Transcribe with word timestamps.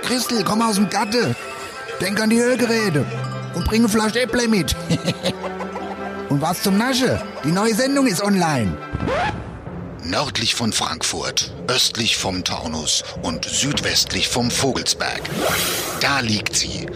Christel, 0.00 0.44
komm 0.44 0.62
aus 0.62 0.76
dem 0.76 0.88
Gatte. 0.88 1.36
Denk 2.00 2.18
an 2.22 2.30
die 2.30 2.40
Hörgeräte 2.40 3.04
und 3.54 3.66
bring 3.66 3.82
eine 3.82 3.90
Flasche 3.90 4.22
Äpple 4.22 4.48
mit. 4.48 4.74
und 6.32 6.40
was 6.40 6.62
zum 6.62 6.78
Nasche? 6.78 7.22
Die 7.44 7.52
neue 7.52 7.74
Sendung 7.74 8.06
ist 8.06 8.22
online. 8.22 8.78
Nördlich 10.02 10.54
von 10.54 10.72
Frankfurt, 10.72 11.52
östlich 11.68 12.16
vom 12.16 12.42
Taunus 12.42 13.04
und 13.20 13.44
südwestlich 13.44 14.28
vom 14.28 14.50
Vogelsberg. 14.50 15.20
Da 16.00 16.20
liegt 16.20 16.56
sie. 16.56 16.86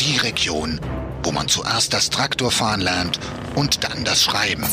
Die 0.00 0.16
Region, 0.16 0.80
wo 1.22 1.30
man 1.30 1.46
zuerst 1.46 1.94
das 1.94 2.10
Traktorfahren 2.10 2.80
lernt 2.80 3.20
und 3.54 3.84
dann 3.84 4.04
das 4.04 4.24
Schreiben. 4.24 4.64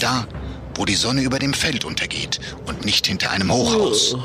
Da, 0.00 0.26
wo 0.74 0.86
die 0.86 0.94
Sonne 0.94 1.20
über 1.20 1.38
dem 1.38 1.52
Feld 1.52 1.84
untergeht 1.84 2.40
und 2.66 2.86
nicht 2.86 3.06
hinter 3.06 3.30
einem 3.30 3.52
Hochhaus. 3.52 4.16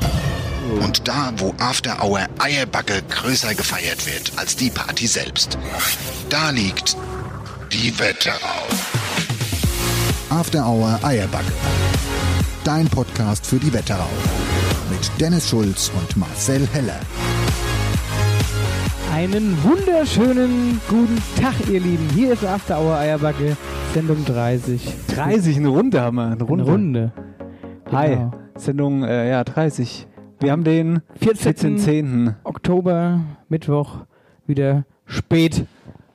Und 0.80 1.08
da, 1.08 1.34
wo 1.36 1.54
After 1.58 2.02
Hour 2.02 2.26
Eierbacke 2.38 3.02
größer 3.02 3.54
gefeiert 3.54 4.06
wird 4.06 4.32
als 4.36 4.56
die 4.56 4.70
Party 4.70 5.06
selbst. 5.06 5.58
Da 6.30 6.48
liegt 6.50 6.96
die 7.70 7.98
Wetterau. 7.98 8.66
After 10.36 10.66
Hour 10.66 10.98
Eierbacke. 11.02 11.50
Dein 12.62 12.84
Podcast 12.88 13.46
für 13.46 13.56
die 13.56 13.72
Wetterau. 13.72 14.10
Mit 14.90 15.10
Dennis 15.18 15.48
Schulz 15.48 15.90
und 15.98 16.14
Marcel 16.14 16.68
Heller. 16.74 17.00
Einen 19.14 19.56
wunderschönen 19.64 20.78
guten 20.90 21.22
Tag, 21.40 21.54
ihr 21.72 21.80
Lieben. 21.80 22.06
Hier 22.14 22.34
ist 22.34 22.44
After 22.44 22.78
Hour 22.78 22.98
Eierbacke, 22.98 23.56
Sendung 23.94 24.26
30. 24.26 24.86
30, 25.14 25.56
eine 25.56 25.68
Runde 25.68 26.02
haben 26.02 26.16
wir. 26.16 26.26
Eine 26.26 26.44
Runde. 26.44 26.64
Eine 26.64 26.70
Runde. 26.72 27.12
Hi, 27.90 28.08
Genau. 28.10 28.32
Sendung 28.56 29.04
äh, 29.04 29.30
ja, 29.30 29.42
30. 29.42 30.06
Wir 30.40 30.52
haben 30.52 30.64
den 30.64 31.00
14. 31.18 31.78
14.10. 31.78 32.34
Oktober, 32.44 33.22
Mittwoch, 33.48 34.00
wieder 34.46 34.84
spät 35.06 35.64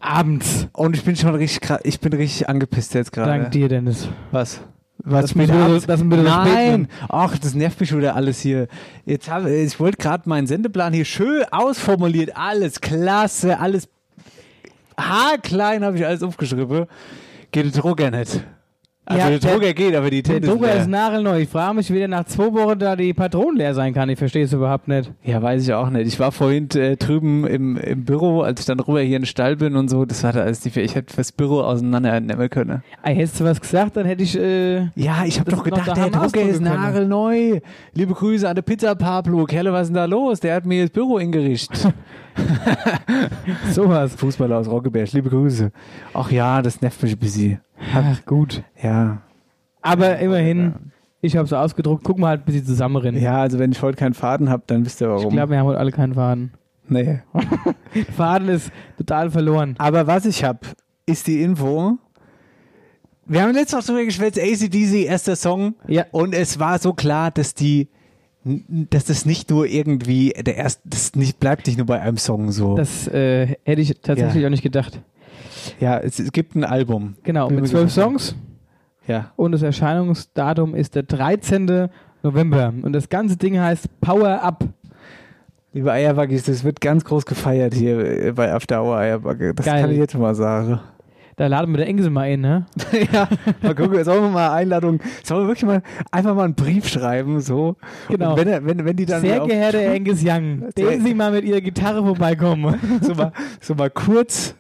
abends. 0.01 0.67
Und 0.73 0.95
ich 0.95 1.03
bin 1.03 1.15
schon 1.15 1.35
richtig, 1.35 1.69
ich 1.83 1.99
bin 1.99 2.13
richtig 2.13 2.49
angepisst 2.49 2.93
jetzt 2.93 3.11
gerade. 3.11 3.31
Dank 3.31 3.51
dir, 3.51 3.69
Dennis. 3.69 4.07
Was? 4.31 4.61
Was 5.03 5.35
abends? 5.35 5.87
dass 5.87 6.03
wir 6.03 6.17
so 6.17 6.23
spät 6.23 6.23
Nein, 6.23 6.87
ach, 7.09 7.37
das 7.37 7.55
nervt 7.55 7.79
mich 7.79 7.89
schon 7.89 7.99
wieder 7.99 8.15
alles 8.15 8.39
hier. 8.39 8.67
Jetzt 9.05 9.29
hab, 9.29 9.45
ich 9.45 9.79
wollte 9.79 9.97
gerade 9.97 10.29
meinen 10.29 10.47
Sendeplan 10.47 10.93
hier 10.93 11.05
schön 11.05 11.43
ausformuliert, 11.51 12.35
alles 12.35 12.81
klasse, 12.81 13.59
alles 13.59 13.89
haarklein 14.99 15.83
habe 15.83 15.97
ich 15.97 16.05
alles 16.05 16.21
aufgeschrieben. 16.21 16.85
Geht 17.51 17.65
der 17.65 17.81
Drucker 17.81 18.11
nicht. 18.11 18.43
Also 19.03 19.19
Ja, 19.19 19.29
der 19.29 19.39
der- 19.39 19.51
Drucker 19.53 19.73
geht, 19.73 19.95
aber 19.95 20.11
die 20.11 20.21
Der 20.21 20.35
Tinte 20.35 20.47
Drucker 20.49 20.67
leer. 20.67 20.81
ist 20.81 20.87
nagelneu. 20.87 21.39
Ich 21.41 21.49
frage 21.49 21.73
mich, 21.75 21.91
wie 21.91 21.97
der 21.97 22.07
nach 22.07 22.23
zwei 22.25 22.53
Wochen 22.53 22.77
da 22.77 22.95
die 22.95 23.13
Patronen 23.15 23.57
leer 23.57 23.73
sein 23.73 23.95
kann. 23.95 24.07
Ich 24.09 24.19
verstehe 24.19 24.45
es 24.45 24.53
überhaupt 24.53 24.87
nicht. 24.87 25.11
Ja, 25.23 25.41
weiß 25.41 25.63
ich 25.63 25.73
auch 25.73 25.89
nicht. 25.89 26.07
Ich 26.07 26.19
war 26.19 26.31
vorhin 26.31 26.69
äh, 26.75 26.97
drüben 26.97 27.47
im, 27.47 27.77
im 27.77 28.05
Büro, 28.05 28.41
als 28.41 28.59
ich 28.59 28.67
dann 28.67 28.79
rüber 28.79 29.01
hier 29.01 29.15
in 29.17 29.23
den 29.23 29.25
Stall 29.27 29.55
bin 29.55 29.75
und 29.75 29.89
so. 29.89 30.05
Das 30.05 30.23
war 30.23 30.33
da 30.33 30.41
alles 30.41 30.59
viel. 30.59 30.83
Ich 30.83 30.93
hätte 30.93 31.15
das 31.17 31.31
Büro 31.31 31.61
auseinandernehmen 31.61 32.47
können. 32.51 32.83
Ey, 33.01 33.15
hättest 33.15 33.39
du 33.39 33.43
was 33.45 33.59
gesagt, 33.59 33.97
dann 33.97 34.05
hätte 34.05 34.21
ich. 34.21 34.37
Äh, 34.37 34.89
Ja, 34.95 35.23
ich 35.25 35.39
habe 35.39 35.49
doch 35.49 35.63
gedacht, 35.63 35.87
der 35.97 36.09
Drucker 36.11 36.41
ist 36.43 36.61
nagelneu. 36.61 37.59
Liebe 37.95 38.13
Grüße 38.13 38.47
an 38.47 38.53
der 38.55 38.61
Pizza 38.61 38.93
Pablo. 38.93 39.45
Kerle, 39.45 39.73
was 39.73 39.83
ist 39.83 39.87
denn 39.89 39.95
da 39.95 40.05
los? 40.05 40.39
Der 40.41 40.53
hat 40.55 40.65
mir 40.67 40.83
das 40.83 40.91
Büro 40.91 41.17
ingerichtet. 41.17 41.91
sowas. 43.71 44.15
Fußballer 44.15 44.57
aus 44.57 44.67
Roggeberg. 44.69 45.11
Liebe 45.11 45.29
Grüße. 45.29 45.71
Ach 46.13 46.31
ja, 46.31 46.61
das 46.61 46.81
nervt 46.81 47.01
mich 47.03 47.13
ein 47.13 47.19
bisschen. 47.19 47.59
Ach, 47.93 48.25
gut. 48.25 48.63
Ja. 48.81 49.21
Aber 49.81 50.19
immerhin, 50.19 50.73
ich 51.21 51.35
habe 51.35 51.45
es 51.45 51.53
ausgedruckt. 51.53 52.03
Guck 52.03 52.17
mal 52.19 52.27
halt, 52.29 52.45
bis 52.45 52.55
sie 52.55 52.63
zusammenrennen. 52.63 53.21
Ja, 53.21 53.41
also 53.41 53.59
wenn 53.59 53.71
ich 53.71 53.81
heute 53.81 53.97
keinen 53.97 54.13
Faden 54.13 54.49
habe, 54.49 54.63
dann 54.67 54.85
wisst 54.85 55.01
ihr 55.01 55.09
warum. 55.09 55.25
Ich 55.27 55.33
glaube, 55.33 55.51
wir 55.51 55.59
haben 55.59 55.67
heute 55.67 55.79
alle 55.79 55.91
keinen 55.91 56.13
Faden. 56.15 56.51
nee. 56.87 57.19
Faden 58.15 58.49
ist 58.49 58.71
total 58.97 59.29
verloren. 59.31 59.75
Aber 59.77 60.07
was 60.07 60.25
ich 60.25 60.43
habe, 60.43 60.59
ist 61.05 61.27
die 61.27 61.41
Info. 61.41 61.97
Wir 63.25 63.43
haben 63.43 63.53
letztes 63.53 63.73
Mal 63.87 63.93
drüber 63.95 64.05
geschwätzt, 64.05 64.39
ACDC, 64.39 65.05
erster 65.05 65.35
Song. 65.35 65.75
Ja. 65.87 66.05
Und 66.11 66.33
es 66.33 66.59
war 66.59 66.79
so 66.79 66.93
klar, 66.93 67.31
dass 67.31 67.53
die, 67.53 67.87
dass 68.43 69.05
das 69.05 69.25
nicht 69.25 69.49
nur 69.49 69.67
irgendwie, 69.67 70.29
der 70.29 70.57
erste, 70.57 70.81
das 70.85 71.15
nicht, 71.15 71.39
bleibt 71.39 71.67
nicht 71.67 71.77
nur 71.77 71.85
bei 71.85 72.01
einem 72.01 72.17
Song 72.17 72.51
so. 72.51 72.75
Das 72.75 73.07
äh, 73.07 73.55
hätte 73.63 73.81
ich 73.81 73.93
tatsächlich 74.01 74.41
Ja. 74.41 74.47
auch 74.47 74.51
nicht 74.51 74.63
gedacht. 74.63 74.99
Ja, 75.79 75.97
es, 75.99 76.19
es 76.19 76.31
gibt 76.31 76.55
ein 76.55 76.63
Album. 76.63 77.15
Genau, 77.23 77.49
mit 77.49 77.67
zwölf. 77.67 77.91
Songs 77.91 78.35
Ja. 79.07 79.31
und 79.35 79.51
das 79.51 79.61
Erscheinungsdatum 79.61 80.75
ist 80.75 80.95
der 80.95 81.03
13. 81.03 81.89
November. 82.23 82.73
Und 82.81 82.93
das 82.93 83.09
ganze 83.09 83.37
Ding 83.37 83.59
heißt 83.59 83.99
Power 84.01 84.41
Up. 84.43 84.63
Liebe 85.73 85.91
Eierwaggis, 85.91 86.43
das 86.43 86.63
wird 86.63 86.81
ganz 86.81 87.05
groß 87.05 87.25
gefeiert 87.25 87.73
hier 87.73 88.33
bei 88.35 88.51
After 88.53 88.83
Hour 88.83 88.97
Eierbacke. 88.97 89.53
Das 89.53 89.65
Geil. 89.65 89.81
kann 89.81 89.91
ich 89.91 89.97
jetzt 89.97 90.11
schon 90.11 90.21
mal 90.21 90.35
sagen. 90.35 90.79
Da 91.37 91.47
laden 91.47 91.71
wir 91.71 91.77
der 91.77 91.87
Engel 91.87 92.09
mal 92.09 92.23
ein, 92.23 92.41
ne? 92.41 92.65
ja, 93.13 93.27
mal 93.61 93.73
gucken, 93.73 94.03
sollen 94.03 94.21
wir 94.21 94.29
mal 94.29 94.51
Einladung, 94.51 94.99
sollen 95.23 95.43
wir 95.43 95.47
wirklich 95.47 95.65
mal 95.65 95.81
einfach 96.11 96.35
mal 96.35 96.43
einen 96.43 96.53
Brief 96.55 96.87
schreiben, 96.89 97.39
so. 97.39 97.77
Genau. 98.09 98.31
Und 98.31 98.37
wenn, 98.39 98.47
er- 98.49 98.65
wenn, 98.65 98.85
wenn 98.85 98.95
die 98.97 99.05
dann 99.05 99.21
Sehr 99.21 99.39
geehrter 99.39 99.79
Angus 99.91 100.21
Young, 100.23 100.65
den 100.77 101.01
Sie 101.03 101.13
mal 101.15 101.31
mit 101.31 101.45
Ihrer 101.45 101.61
Gitarre 101.61 102.03
vorbeikommen. 102.03 102.75
so 103.01 103.15
mal, 103.15 103.31
so 103.61 103.73
mal 103.73 103.89
kurz, 103.89 104.53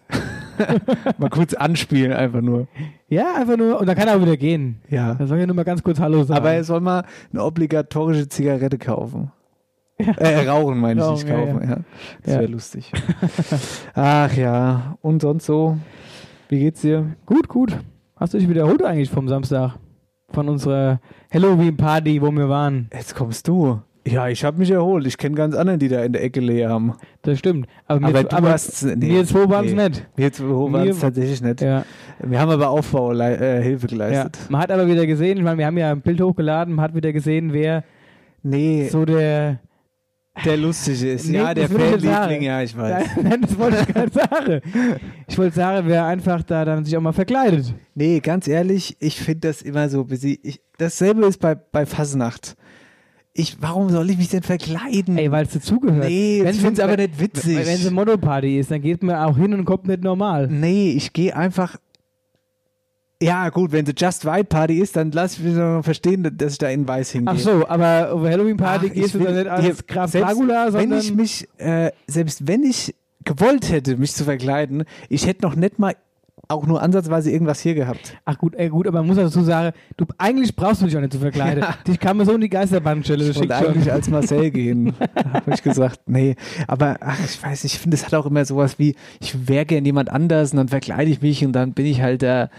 mal 1.17 1.29
kurz 1.29 1.53
anspielen, 1.53 2.13
einfach 2.13 2.41
nur. 2.41 2.67
ja, 3.07 3.35
einfach 3.35 3.57
nur, 3.57 3.79
und 3.79 3.87
dann 3.87 3.95
kann 3.95 4.07
er 4.07 4.15
auch 4.17 4.21
wieder 4.21 4.37
gehen. 4.37 4.81
Ja. 4.89 5.13
Da 5.15 5.27
soll 5.27 5.39
ich 5.39 5.45
nur 5.47 5.55
mal 5.55 5.63
ganz 5.65 5.83
kurz 5.83 5.99
Hallo 5.99 6.23
sagen. 6.23 6.37
Aber 6.39 6.51
er 6.51 6.63
soll 6.63 6.81
mal 6.81 7.03
eine 7.31 7.43
obligatorische 7.43 8.27
Zigarette 8.29 8.77
kaufen. 8.77 9.31
Äh, 10.17 10.47
rauchen 10.49 10.79
meine 10.79 10.99
ich 11.01 11.07
nicht 11.11 11.25
Rauchen, 11.25 11.29
ja, 11.29 11.45
kaufen, 11.53 11.69
ja. 11.69 11.77
Das 12.23 12.33
Ja. 12.33 12.39
wäre 12.39 12.51
lustig. 12.51 12.91
Ach 13.93 14.33
ja, 14.35 14.97
und 15.01 15.21
sonst 15.21 15.45
so? 15.45 15.77
Wie 16.49 16.59
geht's 16.59 16.81
dir? 16.81 17.15
Gut, 17.25 17.47
gut. 17.47 17.77
Hast 18.15 18.33
du 18.33 18.37
dich 18.39 18.49
wiederholt 18.49 18.83
eigentlich 18.83 19.09
vom 19.09 19.27
Samstag? 19.27 19.75
Von 20.29 20.47
unserer 20.49 20.99
Halloween-Party, 21.33 22.21
wo 22.21 22.31
wir 22.31 22.49
waren. 22.49 22.89
Jetzt 22.93 23.15
kommst 23.15 23.47
du. 23.47 23.79
Ja, 24.07 24.27
ich 24.29 24.43
habe 24.43 24.57
mich 24.57 24.71
erholt. 24.71 25.05
Ich 25.05 25.17
kenne 25.17 25.35
ganz 25.35 25.55
andere, 25.55 25.77
die 25.77 25.87
da 25.87 26.03
in 26.03 26.13
der 26.13 26.23
Ecke 26.23 26.39
leer 26.39 26.69
haben. 26.69 26.93
Das 27.21 27.37
stimmt. 27.37 27.67
Aber, 27.85 28.07
Aber 28.07 28.19
wir, 28.19 28.23
du 28.23 28.47
hast 28.47 28.83
nee, 28.83 29.09
wir 29.09 29.25
zwei 29.25 29.47
waren 29.47 29.65
es 29.65 29.73
nee. 29.73 29.89
nicht. 29.89 30.07
Wir 30.15 30.33
zwei 30.33 30.45
waren 30.45 30.87
es 30.87 30.99
tatsächlich 30.99 31.41
nicht. 31.41 31.61
Ja, 31.61 31.85
Wir 32.19 32.39
haben 32.39 32.49
aber 32.49 32.69
Aufbauhilfe 32.69 33.43
äh, 33.43 33.61
Hilfe 33.61 33.85
ja. 33.85 33.89
geleistet. 33.89 34.39
Man 34.49 34.61
hat 34.61 34.71
aber 34.71 34.87
wieder 34.87 35.05
gesehen, 35.05 35.37
ich 35.37 35.43
meine, 35.43 35.59
wir 35.59 35.67
haben 35.67 35.77
ja 35.77 35.91
ein 35.91 36.01
Bild 36.01 36.19
hochgeladen, 36.19 36.73
man 36.73 36.83
hat 36.83 36.95
wieder 36.95 37.13
gesehen, 37.13 37.53
wer 37.53 37.83
Nee, 38.43 38.89
so 38.89 39.05
der. 39.05 39.59
der 40.43 40.57
lustige 40.57 41.11
ist. 41.11 41.27
Nee, 41.27 41.37
ja, 41.37 41.53
der 41.53 41.69
Fanliebling, 41.69 42.41
ja, 42.41 42.61
ich 42.61 42.75
weiß. 42.75 43.05
Nein, 43.15 43.25
nein, 43.29 43.41
das 43.41 43.57
wollte 43.57 43.85
ich 43.87 43.93
gar 43.93 44.03
nicht 44.05 44.13
sagen. 44.13 44.61
Ich 45.27 45.37
wollte 45.37 45.55
sagen, 45.55 45.87
wer 45.87 46.05
einfach 46.05 46.41
da 46.43 46.65
dann 46.65 46.83
sich 46.83 46.95
auch 46.97 47.01
mal 47.01 47.11
verkleidet. 47.13 47.73
Nee, 47.93 48.19
ganz 48.19 48.47
ehrlich, 48.47 48.97
ich 48.99 49.19
finde 49.19 49.49
das 49.49 49.61
immer 49.61 49.89
so 49.89 50.05
busy. 50.05 50.39
Ich, 50.41 50.61
dasselbe 50.77 51.25
ist 51.25 51.39
bei, 51.39 51.55
bei 51.55 51.85
Fasnacht. 51.85 52.55
Ich, 53.33 53.57
warum 53.61 53.89
soll 53.89 54.09
ich 54.09 54.17
mich 54.17 54.27
denn 54.29 54.43
verkleiden? 54.43 55.17
Ey, 55.17 55.31
weil 55.31 55.45
es 55.45 55.53
dazugehört. 55.53 56.05
nee, 56.05 56.41
Wenn 56.43 56.53
ich 56.53 56.59
finde 56.61 56.73
es 56.73 56.79
aber 56.81 56.97
nicht 56.97 57.17
witzig. 57.19 57.57
Wenn 57.57 57.75
es 57.75 57.85
eine 57.85 57.91
Monoparty 57.95 58.59
ist, 58.59 58.71
dann 58.71 58.81
geht 58.81 59.03
man 59.03 59.15
auch 59.15 59.37
hin 59.37 59.53
und 59.53 59.63
kommt 59.63 59.87
nicht 59.87 60.03
normal. 60.03 60.47
nee, 60.47 60.91
ich 60.91 61.13
gehe 61.13 61.35
einfach. 61.35 61.77
Ja, 63.23 63.49
gut, 63.49 63.71
wenn 63.71 63.85
es 63.85 63.93
Just 63.95 64.25
White 64.25 64.45
Party 64.45 64.79
ist, 64.79 64.95
dann 64.95 65.11
lass 65.11 65.37
ich 65.37 65.43
mich 65.43 65.53
noch 65.53 65.83
verstehen, 65.83 66.27
dass 66.37 66.53
ich 66.53 66.57
da 66.57 66.69
in 66.69 66.87
Weiß 66.87 67.11
hingehe. 67.11 67.35
Ach 67.35 67.39
so, 67.39 67.67
aber 67.67 68.11
auf 68.13 68.23
Halloween-Party 68.23 68.87
Ach, 68.89 68.93
gehst 68.95 69.13
du 69.13 69.19
dann 69.19 69.35
nicht 69.35 69.47
als 69.47 69.85
Graf 69.85 70.11
Dracula, 70.11 70.65
Wenn 70.65 70.71
sondern... 70.89 70.99
ich 70.99 71.13
mich, 71.13 71.47
äh, 71.59 71.91
selbst 72.07 72.47
wenn 72.47 72.63
ich 72.63 72.95
gewollt 73.23 73.69
hätte, 73.71 73.95
mich 73.97 74.13
zu 74.13 74.23
verkleiden, 74.23 74.85
ich 75.07 75.27
hätte 75.27 75.43
noch 75.43 75.55
nicht 75.55 75.77
mal 75.77 75.95
auch 76.51 76.65
nur 76.67 76.81
ansatzweise 76.81 77.31
irgendwas 77.31 77.59
hier 77.59 77.75
gehabt. 77.75 78.17
Ach 78.25 78.37
gut, 78.37 78.55
ey, 78.55 78.69
gut, 78.69 78.87
aber 78.87 78.99
man 78.99 79.07
muss 79.07 79.17
dazu 79.17 79.41
sagen, 79.41 79.75
du, 79.97 80.05
eigentlich 80.17 80.55
brauchst 80.55 80.81
du 80.81 80.85
dich 80.85 80.95
auch 80.97 81.01
nicht 81.01 81.13
zu 81.13 81.19
verkleiden. 81.19 81.63
Dich 81.87 81.99
kann 81.99 82.17
man 82.17 82.25
so 82.25 82.33
in 82.33 82.41
die 82.41 82.49
wollte 82.51 83.33
schickt 83.33 83.53
schon. 83.53 83.67
eigentlich 83.67 83.91
als 83.91 84.09
Marcel 84.09 84.51
gehen. 84.51 84.93
habe 85.33 85.53
ich 85.53 85.63
gesagt, 85.63 86.01
nee. 86.05 86.35
Aber 86.67 86.97
ach, 87.01 87.19
ich 87.23 87.41
weiß, 87.41 87.63
ich 87.63 87.79
finde, 87.79 87.95
es 87.95 88.05
hat 88.05 88.13
auch 88.13 88.25
immer 88.25 88.45
sowas 88.45 88.79
wie, 88.79 88.95
ich 89.19 89.47
wäre 89.47 89.65
gern 89.65 89.85
jemand 89.85 90.11
anders 90.11 90.51
und 90.51 90.57
dann 90.57 90.67
verkleide 90.67 91.09
ich 91.09 91.21
mich 91.21 91.43
und 91.45 91.53
dann 91.53 91.73
bin 91.73 91.85
ich 91.85 92.01
halt 92.01 92.21
der, 92.21 92.49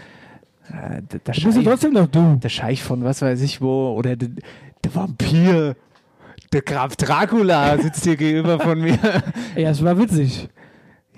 äh, 0.69 1.01
der, 1.01 1.19
der, 1.19 1.33
Du 1.33 1.43
bist 1.43 1.43
ja 1.45 1.51
Scheich, 1.53 1.63
trotzdem 1.63 1.93
noch 1.93 2.07
du. 2.07 2.39
der 2.41 2.49
Scheich 2.49 2.83
von 2.83 3.03
was 3.03 3.21
weiß 3.21 3.41
ich 3.41 3.61
wo 3.61 3.95
oder 3.97 4.15
der, 4.15 4.29
der 4.83 4.95
Vampir. 4.95 5.75
Der 6.51 6.61
Graf 6.61 6.95
Dracula 6.95 7.79
sitzt 7.79 8.03
hier 8.03 8.15
gegenüber 8.15 8.59
von 8.59 8.79
mir. 8.79 8.99
Ja, 9.55 9.71
es 9.71 9.83
war 9.83 9.97
witzig. 9.97 10.49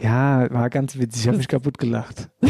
Ja, 0.01 0.51
war 0.51 0.69
ganz 0.69 0.97
witzig. 0.97 1.21
Ich 1.21 1.27
habe 1.27 1.37
mich 1.37 1.47
kaputt 1.47 1.77
gelacht. 1.77 2.29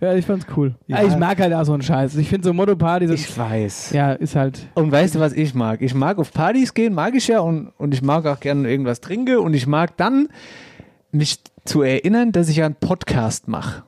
Ja, 0.00 0.14
ich 0.14 0.24
fand's 0.26 0.46
cool. 0.56 0.74
Ja. 0.86 1.02
Ich 1.02 1.16
mag 1.16 1.38
halt 1.38 1.52
auch 1.52 1.64
so 1.64 1.72
einen 1.72 1.82
Scheiß. 1.82 2.16
Ich 2.16 2.28
finde 2.28 2.46
so 2.46 2.52
Motto-Party, 2.52 3.06
so, 3.06 3.14
Ich 3.14 3.36
weiß. 3.36 3.90
ja, 3.92 4.12
ist 4.12 4.36
halt. 4.36 4.68
Und 4.74 4.90
weißt 4.92 5.14
du, 5.14 5.20
was 5.20 5.32
ich 5.32 5.54
mag? 5.54 5.82
Ich 5.82 5.94
mag 5.94 6.18
auf 6.18 6.32
Partys 6.32 6.74
gehen, 6.74 6.94
mag 6.94 7.14
ich 7.14 7.28
ja, 7.28 7.40
und, 7.40 7.68
und 7.78 7.92
ich 7.94 8.02
mag 8.02 8.26
auch 8.26 8.40
gerne 8.40 8.68
irgendwas 8.70 9.00
trinken 9.00 9.38
und 9.38 9.54
ich 9.54 9.66
mag 9.66 9.96
dann 9.96 10.28
mich 11.12 11.40
zu 11.64 11.82
erinnern, 11.82 12.32
dass 12.32 12.48
ich 12.48 12.56
ja 12.56 12.66
einen 12.66 12.74
Podcast 12.76 13.48
mache. 13.48 13.84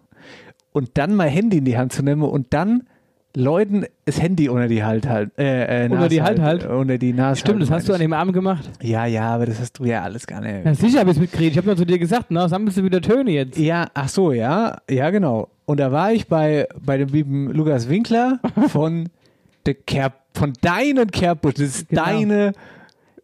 Und 0.73 0.91
dann 0.99 1.15
mein 1.15 1.31
Handy 1.31 1.59
in 1.59 1.65
die 1.65 1.77
Hand 1.79 1.93
zu 1.93 2.03
nehmen 2.03 2.23
und 2.23 2.53
dann 2.53 2.85
Leuten 3.39 3.85
das 4.05 4.21
Handy 4.21 4.49
unter 4.49 4.67
die 4.69 4.83
Halt 4.83 5.09
halt. 5.09 5.31
Äh, 5.39 5.85
äh, 5.85 5.85
Unter 5.85 5.97
Nase 5.97 6.09
die 6.09 6.23
Halt 6.23 6.41
halt? 6.41 6.67
Unter 6.67 6.99
die 6.99 7.13
Nase. 7.13 7.41
Stimmt, 7.41 7.63
das 7.63 7.71
halt, 7.71 7.81
hast 7.81 7.89
du 7.89 7.93
an 7.95 8.01
dem 8.01 8.13
Abend 8.13 8.35
gemacht. 8.35 8.69
Ja, 8.83 9.07
ja, 9.07 9.29
aber 9.31 9.47
das 9.47 9.61
hast 9.61 9.79
du 9.79 9.85
ja 9.85 10.03
alles 10.03 10.27
gar 10.27 10.41
nicht. 10.41 10.65
Ja, 10.67 10.75
sicher 10.75 11.01
habe 11.01 11.11
ich 11.13 11.19
mitgekriegt. 11.19 11.53
Ich 11.53 11.57
habe 11.59 11.67
nur 11.69 11.77
zu 11.77 11.87
dir 11.87 11.99
gesagt, 11.99 12.27
na, 12.31 12.49
sammelst 12.49 12.79
du 12.79 12.85
wieder 12.85 13.01
Töne 13.01 13.31
jetzt. 13.31 13.57
Ja, 13.59 13.87
ach 13.95 14.09
so, 14.09 14.33
ja, 14.33 14.79
ja, 14.91 15.11
genau. 15.11 15.49
Und 15.67 15.79
da 15.81 15.93
war 15.93 16.13
ich 16.13 16.27
bei, 16.27 16.67
bei 16.85 16.97
dem 16.99 17.09
lieben 17.11 17.51
Lukas 17.53 17.89
Winkler 17.89 18.41
von 18.69 19.09
der 19.67 19.75
Kerb, 19.75 20.15
von 20.35 20.53
deinen 20.61 21.11
Kerbbusch. 21.11 21.55
Das 21.55 21.65
ist 21.67 21.89
Genau. 21.91 22.05
deine, 22.05 22.53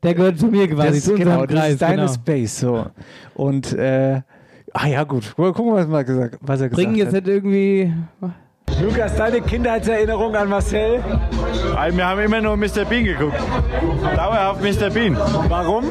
Der 0.03 0.15
gehört 0.15 0.39
zu 0.39 0.47
mir 0.47 0.69
quasi, 0.69 0.89
das, 0.89 1.09
ist, 1.09 1.17
genau, 1.17 1.47
das 1.47 1.59
Kreis. 1.59 1.73
ist 1.73 1.83
deine 1.83 1.97
genau. 2.03 2.13
Space, 2.13 2.61
so. 2.61 2.87
Und, 3.35 3.73
äh, 3.73 4.21
ah 4.73 4.87
ja, 4.87 5.03
gut. 5.05 5.35
Gucken, 5.35 5.73
was, 5.73 5.89
mal 5.89 6.07
was 6.41 6.61
er 6.61 6.69
gesagt 6.69 6.73
Bringen 6.75 6.95
jetzt 6.95 7.15
hat. 7.15 7.25
nicht 7.25 7.29
irgendwie. 7.29 7.93
Lukas, 8.81 9.15
deine 9.17 9.41
Kindheitserinnerung 9.41 10.35
an 10.35 10.49
Marcel? 10.49 11.03
Wir 11.93 12.07
haben 12.07 12.21
immer 12.21 12.41
nur 12.41 12.57
Mr. 12.57 12.85
Bean 12.85 13.05
geguckt. 13.05 13.37
Dauerhaft 14.17 14.63
Mr. 14.63 14.91
Bean. 14.91 15.17
Warum? 15.49 15.85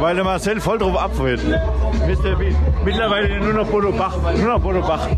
Weil 0.00 0.14
der 0.14 0.24
Marcel 0.24 0.60
voll 0.60 0.78
drauf 0.78 0.96
abfällt. 0.96 1.42
Mr. 1.44 2.36
Bean. 2.36 2.56
Mittlerweile 2.84 3.38
nur 3.38 3.52
noch 3.52 3.66
Bodo 3.68 3.92
Bach. 3.92 4.16
Nur 4.36 4.48
noch 4.54 4.60
Bodo 4.60 4.80
Bach. 4.80 5.08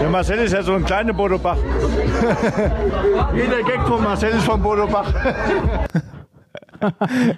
Der 0.00 0.08
Marcel 0.10 0.38
ist 0.40 0.52
ja 0.52 0.62
so 0.62 0.74
ein 0.74 0.84
kleiner 0.84 1.12
Bodo 1.12 1.38
Bach. 1.38 1.56
Jeder 3.34 3.62
Gag 3.62 3.86
von 3.86 4.02
Marcel 4.02 4.30
ist 4.30 4.44
von 4.44 4.62
Bodo 4.62 4.86
Bach. 4.86 5.12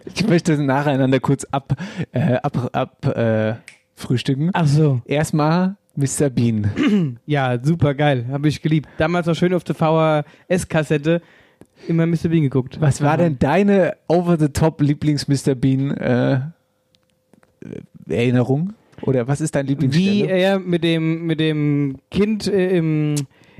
Ich 0.04 0.24
möchte 0.28 0.52
das 0.52 0.60
nacheinander 0.60 1.18
kurz 1.18 1.44
ab, 1.50 1.72
äh, 2.12 2.34
ab, 2.36 2.70
ab 2.72 3.04
äh, 3.16 3.54
frühstücken. 3.96 4.50
Ach 4.52 4.66
so. 4.66 5.00
Erstmal 5.04 5.74
Mr. 5.96 6.30
Bean. 6.30 7.18
Ja, 7.26 7.58
super 7.62 7.94
geil. 7.94 8.26
Habe 8.30 8.48
ich 8.48 8.62
geliebt. 8.62 8.88
Damals 8.98 9.28
auch 9.28 9.34
schön 9.34 9.54
auf 9.54 9.64
der 9.64 9.74
VHS-Kassette 9.74 11.20
immer 11.88 12.06
Mr. 12.06 12.28
Bean 12.28 12.42
geguckt. 12.42 12.80
Was 12.80 13.02
war 13.02 13.16
denn 13.16 13.38
deine 13.38 13.94
over-the-top 14.08 14.80
Lieblings-Mr. 14.80 15.54
Bean 15.54 15.90
äh, 15.92 16.40
Erinnerung? 18.08 18.74
Oder 19.02 19.26
was 19.26 19.40
ist 19.40 19.54
dein 19.54 19.66
Wie 19.66 19.70
Lieblingsstelle? 19.70 20.26
er 20.28 20.58
mit 20.58 20.84
dem, 20.84 21.26
mit 21.26 21.40
dem 21.40 21.96
Kind 22.10 22.46
äh, 22.46 22.76
im, 22.76 23.14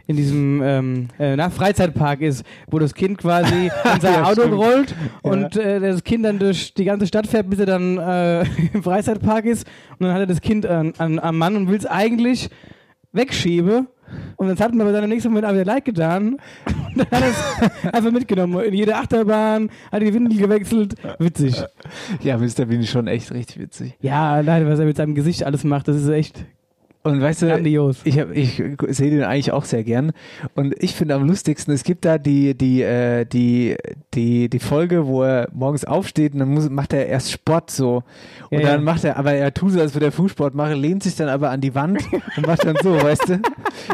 in 0.07 0.17
diesem 0.17 0.63
ähm, 0.63 1.09
äh, 1.19 1.37
na, 1.37 1.51
Freizeitpark 1.51 2.21
ist, 2.21 2.45
wo 2.71 2.79
das 2.79 2.95
Kind 2.95 3.19
quasi 3.19 3.67
in 3.95 4.01
sein 4.01 4.15
Ja, 4.15 4.25
Auto 4.25 4.43
stimmt. 4.43 4.55
rollt 4.55 4.95
und 5.23 5.57
äh, 5.57 5.81
das 5.81 6.03
Kind 6.05 6.25
dann 6.25 6.39
durch 6.39 6.75
die 6.75 6.85
ganze 6.85 7.07
Stadt 7.07 7.27
fährt, 7.27 7.49
bis 7.49 7.59
er 7.61 7.67
dann 7.67 7.99
äh, 7.99 8.43
im 8.73 8.83
Freizeitpark 8.83 9.45
ist. 9.45 9.67
Und 9.99 10.07
dann 10.07 10.13
hat 10.15 10.21
er 10.21 10.27
das 10.27 10.41
Kind 10.41 10.67
an, 10.67 10.93
an, 10.99 11.19
am 11.19 11.39
Mann 11.39 11.57
und 11.57 11.69
will 11.69 11.77
es 11.77 11.87
eigentlich 11.87 12.51
wegschieben. 13.13 13.87
Und 14.37 14.49
das 14.49 14.61
hat 14.61 14.75
mir 14.75 14.83
aber 14.83 14.93
dann 14.93 15.05
im 15.05 15.11
nächsten 15.11 15.31
Moment 15.31 15.47
auch 15.47 15.53
wieder 15.55 15.65
leid 15.65 15.87
getan. 15.87 16.37
Und 16.67 16.99
dann 16.99 17.07
hat 17.11 17.23
er 17.23 17.31
es 17.31 17.85
einfach 17.95 18.11
mitgenommen. 18.11 18.63
In 18.65 18.75
jede 18.75 18.95
Achterbahn, 18.97 19.71
hat 19.91 20.03
die 20.03 20.13
Windel 20.13 20.37
gewechselt. 20.37 20.97
Witzig. 21.19 21.63
Ja, 22.23 22.37
Mr. 22.37 22.67
Bean 22.67 22.81
ist 22.81 22.91
schon 22.91 23.07
echt 23.07 23.33
richtig 23.33 23.59
witzig. 23.59 23.95
Ja, 24.01 24.41
leider, 24.41 24.69
was 24.69 24.79
er 24.79 24.85
mit 24.85 24.97
seinem 24.99 25.15
Gesicht 25.15 25.45
alles 25.45 25.65
macht, 25.65 25.89
das 25.89 25.97
ist 25.97 26.09
echt 26.09 26.45
Und 27.05 27.21
weißt 27.21 27.43
du, 27.43 27.47
grandios. 27.49 28.01
ich, 28.05 28.19
hab, 28.21 28.31
ich 28.31 28.63
sehe 28.89 29.11
den 29.11 29.25
eigentlich 29.25 29.51
auch 29.51 29.65
sehr 29.65 29.83
gern. 29.83 30.13
Und 30.55 30.75
ich 30.81 30.95
finde 30.95 31.15
am 31.17 31.27
lustigsten, 31.27 31.75
es 31.75 31.83
gibt 31.83 32.05
da 32.05 32.17
die, 32.19 32.55
die, 32.57 32.83
äh, 32.83 33.25
die, 33.25 33.77
die, 34.15 34.49
die 34.49 34.59
Folge, 34.61 35.07
wo 35.07 35.25
er 35.25 35.49
morgens 35.53 35.85
aufsteht 35.85 36.35
und 36.35 36.39
dann 36.39 36.51
muss, 36.51 36.71
macht 36.71 36.93
er 36.93 37.07
erst 37.07 37.33
Sport 37.33 37.71
so. 37.73 38.05
Und 38.51 38.61
Ja, 38.61 38.69
dann 38.69 38.81
ja. 38.81 38.85
macht 38.85 39.03
er, 39.03 39.17
aber 39.17 39.33
er 39.33 39.53
tut 39.53 39.73
so, 39.73 39.81
als 39.81 39.95
würde 39.95 40.07
er 40.07 40.13
Fußsport 40.13 40.55
machen, 40.55 40.81
lehnt 40.81 41.03
sich 41.03 41.17
dann 41.17 41.29
aber 41.29 41.51
an 41.51 41.61
die 41.61 41.75
Wand 41.75 42.01
und 42.37 42.47
macht 42.47 42.65
dann 42.65 42.77
so, 42.83 42.95
weißt 43.03 43.29
du? 43.31 43.41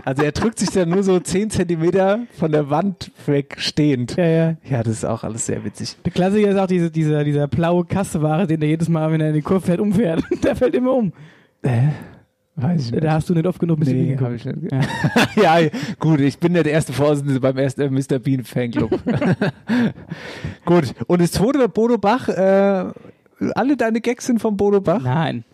Also 0.04 0.22
er 0.22 0.32
drückt 0.32 0.58
sich 0.58 0.70
dann 0.70 0.90
nur 0.90 1.02
so 1.02 1.18
10 1.18 1.48
Zentimeter 1.50 2.20
von 2.38 2.52
der 2.52 2.68
Wand 2.68 3.10
weg 3.24 3.56
stehend. 3.58 4.16
Ja, 4.16 4.26
ja. 4.26 4.54
Ja, 4.68 4.82
das 4.82 4.94
ist 4.94 5.04
auch 5.06 5.24
alles 5.24 5.46
sehr 5.46 5.64
witzig. 5.64 5.96
Der 6.04 6.12
Klassiker 6.12 6.48
ist 6.50 6.58
auch 6.58 6.66
diese, 6.66 6.90
dieser, 6.90 7.24
dieser 7.24 7.48
blaue 7.48 7.86
Kasseware, 7.86 8.46
den 8.46 8.60
er 8.60 8.68
jedes 8.68 8.90
Mal, 8.90 9.10
wenn 9.12 9.20
er 9.20 9.28
in 9.28 9.34
den 9.34 9.44
Kurve 9.44 9.64
fährt, 9.64 9.80
umfährt. 9.80 10.22
Der 10.42 10.54
fällt 10.56 10.74
immer 10.74 10.92
um. 10.92 11.12
Weiß 12.60 12.86
ich 12.86 12.92
nicht. 12.92 13.04
Da 13.04 13.12
hast 13.12 13.30
du 13.30 13.34
nicht 13.34 13.46
oft 13.46 13.60
genug 13.60 13.78
Mr. 13.78 13.84
Bean 13.86 13.96
Nee, 13.98 14.06
geguckt. 14.16 14.22
hab 14.24 14.32
ich 14.34 14.44
nicht. 14.44 14.72
Ja. 15.36 15.60
gut, 16.00 16.20
ich 16.20 16.38
bin 16.38 16.54
der 16.54 16.66
erste 16.66 16.92
Vorsitzende 16.92 17.38
beim 17.40 17.56
ersten 17.56 17.92
Mr. 17.94 18.18
Bean 18.18 18.42
Fanclub. 18.44 18.90
gut, 20.64 20.94
und 21.06 21.20
das 21.22 21.32
zweite 21.32 21.58
war 21.60 21.68
Bodo 21.68 21.98
Bach. 21.98 22.28
Äh, 22.28 22.86
alle 23.54 23.76
deine 23.76 24.00
Gags 24.00 24.26
sind 24.26 24.40
von 24.40 24.56
Bodo 24.56 24.80
Bach? 24.80 25.02
Nein. 25.02 25.44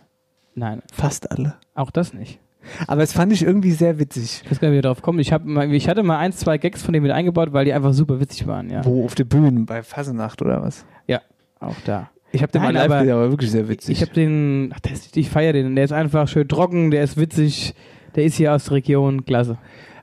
Nein, 0.54 0.82
Fast 0.92 1.30
alle. 1.30 1.54
auch 1.74 1.90
das 1.90 2.14
nicht. 2.14 2.38
Aber 2.86 3.02
es 3.02 3.12
fand 3.12 3.32
ich 3.32 3.42
irgendwie 3.42 3.72
sehr 3.72 3.98
witzig. 3.98 4.40
Ich 4.44 4.50
weiß 4.50 4.60
gar 4.60 4.68
nicht, 4.68 4.72
wie 4.72 4.78
wir 4.78 4.82
drauf 4.82 5.02
kommen. 5.02 5.18
Ich, 5.18 5.32
hab 5.32 5.44
mal, 5.44 5.70
ich 5.74 5.88
hatte 5.88 6.02
mal 6.02 6.16
ein, 6.18 6.32
zwei 6.32 6.56
Gags 6.56 6.82
von 6.82 6.94
denen 6.94 7.02
mit 7.02 7.12
eingebaut, 7.12 7.52
weil 7.52 7.66
die 7.66 7.74
einfach 7.74 7.92
super 7.92 8.20
witzig 8.20 8.46
waren, 8.46 8.70
ja. 8.70 8.82
Wo 8.84 9.04
auf 9.04 9.14
der 9.14 9.24
Bühne 9.24 9.50
bei 9.66 9.82
Fasenacht 9.82 10.40
oder 10.40 10.62
was? 10.62 10.86
Ja, 11.06 11.20
auch 11.60 11.76
da. 11.84 12.08
Ich 12.34 12.42
habe 12.42 12.50
den 12.50 12.62
mal 12.62 12.72
Nein, 12.72 12.82
live 12.82 12.90
aber 12.90 12.98
gesehen, 13.00 13.14
aber 13.14 13.30
wirklich 13.30 13.50
sehr 13.52 13.68
witzig. 13.68 13.96
Ich 13.96 14.02
habe 14.02 14.12
den, 14.12 14.72
ach, 14.74 14.80
der 14.80 14.92
ist, 14.92 15.16
ich 15.16 15.30
feiere 15.30 15.52
den. 15.52 15.76
Der 15.76 15.84
ist 15.84 15.92
einfach 15.92 16.26
schön 16.26 16.48
trocken, 16.48 16.90
der 16.90 17.04
ist 17.04 17.16
witzig, 17.16 17.74
der 18.16 18.24
ist 18.24 18.34
hier 18.34 18.52
aus 18.52 18.64
der 18.64 18.72
Region, 18.72 19.24
klasse. 19.24 19.56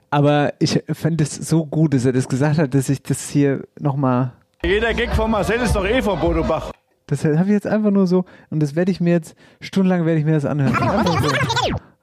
aber 0.08 0.54
ich 0.58 0.82
fand 0.94 1.20
es 1.20 1.34
so 1.34 1.66
gut, 1.66 1.92
dass 1.92 2.06
er 2.06 2.12
das 2.12 2.28
gesagt 2.28 2.56
hat, 2.58 2.72
dass 2.72 2.88
ich 2.88 3.02
das 3.02 3.28
hier 3.28 3.64
nochmal 3.78 4.32
Jeder 4.64 4.94
Gag 4.94 5.14
von 5.14 5.30
Marcel 5.30 5.60
ist 5.60 5.76
doch 5.76 5.84
eh 5.84 6.00
von 6.00 6.18
Bodo 6.18 6.42
Bach. 6.42 6.72
Das 7.12 7.24
habe 7.26 7.44
ich 7.44 7.50
jetzt 7.50 7.66
einfach 7.66 7.90
nur 7.90 8.06
so 8.06 8.24
und 8.48 8.60
das 8.60 8.74
werde 8.74 8.90
ich 8.90 8.98
mir 9.00 9.10
jetzt 9.10 9.34
stundenlang 9.60 10.06
werde 10.06 10.18
ich 10.18 10.24
mir 10.24 10.32
das 10.32 10.46
anhören. 10.46 10.74
Einfach 10.74 11.22
so. 11.22 11.28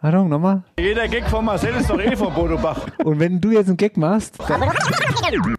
Achtung, 0.02 0.30
nochmal. 0.30 0.62
Jeder 0.80 1.08
Gag 1.08 1.28
von 1.28 1.44
Marcel 1.44 1.74
ist 1.76 1.90
doch 1.90 2.00
eh 2.00 2.16
von 2.16 2.32
Bodo 2.32 2.58
Bach. 2.58 2.86
Und 3.04 3.20
wenn 3.20 3.42
du 3.42 3.50
jetzt 3.52 3.68
einen 3.70 3.78
Gag 3.78 3.98
machst, 3.98 4.38
dann, 4.48 4.62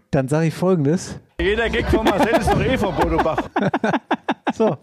dann 0.09 0.27
sage 0.29 0.47
ich 0.47 0.53
folgendes. 0.53 1.19
Jeder 1.39 1.69
Gag 1.69 1.85
von 1.89 2.05
Marcel 2.05 2.39
ist 2.39 2.49
doch 2.49 2.61
eh 2.63 2.77
von 2.77 2.95
Bodo 2.95 3.17
Bach. 3.17 3.37
So. 4.53 4.75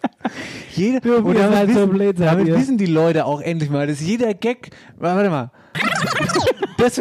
Jeder, 0.74 1.00
Du, 1.00 1.16
und 1.16 1.36
damit, 1.38 1.68
so 1.70 1.74
wissen, 1.80 1.90
blöd, 1.90 2.16
seid 2.18 2.28
damit 2.28 2.46
ihr. 2.48 2.56
wissen 2.56 2.78
die 2.78 2.86
Leute 2.86 3.26
auch 3.26 3.40
endlich 3.42 3.68
mal, 3.68 3.86
dass 3.86 4.00
jeder 4.00 4.32
Gag. 4.32 4.70
Warte 4.98 5.28
mal. 5.30 5.50
Das, 6.78 7.00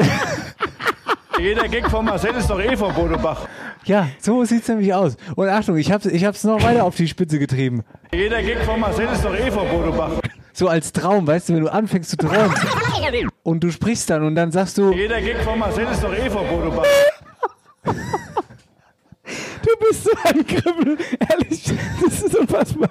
Jeder 1.40 1.68
Gag 1.68 1.90
von 1.90 2.06
Marcel 2.06 2.36
ist 2.36 2.50
doch 2.50 2.60
eh 2.60 2.76
von 2.76 2.94
Bodo 2.94 3.18
Bach. 3.18 3.48
ja, 3.86 4.08
so 4.20 4.44
sieht's 4.44 4.68
nämlich 4.68 4.94
aus. 4.94 5.18
Und 5.36 5.48
Achtung, 5.50 5.78
ich 5.78 5.92
hab's, 5.92 6.06
ich 6.06 6.26
hab's 6.26 6.44
noch 6.44 6.62
weiter 6.64 6.84
auf 6.84 6.96
die 6.96 7.08
Spitze 7.08 7.40
getrieben. 7.40 7.84
Jeder 8.14 8.42
Gag 8.42 8.60
von 8.64 8.80
Marcel 8.80 9.08
ist 9.12 9.24
doch 9.24 9.36
eh 9.38 9.52
von 9.52 9.68
Bodo 9.70 9.92
Bach. 9.92 10.12
So 10.54 10.68
als 10.68 10.92
Traum, 10.92 11.28
weißt 11.28 11.50
du, 11.50 11.54
wenn 11.54 11.62
du 11.64 11.72
anfängst 11.72 12.10
zu 12.10 12.18
träumen 12.18 12.52
und 13.44 13.64
du 13.64 13.72
sprichst 13.72 14.10
dann 14.10 14.24
und 14.24 14.34
dann 14.36 14.52
sagst 14.52 14.78
du, 14.80 14.92
Jeder 14.92 15.22
Gag 15.22 15.38
von 15.44 15.60
Marcel 15.60 15.86
ist 15.92 16.04
doch 16.04 16.14
eh 16.14 16.30
von 16.30 16.48
Bodo 16.48 16.72
Bach. 16.72 16.86
Du 17.84 19.72
bist 19.88 20.04
so 20.06 20.12
ein 20.24 20.46
Kribbel, 20.48 20.98
ehrlich, 21.30 21.64
das 22.04 22.22
ist 22.24 22.36
unfassbar. 22.36 22.90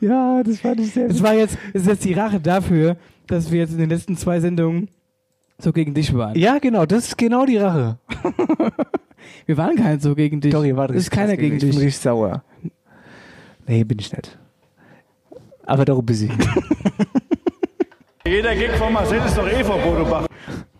ja, 0.00 0.42
das 0.44 0.60
fand 0.60 0.80
ich 0.80 0.92
sehr 0.92 1.08
Das 1.08 1.22
war 1.22 1.34
jetzt, 1.34 1.58
das 1.72 1.82
ist 1.82 1.88
jetzt 1.88 2.04
die 2.04 2.12
Rache 2.14 2.40
dafür, 2.40 2.96
dass 3.26 3.50
wir 3.50 3.58
jetzt 3.60 3.72
in 3.72 3.78
den 3.78 3.90
letzten 3.90 4.16
zwei 4.16 4.40
Sendungen 4.40 4.88
so 5.60 5.72
gegen 5.72 5.94
dich 5.94 6.14
waren. 6.14 6.38
Ja, 6.38 6.58
genau, 6.58 6.86
das 6.86 7.08
ist 7.08 7.18
genau 7.18 7.44
die 7.44 7.56
Rache. 7.56 7.98
Wir 9.46 9.56
waren 9.56 9.76
gar 9.76 9.90
nicht 9.90 10.02
so 10.02 10.14
gegen 10.14 10.40
dich. 10.40 10.52
Doch, 10.52 10.64
ihr 10.64 10.76
wart 10.76 10.90
Das 10.90 10.96
ist 10.96 11.06
richtig 11.06 11.18
keiner 11.18 11.36
gegen 11.36 11.56
Ich 11.56 11.60
bin 11.62 11.70
dich. 11.70 11.78
richtig 11.80 11.98
sauer. 11.98 12.42
Nee, 13.66 13.84
bin 13.84 13.98
ich 13.98 14.12
nicht. 14.12 14.38
Aber 15.66 15.84
darum 15.84 16.06
ich. 16.08 16.30
Jeder 18.26 18.54
Gag 18.54 18.70
von 18.76 18.92
Marcel 18.92 19.20
ist 19.24 19.36
doch 19.36 19.48
eh 19.48 19.64
von 19.64 19.80
Bodo 19.82 20.04
Bach. 20.04 20.26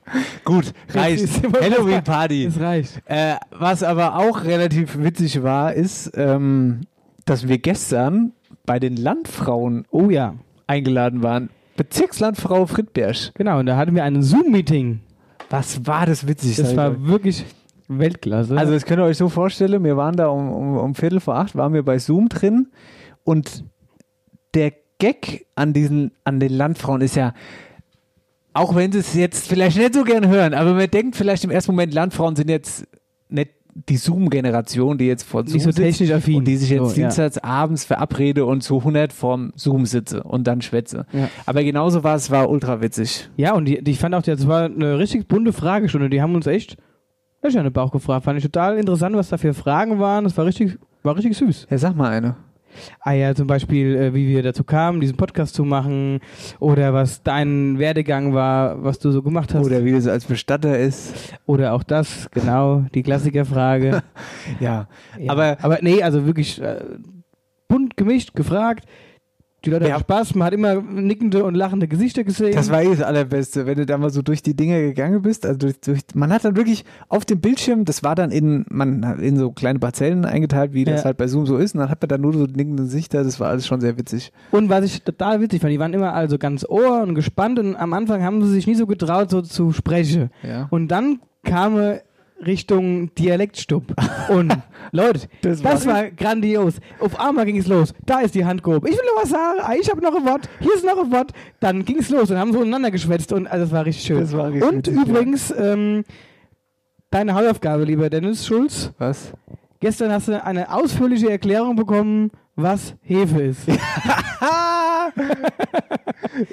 Gut, 0.44 0.72
reicht. 0.90 1.42
Halloween 1.60 2.02
Party. 2.02 2.46
Das 2.46 2.60
reicht. 2.60 3.02
Äh, 3.06 3.34
was 3.50 3.82
aber 3.82 4.16
auch 4.16 4.44
relativ 4.44 4.98
witzig 4.98 5.42
war, 5.42 5.74
ist, 5.74 6.10
ähm, 6.14 6.82
dass 7.26 7.48
wir 7.48 7.58
gestern 7.58 8.32
bei 8.64 8.78
den 8.78 8.96
Landfrauen 8.96 9.84
Oh 9.90 10.08
ja, 10.08 10.34
eingeladen 10.66 11.22
waren. 11.22 11.50
Bezirkslandfrau 11.78 12.66
Friedberg. 12.66 13.32
genau. 13.34 13.60
Und 13.60 13.66
da 13.66 13.76
hatten 13.78 13.94
wir 13.94 14.04
ein 14.04 14.22
Zoom-Meeting. 14.22 15.00
Was 15.48 15.86
war 15.86 16.04
das 16.04 16.26
witzig? 16.26 16.56
Das 16.56 16.76
war 16.76 16.90
euch. 16.90 17.06
wirklich 17.06 17.46
Weltklasse. 17.88 18.56
Also 18.58 18.74
das 18.74 18.84
könnt 18.84 19.00
ihr 19.00 19.04
euch 19.04 19.16
so 19.16 19.30
vorstellen, 19.30 19.82
wir 19.82 19.96
waren 19.96 20.16
da 20.16 20.28
um, 20.28 20.52
um, 20.52 20.76
um 20.76 20.94
Viertel 20.94 21.20
vor 21.20 21.36
acht, 21.36 21.56
waren 21.56 21.72
wir 21.72 21.82
bei 21.82 21.98
Zoom 21.98 22.28
drin 22.28 22.68
und 23.24 23.64
der 24.52 24.72
Gag 24.98 25.46
an 25.54 25.72
diesen, 25.72 26.12
an 26.24 26.40
den 26.40 26.52
Landfrauen 26.52 27.00
ist 27.00 27.16
ja, 27.16 27.32
auch 28.52 28.74
wenn 28.74 28.92
sie 28.92 28.98
es 28.98 29.14
jetzt 29.14 29.48
vielleicht 29.48 29.78
nicht 29.78 29.94
so 29.94 30.04
gern 30.04 30.28
hören, 30.28 30.52
aber 30.52 30.74
man 30.74 30.90
denkt 30.90 31.16
vielleicht 31.16 31.44
im 31.44 31.50
ersten 31.50 31.72
Moment, 31.72 31.94
Landfrauen 31.94 32.36
sind 32.36 32.50
jetzt 32.50 32.86
nicht 33.28 33.52
die 33.88 33.96
Zoom-Generation, 33.96 34.98
die 34.98 35.06
jetzt 35.06 35.22
vor 35.22 35.46
Zoom 35.46 35.60
so 35.60 35.70
sitzt 35.70 36.00
und 36.26 36.44
die 36.44 36.56
sich 36.56 36.70
jetzt 36.70 36.80
So, 36.82 36.88
ja. 36.88 36.94
dienstags 36.94 37.38
abends 37.38 37.84
verabrede 37.84 38.44
und 38.44 38.62
zu 38.62 38.78
100 38.78 39.12
vorm 39.12 39.52
Zoom 39.56 39.86
sitze 39.86 40.22
und 40.22 40.46
dann 40.46 40.62
schwätze. 40.62 41.06
Ja. 41.12 41.28
Aber 41.46 41.62
genauso 41.62 42.02
war 42.02 42.16
es, 42.16 42.30
war 42.30 42.50
ultra 42.50 42.80
witzig. 42.80 43.28
Ja, 43.36 43.54
und 43.54 43.66
die, 43.66 43.82
die, 43.82 43.92
ich 43.92 43.98
fand 43.98 44.14
auch, 44.14 44.22
das 44.22 44.46
war 44.48 44.64
eine 44.64 44.98
richtig 44.98 45.28
bunte 45.28 45.52
Fragestunde. 45.52 46.10
Die 46.10 46.20
haben 46.20 46.34
uns 46.34 46.46
echt 46.46 46.76
Löcher 47.42 47.58
in 47.58 47.64
den 47.64 47.72
Bauch 47.72 47.92
gefragt. 47.92 48.24
Fand 48.24 48.38
ich 48.38 48.44
total 48.44 48.78
interessant, 48.78 49.14
was 49.14 49.28
da 49.28 49.36
für 49.36 49.54
Fragen 49.54 50.00
waren. 50.00 50.24
Das 50.24 50.36
war 50.36 50.44
richtig, 50.44 50.78
war 51.02 51.16
richtig 51.16 51.36
süß. 51.36 51.68
Ja, 51.70 51.78
sag 51.78 51.94
mal 51.94 52.10
eine. 52.10 52.36
Ah 53.00 53.12
ja, 53.12 53.34
zum 53.34 53.46
Beispiel, 53.46 53.96
äh, 53.96 54.14
wie 54.14 54.28
wir 54.28 54.42
dazu 54.42 54.64
kamen, 54.64 55.00
diesen 55.00 55.16
Podcast 55.16 55.54
zu 55.54 55.64
machen 55.64 56.20
oder 56.58 56.92
was 56.94 57.22
dein 57.22 57.78
Werdegang 57.78 58.34
war, 58.34 58.82
was 58.82 58.98
du 58.98 59.10
so 59.10 59.22
gemacht 59.22 59.54
hast. 59.54 59.66
Oder 59.66 59.84
wie 59.84 59.92
das 59.92 60.06
als 60.06 60.24
Bestatter 60.24 60.78
ist. 60.78 61.34
Oder 61.46 61.72
auch 61.72 61.82
das, 61.82 62.30
genau, 62.30 62.84
die 62.94 63.02
Klassikerfrage. 63.02 64.02
Ja. 64.60 64.88
Ja. 65.18 65.32
Aber 65.32 65.56
aber 65.60 65.78
nee, 65.82 66.02
also 66.02 66.26
wirklich 66.26 66.60
äh, 66.60 66.80
bunt 67.68 67.96
gemischt, 67.96 68.34
gefragt. 68.34 68.86
Die 69.64 69.70
Leute 69.70 69.88
Ja. 69.88 69.94
haben 69.94 70.00
Spaß, 70.02 70.36
man 70.36 70.46
hat 70.46 70.54
immer 70.54 70.76
nickende 70.80 71.42
und 71.42 71.56
lachende 71.56 71.88
Gesichter 71.88 72.22
gesehen. 72.22 72.54
Das 72.54 72.70
war 72.70 72.80
eh 72.82 72.90
das 72.90 73.02
Allerbeste, 73.02 73.66
wenn 73.66 73.76
du 73.76 73.86
da 73.86 73.98
mal 73.98 74.10
so 74.10 74.22
durch 74.22 74.40
die 74.40 74.54
Dinger 74.54 74.78
gegangen 74.80 75.20
bist. 75.22 75.44
Also 75.44 75.58
durch, 75.58 75.80
durch, 75.80 76.00
man 76.14 76.32
hat 76.32 76.44
dann 76.44 76.54
wirklich 76.56 76.84
auf 77.08 77.24
dem 77.24 77.40
Bildschirm, 77.40 77.84
das 77.84 78.04
war 78.04 78.14
dann 78.14 78.30
in, 78.30 78.64
man 78.70 79.04
hat 79.04 79.18
in 79.18 79.36
so 79.36 79.50
kleine 79.50 79.80
Parzellen 79.80 80.24
eingeteilt, 80.24 80.74
wie 80.74 80.84
das 80.84 81.00
Ja. 81.00 81.06
halt 81.06 81.16
bei 81.16 81.26
Zoom 81.26 81.46
so 81.46 81.56
ist. 81.56 81.74
Und 81.74 81.80
dann 81.80 81.90
hat 81.90 82.00
man 82.00 82.08
dann 82.08 82.20
nur 82.20 82.34
so 82.34 82.44
nickende 82.44 82.84
Gesichter. 82.84 83.24
Das 83.24 83.40
war 83.40 83.48
alles 83.48 83.66
schon 83.66 83.80
sehr 83.80 83.98
witzig. 83.98 84.32
Und 84.52 84.68
was 84.68 84.84
ich 84.84 85.02
total 85.02 85.40
witzig 85.40 85.60
fand, 85.60 85.72
die 85.72 85.80
waren 85.80 85.92
immer 85.92 86.14
also 86.14 86.38
ganz 86.38 86.64
ohr 86.68 87.02
und 87.02 87.16
gespannt 87.16 87.58
und 87.58 87.74
am 87.74 87.92
Anfang 87.94 88.22
haben 88.22 88.40
sie 88.44 88.52
sich 88.52 88.68
nie 88.68 88.76
so 88.76 88.86
getraut, 88.86 89.30
so 89.30 89.42
zu 89.42 89.72
sprechen. 89.72 90.30
Ja. 90.44 90.68
Und 90.70 90.86
dann 90.88 91.18
kam 91.42 91.76
Richtung 92.44 93.14
Dialektstub. 93.14 93.84
Und 94.28 94.56
Leute, 94.92 95.28
Das 95.42 95.60
das, 95.62 95.86
war- 95.86 95.94
war, 95.94 96.10
grandios. 96.10 96.74
Auf 97.00 97.18
einmal 97.20 97.44
ging 97.46 97.56
es 97.58 97.66
los. 97.66 97.92
Da 98.06 98.20
ist 98.20 98.34
die 98.34 98.44
Hand 98.44 98.62
gehoben. 98.62 98.86
Ich 98.86 98.92
will 98.92 99.04
noch 99.14 99.22
was 99.22 99.30
sagen. 99.30 99.58
Ah, 99.60 99.74
Ich 99.80 99.90
habe 99.90 100.00
noch 100.00 100.14
ein 100.14 100.24
Wort. 100.24 100.48
Hier 100.60 100.74
ist 100.74 100.84
noch 100.84 100.98
ein 101.02 101.10
Wort. 101.10 101.32
Dann 101.60 101.84
ging 101.84 101.98
es 101.98 102.08
los 102.10 102.30
und 102.30 102.38
haben 102.38 102.52
so 102.52 102.58
untereinander 102.58 102.90
geschwätzt 102.90 103.32
und 103.32 103.46
also 103.46 103.64
das 103.64 103.72
war 103.72 103.84
richtig 103.84 104.04
schön. 104.06 104.32
War 104.32 104.52
richtig 104.52 104.68
und 104.68 104.86
ja. 104.86 104.92
übrigens, 105.02 105.52
ähm, 105.58 106.04
deine 107.10 107.34
Hausaufgabe, 107.34 107.84
lieber 107.84 108.08
Dennis 108.10 108.46
Schulz. 108.46 108.92
Was? 108.98 109.32
Gestern 109.80 110.10
hast 110.12 110.28
du 110.28 110.42
eine 110.44 110.72
ausführliche 110.74 111.30
Erklärung 111.30 111.76
bekommen, 111.76 112.30
was 112.56 112.94
Hefe 113.02 113.42
ist. 113.42 113.60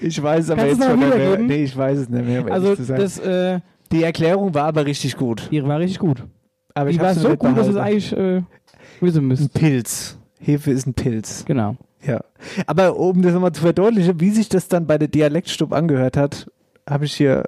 Ich 0.01 0.21
weiß 0.21 0.45
es 0.45 0.49
aber 0.51 0.61
Kannst 0.63 0.79
jetzt 0.79 0.89
schon 0.89 0.99
nicht 0.99 1.15
mehr. 1.15 1.37
Nee, 1.37 1.63
ich 1.63 1.77
weiß 1.77 1.97
es 1.99 2.09
nicht 2.09 2.25
mehr. 2.25 2.43
um 2.45 2.51
Also 2.51 2.75
das, 2.75 3.19
äh, 3.19 3.59
die 3.95 4.03
Erklärung 4.03 4.53
war 4.53 4.65
aber 4.65 4.85
richtig 4.85 5.17
gut. 5.17 5.49
die 5.51 5.63
war 5.63 5.79
richtig 5.79 5.99
gut. 5.99 6.23
Aber 6.73 6.89
Die 6.89 6.95
ich 6.95 7.01
war 7.01 7.13
so 7.13 7.35
gut, 7.35 7.57
dass 7.57 7.67
es 7.67 7.75
eigentlich 7.77 8.11
äh, 8.11 8.41
wissen 8.99 9.19
ein 9.23 9.27
müsst. 9.27 9.53
Pilz. 9.53 10.17
Hefe 10.39 10.71
ist 10.71 10.85
ein 10.85 10.93
Pilz. 10.93 11.45
Genau. 11.45 11.77
Ja. 12.05 12.19
Aber 12.67 12.97
um 12.97 13.21
das 13.21 13.33
nochmal 13.33 13.53
zu 13.53 13.61
verdeutlichen, 13.61 14.19
wie 14.19 14.29
sich 14.29 14.49
das 14.49 14.67
dann 14.67 14.85
bei 14.85 14.97
der 14.97 15.07
Dialektstub 15.07 15.73
angehört 15.73 16.17
hat, 16.17 16.51
habe 16.87 17.05
ich 17.05 17.13
hier, 17.15 17.45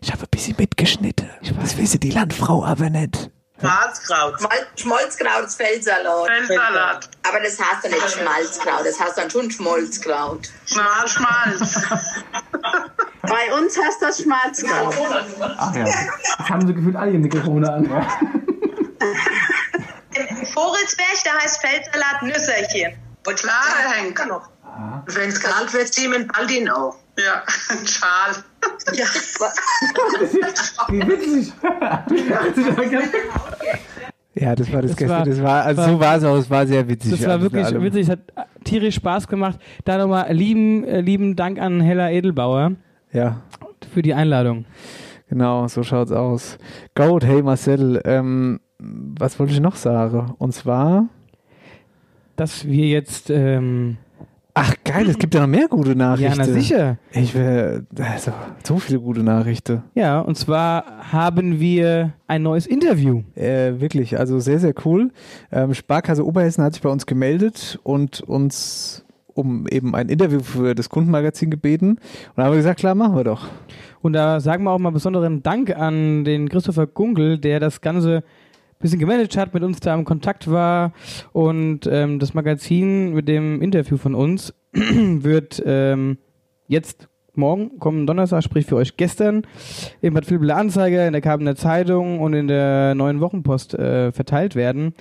ich 0.00 0.12
habe 0.12 0.22
ein 0.22 0.28
bisschen 0.30 0.56
mitgeschnitten. 0.58 1.28
Das 1.60 1.78
wissen 1.78 2.00
die 2.00 2.10
Landfrau 2.10 2.64
aber 2.64 2.90
nicht. 2.90 3.30
Schmalzkraut. 3.60 4.38
Schmal 4.38 4.66
Schmalzkraut, 4.76 5.50
Feldsalat. 5.50 6.26
Feldsalat. 6.26 7.08
Aber 7.26 7.40
das 7.40 7.58
heißt 7.58 7.84
ja 7.84 7.90
nicht 7.90 8.10
Schmalzkraut, 8.10 8.84
das 8.84 9.00
heißt 9.00 9.18
dann 9.18 9.30
schon 9.30 9.50
Schmalzkraut. 9.50 10.50
Na, 10.74 11.06
Schmalz. 11.08 11.82
Bei 13.22 13.54
uns 13.58 13.78
heißt 13.78 14.02
das 14.02 14.22
Schmalzkraut. 14.22 14.94
Ach 15.40 15.74
ja. 15.74 15.84
Das 15.84 16.48
haben 16.48 16.66
sie 16.66 16.74
gefühlt 16.74 16.96
alle 16.96 17.12
Mikrofone 17.12 17.72
an. 17.72 17.88
Ja. 17.88 18.06
Im 20.14 20.46
Vogelsberg, 20.46 21.24
da 21.24 21.38
heißt 21.42 21.60
Feldsalat 21.60 22.22
Nüsserchen. 22.22 22.96
Und 23.26 23.36
Klare 23.36 23.90
Henk. 23.94 24.22
Wenn 25.06 25.28
es 25.28 25.40
kalt 25.40 25.72
wird, 25.72 25.88
ziehen 25.88 26.12
wir 26.12 26.26
bald 26.26 26.50
ihn 26.50 26.68
auf. 26.68 26.96
Ja, 27.18 27.42
ein 27.70 27.86
Schal. 27.86 28.36
Ja. 28.94 29.04
Wie 30.88 31.06
witzig. 31.08 31.52
Ja, 34.38 34.54
das 34.54 34.70
war 34.70 34.82
das, 34.82 34.90
Das 34.90 34.98
gestern. 34.98 35.18
war- 35.18 35.24
das 35.24 35.42
war, 35.42 35.62
also 35.64 35.80
war- 35.82 35.88
so 35.88 36.00
war 36.00 36.16
es 36.16 36.24
auch, 36.24 36.36
es 36.36 36.50
war 36.50 36.66
sehr 36.66 36.86
witzig. 36.86 37.12
Das 37.12 37.26
war 37.26 37.36
in 37.36 37.40
wirklich 37.42 37.64
allem. 37.64 37.82
witzig. 37.82 38.02
Es 38.02 38.10
hat 38.10 38.18
tierisch 38.64 38.96
Spaß 38.96 39.28
gemacht. 39.28 39.58
Da 39.86 39.96
nochmal 39.96 40.30
lieben, 40.30 40.84
äh, 40.84 41.00
lieben 41.00 41.36
Dank 41.36 41.58
an 41.58 41.80
Hella 41.80 42.10
Edelbauer 42.10 42.72
Ja, 43.12 43.40
für 43.94 44.02
die 44.02 44.12
Einladung. 44.12 44.66
genau, 45.30 45.66
so 45.68 45.82
schaut's 45.82 46.12
aus. 46.12 46.58
Goat, 46.94 47.24
hey 47.24 47.40
Marcel, 47.42 48.02
ähm, 48.04 48.60
was 48.78 49.38
wollte 49.40 49.54
ich 49.54 49.60
noch 49.60 49.76
sagen? 49.76 50.34
Und 50.36 50.52
zwar, 50.52 51.06
Dass 52.36 52.66
wir 52.66 52.88
jetzt, 52.88 53.30
ähm, 53.30 53.96
ach 54.56 54.74
geil, 54.84 55.08
es 55.08 55.18
gibt 55.18 55.34
ja 55.34 55.40
noch 55.40 55.46
mehr 55.46 55.68
gute 55.68 55.90
ja, 55.90 55.94
Nachrichten. 55.94 56.38
na 56.38 56.44
sicher. 56.44 56.98
Ich 57.12 57.34
will, 57.34 57.86
also, 57.98 58.32
so 58.64 58.78
viele 58.78 58.98
gute 58.98 59.22
Nachrichten. 59.22 59.82
Ja, 59.94 60.20
und 60.20 60.36
zwar 60.36 61.12
haben 61.12 61.60
wir 61.60 62.14
ein 62.26 62.42
neues 62.42 62.66
Interview. 62.66 63.22
Äh, 63.34 63.78
wirklich, 63.80 64.18
also 64.18 64.40
sehr, 64.40 64.58
sehr 64.58 64.74
cool. 64.84 65.12
Ähm, 65.52 65.74
Sparkasse 65.74 66.26
Oberhessen 66.26 66.64
hat 66.64 66.72
sich 66.72 66.82
bei 66.82 66.88
uns 66.88 67.04
gemeldet 67.04 67.78
und 67.82 68.22
uns 68.22 69.04
um 69.34 69.66
eben 69.68 69.94
ein 69.94 70.08
Interview 70.08 70.40
für 70.40 70.74
das 70.74 70.88
Kundenmagazin 70.88 71.50
gebeten. 71.50 71.90
Und 71.90 71.98
da 72.36 72.44
haben 72.44 72.52
wir 72.52 72.56
gesagt, 72.56 72.80
klar, 72.80 72.94
machen 72.94 73.14
wir 73.14 73.24
doch. 73.24 73.48
Und 74.00 74.14
da 74.14 74.40
sagen 74.40 74.64
wir 74.64 74.70
auch 74.70 74.78
mal 74.78 74.90
besonderen 74.90 75.42
Dank 75.42 75.76
an 75.76 76.24
den 76.24 76.48
Christopher 76.48 76.86
Gunkel, 76.86 77.38
der 77.38 77.60
das 77.60 77.82
Ganze 77.82 78.24
bisschen 78.78 78.98
gemanagt 78.98 79.36
hat, 79.36 79.54
mit 79.54 79.62
uns 79.62 79.80
da 79.80 79.94
im 79.94 80.04
Kontakt 80.04 80.50
war. 80.50 80.92
Und 81.32 81.86
ähm, 81.90 82.18
das 82.18 82.34
Magazin 82.34 83.12
mit 83.12 83.28
dem 83.28 83.60
Interview 83.62 83.96
von 83.96 84.14
uns 84.14 84.54
wird 84.72 85.62
ähm, 85.64 86.18
jetzt 86.68 87.08
morgen, 87.34 87.78
kommenden 87.78 88.06
Donnerstag, 88.06 88.42
sprich 88.42 88.66
für 88.66 88.76
euch 88.76 88.96
gestern, 88.96 89.42
im 90.00 90.14
Bad 90.14 90.28
Vilbele 90.30 90.54
Anzeiger, 90.54 91.06
in 91.06 91.12
der 91.12 91.22
Kabener 91.22 91.54
Zeitung 91.54 92.20
und 92.20 92.34
in 92.34 92.48
der 92.48 92.94
Neuen 92.94 93.20
Wochenpost 93.20 93.74
äh, 93.74 94.12
verteilt 94.12 94.54
werden. 94.54 94.94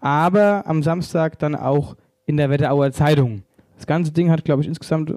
Aber 0.00 0.66
am 0.66 0.82
Samstag 0.82 1.38
dann 1.38 1.54
auch 1.54 1.96
in 2.24 2.36
der 2.36 2.50
Wetterauer 2.50 2.92
Zeitung. 2.92 3.42
Das 3.76 3.86
ganze 3.86 4.12
Ding 4.12 4.30
hat, 4.30 4.44
glaube 4.44 4.62
ich, 4.62 4.68
insgesamt 4.68 5.12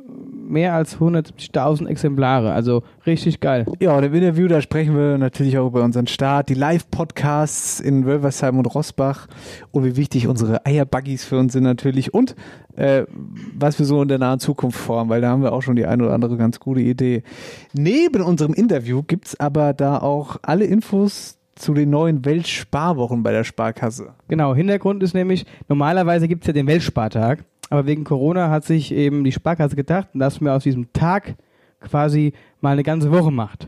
mehr 0.47 0.73
als 0.73 0.97
170.000 0.97 1.87
Exemplare. 1.87 2.53
Also 2.53 2.83
richtig 3.05 3.39
geil. 3.39 3.65
Ja, 3.79 3.97
und 3.97 4.03
im 4.03 4.13
Interview, 4.13 4.47
da 4.47 4.61
sprechen 4.61 4.95
wir 4.95 5.17
natürlich 5.17 5.57
auch 5.57 5.67
über 5.67 5.83
unseren 5.83 6.07
Start, 6.07 6.49
die 6.49 6.53
Live-Podcasts 6.53 7.79
in 7.79 8.05
Wölversheim 8.05 8.57
und 8.57 8.65
Rossbach 8.65 9.27
und 9.71 9.83
wie 9.85 9.95
wichtig 9.95 10.27
unsere 10.27 10.65
Eierbuggies 10.65 11.25
für 11.25 11.37
uns 11.37 11.53
sind 11.53 11.63
natürlich 11.63 12.13
und 12.13 12.35
äh, 12.75 13.05
was 13.57 13.79
wir 13.79 13.85
so 13.85 14.01
in 14.01 14.07
der 14.07 14.19
nahen 14.19 14.39
Zukunft 14.39 14.79
vorhaben, 14.79 15.09
weil 15.09 15.21
da 15.21 15.29
haben 15.29 15.43
wir 15.43 15.53
auch 15.53 15.61
schon 15.61 15.75
die 15.75 15.85
eine 15.85 16.03
oder 16.03 16.13
andere 16.13 16.37
ganz 16.37 16.59
gute 16.59 16.81
Idee. 16.81 17.23
Neben 17.73 18.21
unserem 18.21 18.53
Interview 18.53 19.01
gibt's 19.03 19.39
aber 19.39 19.73
da 19.73 19.99
auch 19.99 20.37
alle 20.41 20.65
Infos 20.65 21.37
zu 21.55 21.73
den 21.73 21.89
neuen 21.89 22.25
Weltsparwochen 22.25 23.23
bei 23.23 23.31
der 23.31 23.45
Sparkasse. 23.45 24.13
Genau, 24.27 24.53
Hintergrund 24.53 25.01
ist 25.03 25.13
nämlich, 25.13 25.45
normalerweise 25.69 26.27
gibt 26.27 26.43
es 26.43 26.47
ja 26.47 26.53
den 26.53 26.67
Weltspartag, 26.67 27.45
aber 27.69 27.85
wegen 27.85 28.03
Corona 28.03 28.49
hat 28.49 28.63
sich 28.63 28.91
eben 28.93 29.23
die 29.23 29.31
Sparkasse 29.31 29.75
gedacht, 29.75 30.09
dass 30.13 30.41
man 30.41 30.53
aus 30.53 30.63
diesem 30.63 30.91
Tag 30.93 31.35
quasi 31.79 32.33
mal 32.61 32.71
eine 32.71 32.83
ganze 32.83 33.11
Woche 33.11 33.31
macht. 33.31 33.67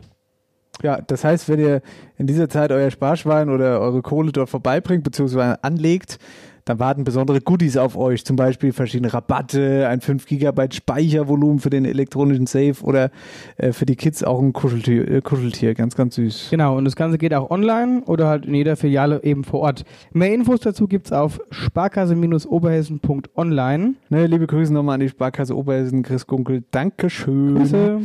Ja, 0.83 1.01
das 1.01 1.23
heißt, 1.23 1.49
wenn 1.49 1.59
ihr 1.59 1.81
in 2.17 2.27
dieser 2.27 2.49
Zeit 2.49 2.71
euer 2.71 2.91
Sparschwein 2.91 3.49
oder 3.49 3.79
eure 3.79 4.01
Kohle 4.01 4.31
dort 4.31 4.49
vorbeibringt 4.49 5.03
bzw. 5.03 5.55
anlegt, 5.61 6.19
dann 6.67 6.79
warten 6.79 7.03
besondere 7.03 7.41
Goodies 7.41 7.77
auf 7.77 7.95
euch, 7.95 8.25
zum 8.25 8.35
Beispiel 8.35 8.73
verschiedene 8.73 9.13
Rabatte, 9.13 9.87
ein 9.87 10.01
5 10.01 10.25
GB 10.25 10.67
Speichervolumen 10.73 11.59
für 11.59 11.69
den 11.69 11.85
elektronischen 11.85 12.45
Safe 12.45 12.75
oder 12.81 13.09
äh, 13.57 13.71
für 13.71 13.85
die 13.85 13.95
Kids 13.95 14.23
auch 14.23 14.41
ein 14.41 14.53
Kuscheltier, 14.53 15.09
äh, 15.09 15.21
Kuscheltier, 15.21 15.73
ganz, 15.75 15.95
ganz 15.95 16.15
süß. 16.15 16.47
Genau, 16.51 16.77
und 16.77 16.85
das 16.85 16.95
Ganze 16.95 17.17
geht 17.17 17.33
auch 17.33 17.49
online 17.49 18.03
oder 18.05 18.27
halt 18.27 18.45
in 18.45 18.53
jeder 18.53 18.75
Filiale 18.75 19.23
eben 19.23 19.43
vor 19.43 19.61
Ort. 19.61 19.85
Mehr 20.11 20.33
Infos 20.33 20.59
dazu 20.59 20.87
gibt's 20.87 21.11
auf 21.11 21.39
sparkasse-oberhessen.online. 21.51 23.93
Ne, 24.09 24.27
liebe 24.27 24.47
Grüße 24.47 24.73
nochmal 24.73 24.95
an 24.95 25.01
die 25.01 25.09
Sparkasse 25.09 25.55
Oberhessen, 25.55 26.03
Chris 26.03 26.27
Gunkel, 26.27 26.63
Dankeschön. 26.71 27.55
Grüße. 27.55 28.01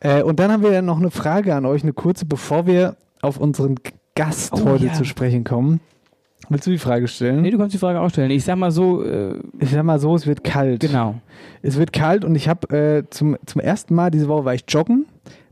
Äh, 0.00 0.22
und 0.22 0.38
dann 0.40 0.52
haben 0.52 0.62
wir 0.62 0.82
noch 0.82 0.98
eine 0.98 1.10
Frage 1.10 1.54
an 1.54 1.64
euch, 1.64 1.82
eine 1.82 1.94
kurze, 1.94 2.26
bevor 2.26 2.66
wir 2.66 2.96
auf 3.22 3.38
unseren 3.38 3.76
Gast 4.14 4.52
Oh, 4.52 4.66
heute 4.66 4.86
ja. 4.86 4.92
zu 4.92 5.04
sprechen 5.04 5.44
kommen. 5.44 5.80
Willst 6.48 6.66
du 6.66 6.70
die 6.70 6.78
Frage 6.78 7.08
stellen? 7.08 7.42
Nee, 7.42 7.50
du 7.50 7.58
kannst 7.58 7.74
die 7.74 7.78
Frage 7.78 8.00
auch 8.00 8.08
stellen. 8.10 8.30
Ich 8.30 8.44
sag 8.44 8.56
mal 8.56 8.70
so, 8.70 9.02
äh, 9.04 9.34
Ich 9.60 9.70
sag 9.70 9.82
mal 9.84 9.98
so, 9.98 10.14
es 10.14 10.26
wird 10.26 10.44
kalt. 10.44 10.80
genau. 10.80 11.16
Es 11.62 11.76
wird 11.78 11.92
kalt 11.92 12.24
und 12.24 12.34
ich 12.34 12.48
habe 12.48 12.68
äh, 12.76 13.04
zum, 13.10 13.36
zum 13.46 13.60
ersten 13.60 13.94
Mal 13.94 14.10
diese 14.10 14.28
Woche 14.28 14.44
war 14.44 14.54
ich 14.54 14.64
joggen 14.68 15.06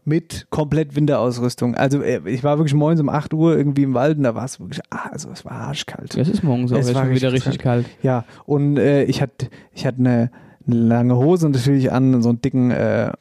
mit 0.04 0.46
komplett 0.50 0.96
Winterausrüstung. 0.96 1.74
Also 1.76 2.02
äh, 2.02 2.20
ich 2.28 2.42
war 2.44 2.58
wirklich 2.58 2.74
morgens 2.74 3.00
um 3.00 3.08
8 3.08 3.32
Uhr 3.34 3.56
irgendwie 3.56 3.84
im 3.84 3.94
Wald 3.94 4.18
und 4.18 4.24
da 4.24 4.34
war 4.34 4.44
es 4.44 4.58
wirklich, 4.60 4.80
ah, 4.90 5.08
also 5.12 5.30
es 5.30 5.44
war 5.44 5.52
arschkalt. 5.52 6.16
Es 6.16 6.28
ist 6.28 6.42
morgens 6.42 6.72
auch 6.72 6.78
Es 6.78 6.92
war 6.94 7.04
schon 7.04 7.14
wieder 7.14 7.32
richtig 7.32 7.52
richtig 7.52 7.62
kalt. 7.62 7.86
Ja, 8.02 8.24
und 8.44 8.76
äh, 8.78 9.04
ich 9.04 9.22
hatte 9.22 9.48
ich 9.72 9.86
hatte 9.86 10.00
eine, 10.00 10.30
eine 10.66 10.76
lange 10.76 11.16
Hose 11.16 11.46
und 11.46 11.52
natürlich 11.54 11.92
an 11.92 12.20
so 12.20 12.30
einen 12.30 12.40
dicken, 12.42 12.70
äh, 12.72 13.08
äh, 13.08 13.12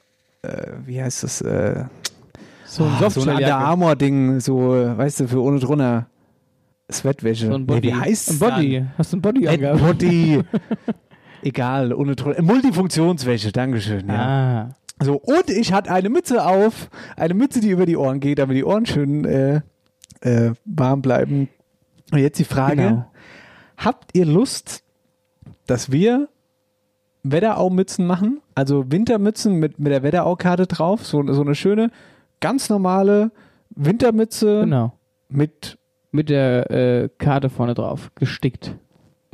wie 0.86 1.01
heißt 1.01 1.24
das, 1.24 1.42
äh, 1.42 1.84
So 2.66 2.84
ein 2.84 2.92
ah, 3.00 3.10
so 3.10 3.22
ein 3.22 3.30
Under. 3.38 3.58
Armour 3.58 3.96
Ding, 3.96 4.40
so, 4.40 4.58
weißt 4.72 5.20
du, 5.22 5.28
für 5.28 5.42
ohne 5.42 5.60
drunter. 5.60 6.08
Sweatwäsche. 6.92 7.48
So 7.48 7.54
ein 7.56 7.62
Nee, 7.62 7.66
Body. 7.76 7.88
wie 7.90 7.94
heißt 7.96 8.32
ein 8.32 8.40
Body. 8.40 8.86
Hast 8.98 9.14
du 9.14 9.18
ein 9.18 9.22
Body 9.22 9.48
angehabt? 9.48 9.80
Body. 9.82 10.42
Egal, 11.44 11.94
ohne 11.94 12.16
Tro 12.16 12.34
Multifunktionswäsche, 12.42 13.52
Dankeschön. 13.52 14.08
Ja. 14.08 14.70
Ah. 14.70 14.76
So, 15.04 15.16
und 15.16 15.50
ich 15.50 15.74
hatte 15.74 15.92
eine 15.92 16.10
Mütze 16.10 16.46
auf, 16.46 16.90
eine 17.18 17.34
Mütze, 17.34 17.60
die 17.60 17.70
über 17.72 17.88
die 17.88 17.98
Ohren 17.98 18.20
geht, 18.20 18.38
damit 18.38 18.56
die 18.56 18.64
Ohren 18.64 18.86
schön 18.86 19.26
äh, 19.26 19.62
äh, 20.22 20.52
warm 20.66 21.02
bleiben. 21.02 21.50
Und 22.12 22.20
jetzt 22.20 22.38
die 22.38 22.44
Frage, 22.44 22.76
Genau. 22.76 23.12
habt 23.78 24.12
ihr 24.16 24.26
Lust, 24.26 24.84
dass 25.66 25.92
wir 25.92 26.28
Wetterau-Mützen 27.24 28.06
machen? 28.06 28.42
Also 28.54 28.92
Wintermützen 28.92 29.56
mit, 29.56 29.80
mit 29.80 29.92
der 29.92 30.04
Wetterau-Karte 30.04 30.68
drauf, 30.68 31.06
so, 31.06 31.24
so 31.34 31.42
eine 31.42 31.56
schöne, 31.56 31.90
ganz 32.40 32.70
normale 32.70 33.32
Wintermütze 33.72 34.62
Genau. 34.62 34.94
mit 35.30 35.78
Mit 36.12 36.30
der 36.30 36.70
äh, 36.72 37.10
Karte 37.18 37.50
vorne 37.50 37.74
drauf. 37.74 38.12
Gestickt. 38.15 38.75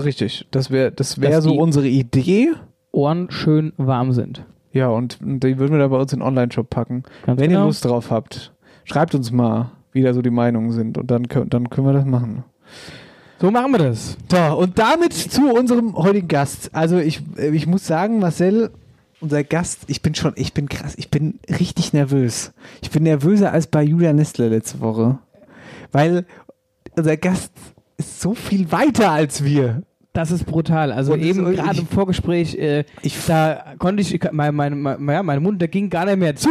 Richtig, 0.02 0.48
das 0.52 0.70
wäre 0.70 0.92
das 0.92 1.20
wär 1.20 1.32
Dass 1.32 1.44
so 1.44 1.52
die- 1.52 1.58
unsere 1.58 1.88
Idee. 1.88 2.52
Ohren 2.92 3.30
schön 3.30 3.74
warm 3.78 4.12
sind. 4.14 4.44
Ja, 4.72 4.88
und, 4.90 5.20
und 5.22 5.44
die 5.44 5.60
würden 5.60 5.72
wir 5.74 5.80
da 5.80 5.88
bei 5.88 5.98
uns 5.98 6.14
in 6.14 6.20
den 6.20 6.28
Online-Shop 6.28 6.70
packen. 6.70 7.04
Ganz 7.26 7.40
Wenn 7.40 7.50
genau. 7.50 7.64
ihr 7.64 7.66
Lust 7.68 7.86
drauf 7.86 8.10
habt, 8.12 8.54
schreibt 8.86 9.14
uns 9.16 9.32
mal, 9.32 9.72
wie 9.92 10.02
da 10.02 10.14
so 10.14 10.22
die 10.22 10.30
Meinungen 10.32 10.72
sind 10.72 10.98
und 10.98 11.10
dann, 11.12 11.28
können- 11.28 11.50
dann 11.50 11.70
können 11.70 11.86
wir 11.88 11.94
das 11.94 12.06
machen. 12.06 12.44
So 13.40 13.52
machen 13.52 13.72
wir 13.72 13.78
das. 13.80 14.18
So, 14.32 14.38
und 14.58 14.80
damit 14.80 15.14
zu 15.14 15.52
unserem 15.54 15.96
heutigen 15.96 16.28
Gast. 16.28 16.74
Also 16.74 16.98
ich, 16.98 17.22
äh, 17.38 17.50
ich 17.50 17.68
muss 17.68 17.86
sagen, 17.86 18.20
Marcel, 18.20 18.72
unser 19.22 19.44
Gast, 19.44 19.82
ich 19.88 20.02
bin 20.02 20.16
schon, 20.16 20.34
ich 20.36 20.54
bin 20.54 20.70
krass, 20.70 20.96
ich 20.98 21.12
bin 21.12 21.40
richtig 21.60 21.94
nervös. 21.94 22.52
Ich 22.82 22.90
bin 22.90 23.04
nervöser 23.04 23.52
als 23.52 23.68
bei 23.68 23.84
Julia 23.84 24.14
Nestler 24.14 24.50
letzte 24.50 24.80
Woche. 24.80 25.20
Weil 25.92 26.26
unser 26.98 27.18
Gast 27.18 27.52
ist 27.98 28.22
so 28.22 28.34
viel 28.34 28.72
weiter 28.72 29.12
als 29.12 29.44
wir. 29.44 29.84
Das 30.14 30.32
ist 30.32 30.46
brutal. 30.46 30.92
Also 30.92 31.14
Und 31.14 31.22
eben 31.22 31.46
gerade 31.54 31.80
im 31.80 31.88
Vorgespräch, 31.88 32.56
äh, 32.56 32.86
Ich- 33.04 33.26
da 33.28 33.76
konnte 33.78 34.02
ich, 34.02 34.20
mein, 34.32 34.56
mein, 34.56 34.80
mein, 34.82 35.10
ja, 35.10 35.22
mein 35.24 35.44
Mund, 35.44 35.62
der 35.62 35.68
ging 35.68 35.90
gar 35.90 36.06
nicht 36.06 36.18
mehr 36.18 36.36
zu. 36.36 36.50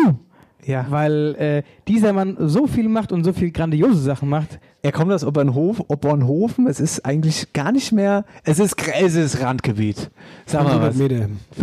Ja. 0.65 0.87
Weil 0.89 1.35
äh, 1.37 1.63
dieser 1.87 2.13
Mann 2.13 2.37
so 2.41 2.67
viel 2.67 2.89
macht 2.89 3.13
und 3.13 3.23
so 3.23 3.33
viel 3.33 3.53
grandiose 3.53 4.01
Sachen 4.01 4.29
macht. 4.29 4.59
Er 4.83 4.91
kommt 4.91 5.13
aus 5.13 5.25
Obernhof, 5.25 5.81
Obernhofen. 5.89 6.67
Es 6.67 6.81
ist 6.81 7.05
eigentlich 7.05 7.53
gar 7.53 7.71
nicht 7.71 7.93
mehr, 7.93 8.25
es 8.45 8.59
ist, 8.59 8.75
es 9.01 9.15
ist 9.15 9.41
Randgebiet. 9.41 10.11
Sag 10.45 10.65
mal 10.65 10.81
500 10.81 10.89
was. 10.91 10.97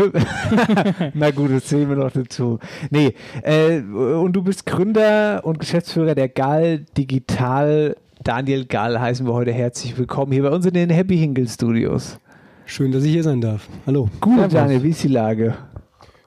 Meter. 0.05 1.11
Na 1.13 1.31
gut, 1.31 1.51
das 1.51 1.65
zählen 1.65 1.89
wir 1.89 1.97
noch 1.97 2.11
dazu. 2.11 2.59
Nee, 2.91 3.13
äh, 3.43 3.79
und 3.81 4.33
du 4.33 4.41
bist 4.41 4.65
Gründer 4.65 5.41
und 5.43 5.59
Geschäftsführer 5.59 6.15
der 6.15 6.29
GAL 6.29 6.85
Digital. 6.97 7.95
Daniel 8.23 8.63
Gall 8.63 9.01
heißen 9.01 9.27
wir 9.27 9.33
heute 9.33 9.51
herzlich 9.51 9.97
willkommen 9.97 10.31
hier 10.31 10.43
bei 10.43 10.49
uns 10.49 10.65
in 10.65 10.73
den 10.73 10.89
Happy 10.89 11.17
Hingle 11.17 11.45
Studios. 11.45 12.17
Schön, 12.65 12.93
dass 12.93 13.03
ich 13.03 13.11
hier 13.11 13.23
sein 13.23 13.41
darf. 13.41 13.67
Hallo. 13.85 14.09
Gut, 14.21 14.35
Servus. 14.35 14.53
Daniel, 14.53 14.83
wie 14.83 14.89
ist 14.91 15.03
die 15.03 15.09
Lage? 15.09 15.55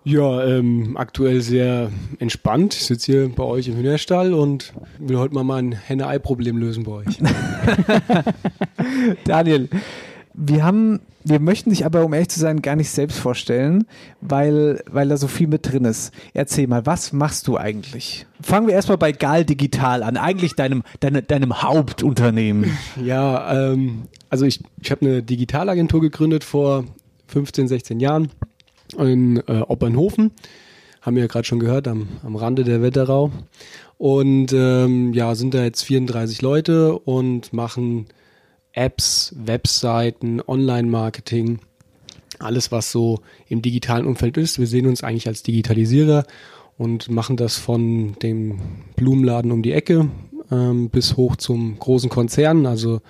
Ja, 0.04 0.44
ähm, 0.44 0.94
aktuell 0.98 1.40
sehr 1.40 1.90
entspannt. 2.18 2.74
Ich 2.74 2.84
sitze 2.84 3.12
hier 3.12 3.28
bei 3.34 3.44
euch 3.44 3.68
im 3.68 3.76
Hühnerstall 3.76 4.34
und 4.34 4.74
will 4.98 5.16
heute 5.16 5.32
mal 5.32 5.42
mein 5.42 5.72
Henne-Ei-Problem 5.72 6.58
lösen 6.58 6.84
bei 6.84 6.92
euch. 6.92 7.18
Daniel, 9.24 9.70
wir 10.34 10.64
haben, 10.64 11.00
wir 11.28 11.40
möchten 11.40 11.70
dich 11.70 11.84
aber, 11.84 12.04
um 12.04 12.12
ehrlich 12.12 12.28
zu 12.28 12.38
sein, 12.38 12.62
gar 12.62 12.76
nicht 12.76 12.90
selbst 12.90 13.18
vorstellen, 13.18 13.86
weil, 14.20 14.82
weil 14.88 15.08
da 15.08 15.16
so 15.16 15.26
viel 15.26 15.48
mit 15.48 15.70
drin 15.70 15.84
ist. 15.84 16.12
Erzähl 16.34 16.68
mal, 16.68 16.86
was 16.86 17.12
machst 17.12 17.48
du 17.48 17.56
eigentlich? 17.56 18.26
Fangen 18.40 18.68
wir 18.68 18.74
erstmal 18.74 18.98
bei 18.98 19.10
GAL 19.10 19.44
Digital 19.44 20.04
an, 20.04 20.16
eigentlich 20.16 20.54
deinem, 20.54 20.84
deine, 21.00 21.22
deinem 21.22 21.62
Hauptunternehmen. 21.62 22.76
Ja, 23.04 23.72
ähm, 23.72 24.02
also 24.30 24.44
ich, 24.44 24.60
ich 24.80 24.90
habe 24.92 25.04
eine 25.04 25.22
Digitalagentur 25.22 26.00
gegründet 26.00 26.44
vor 26.44 26.84
15, 27.26 27.66
16 27.66 27.98
Jahren 27.98 28.30
in 28.96 29.38
äh, 29.48 29.62
Oppernhofen. 29.66 30.30
Haben 31.02 31.16
wir 31.16 31.24
ja 31.24 31.28
gerade 31.28 31.44
schon 31.44 31.58
gehört, 31.58 31.88
am, 31.88 32.08
am 32.24 32.36
Rande 32.36 32.62
der 32.62 32.82
Wetterau. 32.82 33.32
Und 33.98 34.52
ähm, 34.52 35.12
ja, 35.12 35.34
sind 35.34 35.54
da 35.54 35.64
jetzt 35.64 35.82
34 35.82 36.40
Leute 36.40 36.96
und 36.96 37.52
machen 37.52 38.06
Apps, 38.76 39.34
Webseiten, 39.36 40.40
Online-Marketing, 40.46 41.58
alles, 42.38 42.70
was 42.70 42.92
so 42.92 43.20
im 43.48 43.62
digitalen 43.62 44.06
Umfeld 44.06 44.36
ist. 44.36 44.58
Wir 44.58 44.66
sehen 44.66 44.86
uns 44.86 45.02
eigentlich 45.02 45.26
als 45.26 45.42
Digitalisierer 45.42 46.24
und 46.78 47.10
machen 47.10 47.36
das 47.36 47.56
von 47.56 48.14
dem 48.20 48.60
Blumenladen 48.94 49.50
um 49.50 49.62
die 49.62 49.72
Ecke 49.72 50.10
ähm, 50.50 50.90
bis 50.90 51.16
hoch 51.16 51.36
zum 51.36 51.78
großen 51.78 52.10
Konzern, 52.10 52.66
also 52.66 53.00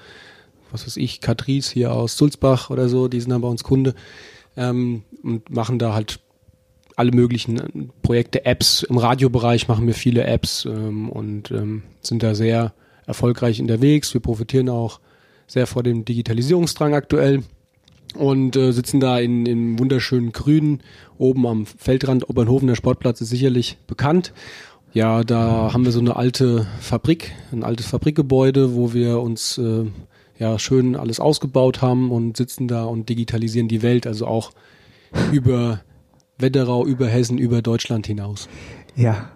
was 0.70 0.86
weiß 0.86 0.96
ich, 0.96 1.20
Catrice 1.20 1.72
hier 1.72 1.92
aus 1.92 2.16
Sulzbach 2.16 2.70
oder 2.70 2.88
so, 2.88 3.08
die 3.08 3.20
sind 3.20 3.30
dann 3.30 3.40
bei 3.40 3.48
uns 3.48 3.64
Kunde 3.64 3.94
ähm, 4.56 5.02
und 5.22 5.50
machen 5.50 5.78
da 5.78 5.94
halt 5.94 6.20
alle 6.96 7.12
möglichen 7.12 7.58
äh, 7.58 7.88
Projekte, 8.02 8.44
Apps. 8.44 8.82
Im 8.82 8.98
Radiobereich 8.98 9.68
machen 9.68 9.86
wir 9.86 9.94
viele 9.94 10.24
Apps 10.24 10.64
ähm, 10.64 11.10
und 11.10 11.50
ähm, 11.50 11.82
sind 12.00 12.22
da 12.22 12.34
sehr 12.34 12.72
erfolgreich 13.06 13.60
unterwegs. 13.60 14.12
Wir 14.14 14.20
profitieren 14.20 14.68
auch 14.68 15.00
sehr 15.46 15.66
vor 15.66 15.82
dem 15.82 16.04
Digitalisierungsdrang 16.04 16.94
aktuell 16.94 17.42
und 18.16 18.56
äh, 18.56 18.72
sitzen 18.72 19.00
da 19.00 19.18
in, 19.18 19.46
in 19.46 19.78
wunderschönen 19.78 20.32
Grünen 20.32 20.80
oben 21.18 21.46
am 21.46 21.66
Feldrand. 21.66 22.28
Obernhofen, 22.28 22.68
der 22.68 22.74
Sportplatz 22.74 23.20
ist 23.20 23.30
sicherlich 23.30 23.78
bekannt. 23.86 24.32
Ja, 24.92 25.24
da 25.24 25.72
haben 25.72 25.84
wir 25.84 25.92
so 25.92 26.00
eine 26.00 26.16
alte 26.16 26.66
Fabrik, 26.80 27.32
ein 27.52 27.64
altes 27.64 27.86
Fabrikgebäude, 27.86 28.74
wo 28.74 28.94
wir 28.94 29.20
uns 29.20 29.58
äh, 29.58 29.84
ja 30.38 30.58
schön 30.58 30.96
alles 30.96 31.20
ausgebaut 31.20 31.82
haben 31.82 32.10
und 32.10 32.36
sitzen 32.36 32.68
da 32.68 32.84
und 32.84 33.08
digitalisieren 33.08 33.68
die 33.68 33.82
Welt, 33.82 34.06
also 34.06 34.26
auch 34.26 34.52
über 35.32 35.80
Wetterau, 36.38 36.86
über 36.86 37.06
Hessen, 37.06 37.38
über 37.38 37.62
Deutschland 37.62 38.06
hinaus. 38.06 38.48
Ja, 38.94 39.30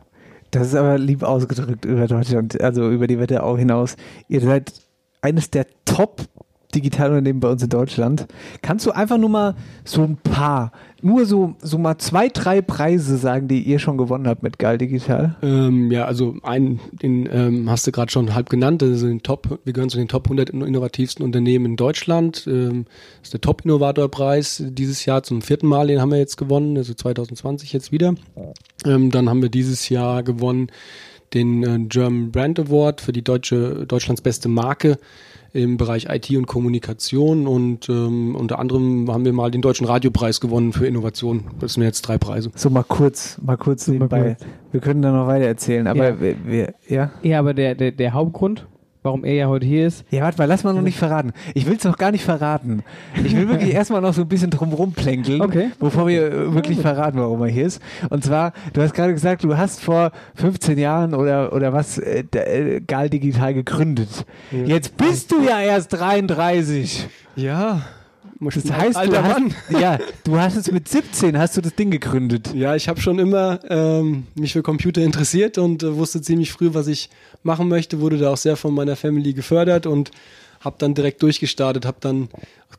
das 0.51 0.69
ist 0.69 0.75
aber 0.75 0.99
lieb 0.99 1.23
ausgedrückt 1.23 1.85
über 1.85 2.07
Deutschland, 2.07 2.61
also 2.61 2.91
über 2.91 3.07
die 3.07 3.19
Wetterau 3.19 3.57
hinaus. 3.57 3.97
Ihr 4.29 4.41
seid 4.41 4.73
eines 5.23 5.51
der 5.51 5.67
Top 5.85 6.27
Digitalunternehmen 6.75 7.41
bei 7.41 7.49
uns 7.49 7.63
in 7.63 7.69
Deutschland. 7.69 8.27
Kannst 8.63 8.87
du 8.87 8.93
einfach 8.93 9.19
nur 9.19 9.29
mal 9.29 9.55
so 9.85 10.03
ein 10.03 10.17
paar, 10.17 10.73
nur 11.03 11.27
so, 11.27 11.55
so 11.61 11.79
mal 11.79 11.99
zwei, 11.99 12.29
drei 12.29 12.63
Preise 12.63 13.17
sagen, 13.17 13.49
die 13.49 13.63
ihr 13.63 13.79
schon 13.79 13.99
gewonnen 13.99 14.29
habt 14.29 14.43
mit 14.43 14.59
Geil 14.59 14.79
Digital? 14.79 15.37
Ähm, 15.43 15.91
ja, 15.91 16.05
also 16.05 16.37
einen, 16.43 16.81
den 17.03 17.29
ähm, 17.33 17.71
hast 17.71 17.87
du 17.87 17.93
gerade 17.93 18.13
schon 18.13 18.35
halb 18.35 18.51
genannt. 18.51 18.83
Das 18.83 18.91
ist 18.91 19.03
den 19.03 19.23
Top, 19.23 19.59
wir 19.65 19.73
gehören 19.73 19.91
zu 19.91 19.99
den 19.99 20.09
Top 20.09 20.27
100 20.27 20.51
innovativsten 20.51 21.25
Unternehmen 21.25 21.67
in 21.67 21.77
Deutschland. 21.77 22.47
Ähm, 22.47 22.85
das 23.19 23.29
ist 23.29 23.33
der 23.33 23.41
Top 23.41 23.65
Innovator 23.65 24.09
Preis 24.09 24.63
dieses 24.65 25.05
Jahr 25.05 25.23
zum 25.23 25.43
vierten 25.43 25.67
Mal. 25.67 25.89
Den 25.89 26.01
haben 26.01 26.11
wir 26.11 26.19
jetzt 26.19 26.37
gewonnen, 26.37 26.77
also 26.77 26.95
2020 26.95 27.73
jetzt 27.73 27.91
wieder. 27.91 28.15
Ähm, 28.85 29.11
dann 29.11 29.29
haben 29.29 29.43
wir 29.43 29.51
dieses 29.51 29.89
Jahr 29.89 30.23
gewonnen 30.23 30.71
den 31.35 31.63
äh, 31.63 31.79
German 31.89 32.31
Brand 32.33 32.59
Award 32.59 33.01
für 33.01 33.13
die 33.13 33.23
deutsche 33.23 33.87
Deutschlands 33.87 34.21
beste 34.23 34.49
Marke 34.49 34.99
im 35.53 35.77
Bereich 35.79 36.07
IT 36.09 36.31
und 36.37 36.47
Kommunikation 36.47 37.49
und 37.49 37.89
ähm, 37.89 38.37
unter 38.37 38.61
anderem 38.61 39.11
haben 39.11 39.25
wir 39.25 39.33
mal 39.33 39.51
den 39.51 39.63
deutschen 39.63 39.85
Radiopreis 39.87 40.41
gewonnen 40.41 40.73
für 40.73 40.87
Innovation. 40.87 41.43
Das 41.59 41.75
sind 41.75 41.83
jetzt 41.83 42.03
drei 42.03 42.19
Preise. 42.19 42.53
So 42.55 42.71
mal 42.71 42.85
kurz, 42.85 43.37
mal 43.43 43.57
kurz 43.57 43.89
nebenbei. 43.89 44.37
kurz. 44.39 44.51
Wir 44.71 44.81
können 44.81 45.03
da 45.03 45.11
noch 45.11 45.27
weiter 45.27 45.47
erzählen, 45.47 45.89
aber 45.89 46.11
Ja. 46.11 46.21
wir, 46.21 46.37
wir, 46.45 46.75
ja. 46.89 47.11
Ja, 47.23 47.41
aber 47.41 47.53
der, 47.55 47.75
der, 47.75 47.91
der 47.91 48.13
Hauptgrund, 48.13 48.67
warum 49.03 49.25
er 49.25 49.35
ja 49.35 49.47
heute 49.49 49.67
hier 49.67 49.87
ist, 49.87 50.05
Ja, 50.11 50.23
warte 50.23 50.39
mal, 50.39 50.45
lass 50.45 50.65
mal 50.65 50.73
noch 50.75 50.83
nicht 50.83 50.99
verraten. 50.99 51.33
Ich 51.55 51.67
will 51.67 51.77
es 51.77 51.85
noch 51.85 51.97
gar 51.97 52.11
nicht 52.11 52.25
verraten. 52.25 52.83
Ich 53.25 53.35
will 53.35 53.49
wirklich 53.49 53.73
erstmal 53.75 54.01
noch 54.01 54.13
so 54.15 54.23
ein 54.23 54.29
bisschen 54.29 54.51
drumrum 54.51 54.93
plänkeln, 54.93 55.41
Okay. 55.41 55.71
bevor 55.79 56.07
wir 56.07 56.27
äh, 56.33 56.55
wirklich 56.55 56.79
verraten, 56.81 57.19
warum 57.19 57.41
er 57.43 57.49
hier 57.49 57.67
ist. 57.67 57.81
Und 58.11 58.25
zwar, 58.25 58.53
du 58.73 58.83
hast 58.83 58.95
gerade 58.95 59.13
gesagt, 59.13 59.43
du 59.45 59.57
hast 59.57 59.81
vor 59.83 60.11
15 60.35 60.79
Jahren 60.79 61.15
oder, 61.15 61.53
oder 61.53 61.73
was, 61.73 61.99
äh, 61.99 62.25
äh, 62.35 62.81
Gal 62.81 63.09
Digital 63.11 63.55
gegründet. 63.55 64.25
Jetzt 64.51 64.97
bist 64.97 65.33
du 65.33 65.41
ja 65.43 65.61
erst 65.61 65.93
33. 65.93 67.09
Ja, 67.37 67.83
Das 68.41 68.73
heißt, 68.73 68.97
du 68.97 69.01
alter 69.01 69.23
Mann. 69.23 69.55
hast, 69.69 69.81
ja, 69.81 69.99
du 70.25 70.39
hast 70.39 70.57
es 70.57 70.73
mit 70.73 70.89
17 70.89 71.39
hast 71.39 71.59
du 71.59 71.61
das 71.61 71.75
Ding 71.75 71.91
gegründet. 71.91 72.55
Ja, 72.55 72.75
ich 72.75 72.89
habe 72.89 72.99
schon 73.01 73.19
immer 73.19 73.61
ähm, 73.69 74.27
mich 74.35 74.55
für 74.55 74.63
Computer 74.63 75.03
interessiert 75.03 75.59
und 75.59 75.83
äh, 75.83 75.95
wusste 75.97 76.23
ziemlich 76.23 76.51
früh, 76.51 76.71
was 76.73 76.87
ich 76.87 77.11
machen 77.43 77.69
möchte. 77.69 78.01
Wurde 78.01 78.17
da 78.17 78.31
auch 78.31 78.39
sehr 78.39 78.57
von 78.57 78.75
meiner 78.75 78.97
Family 78.97 79.35
gefördert 79.35 79.87
und 79.87 80.11
habe 80.61 80.77
dann 80.79 80.95
direkt 80.95 81.23
durchgestartet. 81.23 81.87
Habe 81.87 81.99
dann 82.01 82.29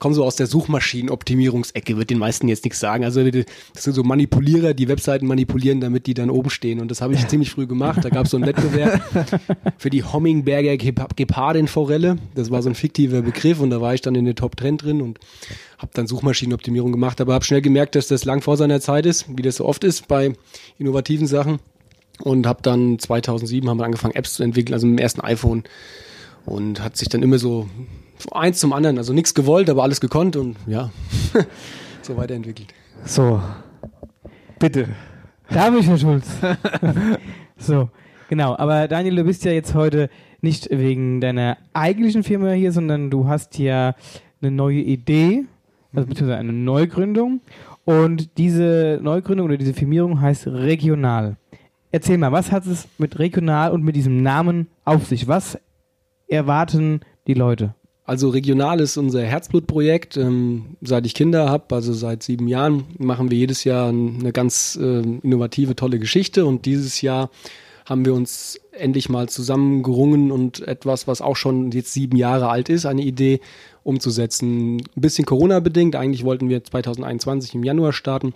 komme 0.02 0.16
so 0.16 0.26
aus 0.26 0.36
der 0.36 0.48
Suchmaschinenoptimierungsecke, 0.48 1.96
wird 1.96 2.10
den 2.10 2.18
meisten 2.18 2.48
jetzt 2.48 2.66
nichts 2.66 2.80
sagen. 2.80 3.06
Also 3.06 3.24
das 3.24 3.46
sind 3.78 3.94
so 3.94 4.04
Manipulierer, 4.04 4.74
die 4.74 4.88
Webseiten 4.88 5.28
manipulieren, 5.28 5.80
damit 5.80 6.08
die 6.08 6.16
dann 6.16 6.32
oben 6.32 6.50
stehen. 6.50 6.82
Und 6.82 6.90
das 6.90 7.02
habe 7.02 7.14
ich 7.14 7.26
ziemlich 7.28 7.52
früh 7.52 7.68
gemacht. 7.68 8.04
Da 8.04 8.10
gab 8.10 8.26
es 8.26 8.32
so 8.32 8.38
einen 8.38 8.48
Wettbewerb 8.48 9.00
für 9.78 9.92
die 9.92 10.04
Hommingberger 10.04 10.74
Gep- 10.74 11.16
Gepardin-Forelle. 11.16 12.18
Das 12.34 12.50
war 12.50 12.64
so 12.64 12.70
ein 12.70 12.76
fiktiver 12.76 13.22
Begriff 13.22 13.60
und 13.60 13.70
da 13.70 13.80
war 13.80 13.94
ich 13.94 14.02
dann 14.02 14.16
in 14.16 14.26
der 14.26 14.34
Top 14.34 14.60
10 14.60 14.78
drin 14.78 15.02
und 15.02 15.20
habe 15.78 15.92
dann 15.94 16.08
Suchmaschinenoptimierung 16.08 16.92
gemacht, 16.92 17.22
aber 17.22 17.36
habe 17.36 17.46
schnell 17.46 17.62
gemerkt, 17.62 17.96
dass 17.96 18.08
das 18.08 18.26
lang 18.26 18.42
vor 18.42 18.58
seiner 18.58 18.82
Zeit 18.82 19.06
ist, 19.06 19.26
wie 19.30 19.44
das 19.44 19.58
so 19.58 19.66
oft 19.66 19.84
ist 19.84 20.08
bei 20.08 20.34
innovativen 20.80 21.28
Sachen. 21.28 21.60
Und 22.24 22.48
habe 22.48 22.62
dann 22.64 22.98
2007 22.98 23.70
haben 23.70 23.80
wir 23.80 23.86
angefangen 23.86 24.16
Apps 24.16 24.34
zu 24.34 24.44
entwickeln, 24.44 24.74
also 24.74 24.88
mit 24.88 24.98
dem 24.98 25.04
ersten 25.04 25.22
iPhone. 25.22 25.64
Und 26.46 26.84
hat 26.84 26.98
sich 26.98 27.10
dann 27.10 27.24
immer 27.24 27.38
so 27.38 27.70
eins 28.32 28.60
zum 28.60 28.74
anderen, 28.74 28.98
also 28.98 29.14
nichts 29.14 29.34
gewollt, 29.34 29.70
aber 29.70 29.84
alles 29.84 30.02
gekonnt 30.02 30.36
und 30.36 30.58
ja, 30.68 30.92
so 32.02 32.18
weiterentwickelt. 32.18 32.74
So, 33.06 33.42
bitte. 34.60 34.90
Darf 35.50 35.76
ich, 35.76 35.88
Herr 35.88 35.98
Schulz? 35.98 36.28
so, 37.58 37.90
genau. 38.30 38.56
Aber 38.58 38.88
Daniel, 38.88 39.16
du 39.18 39.24
bist 39.24 39.44
ja 39.44 39.52
jetzt 39.52 39.74
heute 39.74 40.10
nicht 40.42 40.70
wegen 40.72 41.20
deiner 41.22 41.58
eigentlichen 41.74 42.24
Firma 42.24 42.52
hier, 42.52 42.72
sondern 42.72 43.10
du 43.10 43.28
hast 43.28 43.58
ja 43.58 43.96
eine 44.42 44.52
neue 44.52 44.80
Idee, 44.80 45.46
also 45.94 46.08
beziehungsweise 46.08 46.40
eine 46.40 46.54
Neugründung. 46.54 47.42
Und 47.84 48.38
diese 48.38 49.00
Neugründung 49.02 49.48
oder 49.48 49.58
diese 49.58 49.74
Firmierung 49.74 50.22
heißt 50.22 50.48
Regional. 50.48 51.38
Erzähl 51.92 52.18
mal, 52.18 52.32
was 52.32 52.52
hat 52.52 52.66
es 52.66 52.88
mit 52.98 53.20
Regional 53.20 53.72
und 53.72 53.84
mit 53.84 53.96
diesem 53.96 54.22
Namen 54.24 54.68
auf 54.86 55.08
sich? 55.08 55.28
Was 55.28 55.60
erwarten 56.32 57.02
die 57.28 57.34
Leute? 57.34 57.76
Also 58.04 58.30
regional 58.30 58.80
ist 58.80 58.98
unser 58.98 59.24
Herzblutprojekt. 59.24 60.18
Ähm, 60.18 60.78
seit 60.82 61.06
ich 61.06 61.14
Kinder 61.14 61.50
habe, 61.50 61.76
also 61.76 61.94
seit 61.94 62.24
sieben 62.24 62.48
Jahren, 62.48 62.86
machen 62.98 63.30
wir 63.30 63.38
jedes 63.38 63.64
Jahr 63.64 63.90
eine 63.90 64.32
ganz 64.32 64.78
äh, 64.82 65.02
innovative, 65.02 65.76
tolle 65.76 66.00
Geschichte. 66.00 66.46
Und 66.46 66.66
dieses 66.66 67.02
Jahr 67.02 67.30
haben 67.86 68.06
wir 68.06 68.14
uns 68.14 68.60
endlich 68.72 69.10
mal 69.10 69.30
zusammengerungen 69.30 70.32
und 70.32 70.68
etwas, 70.68 71.08
was 71.08 71.22
auch 71.22 71.36
schon 71.36 71.72
jetzt 71.72 71.94
sieben 71.94 72.18
Jahre 72.18 72.50
alt 72.50 72.70
ist, 72.70 72.86
eine 72.86 73.02
Idee 73.02 73.40
umzusetzen. 73.84 74.78
Ein 74.78 75.02
bisschen 75.02 75.26
Corona-bedingt. 75.26 75.96
Eigentlich 75.96 76.24
wollten 76.24 76.50
wir 76.50 76.64
2021 76.64 77.56
im 77.56 77.64
Januar 77.64 77.94
starten. 77.94 78.34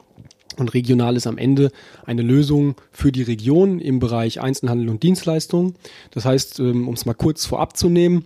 Und 0.58 0.74
regional 0.74 1.16
ist 1.16 1.28
am 1.28 1.38
Ende 1.38 1.72
eine 2.06 2.22
Lösung 2.22 2.76
für 2.92 3.12
die 3.12 3.24
Region 3.24 3.80
im 3.80 4.00
Bereich 4.00 4.42
Einzelhandel 4.42 4.90
und 4.90 5.04
Dienstleistungen. 5.04 5.76
Das 6.12 6.26
heißt, 6.26 6.60
ähm, 6.60 6.88
um 6.88 6.94
es 6.94 7.06
mal 7.06 7.14
kurz 7.14 7.46
vorab 7.46 7.76
zu 7.78 7.90
nehmen, 7.90 8.26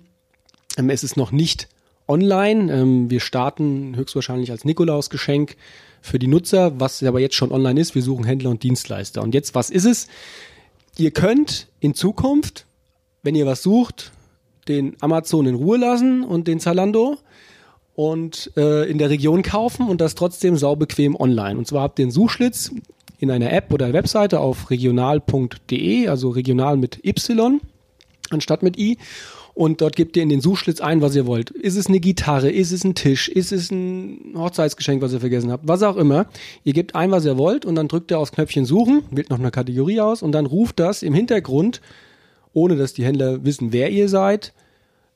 ähm, 0.78 0.90
es 0.90 1.04
ist 1.04 1.18
noch 1.18 1.32
nicht 1.32 1.68
online. 2.08 2.74
Ähm, 2.74 3.10
wir 3.10 3.20
starten 3.20 3.96
höchstwahrscheinlich 3.96 4.52
als 4.52 4.66
Nikolausgeschenk 4.66 5.56
für 6.02 6.20
die 6.20 6.28
Nutzer, 6.28 6.80
was 6.80 7.04
aber 7.04 7.20
jetzt 7.20 7.36
schon 7.36 7.52
online 7.52 7.80
ist. 7.80 7.96
Wir 7.96 8.02
suchen 8.02 8.26
Händler 8.26 8.50
und 8.50 8.64
Dienstleister. 8.64 9.22
Und 9.22 9.34
jetzt, 9.34 9.56
was 9.56 9.70
ist 9.70 9.86
es? 9.86 10.08
Ihr 10.98 11.12
könnt 11.12 11.68
in 11.80 11.94
Zukunft, 11.94 12.66
wenn 13.24 13.36
ihr 13.36 13.46
was 13.46 13.64
sucht, 13.64 14.12
den 14.68 14.96
Amazon 15.00 15.46
in 15.46 15.56
Ruhe 15.56 15.78
lassen 15.78 16.24
und 16.24 16.48
den 16.48 16.60
Zalando 16.60 17.18
und 18.00 18.54
äh, 18.56 18.90
in 18.90 18.98
der 18.98 19.10
Region 19.10 19.42
kaufen 19.42 19.90
und 19.90 20.00
das 20.00 20.16
trotzdem 20.16 20.56
saubequem 20.56 21.18
online. 21.18 21.58
Und 21.58 21.68
zwar 21.68 21.82
habt 21.82 22.00
ihr 22.00 22.04
einen 22.04 22.14
Suchschlitz 22.14 22.72
in 23.18 23.30
einer 23.30 23.52
App 23.52 23.74
oder 23.74 23.92
Webseite 23.92 24.40
auf 24.40 24.72
regional.de, 24.72 26.08
also 26.08 26.30
regional 26.30 26.78
mit 26.78 27.06
Y 27.06 27.60
anstatt 28.30 28.64
mit 28.64 28.80
I. 28.80 28.98
Und 29.54 29.82
dort 29.82 29.98
gebt 29.98 30.16
ihr 30.16 30.24
in 30.24 30.30
den 30.30 30.40
Suchschlitz 30.40 30.80
ein, 30.80 31.02
was 31.02 31.14
ihr 31.14 31.28
wollt. 31.28 31.50
Ist 31.50 31.76
es 31.76 31.88
eine 31.88 32.00
Gitarre? 32.00 32.50
Ist 32.50 32.72
es 32.72 32.86
ein 32.86 32.96
Tisch? 32.96 33.28
Ist 33.28 33.52
es 33.52 33.70
ein 33.70 34.34
Hochzeitsgeschenk, 34.34 35.02
was 35.02 35.12
ihr 35.12 35.20
vergessen 35.20 35.52
habt? 35.52 35.68
Was 35.68 35.84
auch 35.84 35.98
immer. 35.98 36.28
Ihr 36.64 36.72
gebt 36.72 36.96
ein, 36.96 37.12
was 37.12 37.26
ihr 37.26 37.38
wollt 37.38 37.66
und 37.66 37.76
dann 37.76 37.90
drückt 37.90 38.12
ihr 38.12 38.20
aufs 38.20 38.32
Knöpfchen 38.32 38.64
Suchen, 38.64 39.04
wählt 39.12 39.30
noch 39.30 39.40
eine 39.40 39.52
Kategorie 39.52 40.00
aus 40.00 40.22
und 40.22 40.32
dann 40.32 40.46
ruft 40.46 40.80
das 40.80 41.04
im 41.04 41.14
Hintergrund, 41.14 41.82
ohne 42.54 42.78
dass 42.78 42.94
die 42.94 43.04
Händler 43.04 43.44
wissen, 43.44 43.74
wer 43.74 43.90
ihr 43.92 44.08
seid, 44.08 44.54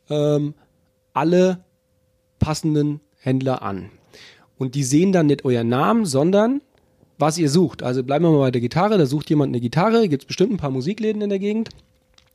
ähm, 0.10 0.54
alle 1.14 1.64
passenden 2.44 3.00
Händler 3.20 3.62
an. 3.62 3.90
Und 4.58 4.76
die 4.76 4.84
sehen 4.84 5.12
dann 5.14 5.28
nicht 5.28 5.46
euren 5.46 5.70
Namen, 5.70 6.06
sondern 6.06 6.62
was 7.18 7.38
ihr 7.38 7.50
sucht. 7.50 7.84
Also 7.84 8.04
bleiben 8.04 8.26
wir 8.26 8.32
mal 8.32 8.40
bei 8.40 8.52
der 8.52 8.62
Gitarre, 8.62 8.98
da 8.98 9.06
sucht 9.06 9.30
jemand 9.30 9.50
eine 9.50 9.62
Gitarre, 9.62 10.10
gibt 10.10 10.24
es 10.24 10.28
bestimmt 10.28 10.52
ein 10.52 10.58
paar 10.58 10.72
Musikläden 10.72 11.22
in 11.22 11.30
der 11.30 11.40
Gegend. 11.40 11.70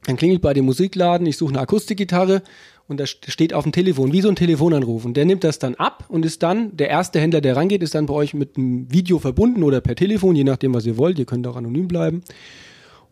Dann 0.07 0.17
klingelt 0.17 0.41
bei 0.41 0.55
dem 0.55 0.65
Musikladen, 0.65 1.27
ich 1.27 1.37
suche 1.37 1.51
eine 1.51 1.61
Akustikgitarre 1.61 2.43
und 2.87 2.99
da 2.99 3.07
steht 3.07 3.53
auf 3.53 3.65
dem 3.65 3.73
Telefon, 3.73 4.13
wie 4.13 4.23
so 4.23 4.29
ein 4.31 4.37
Telefonanruf. 4.37 5.05
Und 5.05 5.17
der 5.17 5.27
nimmt 5.27 5.45
das 5.45 5.59
dann 5.59 5.75
ab 5.75 6.05
und 6.09 6.25
ist 6.25 6.43
dann, 6.43 6.75
der 6.77 6.89
erste 6.89 7.21
Händler, 7.21 7.43
der 7.43 7.57
rangeht, 7.57 7.83
ist 7.83 7.95
dann 7.95 8.07
bei 8.07 8.15
euch 8.15 8.33
mit 8.33 8.57
einem 8.57 8.91
Video 8.91 9.19
verbunden 9.19 9.63
oder 9.63 9.83
per 9.83 9.95
Telefon, 9.95 10.37
je 10.37 10.45
nachdem, 10.45 10.73
was 10.73 10.87
ihr 10.87 10.97
wollt. 10.97 11.19
Ihr 11.19 11.27
könnt 11.27 11.47
auch 11.47 11.57
anonym 11.57 11.89
bleiben. 11.89 12.23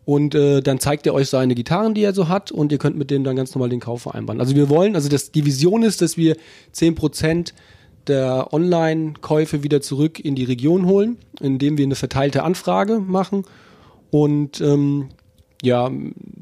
Und 0.07 0.35
äh, 0.35 0.61
dann 0.61 0.79
zeigt 0.79 1.05
er 1.05 1.13
euch 1.13 1.27
seine 1.27 1.53
Gitarren, 1.53 1.93
die 1.93 2.01
er 2.01 2.13
so 2.13 2.29
hat, 2.29 2.49
und 2.49 2.71
ihr 2.71 2.77
könnt 2.77 2.97
mit 2.97 3.11
dem 3.11 3.25
dann 3.25 3.35
ganz 3.35 3.53
normal 3.53 3.67
den 3.67 3.81
Kauf 3.81 4.03
vereinbaren. 4.03 4.39
Also 4.39 4.55
wir 4.55 4.69
wollen, 4.69 4.95
also 4.95 5.09
das, 5.09 5.33
die 5.33 5.45
Vision 5.45 5.83
ist, 5.83 6.01
dass 6.01 6.15
wir 6.15 6.37
zehn 6.71 6.95
Prozent 6.95 7.53
der 8.07 8.53
Online-Käufe 8.53 9.63
wieder 9.63 9.81
zurück 9.81 10.17
in 10.23 10.33
die 10.33 10.45
Region 10.45 10.85
holen, 10.85 11.17
indem 11.41 11.77
wir 11.77 11.83
eine 11.83 11.95
verteilte 11.95 12.43
Anfrage 12.43 13.01
machen. 13.01 13.43
Und 14.09 14.61
ähm, 14.61 15.09
ja, 15.61 15.91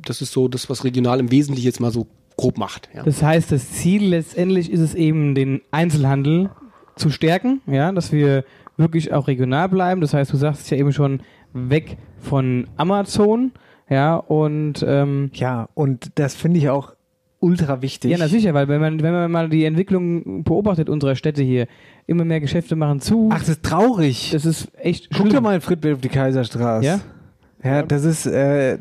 das 0.05 0.21
ist 0.21 0.31
so 0.31 0.47
das, 0.47 0.69
was 0.69 0.83
regional 0.83 1.19
im 1.19 1.31
Wesentlichen 1.31 1.65
jetzt 1.65 1.79
mal 1.79 1.91
so 1.91 2.05
grob 2.37 2.59
macht. 2.59 2.87
Ja. 2.93 3.01
Das 3.01 3.23
heißt, 3.23 3.51
das 3.51 3.71
Ziel 3.71 4.09
letztendlich 4.09 4.71
ist 4.71 4.81
es 4.81 4.93
eben, 4.93 5.33
den 5.33 5.61
Einzelhandel 5.71 6.51
zu 6.97 7.09
stärken, 7.09 7.61
ja, 7.65 7.91
dass 7.91 8.11
wir 8.11 8.45
wirklich 8.77 9.11
auch 9.11 9.27
regional 9.27 9.69
bleiben. 9.69 10.01
Das 10.01 10.13
heißt, 10.13 10.31
du 10.31 10.37
sagst 10.37 10.69
ja 10.69 10.77
eben 10.77 10.93
schon 10.93 11.21
weg 11.51 11.97
von 12.25 12.67
Amazon, 12.77 13.51
ja, 13.89 14.15
und 14.15 14.83
ähm, 14.87 15.29
ja, 15.33 15.69
und 15.73 16.11
das 16.15 16.35
finde 16.35 16.59
ich 16.59 16.69
auch 16.69 16.93
ultra 17.39 17.81
wichtig. 17.81 18.11
Ja, 18.11 18.17
na 18.19 18.27
sicher, 18.27 18.53
weil 18.53 18.67
wenn 18.67 18.81
man, 18.81 19.01
wenn 19.01 19.13
man 19.13 19.31
mal 19.31 19.49
die 19.49 19.65
Entwicklung 19.65 20.43
beobachtet 20.43 20.89
unserer 20.89 21.15
Städte 21.15 21.43
hier, 21.43 21.67
immer 22.07 22.25
mehr 22.25 22.39
Geschäfte 22.39 22.75
machen 22.75 22.99
zu. 23.01 23.29
Ach, 23.31 23.39
das 23.39 23.49
ist 23.49 23.63
traurig. 23.63 24.31
Das 24.31 24.45
ist 24.45 24.71
echt 24.77 25.09
Guck 25.15 25.29
dir 25.29 25.41
mal 25.41 25.55
in 25.55 25.61
Friedberg 25.61 25.95
auf 25.95 26.01
die 26.01 26.09
Kaiserstraße. 26.09 26.85
Ja? 26.85 26.99
Ja, 27.63 27.83
das 27.83 28.03
ist, 28.03 28.25
äh, 28.25 28.79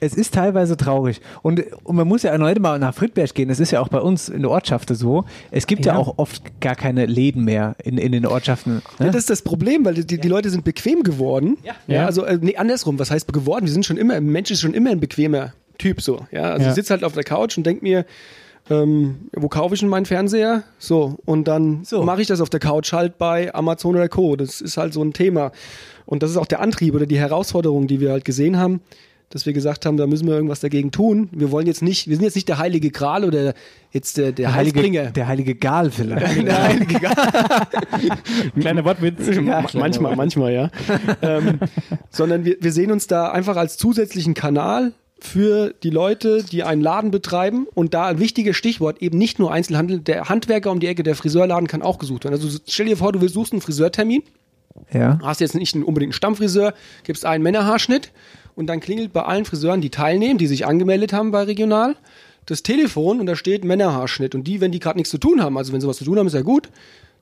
es 0.00 0.14
ist 0.14 0.34
teilweise 0.34 0.76
traurig. 0.76 1.20
Und, 1.42 1.62
und 1.84 1.96
man 1.96 2.08
muss 2.08 2.22
ja 2.22 2.30
erneut 2.30 2.58
mal 2.58 2.78
nach 2.78 2.94
Friedberg 2.94 3.34
gehen. 3.34 3.48
Das 3.48 3.60
ist 3.60 3.70
ja 3.70 3.80
auch 3.80 3.88
bei 3.88 4.00
uns 4.00 4.28
in 4.28 4.42
der 4.42 4.50
Ortschaft 4.50 4.88
so. 4.94 5.24
Es 5.50 5.66
gibt 5.66 5.84
ja, 5.86 5.92
Ja. 5.92 5.98
auch 5.98 6.14
oft 6.18 6.60
gar 6.60 6.74
keine 6.74 7.06
Läden 7.06 7.44
mehr 7.44 7.76
in, 7.84 7.98
in 7.98 8.12
den 8.12 8.26
Ortschaften. 8.26 8.76
Ne? 8.76 8.82
Ja, 8.98 9.06
das 9.06 9.16
ist 9.16 9.30
das 9.30 9.42
Problem, 9.42 9.84
weil 9.84 9.94
die, 9.94 10.18
die 10.18 10.28
Leute 10.28 10.50
sind 10.50 10.64
bequem 10.64 11.02
geworden. 11.02 11.58
Ja. 11.62 11.74
Ja. 11.86 12.06
also 12.06 12.24
äh, 12.24 12.38
nee, 12.40 12.56
andersrum, 12.56 12.98
was 12.98 13.10
heißt 13.10 13.32
geworden? 13.32 13.66
Wir 13.66 13.72
sind 13.72 13.84
schon 13.86 13.96
immer, 13.96 14.14
ein 14.14 14.26
Mensch 14.26 14.50
ist 14.50 14.60
schon 14.62 14.74
immer 14.74 14.90
ein 14.90 15.00
bequemer 15.00 15.52
Typ 15.78 16.00
so. 16.02 16.26
Ja, 16.30 16.50
also 16.52 16.64
Ja. 16.64 16.68
ich 16.70 16.74
sitze 16.74 16.92
halt 16.94 17.04
auf 17.04 17.12
der 17.12 17.24
Couch 17.24 17.56
und 17.56 17.64
denk 17.66 17.82
mir, 17.82 18.04
ähm, 18.68 19.28
wo 19.34 19.48
kaufe 19.48 19.74
ich 19.74 19.80
denn 19.80 19.88
meinen 19.88 20.06
Fernseher? 20.06 20.62
So, 20.78 21.18
und 21.24 21.48
dann 21.48 21.82
mache 22.02 22.20
ich 22.22 22.28
das 22.28 22.40
auf 22.40 22.50
der 22.50 22.60
Couch 22.60 22.92
halt 22.92 23.18
bei 23.18 23.52
Amazon 23.54 23.96
oder 23.96 24.08
Co. 24.08 24.36
Das 24.36 24.60
ist 24.60 24.76
halt 24.76 24.92
so 24.92 25.02
ein 25.02 25.12
Thema. 25.12 25.50
Und 26.06 26.22
das 26.22 26.30
ist 26.30 26.36
auch 26.36 26.46
der 26.46 26.60
Antrieb 26.60 26.94
oder 26.94 27.06
die 27.06 27.18
Herausforderung, 27.18 27.86
die 27.86 28.00
wir 28.00 28.10
halt 28.12 28.24
gesehen 28.24 28.56
haben, 28.58 28.80
dass 29.32 29.46
wir 29.46 29.52
gesagt 29.52 29.86
haben, 29.86 29.96
da 29.96 30.06
müssen 30.08 30.26
wir 30.26 30.34
irgendwas 30.34 30.58
dagegen 30.60 30.90
tun. 30.90 31.28
Wir 31.30 31.50
wollen 31.52 31.66
jetzt 31.66 31.82
nicht, 31.82 32.08
wir 32.08 32.16
sind 32.16 32.24
jetzt 32.24 32.34
nicht 32.34 32.48
der 32.48 32.58
heilige 32.58 32.90
Gral 32.90 33.24
oder 33.24 33.54
jetzt 33.92 34.16
der, 34.16 34.32
der, 34.32 34.48
Der 34.48 34.54
heilige, 34.54 35.12
der 35.14 35.26
heilige 35.28 35.54
Gal 35.54 35.90
vielleicht. 35.92 36.36
Der 36.46 36.62
heilige 36.62 37.00
Kleiner 38.60 38.84
Wortwitz. 38.84 39.36
Ma- 39.40 39.64
manchmal, 39.74 40.16
manchmal, 40.16 40.52
ja. 40.52 40.70
ähm, 41.22 41.58
sondern 42.10 42.44
wir, 42.44 42.56
wir 42.60 42.72
sehen 42.72 42.90
uns 42.92 43.06
da 43.06 43.30
einfach 43.30 43.56
als 43.56 43.76
zusätzlichen 43.78 44.34
Kanal 44.34 44.92
für 45.20 45.74
die 45.82 45.90
Leute, 45.90 46.42
die 46.42 46.62
einen 46.62 46.80
Laden 46.80 47.10
betreiben 47.10 47.66
und 47.74 47.92
da 47.94 48.06
ein 48.06 48.18
wichtiges 48.18 48.56
Stichwort 48.56 49.02
eben 49.02 49.18
nicht 49.18 49.38
nur 49.38 49.52
Einzelhandel, 49.52 50.00
der 50.00 50.28
Handwerker 50.28 50.70
um 50.70 50.80
die 50.80 50.86
Ecke, 50.86 51.02
der 51.02 51.14
Friseurladen 51.14 51.66
kann 51.68 51.82
auch 51.82 51.98
gesucht 51.98 52.24
werden. 52.24 52.34
Also 52.34 52.58
stell 52.66 52.86
dir 52.86 52.96
vor, 52.96 53.12
du 53.12 53.20
willst- 53.20 53.34
suchst 53.34 53.52
einen 53.52 53.60
Friseurtermin, 53.60 54.22
Ja. 54.92 55.18
hast 55.22 55.40
jetzt 55.40 55.54
nicht 55.54 55.74
einen, 55.74 55.84
unbedingt 55.84 56.10
einen 56.12 56.16
Stammfriseur, 56.16 56.72
gibst 57.04 57.26
einen 57.26 57.42
Männerhaarschnitt 57.44 58.10
und 58.60 58.66
dann 58.66 58.80
klingelt 58.80 59.14
bei 59.14 59.22
allen 59.22 59.46
Friseuren, 59.46 59.80
die 59.80 59.88
teilnehmen, 59.88 60.38
die 60.38 60.46
sich 60.46 60.66
angemeldet 60.66 61.14
haben 61.14 61.30
bei 61.30 61.44
Regional, 61.44 61.96
das 62.44 62.62
Telefon 62.62 63.18
und 63.18 63.24
da 63.24 63.34
steht 63.34 63.64
Männerhaarschnitt. 63.64 64.34
Und 64.34 64.44
die, 64.44 64.60
wenn 64.60 64.70
die 64.70 64.80
gerade 64.80 64.98
nichts 64.98 65.10
zu 65.10 65.16
tun 65.16 65.42
haben, 65.42 65.56
also 65.56 65.72
wenn 65.72 65.80
sie 65.80 65.88
was 65.88 65.96
zu 65.96 66.04
tun 66.04 66.18
haben, 66.18 66.26
ist 66.26 66.34
ja 66.34 66.42
gut, 66.42 66.68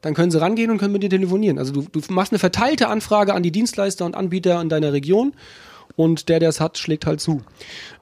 dann 0.01 0.15
können 0.15 0.33
sie 0.33 0.41
rangehen 0.41 0.69
und 0.73 0.79
können 0.79 0.93
mit 0.93 1.05
dir 1.05 1.11
telefonieren. 1.11 1.59
Also 1.59 1.73
du, 1.73 1.83
du 1.83 2.01
machst 2.13 2.33
eine 2.33 2.41
verteilte 2.41 2.89
Anfrage 2.89 3.35
an 3.35 3.45
die 3.45 3.53
Dienstleister 3.53 4.05
und 4.05 4.17
Anbieter 4.17 4.61
in 4.61 4.69
deiner 4.69 4.93
Region 4.93 5.33
und 5.95 6.29
der, 6.29 6.41
der 6.41 6.49
es 6.49 6.61
hat, 6.61 6.77
schlägt 6.77 7.07
halt 7.07 7.21
zu. 7.21 7.43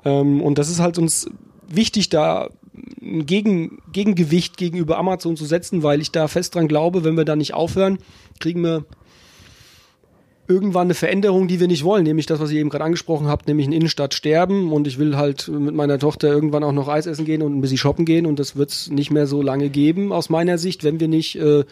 Ähm, 0.06 0.40
und 0.40 0.56
das 0.56 0.70
ist 0.70 0.80
halt 0.80 0.96
uns 0.96 1.28
wichtig, 1.68 2.08
da 2.08 2.48
ein 3.02 3.26
Gegen, 3.26 3.82
Gegengewicht 3.92 4.56
gegenüber 4.56 4.96
Amazon 4.96 5.36
zu 5.36 5.44
setzen, 5.44 5.82
weil 5.82 6.00
ich 6.00 6.10
da 6.10 6.26
fest 6.26 6.54
dran 6.54 6.68
glaube, 6.68 7.04
wenn 7.04 7.18
wir 7.18 7.26
da 7.26 7.36
nicht 7.36 7.52
aufhören, 7.52 7.98
kriegen 8.40 8.62
wir 8.62 8.86
irgendwann 10.48 10.86
eine 10.86 10.94
Veränderung, 10.94 11.48
die 11.48 11.60
wir 11.60 11.66
nicht 11.66 11.84
wollen, 11.84 12.04
nämlich 12.04 12.26
das, 12.26 12.40
was 12.40 12.50
ihr 12.50 12.60
eben 12.60 12.70
gerade 12.70 12.84
angesprochen 12.84 13.26
habt, 13.26 13.48
nämlich 13.48 13.66
in 13.66 13.72
Innenstadt 13.72 14.14
sterben 14.14 14.72
und 14.72 14.86
ich 14.86 14.98
will 14.98 15.16
halt 15.16 15.48
mit 15.48 15.74
meiner 15.74 15.98
Tochter 15.98 16.28
irgendwann 16.28 16.64
auch 16.64 16.72
noch 16.72 16.88
Eis 16.88 17.06
essen 17.06 17.24
gehen 17.24 17.42
und 17.42 17.56
ein 17.56 17.60
bisschen 17.60 17.78
shoppen 17.78 18.04
gehen 18.04 18.26
und 18.26 18.38
das 18.38 18.56
wird 18.56 18.70
es 18.70 18.90
nicht 18.90 19.10
mehr 19.10 19.26
so 19.26 19.42
lange 19.42 19.70
geben, 19.70 20.12
aus 20.12 20.30
meiner 20.30 20.58
Sicht, 20.58 20.84
wenn 20.84 21.00
wir 21.00 21.08
nicht 21.08 21.36
äh, 21.36 21.64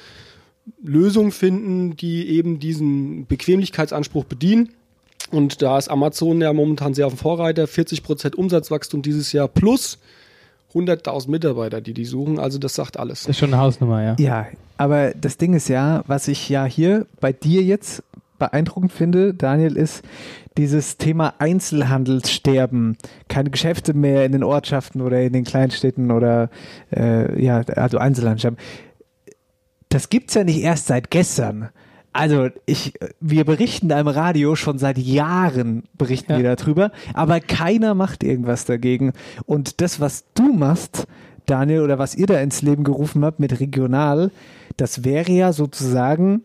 Lösungen 0.82 1.30
finden, 1.30 1.96
die 1.96 2.28
eben 2.28 2.58
diesen 2.58 3.26
Bequemlichkeitsanspruch 3.26 4.24
bedienen. 4.24 4.70
Und 5.30 5.62
da 5.62 5.78
ist 5.78 5.88
Amazon 5.88 6.40
ja 6.40 6.52
momentan 6.52 6.94
sehr 6.94 7.06
auf 7.06 7.14
dem 7.14 7.18
Vorreiter, 7.18 7.64
40% 7.64 8.34
Umsatzwachstum 8.34 9.02
dieses 9.02 9.32
Jahr 9.32 9.48
plus 9.48 9.98
100.000 10.74 11.30
Mitarbeiter, 11.30 11.80
die 11.80 11.94
die 11.94 12.04
suchen, 12.04 12.38
also 12.38 12.58
das 12.58 12.74
sagt 12.74 12.98
alles. 12.98 13.20
Das 13.20 13.30
ist 13.30 13.38
schon 13.38 13.52
eine 13.52 13.62
Hausnummer, 13.62 14.02
ja. 14.02 14.16
Ja, 14.18 14.46
aber 14.76 15.12
das 15.14 15.38
Ding 15.38 15.54
ist 15.54 15.68
ja, 15.68 16.02
was 16.06 16.28
ich 16.28 16.48
ja 16.48 16.64
hier 16.64 17.06
bei 17.20 17.32
dir 17.32 17.62
jetzt 17.62 18.02
beeindruckend 18.38 18.92
finde, 18.92 19.34
Daniel, 19.34 19.76
ist, 19.76 20.02
dieses 20.56 20.98
Thema 20.98 21.34
Einzelhandelssterben, 21.38 22.96
keine 23.28 23.50
Geschäfte 23.50 23.92
mehr 23.94 24.24
in 24.24 24.32
den 24.32 24.44
Ortschaften 24.44 25.00
oder 25.00 25.20
in 25.20 25.32
den 25.32 25.44
Kleinstädten 25.44 26.10
oder 26.10 26.50
äh, 26.94 27.42
ja, 27.42 27.62
also 27.74 27.98
Einzelhandelssterben, 27.98 28.58
das 29.88 30.10
gibt's 30.10 30.34
ja 30.34 30.44
nicht 30.44 30.60
erst 30.60 30.86
seit 30.86 31.10
gestern. 31.10 31.70
Also 32.12 32.48
ich, 32.66 32.94
wir 33.20 33.44
berichten 33.44 33.88
da 33.88 33.98
im 33.98 34.06
Radio 34.06 34.54
schon 34.54 34.78
seit 34.78 34.98
Jahren 34.98 35.82
berichten 35.94 36.32
Ja. 36.32 36.38
wir 36.38 36.54
darüber, 36.54 36.92
aber 37.12 37.40
keiner 37.40 37.94
macht 37.94 38.22
irgendwas 38.22 38.64
dagegen. 38.64 39.12
Und 39.46 39.80
das, 39.80 39.98
was 39.98 40.24
du 40.34 40.52
machst, 40.52 41.08
Daniel, 41.46 41.82
oder 41.82 41.98
was 41.98 42.14
ihr 42.14 42.26
da 42.26 42.38
ins 42.38 42.62
Leben 42.62 42.84
gerufen 42.84 43.24
habt 43.24 43.40
mit 43.40 43.58
regional, 43.58 44.30
das 44.76 45.02
wäre 45.04 45.32
ja 45.32 45.52
sozusagen, 45.52 46.42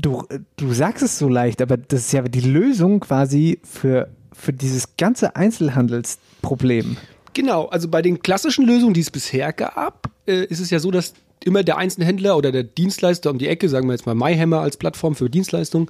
du, 0.00 0.24
du 0.56 0.72
sagst 0.72 1.02
es 1.02 1.18
so 1.18 1.28
leicht, 1.28 1.62
aber 1.62 1.76
das 1.76 2.00
ist 2.00 2.12
ja 2.12 2.22
die 2.22 2.40
Lösung 2.40 3.00
quasi 3.00 3.60
für, 3.64 4.08
für 4.32 4.52
dieses 4.52 4.96
ganze 4.96 5.36
Einzelhandelsproblem. 5.36 6.96
Genau, 7.34 7.66
also 7.66 7.88
bei 7.88 8.02
den 8.02 8.20
klassischen 8.22 8.66
Lösungen, 8.66 8.94
die 8.94 9.00
es 9.00 9.10
bisher 9.10 9.52
gab, 9.52 10.10
äh, 10.26 10.44
ist 10.44 10.60
es 10.60 10.70
ja 10.70 10.80
so, 10.80 10.90
dass 10.90 11.14
immer 11.44 11.62
der 11.62 11.78
Einzelhändler 11.78 12.36
oder 12.36 12.52
der 12.52 12.64
Dienstleister 12.64 13.30
um 13.30 13.38
die 13.38 13.48
Ecke, 13.48 13.68
sagen 13.68 13.86
wir 13.86 13.92
jetzt 13.92 14.06
mal 14.06 14.14
MyHammer 14.14 14.60
als 14.60 14.76
Plattform 14.76 15.14
für 15.14 15.30
Dienstleistungen, 15.30 15.88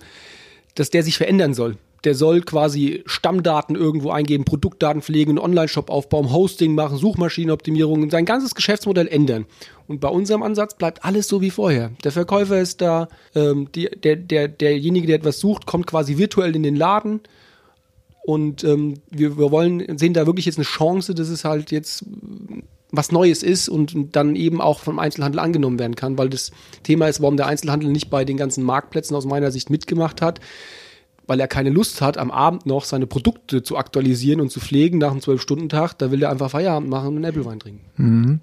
dass 0.75 0.91
der 0.91 1.03
sich 1.03 1.17
verändern 1.17 1.55
soll. 1.55 1.77
Der 2.05 2.15
soll 2.15 2.41
quasi 2.41 3.03
Stammdaten 3.05 3.77
irgendwo 3.77 4.11
eingeben, 4.11 4.45
Produktdaten 4.45 5.03
pflegen, 5.03 5.33
einen 5.33 5.39
Online-Shop 5.39 5.91
aufbauen, 5.91 6.33
Hosting 6.33 6.75
machen, 6.75 6.97
Suchmaschinenoptimierung, 6.97 8.09
sein 8.11 8.25
ganzes 8.25 8.55
Geschäftsmodell 8.55 9.09
ändern. 9.09 9.45
Und 9.91 10.01
bei 10.01 10.09
unserem 10.09 10.45
Ansatz 10.45 10.77
bleibt 10.77 11.05
alles 11.05 11.27
so 11.27 11.41
wie 11.41 11.51
vorher. 11.51 11.91
Der 12.05 12.13
Verkäufer 12.13 12.61
ist 12.61 12.81
da, 12.81 13.09
ähm, 13.35 13.69
die, 13.75 13.91
der, 13.91 14.15
der, 14.15 14.47
derjenige, 14.47 15.09
der 15.09 15.17
etwas 15.17 15.41
sucht, 15.41 15.67
kommt 15.67 15.89
quasi 15.89 16.17
virtuell 16.17 16.55
in 16.55 16.63
den 16.63 16.77
Laden, 16.77 17.21
und 18.23 18.63
ähm, 18.63 18.95
wir, 19.11 19.39
wir 19.39 19.51
wollen, 19.51 19.99
sehen 19.99 20.15
da 20.15 20.27
wirklich 20.27 20.47
jetzt 20.47 20.59
eine 20.59 20.65
Chance, 20.65 21.15
dass 21.15 21.29
es 21.29 21.45
halt 21.45 21.73
jetzt 21.73 22.07
mm, 22.07 22.61
was 22.93 23.11
Neues 23.11 23.43
ist 23.43 23.69
und 23.69 24.15
dann 24.15 24.37
eben 24.37 24.61
auch 24.61 24.79
vom 24.79 25.01
Einzelhandel 25.01 25.41
angenommen 25.41 25.81
werden 25.81 25.97
kann, 25.97 26.17
weil 26.19 26.29
das 26.29 26.53
Thema 26.85 27.09
ist, 27.09 27.21
warum 27.21 27.37
der 27.37 27.47
Einzelhandel 27.47 27.91
nicht 27.91 28.11
bei 28.11 28.25
den 28.25 28.37
ganzen 28.37 28.63
Marktplätzen 28.63 29.17
aus 29.17 29.25
meiner 29.25 29.51
Sicht 29.51 29.71
mitgemacht 29.71 30.23
hat, 30.23 30.39
weil 31.27 31.41
er 31.41 31.49
keine 31.49 31.71
Lust 31.71 32.01
hat, 32.01 32.19
am 32.19 32.31
Abend 32.31 32.67
noch 32.67 32.85
seine 32.85 33.09
Produkte 33.09 33.65
zu 33.65 33.77
aktualisieren 33.77 34.41
und 34.41 34.51
zu 34.51 34.61
pflegen 34.61 34.99
nach 34.99 35.13
einem 35.13 35.21
Zwölf-Stunden-Tag. 35.21 35.99
Da 35.99 36.11
will 36.13 36.23
er 36.23 36.31
einfach 36.31 36.51
Feierabend 36.51 36.91
machen 36.91 37.09
und 37.09 37.17
einen 37.17 37.25
Äppelwein 37.25 37.59
trinken. 37.59 38.41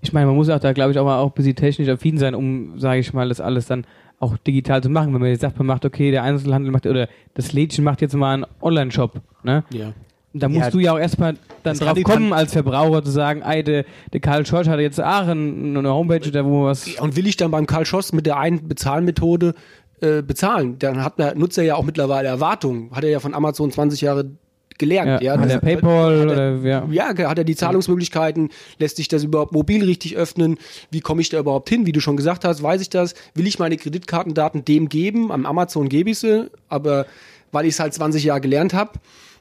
Ich 0.00 0.12
meine, 0.12 0.26
man 0.26 0.36
muss 0.36 0.48
auch 0.48 0.60
da, 0.60 0.72
glaube 0.72 0.92
ich, 0.92 0.98
auch 0.98 1.04
mal 1.04 1.18
auch 1.18 1.28
ein 1.28 1.34
bisschen 1.34 1.56
technisch 1.56 1.88
affin 1.88 2.18
sein, 2.18 2.34
um, 2.34 2.78
sage 2.78 3.00
ich 3.00 3.12
mal, 3.12 3.28
das 3.28 3.40
alles 3.40 3.66
dann 3.66 3.84
auch 4.20 4.36
digital 4.38 4.82
zu 4.82 4.88
machen. 4.90 5.12
Wenn 5.14 5.20
man 5.20 5.30
jetzt 5.30 5.40
sagt, 5.40 5.58
man 5.58 5.66
macht, 5.66 5.84
okay, 5.84 6.10
der 6.10 6.22
Einzelhandel 6.22 6.70
macht, 6.72 6.86
oder 6.86 7.08
das 7.34 7.52
Lädchen 7.52 7.84
macht 7.84 8.00
jetzt 8.00 8.14
mal 8.14 8.34
einen 8.34 8.46
Online-Shop, 8.60 9.20
ne? 9.42 9.64
Ja. 9.70 9.92
Da 10.34 10.48
musst 10.48 10.60
Ja, 10.66 10.70
du 10.70 10.78
ja 10.78 10.92
auch 10.92 10.98
erstmal 10.98 11.36
dann 11.62 11.78
drauf 11.78 12.00
kommen, 12.02 12.32
als 12.32 12.52
Verbraucher 12.52 13.02
zu 13.02 13.10
sagen, 13.10 13.40
ey, 13.42 13.64
der, 13.64 13.84
der 14.12 14.20
Karl 14.20 14.44
Schorsch 14.44 14.68
hat 14.68 14.78
jetzt 14.78 15.00
Aachen 15.00 15.76
eine 15.76 15.88
Homepage, 15.88 16.30
da 16.30 16.44
wo 16.44 16.64
was. 16.66 16.86
Und 17.00 17.16
will 17.16 17.26
ich 17.26 17.36
dann 17.36 17.50
beim 17.50 17.66
Karl 17.66 17.86
Schoss 17.86 18.12
mit 18.12 18.26
der 18.26 18.36
einen 18.36 18.68
Bezahlmethode 18.68 19.54
äh, 20.00 20.22
bezahlen, 20.22 20.78
dann 20.78 21.02
hat 21.02 21.18
der 21.18 21.34
Nutzer 21.34 21.62
ja 21.62 21.76
auch 21.76 21.82
mittlerweile 21.82 22.28
Erwartungen. 22.28 22.90
Hat 22.92 23.04
er 23.04 23.10
ja 23.10 23.20
von 23.20 23.34
Amazon 23.34 23.72
20 23.72 24.02
Jahre 24.02 24.30
gelernt. 24.78 25.22
Ja, 25.22 25.32
hat 25.34 25.40
Das- 25.44 25.52
der 25.52 25.58
PayPal 25.60 26.20
hat 26.20 26.26
er- 26.28 26.32
oder 26.58 26.68
ja. 26.68 26.86
Ja, 26.90 27.28
hat 27.28 27.38
er 27.38 27.44
die 27.44 27.56
Zahlungsmöglichkeiten? 27.56 28.50
Lässt 28.78 28.96
sich 28.96 29.08
das 29.08 29.24
überhaupt 29.24 29.52
mobil 29.52 29.84
richtig 29.84 30.16
öffnen? 30.16 30.58
Wie 30.90 31.00
komme 31.00 31.20
ich 31.20 31.28
da 31.28 31.38
überhaupt 31.38 31.68
hin? 31.68 31.86
Wie 31.86 31.92
du 31.92 32.00
schon 32.00 32.16
gesagt 32.16 32.44
hast, 32.44 32.62
weiß 32.62 32.80
ich 32.80 32.90
das? 32.90 33.14
Will 33.34 33.46
ich 33.46 33.58
meine 33.58 33.76
Kreditkartendaten 33.76 34.64
dem 34.64 34.88
geben? 34.88 35.30
Am 35.32 35.46
Amazon 35.46 35.88
gebe 35.88 36.10
ich 36.10 36.18
sie, 36.20 36.50
aber 36.68 37.06
weil 37.52 37.64
ich 37.66 37.74
es 37.74 37.80
halt 37.80 37.94
20 37.94 38.24
Jahre 38.24 38.40
gelernt 38.40 38.74
habe, 38.74 38.92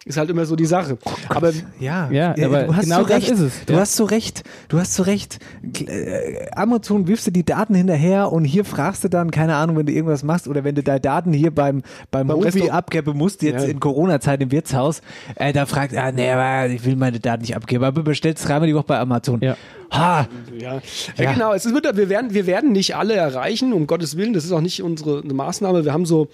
ist 0.07 0.17
halt 0.17 0.29
immer 0.29 0.45
so 0.45 0.55
die 0.55 0.65
Sache. 0.65 0.97
Aber 1.29 1.51
Ja, 1.79 2.09
Ja, 2.11 2.31
aber 2.45 2.63
du 2.63 2.75
hast 2.75 2.83
genau 2.85 2.97
so 3.01 3.03
das 3.07 3.17
recht. 3.17 3.29
ist 3.29 3.39
es, 3.39 3.65
Du 3.65 3.73
ja. 3.73 3.79
hast 3.79 3.95
so 3.95 4.05
recht. 4.05 4.43
Du 4.69 4.79
hast 4.79 4.93
so 4.95 5.03
recht. 5.03 5.39
Äh, 5.85 6.49
Amazon 6.55 7.07
wirfst 7.07 7.27
du 7.27 7.31
die 7.31 7.43
Daten 7.45 7.75
hinterher 7.75 8.31
und 8.31 8.45
hier 8.45 8.65
fragst 8.65 9.03
du 9.03 9.09
dann, 9.09 9.31
keine 9.31 9.55
Ahnung, 9.55 9.77
wenn 9.77 9.85
du 9.85 9.91
irgendwas 9.91 10.23
machst 10.23 10.47
oder 10.47 10.63
wenn 10.63 10.75
du 10.75 10.83
deine 10.83 10.99
Daten 11.01 11.33
hier 11.33 11.51
beim, 11.53 11.81
beim, 12.11 12.27
Beim 12.27 12.37
Mobi 12.37 12.69
abgeben 12.69 13.17
musst, 13.17 13.41
jetzt 13.41 13.63
Ja. 13.63 13.69
in 13.69 13.79
Corona-Zeit 13.79 14.41
im 14.41 14.51
Wirtshaus, 14.51 15.01
äh, 15.35 15.53
da 15.53 15.65
fragt, 15.65 15.95
ah, 15.95 16.11
nee, 16.11 16.29
aber 16.31 16.71
ich 16.71 16.83
will 16.85 16.95
meine 16.95 17.19
Daten 17.19 17.41
nicht 17.41 17.55
abgeben, 17.55 17.83
aber 17.83 18.03
bestellst 18.03 18.47
dreimal 18.47 18.67
die 18.67 18.75
Woche 18.75 18.85
bei 18.87 18.99
Amazon. 18.99 19.39
Ja. 19.41 19.55
Ha! 19.91 20.27
Ja, 20.57 20.81
ja. 21.17 21.33
genau. 21.33 21.53
Es 21.53 21.65
wird, 21.65 21.95
wir, 21.95 22.09
werden, 22.09 22.33
wir 22.33 22.45
werden 22.45 22.71
nicht 22.73 22.95
alle 22.95 23.13
erreichen, 23.15 23.71
um 23.71 23.87
Gottes 23.87 24.17
Willen. 24.17 24.33
Das 24.33 24.43
ist 24.43 24.51
auch 24.51 24.59
nicht 24.61 24.83
unsere 24.83 25.23
Maßnahme. 25.25 25.85
Wir 25.85 25.93
haben 25.93 26.05
so, 26.05 26.27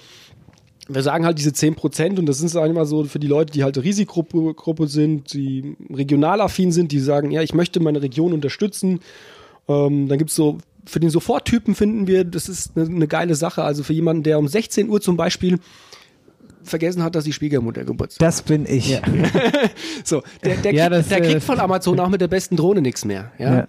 wir 0.89 1.02
sagen 1.02 1.26
halt 1.26 1.38
diese 1.38 1.54
10 1.54 1.76
Prozent 1.76 2.19
und 2.19 2.26
das 2.26 2.39
sind 2.39 2.56
eigentlich 2.56 2.74
mal 2.74 2.86
so 2.86 3.06
für 3.06 3.19
die 3.19 3.28
Leute, 3.28 3.54
die 3.54 3.63
halt 3.63 3.78
Risikogruppe 3.78 4.54
Gruppe 4.54 4.88
sind, 4.88 5.34
die 5.34 5.76
regional 5.89 6.41
affin 6.41 6.72
sind, 6.72 6.91
die 6.91 7.00
sagen, 7.00 7.32
ja, 7.32 7.41
ich 7.41 7.54
möchte 7.54 7.80
meine 7.80 8.02
Region 8.02 8.34
unterstützen. 8.34 9.00
Ähm, 9.67 10.08
dann 10.10 10.17
gibt's 10.17 10.36
so, 10.36 10.58
für 10.86 11.00
den 11.00 11.10
Soforttypen 11.10 11.76
finden 11.76 12.08
wir, 12.08 12.26
das 12.26 12.50
ist 12.50 12.72
eine, 12.76 12.86
eine 12.88 13.08
geile 13.08 13.36
Sache. 13.36 13.63
Also 13.63 13.84
für 13.84 13.93
jemanden, 13.93 14.24
der 14.24 14.39
um 14.39 14.48
16 14.48 14.89
Uhr 14.89 15.00
zum 15.00 15.15
Beispiel 15.15 15.60
vergessen 16.63 17.04
hat, 17.04 17.15
dass 17.15 17.24
die 17.24 17.34
Schwiegermutter 17.34 17.84
Geburtstag 17.84 18.26
Das 18.26 18.41
bin 18.41 18.65
ich. 18.65 19.00
so, 20.04 20.24
der, 20.43 20.58
der, 20.58 20.74
Ja, 20.74 20.89
kriegt, 20.89 21.00
das, 21.00 21.08
der 21.10 21.24
äh, 21.24 21.32
kriegt 21.32 21.43
von 21.43 21.60
Amazon 21.60 22.00
auch 22.00 22.10
mit 22.10 22.22
der 22.22 22.28
besten 22.28 22.56
Drohne 22.56 22.82
nichts 22.82 23.06
mehr. 23.06 23.32
Ja? 23.38 23.56
Ja. 23.56 23.67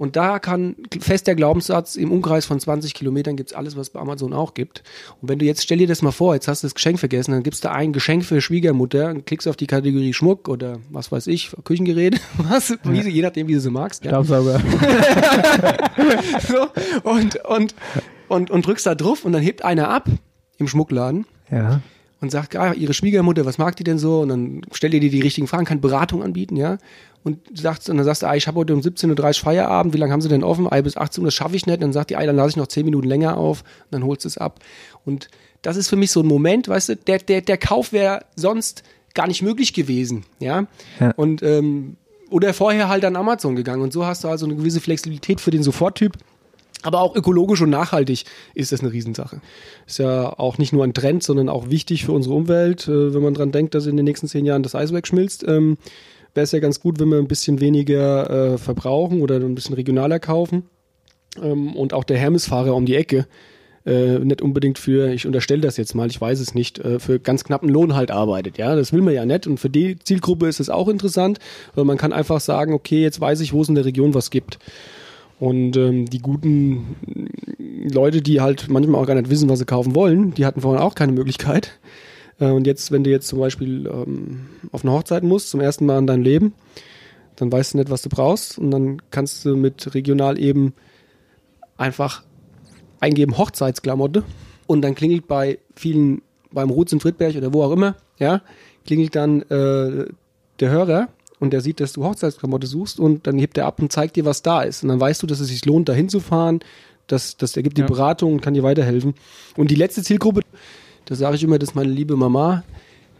Und 0.00 0.16
da 0.16 0.38
kann 0.38 0.76
fest 0.98 1.26
der 1.26 1.34
Glaubenssatz, 1.34 1.94
im 1.96 2.10
Umkreis 2.10 2.46
von 2.46 2.58
20 2.58 2.94
Kilometern 2.94 3.36
gibt's 3.36 3.52
alles, 3.52 3.76
was 3.76 3.88
es 3.88 3.92
bei 3.92 4.00
Amazon 4.00 4.32
auch 4.32 4.54
gibt. 4.54 4.82
Und 5.20 5.28
wenn 5.28 5.38
du 5.38 5.44
jetzt, 5.44 5.62
stell 5.62 5.76
dir 5.76 5.86
das 5.86 6.00
mal 6.00 6.10
vor, 6.10 6.32
jetzt 6.32 6.48
hast 6.48 6.62
du 6.62 6.68
das 6.68 6.74
Geschenk 6.74 6.98
vergessen, 6.98 7.32
dann 7.32 7.42
gibst 7.42 7.64
du 7.64 7.70
ein 7.70 7.92
Geschenk 7.92 8.24
für 8.24 8.40
Schwiegermutter 8.40 9.10
und 9.10 9.26
klickst 9.26 9.46
auf 9.46 9.56
die 9.56 9.66
Kategorie 9.66 10.14
Schmuck 10.14 10.48
oder 10.48 10.78
was 10.88 11.12
weiß 11.12 11.26
ich, 11.26 11.50
Küchengerät, 11.64 12.18
was, 12.38 12.74
wie, 12.84 13.02
sie- 13.02 13.10
je 13.10 13.20
nachdem, 13.20 13.46
wie 13.48 13.52
du 13.52 13.60
sie 13.60 13.70
magst. 13.70 14.02
Ja. 14.04 14.10
Staubsauger. 14.12 14.60
So, 16.48 16.68
und, 17.08 17.36
und, 17.44 17.74
und, 18.28 18.50
und 18.50 18.66
drückst 18.66 18.86
da 18.86 18.94
drauf 18.94 19.24
und 19.24 19.32
dann 19.32 19.42
hebt 19.42 19.64
einer 19.64 19.88
ab 19.90 20.08
im 20.58 20.66
Schmuckladen 20.68 21.26
Ja. 21.50 21.80
Und 22.20 22.30
sagt, 22.30 22.54
ah, 22.56 22.72
ihre 22.72 22.92
Schwiegermutter, 22.92 23.46
was 23.46 23.58
mag 23.58 23.76
die 23.76 23.84
denn 23.84 23.98
so? 23.98 24.20
Und 24.20 24.28
dann 24.28 24.62
stellt 24.72 24.94
ihr 24.94 25.00
dir 25.00 25.10
die 25.10 25.20
richtigen 25.20 25.46
Fragen, 25.46 25.64
kann 25.64 25.80
Beratung 25.80 26.22
anbieten, 26.22 26.56
ja. 26.56 26.78
Und, 27.22 27.38
sagt, 27.58 27.88
und 27.88 27.96
dann 27.96 28.04
sagst 28.04 28.22
du, 28.22 28.26
ah, 28.26 28.34
ich 28.34 28.46
habe 28.46 28.58
heute 28.58 28.74
um 28.74 28.80
17.30 28.80 29.26
Uhr 29.26 29.34
Feierabend, 29.34 29.94
wie 29.94 29.98
lange 29.98 30.12
haben 30.12 30.20
sie 30.20 30.28
denn 30.28 30.42
offen? 30.42 30.66
Ah, 30.70 30.80
bis 30.80 30.96
18 30.96 31.22
Uhr, 31.22 31.26
das 31.26 31.34
schaffe 31.34 31.56
ich 31.56 31.66
nicht. 31.66 31.76
Und 31.76 31.82
dann 31.82 31.92
sagt 31.92 32.10
die, 32.10 32.16
ah, 32.16 32.24
dann 32.24 32.36
lasse 32.36 32.50
ich 32.50 32.56
noch 32.56 32.66
10 32.66 32.84
Minuten 32.84 33.08
länger 33.08 33.36
auf, 33.36 33.62
und 33.62 33.92
dann 33.92 34.04
holst 34.04 34.24
du 34.24 34.28
es 34.28 34.38
ab. 34.38 34.60
Und 35.04 35.28
das 35.62 35.76
ist 35.76 35.88
für 35.88 35.96
mich 35.96 36.10
so 36.10 36.20
ein 36.20 36.26
Moment, 36.26 36.68
weißt 36.68 36.90
du, 36.90 36.96
der, 36.96 37.18
der, 37.18 37.42
der 37.42 37.58
Kauf 37.58 37.92
wäre 37.92 38.24
sonst 38.36 38.82
gar 39.14 39.26
nicht 39.26 39.42
möglich 39.42 39.72
gewesen, 39.72 40.24
ja. 40.38 40.66
Ja. 40.98 41.12
Und, 41.16 41.42
ähm, 41.42 41.96
oder 42.30 42.54
vorher 42.54 42.88
halt 42.88 43.04
an 43.04 43.16
Amazon 43.16 43.56
gegangen. 43.56 43.82
Und 43.82 43.92
so 43.92 44.06
hast 44.06 44.24
du 44.24 44.28
also 44.28 44.46
eine 44.46 44.54
gewisse 44.54 44.80
Flexibilität 44.80 45.40
für 45.40 45.50
den 45.50 45.62
Soforttyp. 45.62 46.16
Aber 46.82 47.00
auch 47.00 47.14
ökologisch 47.14 47.60
und 47.60 47.70
nachhaltig 47.70 48.24
ist 48.54 48.72
das 48.72 48.80
eine 48.80 48.92
Riesensache. 48.92 49.40
Ist 49.86 49.98
ja 49.98 50.38
auch 50.38 50.58
nicht 50.58 50.72
nur 50.72 50.84
ein 50.84 50.94
Trend, 50.94 51.22
sondern 51.22 51.48
auch 51.48 51.68
wichtig 51.68 52.04
für 52.04 52.12
unsere 52.12 52.34
Umwelt. 52.34 52.88
Äh, 52.88 53.14
wenn 53.14 53.22
man 53.22 53.34
dran 53.34 53.52
denkt, 53.52 53.74
dass 53.74 53.86
in 53.86 53.96
den 53.96 54.04
nächsten 54.04 54.28
zehn 54.28 54.46
Jahren 54.46 54.62
das 54.62 54.74
Eis 54.74 54.92
wegschmilzt, 54.92 55.44
ähm, 55.46 55.76
wäre 56.34 56.44
es 56.44 56.52
ja 56.52 56.60
ganz 56.60 56.80
gut, 56.80 56.98
wenn 57.00 57.08
wir 57.08 57.18
ein 57.18 57.28
bisschen 57.28 57.60
weniger 57.60 58.30
äh, 58.54 58.58
verbrauchen 58.58 59.20
oder 59.20 59.36
ein 59.36 59.54
bisschen 59.54 59.74
regionaler 59.74 60.18
kaufen. 60.18 60.64
Ähm, 61.42 61.76
und 61.76 61.92
auch 61.92 62.04
der 62.04 62.18
Hermesfahrer 62.18 62.74
um 62.74 62.86
die 62.86 62.96
Ecke 62.96 63.26
äh, 63.86 64.18
nicht 64.18 64.42
unbedingt 64.42 64.78
für, 64.78 65.12
ich 65.12 65.26
unterstelle 65.26 65.62
das 65.62 65.76
jetzt 65.76 65.94
mal, 65.94 66.08
ich 66.08 66.20
weiß 66.20 66.40
es 66.40 66.54
nicht, 66.54 66.78
äh, 66.78 66.98
für 66.98 67.18
ganz 67.18 67.44
knappen 67.44 67.68
Lohn 67.68 67.94
halt 67.94 68.10
arbeitet. 68.10 68.58
Ja, 68.58 68.76
das 68.76 68.92
will 68.92 69.02
man 69.02 69.14
ja 69.14 69.24
nicht. 69.24 69.46
Und 69.46 69.58
für 69.58 69.70
die 69.70 69.98
Zielgruppe 69.98 70.48
ist 70.48 70.60
es 70.60 70.70
auch 70.70 70.88
interessant, 70.88 71.38
weil 71.74 71.84
man 71.84 71.96
kann 71.96 72.12
einfach 72.12 72.40
sagen, 72.40 72.72
okay, 72.74 73.02
jetzt 73.02 73.20
weiß 73.20 73.40
ich, 73.40 73.52
wo 73.52 73.62
es 73.62 73.68
in 73.68 73.74
der 73.74 73.84
Region 73.84 74.14
was 74.14 74.30
gibt. 74.30 74.58
Und 75.40 75.74
ähm, 75.78 76.04
die 76.04 76.18
guten 76.18 76.96
Leute, 77.90 78.20
die 78.20 78.42
halt 78.42 78.68
manchmal 78.68 79.00
auch 79.00 79.06
gar 79.06 79.14
nicht 79.14 79.30
wissen, 79.30 79.48
was 79.48 79.58
sie 79.58 79.64
kaufen 79.64 79.94
wollen, 79.94 80.34
die 80.34 80.44
hatten 80.44 80.60
vorhin 80.60 80.82
auch 80.82 80.94
keine 80.94 81.12
Möglichkeit. 81.12 81.80
Äh, 82.38 82.50
und 82.50 82.66
jetzt, 82.66 82.92
wenn 82.92 83.04
du 83.04 83.10
jetzt 83.10 83.26
zum 83.26 83.38
Beispiel 83.38 83.86
ähm, 83.86 84.48
auf 84.70 84.84
eine 84.84 84.92
Hochzeit 84.92 85.22
musst, 85.22 85.48
zum 85.48 85.60
ersten 85.60 85.86
Mal 85.86 85.98
in 85.98 86.06
deinem 86.06 86.22
Leben, 86.22 86.52
dann 87.36 87.50
weißt 87.50 87.72
du 87.72 87.78
nicht, 87.78 87.88
was 87.88 88.02
du 88.02 88.10
brauchst. 88.10 88.58
Und 88.58 88.70
dann 88.70 89.00
kannst 89.10 89.46
du 89.46 89.56
mit 89.56 89.94
regional 89.94 90.38
eben 90.38 90.74
einfach 91.78 92.22
eingeben 93.00 93.38
Hochzeitsklamotte. 93.38 94.24
Und 94.66 94.82
dann 94.82 94.94
klingelt 94.94 95.26
bei 95.26 95.58
vielen, 95.74 96.20
beim 96.52 96.68
Rutz 96.68 96.92
in 96.92 97.00
Friedberg 97.00 97.34
oder 97.36 97.54
wo 97.54 97.62
auch 97.62 97.72
immer, 97.72 97.96
ja, 98.18 98.42
klingelt 98.84 99.16
dann 99.16 99.40
äh, 99.42 100.04
der 100.60 100.70
Hörer 100.70 101.08
und 101.40 101.52
der 101.52 101.60
sieht, 101.62 101.80
dass 101.80 101.94
du 101.94 102.04
Hochzeitsklamotte 102.04 102.66
suchst 102.66 103.00
und 103.00 103.26
dann 103.26 103.38
hebt 103.38 103.58
er 103.58 103.66
ab 103.66 103.80
und 103.80 103.90
zeigt 103.90 104.16
dir, 104.16 104.24
was 104.24 104.42
da 104.42 104.62
ist. 104.62 104.82
Und 104.82 104.90
dann 104.90 105.00
weißt 105.00 105.22
du, 105.22 105.26
dass 105.26 105.40
es 105.40 105.48
sich 105.48 105.64
lohnt, 105.64 105.88
da 105.88 105.92
hinzufahren. 105.92 106.60
Das, 107.06 107.36
das 107.36 107.56
ergibt 107.56 107.76
die 107.76 107.82
Ja. 107.82 107.88
Beratung 107.88 108.34
und 108.34 108.40
kann 108.42 108.54
dir 108.54 108.62
weiterhelfen. 108.62 109.14
Und 109.56 109.70
die 109.70 109.74
letzte 109.74 110.02
Zielgruppe, 110.02 110.42
das 111.06 111.18
sage 111.18 111.34
ich 111.34 111.42
immer, 111.42 111.58
das 111.58 111.70
ist 111.70 111.74
meine 111.74 111.90
liebe 111.90 112.14
Mama, 112.14 112.62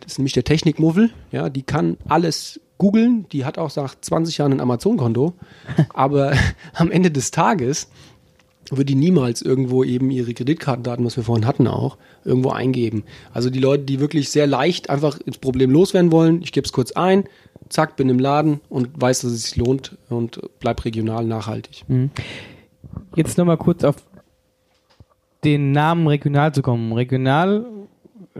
das 0.00 0.12
ist 0.12 0.18
nämlich 0.18 0.34
der 0.34 0.44
Technikmuffel. 0.44 1.10
Ja, 1.32 1.48
die 1.48 1.62
kann 1.62 1.96
alles 2.08 2.60
googeln. 2.78 3.26
Die 3.32 3.44
hat 3.44 3.58
auch 3.58 3.74
nach 3.76 3.94
20 4.00 4.38
Jahren 4.38 4.52
ein 4.52 4.60
Amazon-Konto. 4.60 5.34
Aber 5.94 6.32
am 6.74 6.90
Ende 6.90 7.10
des 7.10 7.30
Tages 7.30 7.88
würde 8.70 8.84
die 8.84 8.94
niemals 8.94 9.42
irgendwo 9.42 9.84
eben 9.84 10.10
ihre 10.10 10.34
Kreditkartendaten, 10.34 11.04
was 11.04 11.16
wir 11.16 11.24
vorhin 11.24 11.46
hatten 11.46 11.66
auch, 11.66 11.96
irgendwo 12.24 12.50
eingeben. 12.50 13.04
Also 13.32 13.50
die 13.50 13.58
Leute, 13.58 13.84
die 13.84 14.00
wirklich 14.00 14.30
sehr 14.30 14.46
leicht 14.46 14.90
einfach 14.90 15.18
ins 15.20 15.38
Problem 15.38 15.70
loswerden 15.70 16.12
wollen, 16.12 16.42
ich 16.42 16.52
gebe 16.52 16.64
es 16.64 16.72
kurz 16.72 16.92
ein, 16.92 17.24
zack, 17.68 17.96
bin 17.96 18.08
im 18.08 18.18
Laden 18.18 18.60
und 18.68 18.88
weiß, 18.94 19.20
dass 19.20 19.32
es 19.32 19.44
sich 19.44 19.56
lohnt 19.56 19.96
und 20.08 20.40
bleib 20.60 20.84
regional 20.84 21.24
nachhaltig. 21.24 21.84
Mhm. 21.88 22.10
Jetzt 23.16 23.38
nochmal 23.38 23.56
kurz 23.56 23.84
auf 23.84 23.96
den 25.44 25.72
Namen 25.72 26.06
regional 26.06 26.52
zu 26.52 26.62
kommen. 26.62 26.92
Regional 26.92 27.64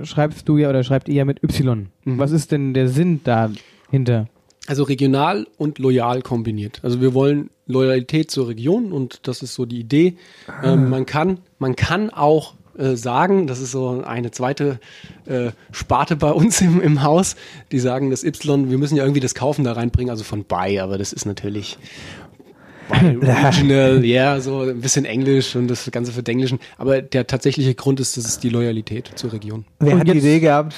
schreibst 0.03 0.49
du 0.49 0.59
ja 0.59 0.69
oder 0.69 0.85
schreibt 0.85 1.09
ihr 1.09 1.16
ja 1.16 1.25
mit 1.25 1.43
Y. 1.43 1.88
Mhm. 2.05 2.19
Was 2.19 2.33
ist 2.33 2.53
denn 2.53 2.75
der 2.75 2.88
Sinn 2.88 3.21
dahinter? 3.25 4.29
Also 4.66 4.83
regional 4.85 5.46
und 5.57 5.79
loyal 5.79 6.23
kombiniert. 6.23 6.81
Also 6.83 7.01
wir 7.01 7.12
wollen 7.14 7.51
Loyalität 7.66 8.31
zur 8.31 8.49
Region 8.49 8.92
und 8.92 9.27
das 9.27 9.42
ist 9.42 9.55
so 9.55 9.64
die 9.66 9.81
Idee. 9.81 10.16
Ähm, 10.62 10.90
man 10.90 11.07
kann, 11.07 11.38
man 11.59 11.75
kann 11.77 12.11
auch 12.11 12.55
äh, 12.79 12.94
sagen, 12.94 13.46
das 13.46 13.59
ist 13.61 13.73
so 13.73 14.03
eine 14.05 14.31
zweite 14.31 14.79
äh, 15.27 15.51
Sparte 15.73 16.14
bei 16.16 16.31
uns 16.31 16.61
im, 16.61 16.81
im 16.81 17.03
Haus, 17.03 17.37
die 17.73 17.79
sagen, 17.81 18.11
das 18.11 18.23
Y, 18.23 18.70
wir 18.70 18.79
müssen 18.79 18.96
ja 18.96 19.03
irgendwie 19.05 19.20
das 19.20 19.35
Kaufen 19.35 19.64
da 19.64 19.73
reinbringen, 19.73 20.11
also 20.11 20.25
von 20.25 20.44
Buy, 20.44 20.79
aber 20.79 20.99
das 20.99 21.12
ist 21.12 21.27
natürlich 21.27 21.79
Original, 22.90 24.05
ja, 24.05 24.40
so 24.40 24.61
ein 24.62 24.81
bisschen 24.81 25.05
Englisch 25.05 25.55
und 25.57 25.68
das 25.68 25.88
Ganze 25.90 26.12
verdenglischen. 26.12 26.59
Aber 26.77 27.03
der 27.03 27.27
tatsächliche 27.27 27.75
Grund 27.75 28.01
ist, 28.01 28.16
das 28.16 28.25
ist 28.25 28.42
die 28.42 28.49
Loyalität 28.49 29.11
zur 29.14 29.33
Region. 29.33 29.64
Wer 29.79 29.94
Und 29.94 30.01
hat 30.01 30.07
die 30.09 30.12
jetzt- 30.12 30.23
Idee 30.25 30.40
gehabt? 30.40 30.75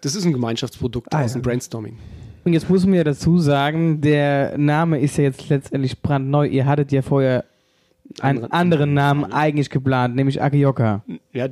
Das 0.00 0.14
ist 0.14 0.24
ein 0.26 0.32
Gemeinschaftsprodukt 0.32 1.14
Ah, 1.14 1.22
aus 1.24 1.30
ja. 1.32 1.38
dem 1.38 1.42
Brainstorming. 1.42 1.96
Und 2.44 2.52
jetzt 2.52 2.68
muss 2.68 2.84
man 2.84 2.94
ja 2.94 3.04
dazu 3.04 3.38
sagen, 3.38 4.00
der 4.00 4.58
Name 4.58 5.00
ist 5.00 5.16
ja 5.16 5.24
jetzt 5.24 5.48
letztendlich 5.48 6.00
brandneu. 6.02 6.46
Ihr 6.46 6.66
hattet 6.66 6.92
ja 6.92 7.02
vorher 7.02 7.44
einen 8.20 8.44
Anderen- 8.44 8.52
anderen 8.52 8.94
Namen 8.94 9.32
eigentlich 9.32 9.70
geplant, 9.70 10.14
nämlich 10.14 10.42
Akioka. 10.42 11.02
Ja, 11.32 11.48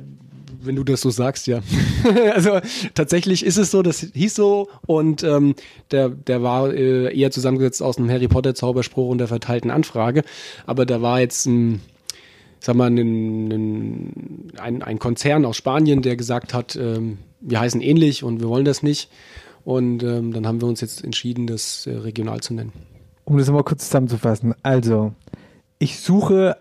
wenn 0.61 0.75
du 0.75 0.83
das 0.83 1.01
so 1.01 1.09
sagst, 1.09 1.47
ja. 1.47 1.59
also 2.33 2.59
tatsächlich 2.93 3.45
ist 3.45 3.57
es 3.57 3.71
so, 3.71 3.81
das 3.81 3.99
hieß 4.13 4.35
so 4.35 4.69
und 4.85 5.23
ähm, 5.23 5.55
der, 5.91 6.09
der 6.09 6.41
war 6.41 6.73
äh, 6.73 7.17
eher 7.17 7.31
zusammengesetzt 7.31 7.81
aus 7.81 7.97
einem 7.97 8.09
Harry 8.09 8.27
Potter 8.27 8.55
Zauberspruch 8.55 9.09
und 9.09 9.17
der 9.17 9.27
verteilten 9.27 9.71
Anfrage. 9.71 10.23
Aber 10.65 10.85
da 10.85 11.01
war 11.01 11.19
jetzt 11.19 11.45
ein, 11.47 11.81
sag 12.59 12.75
mal, 12.75 12.89
ein, 12.89 12.97
ein, 13.51 14.51
ein, 14.57 14.81
ein 14.83 14.99
Konzern 14.99 15.43
aus 15.45 15.57
Spanien, 15.57 16.01
der 16.01 16.15
gesagt 16.15 16.53
hat, 16.53 16.75
ähm, 16.75 17.17
wir 17.41 17.59
heißen 17.59 17.81
ähnlich 17.81 18.23
und 18.23 18.39
wir 18.39 18.47
wollen 18.47 18.65
das 18.65 18.83
nicht. 18.83 19.09
Und 19.63 20.03
ähm, 20.03 20.33
dann 20.33 20.45
haben 20.45 20.61
wir 20.61 20.67
uns 20.67 20.81
jetzt 20.81 21.03
entschieden, 21.03 21.47
das 21.47 21.87
äh, 21.87 21.95
regional 21.95 22.41
zu 22.41 22.53
nennen. 22.53 22.73
Um 23.25 23.37
das 23.37 23.49
mal 23.49 23.63
kurz 23.63 23.85
zusammenzufassen. 23.85 24.53
Also, 24.63 25.13
ich 25.79 25.99
suche 25.99 26.57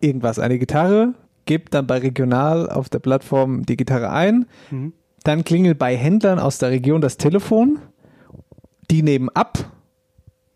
irgendwas, 0.00 0.38
eine 0.38 0.58
Gitarre, 0.58 1.14
gebe 1.46 1.70
dann 1.70 1.86
bei 1.86 1.98
Regional 1.98 2.68
auf 2.68 2.88
der 2.88 2.98
Plattform 2.98 3.64
die 3.64 3.76
Gitarre 3.76 4.10
ein, 4.10 4.46
dann 5.22 5.44
klingelt 5.44 5.78
bei 5.78 5.96
Händlern 5.96 6.38
aus 6.38 6.58
der 6.58 6.70
Region 6.70 7.00
das 7.00 7.16
Telefon, 7.16 7.78
die 8.90 9.02
nehmen 9.02 9.28
ab 9.30 9.58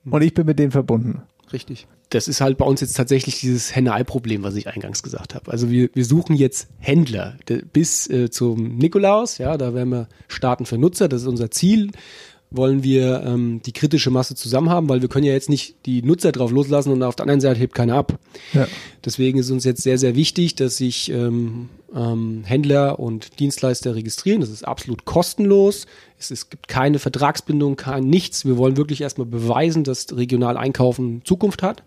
und 0.04 0.22
ich 0.22 0.34
bin 0.34 0.46
mit 0.46 0.58
denen 0.58 0.72
verbunden. 0.72 1.22
Richtig. 1.52 1.86
Das 2.10 2.26
ist 2.26 2.40
halt 2.40 2.56
bei 2.56 2.64
uns 2.64 2.80
jetzt 2.80 2.96
tatsächlich 2.96 3.40
dieses 3.40 3.74
Henne-Ei-Problem, 3.74 4.42
was 4.42 4.54
ich 4.54 4.68
eingangs 4.68 5.02
gesagt 5.02 5.34
habe. 5.34 5.50
Also 5.50 5.70
wir, 5.70 5.90
wir 5.92 6.04
suchen 6.04 6.36
jetzt 6.36 6.68
Händler 6.78 7.36
bis 7.72 8.08
äh, 8.08 8.30
zum 8.30 8.76
Nikolaus, 8.78 9.38
ja, 9.38 9.58
da 9.58 9.74
werden 9.74 9.90
wir 9.90 10.08
starten 10.26 10.64
für 10.64 10.78
Nutzer, 10.78 11.08
das 11.08 11.22
ist 11.22 11.28
unser 11.28 11.50
Ziel. 11.50 11.90
Wollen 12.50 12.82
wir 12.82 13.22
ähm, 13.26 13.60
die 13.64 13.72
kritische 13.72 14.10
Masse 14.10 14.34
zusammen 14.34 14.70
haben, 14.70 14.88
weil 14.88 15.02
wir 15.02 15.08
können 15.08 15.26
ja 15.26 15.32
jetzt 15.32 15.50
nicht 15.50 15.76
die 15.84 16.02
Nutzer 16.02 16.32
drauf 16.32 16.50
loslassen 16.50 16.92
und 16.92 17.02
auf 17.02 17.14
der 17.14 17.24
anderen 17.24 17.40
Seite 17.40 17.60
hebt 17.60 17.74
keiner 17.74 17.94
ab. 17.94 18.18
Ja. 18.54 18.66
Deswegen 19.04 19.38
ist 19.38 19.50
uns 19.50 19.64
jetzt 19.64 19.82
sehr, 19.82 19.98
sehr 19.98 20.14
wichtig, 20.14 20.54
dass 20.54 20.78
sich 20.78 21.10
ähm, 21.10 21.68
ähm, 21.94 22.44
Händler 22.44 22.98
und 22.98 23.38
Dienstleister 23.38 23.94
registrieren. 23.94 24.40
Das 24.40 24.50
ist 24.50 24.66
absolut 24.66 25.04
kostenlos. 25.04 25.86
Es, 26.18 26.30
es 26.30 26.50
gibt 26.50 26.68
keine 26.68 26.98
Vertragsbindung, 26.98 27.76
kein 27.76 28.04
nichts. 28.04 28.44
Wir 28.44 28.56
wollen 28.56 28.76
wirklich 28.76 29.00
erstmal 29.00 29.26
beweisen, 29.26 29.84
dass 29.84 30.06
regional 30.16 30.56
Einkaufen 30.56 31.22
Zukunft 31.24 31.62
hat. 31.62 31.82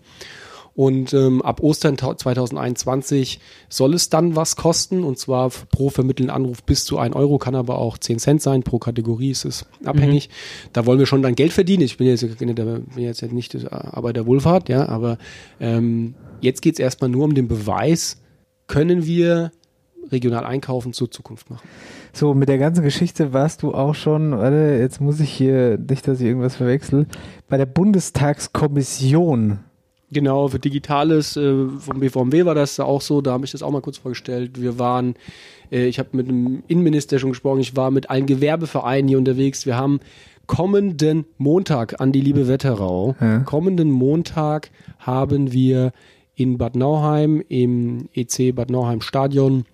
Und 0.74 1.14
ähm, 1.14 1.42
ab 1.42 1.62
Ostern 1.62 1.98
tau- 1.98 2.14
2021 2.14 3.40
soll 3.68 3.94
es 3.94 4.10
dann 4.10 4.36
was 4.36 4.56
kosten, 4.56 5.04
und 5.04 5.18
zwar 5.20 5.50
pro 5.50 5.90
vermittelten 5.90 6.30
Anruf 6.30 6.64
bis 6.64 6.86
zu 6.86 6.98
1 6.98 7.16
Euro, 7.16 7.38
kann 7.38 7.56
aber 7.56 7.78
auch 7.78 7.98
10 7.98 8.20
Cent 8.20 8.42
sein, 8.42 8.64
pro 8.64 8.80
Kategorie 8.80 9.32
ist 9.32 9.44
es 9.46 9.66
abhängig. 9.84 10.30
Da 10.72 10.86
wollen 10.86 11.00
wir 11.00 11.06
schon 11.06 11.22
dann 11.22 11.36
Geld 11.36 11.52
verdienen. 11.52 11.84
Ich 11.84 11.98
bin 11.98 12.08
jetzt, 12.08 12.26
bin 12.38 12.56
jetzt 12.98 13.22
nicht 13.34 13.72
Arbeiter 13.72 14.14
der 14.14 14.26
Wohlfahrt, 14.28 14.70
ja, 14.70 14.88
aber 14.88 15.18
ähm, 15.60 16.16
jetzt 16.40 16.62
geht 16.62 16.76
es 16.76 16.80
erstmal 16.80 17.10
nur 17.10 17.26
um 17.26 17.36
den 17.36 17.48
Beweis, 17.48 18.22
können 18.68 19.06
wir 19.06 19.52
regional 20.10 20.46
einkaufen 20.46 20.94
zur 20.94 21.12
Zukunft 21.12 21.50
machen. 21.50 21.68
So, 22.14 22.34
mit 22.34 22.50
der 22.50 22.58
ganzen 22.58 22.84
Geschichte 22.84 23.34
warst 23.34 23.64
du 23.64 23.74
auch 23.74 23.96
schon, 23.96 24.32
warte, 24.32 24.78
jetzt 24.80 25.00
muss 25.00 25.20
ich 25.20 25.32
hier, 25.32 25.78
nicht, 25.78 26.08
dass 26.08 26.20
ich 26.20 26.28
irgendwas 26.28 26.56
verwechsel, 26.56 27.08
bei 27.48 27.58
der 27.58 27.66
Bundestagskommission. 27.66 29.60
Genau, 30.12 30.48
für 30.50 30.60
Digitales 30.60 31.38
äh, 31.38 31.68
vom 31.80 32.00
BVMW 32.00 32.46
war 32.46 32.56
das 32.56 32.80
auch 32.80 33.02
so, 33.02 33.22
da 33.22 33.32
habe 33.32 33.46
ich 33.46 33.52
das 33.52 33.64
auch 33.64 33.72
mal 33.72 33.82
kurz 33.82 33.98
vorgestellt. 33.98 34.62
Wir 34.62 34.78
waren, 34.78 35.16
äh, 35.72 35.86
ich 35.88 36.00
habe 36.00 36.10
mit 36.14 36.28
dem 36.28 36.64
Innenminister 36.68 37.18
schon 37.20 37.30
gesprochen, 37.32 37.60
ich 37.62 37.76
war 37.76 37.92
mit 37.92 38.10
allen 38.10 38.26
Gewerbevereinen 38.26 39.08
hier 39.08 39.18
unterwegs. 39.18 39.66
Wir 39.66 39.78
haben 39.78 40.00
kommenden 40.48 41.26
Montag 41.38 42.02
an 42.02 42.12
die 42.12 42.20
liebe 42.22 42.48
Wetterau, 42.48 43.16
Ja. 43.22 43.40
kommenden 43.40 43.90
Montag 43.90 44.70
haben 45.00 45.54
wir 45.54 45.94
in 46.36 46.58
Bad 46.58 46.76
Nauheim 46.76 47.42
im 47.48 48.10
EC 48.14 48.54
Bad 48.54 48.70
Nauheim 48.70 49.00
Stadion 49.02 49.66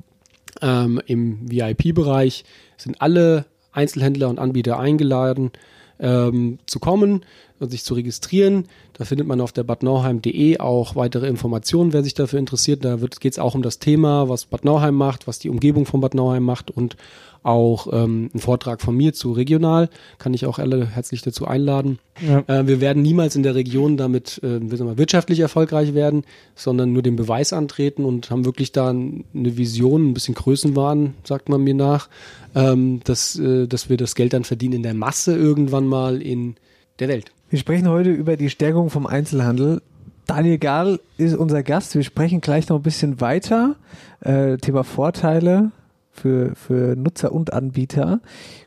ähm, 0.61 1.01
im 1.07 1.49
VIP-Bereich 1.49 2.43
sind 2.77 3.01
alle 3.01 3.45
Einzelhändler 3.71 4.29
und 4.29 4.39
Anbieter 4.39 4.79
eingeladen 4.79 5.51
ähm, 5.99 6.59
zu 6.67 6.79
kommen 6.79 7.25
und 7.59 7.71
sich 7.71 7.83
zu 7.83 7.93
registrieren. 7.93 8.65
Da 8.93 9.05
findet 9.05 9.27
man 9.27 9.41
auf 9.41 9.51
der 9.51 9.63
badnauheim.de 9.63 10.59
auch 10.59 10.95
weitere 10.95 11.27
Informationen, 11.27 11.93
wer 11.93 12.03
sich 12.03 12.13
dafür 12.13 12.39
interessiert. 12.39 12.83
Da 12.83 12.97
geht 12.97 13.33
es 13.33 13.39
auch 13.39 13.55
um 13.55 13.61
das 13.61 13.79
Thema, 13.79 14.29
was 14.29 14.45
Bad 14.45 14.65
Nauheim 14.65 14.95
macht, 14.95 15.27
was 15.27 15.39
die 15.39 15.49
Umgebung 15.49 15.85
von 15.85 16.01
Bad 16.01 16.13
Nauheim 16.13 16.43
macht 16.43 16.71
und 16.71 16.97
auch 17.43 17.87
ähm, 17.93 18.29
ein 18.33 18.39
Vortrag 18.39 18.81
von 18.81 18.95
mir 18.95 19.13
zu 19.13 19.31
regional. 19.31 19.89
Kann 20.17 20.33
ich 20.33 20.45
auch 20.45 20.59
alle 20.59 20.85
herzlich 20.87 21.21
dazu 21.21 21.45
einladen. 21.47 21.99
Ja. 22.21 22.43
Äh, 22.47 22.67
wir 22.67 22.81
werden 22.81 23.01
niemals 23.01 23.35
in 23.35 23.43
der 23.43 23.55
Region 23.55 23.95
damit 23.95 24.41
äh, 24.43 24.59
man, 24.59 24.97
wirtschaftlich 24.97 25.39
erfolgreich 25.39 25.93
werden, 25.93 26.25
sondern 26.55 26.91
nur 26.91 27.03
den 27.03 27.15
Beweis 27.15 27.53
antreten 27.53 28.03
und 28.03 28.31
haben 28.31 28.43
wirklich 28.43 28.73
da 28.73 28.89
eine 28.89 29.23
Vision, 29.33 30.09
ein 30.09 30.13
bisschen 30.13 30.35
Größenwahn, 30.35 31.13
sagt 31.23 31.47
man 31.47 31.63
mir 31.63 31.75
nach, 31.75 32.09
ähm, 32.53 32.99
dass, 33.05 33.37
äh, 33.39 33.67
dass 33.67 33.89
wir 33.89 33.97
das 33.97 34.15
Geld 34.15 34.33
dann 34.33 34.43
verdienen 34.43 34.75
in 34.75 34.83
der 34.83 34.93
Masse 34.93 35.35
irgendwann 35.35 35.87
mal 35.87 36.21
in 36.21 36.55
der 36.99 37.07
Welt. 37.07 37.31
Wir 37.49 37.59
sprechen 37.59 37.87
heute 37.89 38.09
über 38.11 38.35
die 38.37 38.49
Stärkung 38.49 38.89
vom 38.89 39.07
Einzelhandel. 39.07 39.81
Daniel 40.25 40.57
Gahl 40.57 40.99
ist 41.17 41.35
unser 41.35 41.63
Gast. 41.63 41.95
Wir 41.95 42.03
sprechen 42.03 42.41
gleich 42.41 42.67
noch 42.67 42.77
ein 42.77 42.83
bisschen 42.83 43.21
weiter. 43.21 43.75
Äh, 44.19 44.57
Thema 44.57 44.83
Vorteile 44.83 45.71
für, 46.11 46.53
für 46.55 46.95
Nutzer 46.97 47.31
und 47.31 47.53
Anbieter. 47.53 48.19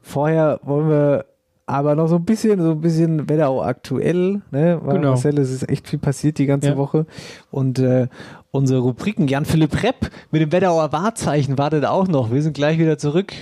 Vorher 0.03 0.61
wollen 0.63 0.89
wir 0.89 1.27
aber 1.67 1.95
noch 1.95 2.09
so 2.09 2.17
ein 2.17 2.25
bisschen, 2.25 2.61
so 2.61 2.71
ein 2.73 2.81
bisschen 2.81 3.29
Wetterau 3.29 3.63
aktuell, 3.63 4.41
ne? 4.51 4.81
Weil 4.83 4.97
Genau. 4.97 5.11
Marcel, 5.11 5.39
es 5.39 5.51
ist 5.53 5.69
echt 5.69 5.87
viel 5.87 5.99
passiert 6.01 6.39
die 6.39 6.47
ganze 6.47 6.69
Ja. 6.71 6.77
Woche. 6.77 7.07
Und 7.51 7.79
äh, 7.79 8.09
unsere 8.51 8.81
Rubriken, 8.81 9.29
Jan-Philipp 9.29 9.83
Repp 9.83 10.11
mit 10.33 10.41
dem 10.41 10.51
Wetterauer 10.53 10.91
Wahrzeichen 10.93 11.59
wartet 11.59 11.85
auch 11.85 12.09
noch. 12.09 12.33
Wir 12.33 12.43
sind 12.43 12.55
gleich 12.55 12.79
wieder 12.79 12.99
zurück. 12.99 13.35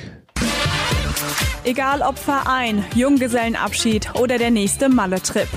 Egal 1.69 2.01
ob 2.01 2.19
Verein, 2.19 2.83
Junggesellenabschied 2.95 4.15
oder 4.15 4.39
der 4.39 4.51
nächste 4.51 4.89
Malle-Trip. 4.89 5.49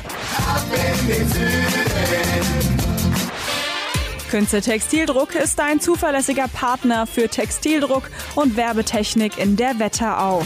Künze 4.31 4.61
Textildruck 4.61 5.35
ist 5.35 5.59
ein 5.59 5.79
zuverlässiger 5.81 6.47
Partner 6.47 7.05
für 7.05 7.27
Textildruck 7.27 8.09
und 8.35 8.55
Werbetechnik 8.55 9.37
in 9.37 9.57
der 9.57 9.77
Wetterau. 9.77 10.41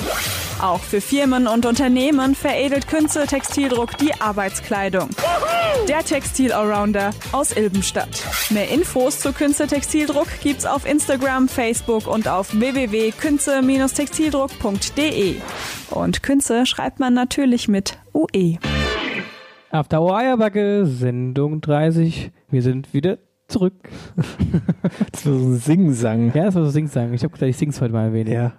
Auch 0.59 0.79
für 0.79 1.01
Firmen 1.01 1.45
und 1.45 1.67
Unternehmen 1.67 2.33
veredelt 2.33 2.87
Künze 2.87 3.27
Textildruck 3.27 3.95
die 3.99 4.19
Arbeitskleidung. 4.19 5.09
Der 5.87 5.99
Textil-Allrounder 5.99 7.11
aus 7.31 7.55
Ilbenstadt. 7.55 8.23
Mehr 8.49 8.69
Infos 8.69 9.19
zu 9.19 9.33
Künze 9.33 9.67
Textildruck 9.67 10.29
gibt's 10.41 10.65
auf 10.65 10.89
Instagram, 10.89 11.47
Facebook 11.47 12.07
und 12.07 12.27
auf 12.27 12.59
www.künze-textildruck.de. 12.59 15.36
Und 15.91 16.23
Künze 16.23 16.65
schreibt 16.65 16.99
man 16.99 17.13
natürlich 17.13 17.67
mit. 17.67 17.99
UE. 18.15 18.57
After 19.69 20.01
Eierbacke, 20.01 20.88
Sendung 20.88 21.61
30. 21.61 22.31
Wir 22.49 22.63
sind 22.63 22.91
wieder 22.91 23.19
zurück. 23.47 23.73
Das 25.11 25.25
war 25.25 25.33
so 25.33 25.45
ein 25.45 25.55
Singsang. 25.57 26.31
Ja, 26.35 26.45
das 26.45 26.55
war 26.55 26.65
so 26.65 26.69
Singsang. 26.71 27.13
Ich 27.13 27.23
habe 27.23 27.33
gedacht, 27.33 27.49
ich 27.49 27.57
sing's 27.57 27.81
heute 27.81 27.93
mal 27.93 28.07
ein 28.07 28.13
wenig. 28.13 28.33
Ja. 28.33 28.53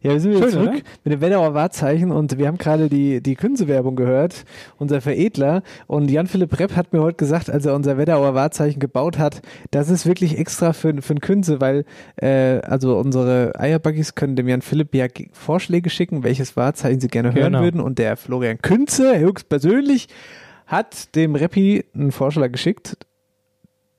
Ja, 0.00 0.12
wir 0.12 0.20
sind 0.20 0.30
wieder 0.32 0.42
Schön, 0.44 0.50
zurück 0.52 0.68
oder? 0.68 0.78
mit 1.04 1.12
dem 1.12 1.20
Wetterauer 1.20 1.54
Wahrzeichen 1.54 2.12
und 2.12 2.38
wir 2.38 2.46
haben 2.46 2.56
gerade 2.58 2.88
die, 2.88 3.20
die 3.20 3.34
Künze-Werbung 3.34 3.96
gehört, 3.96 4.44
unser 4.76 5.00
Veredler. 5.00 5.62
Und 5.88 6.08
Jan-Philipp 6.08 6.56
Repp 6.60 6.76
hat 6.76 6.92
mir 6.92 7.00
heute 7.00 7.16
gesagt, 7.16 7.50
als 7.50 7.66
er 7.66 7.74
unser 7.74 7.98
Wetterauer 7.98 8.32
Wahrzeichen 8.34 8.78
gebaut 8.78 9.18
hat, 9.18 9.42
das 9.72 9.90
ist 9.90 10.06
wirklich 10.06 10.38
extra 10.38 10.72
für, 10.72 11.02
für 11.02 11.14
einen 11.14 11.20
Künze, 11.20 11.60
weil 11.60 11.84
äh, 12.16 12.60
also 12.60 12.96
unsere 12.96 13.58
Eierbuggies 13.58 14.14
können 14.14 14.36
dem 14.36 14.46
Jan-Philipp 14.48 14.94
ja 14.94 15.08
ge- 15.08 15.30
Vorschläge 15.32 15.90
schicken, 15.90 16.22
welches 16.22 16.56
Wahrzeichen 16.56 17.00
sie 17.00 17.08
gerne 17.08 17.34
hören 17.34 17.52
Genau. 17.52 17.62
würden. 17.62 17.80
Und 17.80 17.98
der 17.98 18.16
Florian 18.16 18.58
Künze, 18.62 19.18
höchstpersönlich, 19.18 20.06
hat 20.66 21.16
dem 21.16 21.34
Reppi 21.34 21.84
einen 21.94 22.12
Vorschlag 22.12 22.52
geschickt, 22.52 22.98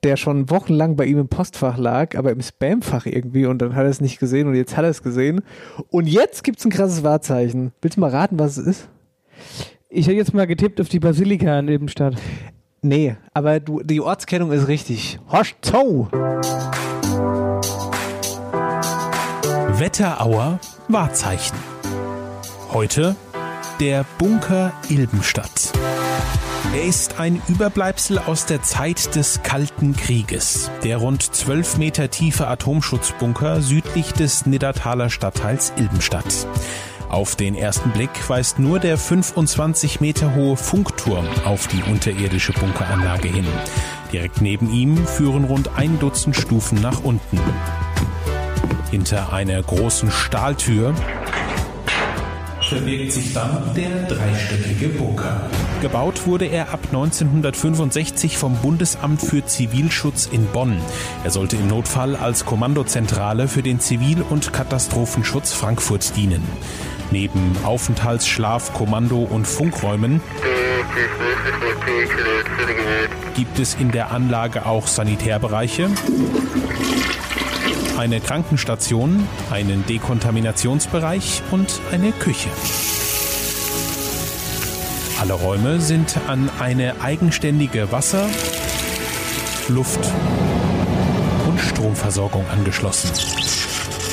der 0.03 0.17
schon 0.17 0.49
wochenlang 0.49 0.95
bei 0.95 1.05
ihm 1.05 1.17
im 1.17 1.27
Postfach 1.27 1.77
lag, 1.77 2.17
aber 2.17 2.31
im 2.31 2.41
Spamfach 2.41 3.05
irgendwie 3.05 3.45
und 3.45 3.61
dann 3.61 3.75
hat 3.75 3.83
er 3.83 3.89
es 3.89 4.01
nicht 4.01 4.19
gesehen 4.19 4.47
und 4.47 4.55
jetzt 4.55 4.77
hat 4.77 4.85
er 4.85 4.89
es 4.89 5.03
gesehen. 5.03 5.41
Und 5.89 6.07
jetzt 6.07 6.43
gibt's 6.43 6.65
ein 6.65 6.71
krasses 6.71 7.03
Wahrzeichen. 7.03 7.73
Willst 7.81 7.97
du 7.97 8.01
mal 8.01 8.11
raten, 8.11 8.39
was 8.39 8.57
es 8.57 8.65
ist? 8.65 8.89
Ich 9.89 10.07
hätte 10.07 10.17
jetzt 10.17 10.33
mal 10.33 10.47
getippt 10.47 10.79
auf 10.79 10.89
die 10.89 10.99
Basilika 10.99 11.57
in 11.59 11.67
Ebenstadt. 11.67 12.15
Nee, 12.81 13.17
aber 13.33 13.59
du, 13.59 13.81
die 13.83 13.99
Ortskennung 13.99 14.51
ist 14.51 14.67
richtig. 14.67 15.19
Horst 15.31 15.55
Zoo. 15.63 16.07
Wetterauer 19.77 20.59
Wahrzeichen. 20.87 21.57
Heute 22.71 23.15
der 23.79 24.05
Bunker 24.17 24.73
Ilbenstadt. 24.89 25.71
Er 26.71 26.83
ist 26.83 27.19
ein 27.19 27.41
Überbleibsel 27.47 28.19
aus 28.19 28.45
der 28.45 28.61
Zeit 28.61 29.15
des 29.15 29.41
Kalten 29.41 29.95
Krieges. 29.95 30.69
Der 30.83 30.97
rund 30.97 31.23
12 31.23 31.77
Meter 31.77 32.11
tiefe 32.11 32.47
Atomschutzbunker 32.47 33.61
südlich 33.61 34.11
des 34.13 34.45
Niddertaler 34.45 35.09
Stadtteils 35.09 35.73
Ilbenstadt. 35.77 36.45
Auf 37.09 37.35
den 37.35 37.55
ersten 37.55 37.89
Blick 37.89 38.11
weist 38.29 38.59
nur 38.59 38.79
der 38.79 38.99
25 38.99 39.99
Meter 39.99 40.35
hohe 40.35 40.55
Funkturm 40.55 41.25
auf 41.43 41.65
die 41.65 41.81
unterirdische 41.89 42.53
Bunkeranlage 42.53 43.29
hin. 43.29 43.47
Direkt 44.13 44.39
neben 44.39 44.71
ihm 44.71 45.07
führen 45.07 45.45
rund 45.45 45.71
ein 45.75 45.97
Dutzend 45.97 46.35
Stufen 46.35 46.79
nach 46.81 47.03
unten. 47.03 47.39
Hinter 48.91 49.33
einer 49.33 49.63
großen 49.63 50.11
Stahltür 50.11 50.93
verbirgt 52.61 53.11
sich 53.11 53.33
dann 53.33 53.73
der 53.75 54.03
dreistöckige 54.03 54.89
Bunker. 54.89 55.49
Gebaut 55.81 56.27
wurde 56.27 56.45
er 56.45 56.73
ab 56.73 56.81
1965 56.87 58.37
vom 58.37 58.55
Bundesamt 58.57 59.21
für 59.21 59.45
Zivilschutz 59.45 60.27
in 60.29 60.45
Bonn. 60.47 60.77
Er 61.23 61.31
sollte 61.31 61.55
im 61.55 61.67
Notfall 61.67 62.17
als 62.17 62.43
Kommandozentrale 62.45 63.47
für 63.47 63.63
den 63.63 63.79
Zivil- 63.79 64.25
und 64.29 64.51
Katastrophenschutz 64.51 65.53
Frankfurt 65.53 66.17
dienen. 66.17 66.43
Neben 67.11 67.55
Aufenthalts-, 67.63 68.27
Schlaf-, 68.27 68.73
Kommando- 68.73 69.23
und 69.23 69.47
Funkräumen 69.47 70.21
gibt 73.35 73.57
es 73.57 73.75
in 73.75 73.91
der 73.91 74.11
Anlage 74.11 74.65
auch 74.65 74.85
Sanitärbereiche, 74.85 75.89
eine 77.97 78.19
Krankenstation, 78.19 79.25
einen 79.49 79.85
Dekontaminationsbereich 79.85 81.41
und 81.51 81.79
eine 81.91 82.11
Küche. 82.11 82.49
Alle 85.19 85.33
Räume 85.33 85.81
sind 85.81 86.15
an 86.27 86.49
eine 86.59 87.01
eigenständige 87.01 87.91
Wasser-, 87.91 88.29
Luft- 89.67 90.09
und 91.45 91.59
Stromversorgung 91.59 92.45
angeschlossen. 92.49 93.09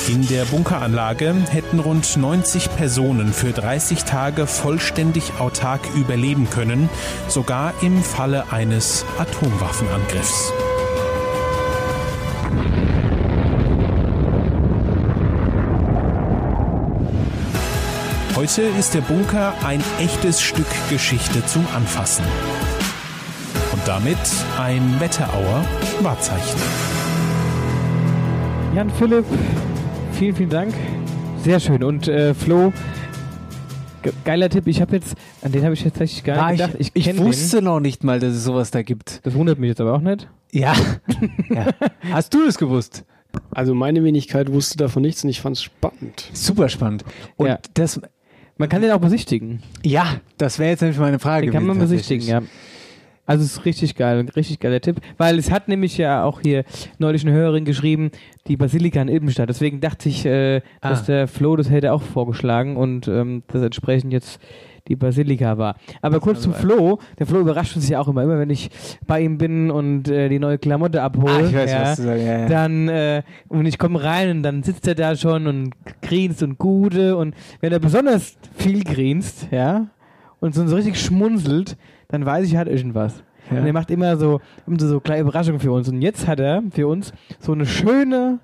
In 0.09 0.27
der 0.27 0.45
Bunkeranlage 0.47 1.33
hätten 1.49 1.79
rund 1.79 2.17
90 2.17 2.75
Personen 2.77 3.33
für 3.33 3.53
30 3.53 4.03
Tage 4.03 4.49
vollständig 4.49 5.35
autark 5.39 5.81
überleben 5.95 6.51
können, 6.51 6.89
sogar 7.29 7.73
im 7.83 8.03
Falle 8.03 8.51
eines 8.51 9.05
Atomwaffenangriffs. 9.19 10.53
Heute 18.47 18.63
ist 18.79 18.95
der 18.95 19.01
Bunker 19.01 19.55
ein 19.65 19.83
echtes 19.99 20.41
Stück 20.41 20.69
Geschichte 20.89 21.45
zum 21.47 21.67
Anfassen. 21.75 22.25
Und 23.73 23.83
damit 23.89 24.17
ein 24.57 25.01
Wetterauer 25.01 25.65
Wahrzeichen. 26.01 26.61
Jan 28.73 28.89
Philipp, 28.89 29.25
vielen, 30.13 30.37
vielen 30.37 30.51
Dank. 30.51 30.73
Sehr 31.43 31.59
schön. 31.59 31.83
Und 31.83 32.07
äh, 32.07 32.35
Flo, 32.35 32.73
ge 34.03 34.13
geiler 34.25 34.49
Tipp. 34.49 34.69
Ich 34.69 34.81
habe 34.81 34.95
jetzt, 34.95 35.17
an 35.43 35.51
den 35.51 35.65
habe 35.65 35.75
ich 35.75 35.83
tatsächlich 35.83 36.23
gar 36.23 36.53
nicht 36.53 36.61
ich 36.61 36.67
gedacht. 36.67 36.81
Ich, 36.81 36.91
ich 36.95 37.05
kenn 37.07 37.19
wusste 37.19 37.57
Den. 37.57 37.65
noch 37.65 37.81
nicht 37.81 38.05
mal, 38.05 38.21
dass 38.21 38.33
es 38.33 38.45
sowas 38.45 38.71
da 38.71 38.83
gibt. 38.83 39.27
Das 39.27 39.35
wundert 39.35 39.59
mich 39.59 39.71
jetzt 39.71 39.81
aber 39.81 39.93
auch 39.95 40.01
nicht. 40.01 40.29
Ja. 40.53 40.73
ja. 41.51 41.67
Hast 42.13 42.33
du 42.33 42.45
das 42.47 42.59
gewusst? 42.59 43.05
Also 43.51 43.75
meine 43.75 44.05
Wenigkeit 44.05 44.53
wusste 44.53 44.77
davon 44.77 45.03
nichts 45.03 45.25
und 45.25 45.31
ich 45.31 45.41
fand 45.41 45.57
es 45.57 45.63
spannend. 45.65 46.31
Super 46.33 46.69
spannend. 46.69 47.05
Und 47.37 47.49
Ja. 47.49 47.59
das, 47.75 48.01
Man 48.59 48.69
kann 48.69 48.81
den 48.83 48.91
auch 48.91 49.01
besichtigen. 49.01 49.63
ja, 49.83 50.21
das 50.39 50.59
wäre 50.59 50.71
jetzt 50.71 50.81
nämlich 50.81 50.99
meine 50.99 51.19
Frage. 51.19 51.47
Den 51.47 51.53
kann 51.53 51.67
man 51.67 51.79
besichtigen, 51.79 52.27
ja. 52.27 52.43
Also 53.27 53.45
es 53.45 53.53
ist 53.59 53.65
richtig 53.65 53.97
geil, 53.97 54.19
ein 54.21 54.29
richtig 54.29 54.61
geiler 54.61 54.81
Tipp, 54.81 55.01
weil 55.19 55.39
es 55.39 55.51
hat 55.51 55.67
nämlich 55.69 55.99
ja 55.99 56.23
auch 56.23 56.41
hier 56.43 56.65
neulich 56.99 57.23
eine 57.27 57.33
Hörerin 57.35 57.65
geschrieben, 57.65 58.11
die 58.47 58.57
Basilika 58.57 59.03
in 59.03 59.09
Ilbenstadt. 59.09 59.49
Deswegen 59.49 59.81
dachte 59.81 60.09
ich, 60.09 60.25
äh, 60.25 60.61
dass 60.81 61.03
Ah. 61.03 61.07
der 61.07 61.29
Flo 61.29 61.57
das 61.57 61.69
hätte 61.71 61.93
auch 61.93 62.03
vorgeschlagen 62.03 62.77
und 62.77 63.09
ähm, 63.09 63.43
das 63.49 63.63
entsprechend 63.63 64.13
jetzt 64.13 64.41
die 64.89 64.95
Basilika 64.95 65.59
war. 65.59 65.75
Aber 66.01 66.21
kurz 66.21 66.43
zum 66.43 66.55
Flo. 66.55 67.01
Der 67.19 67.27
Flo 67.27 67.41
überrascht 67.41 67.75
uns 67.75 67.89
ja 67.89 67.99
auch 67.99 68.07
immer, 68.07 68.23
immer 68.23 68.39
wenn 68.39 68.51
ich 68.51 68.71
bei 69.09 69.21
ihm 69.21 69.37
bin 69.37 69.73
und 69.73 70.09
äh, 70.09 70.29
die 70.29 70.39
neue 70.39 70.59
Klamotte 70.59 71.03
abhole. 71.03 71.33
Ah, 71.33 71.41
ich 71.41 71.53
weiß, 71.57 71.73
ja, 71.73 71.83
was 71.83 71.97
du 71.97 72.03
sagst, 72.05 72.25
ja, 72.25 72.39
ja. 72.43 72.49
Dann 72.49 72.87
äh, 72.89 73.23
und 73.49 73.67
ich 73.67 73.79
komme 73.79 74.05
rein 74.05 74.31
und 74.31 74.43
dann 74.45 74.63
sitzt 74.63 74.87
er 74.87 74.95
da 74.95 75.17
schon 75.17 75.49
und 75.49 75.71
grinst 76.03 76.45
und 76.45 76.59
gute 76.59 77.17
und 77.17 77.35
wenn 77.61 77.73
er 77.73 77.81
besonders 77.81 78.37
viel 78.55 78.85
grinst, 78.85 79.49
ja, 79.51 79.89
und 80.39 80.55
so 80.55 80.63
richtig 80.77 81.01
schmunzelt, 81.01 81.77
dann 82.09 82.25
weiß 82.27 82.47
ich, 82.47 82.55
er 82.55 82.61
hat 82.61 82.69
irgendwas. 82.69 83.23
Ja. 83.51 83.59
Und 83.61 83.67
er 83.67 83.73
macht 83.73 83.91
immer 83.91 84.17
so, 84.17 84.41
immer 84.67 84.79
so 84.81 85.01
kleine 85.01 85.23
Überraschungen 85.23 85.61
für 85.61 85.71
uns. 85.73 85.89
Und 85.89 86.03
jetzt 86.03 86.27
hat 86.27 86.41
er 86.41 86.63
für 86.73 86.89
uns 86.89 87.13
so 87.39 87.53
eine 87.53 87.67
schöne 87.67 88.41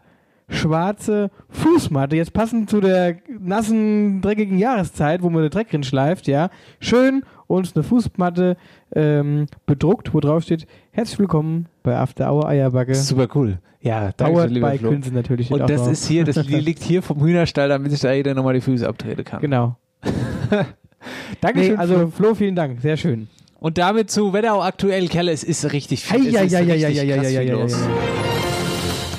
schwarze 0.48 1.30
Fußmatte, 1.48 2.14
jetzt 2.16 2.32
passend 2.34 2.68
zu 2.68 2.80
der 2.80 3.16
nassen, 3.40 4.20
dreckigen 4.20 4.58
Jahreszeit, 4.58 5.22
wo 5.22 5.30
man 5.30 5.42
den 5.42 5.50
Dreck 5.50 5.70
drin 5.70 5.82
schleift, 5.82 6.26
ja, 6.26 6.50
schön 6.78 7.22
uns 7.46 7.74
eine 7.74 7.82
Fußmatte 7.82 8.56
ähm, 8.94 9.46
bedruckt, 9.66 10.12
wo 10.12 10.20
drauf 10.20 10.42
steht, 10.42 10.66
herzlich 10.90 11.18
willkommen 11.18 11.66
bei 11.82 11.96
After 11.96 12.30
Hour 12.30 12.48
Eierbacke. 12.48 12.94
Super 12.94 13.28
cool. 13.34 13.58
Ja, 13.80 14.10
danke 14.16 14.34
Powered 14.34 14.50
lieber 14.50 14.70
by 14.70 14.78
Flo. 14.78 14.90
Künze 14.90 15.12
natürlich. 15.14 15.50
Und 15.50 15.60
das 15.68 15.82
drauf. 15.84 15.92
ist 15.92 16.06
hier, 16.06 16.24
das 16.24 16.36
li- 16.46 16.60
liegt 16.60 16.82
hier 16.82 17.02
vom 17.02 17.20
Hühnerstall, 17.20 17.68
damit 17.70 17.90
sich 17.90 18.00
da 18.00 18.12
jeder 18.12 18.34
nochmal 18.34 18.54
die 18.54 18.60
Füße 18.60 18.86
abtreten 18.86 19.24
kann. 19.24 19.40
Genau. 19.40 19.76
Dankeschön. 21.40 21.72
Nee, 21.72 21.76
also. 21.78 22.08
Flo, 22.08 22.34
vielen 22.34 22.54
Dank, 22.54 22.80
sehr 22.80 22.96
schön. 22.96 23.28
Und 23.62 23.78
damit 23.78 24.10
zu 24.10 24.32
Wetterau 24.32 24.60
aktuell, 24.60 25.06
Kelle, 25.06 25.30
es 25.30 25.44
ist 25.44 25.72
richtig 25.72 26.02
viel. 26.02 26.18
hei, 26.18 26.26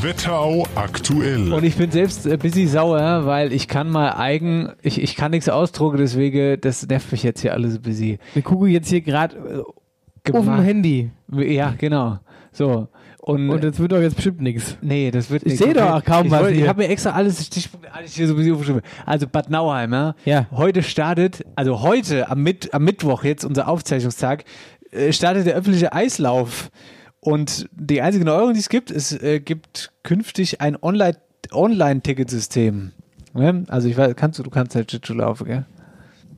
Wetterau 0.01 0.67
aktuell. 0.75 1.53
Und 1.53 1.63
ich 1.63 1.77
bin 1.77 1.89
selbst 1.91 2.27
ein 2.27 2.39
bisschen 2.39 2.67
sauer, 2.67 3.25
weil 3.25 3.53
ich 3.53 3.69
kann 3.69 3.89
mal 3.89 4.17
eigen, 4.17 4.73
ich, 4.81 5.01
ich 5.01 5.15
kann 5.15 5.31
nichts 5.31 5.47
ausdrucken, 5.47 5.95
deswegen, 5.95 6.59
das 6.59 6.85
nervt 6.85 7.09
mich 7.13 7.23
jetzt 7.23 7.39
hier 7.39 7.53
alles 7.53 7.75
ein 7.75 7.83
bisschen. 7.83 8.19
Wir 8.33 8.41
gucken 8.41 8.67
jetzt 8.67 8.89
hier 8.89 8.99
gerade 8.99 9.37
äh, 9.37 9.59
auf 9.59 9.75
dem 10.25 10.33
Gemacht. 10.33 10.63
Handy. 10.65 11.11
Ja, 11.31 11.73
genau. 11.77 12.19
So. 12.51 12.89
Und, 13.25 13.49
Und 13.49 13.63
das 13.63 13.79
wird 13.79 13.93
doch 13.93 14.01
jetzt 14.01 14.15
bestimmt 14.15 14.41
nichts. 14.41 14.77
nee, 14.81 15.09
das 15.09 15.29
wird 15.29 15.43
Ich 15.43 15.53
nicht. 15.53 15.63
sehe 15.63 15.73
doch 15.73 16.03
kaum 16.03 16.25
ich 16.25 16.31
was 16.33 16.41
wollte- 16.41 16.55
Ich 16.59 16.67
habe 16.67 16.81
mir 16.81 16.89
extra 16.89 17.11
alles 17.11 17.45
Stichpunkte 17.45 17.93
alles 17.93 18.13
hier 18.15 18.27
so 18.27 18.33
ein 18.33 18.35
bisschen 18.37 18.51
aufgeschrieben. 18.53 18.81
Also 19.05 19.27
Bad 19.27 19.49
Nauheim, 19.49 19.93
ja. 19.93 20.15
Ja. 20.25 20.45
Heute 20.51 20.83
startet, 20.83 21.45
also 21.55 21.81
heute 21.81 22.29
am, 22.29 22.43
Mit, 22.43 22.73
am 22.73 22.83
Mittwoch, 22.83 23.23
jetzt 23.23 23.45
unser 23.45 23.69
Aufzeichnungstag, 23.69 24.43
äh, 24.91 25.13
startet 25.13 25.45
der 25.45 25.55
öffentliche 25.55 25.93
Eislauf. 25.93 26.69
Und 27.21 27.69
die 27.71 28.01
einzige 28.01 28.25
Neuerung, 28.25 28.51
die 28.55 28.59
es 28.59 28.67
gibt, 28.67 28.91
es 28.91 29.13
äh, 29.13 29.39
gibt 29.39 29.93
künftig 30.03 30.59
ein 30.59 30.75
Online- 30.83 31.15
Online-Ticketsystem. 31.53 32.91
ja? 33.35 33.53
Also 33.67 33.87
ich 33.87 33.97
weiß, 33.97 34.15
kannst 34.15 34.39
du, 34.39 34.43
du 34.43 34.49
kannst 34.49 34.75
halt 34.75 34.89
Schlittschuh 34.91 35.13
laufen, 35.13 35.45
gell? 35.45 35.65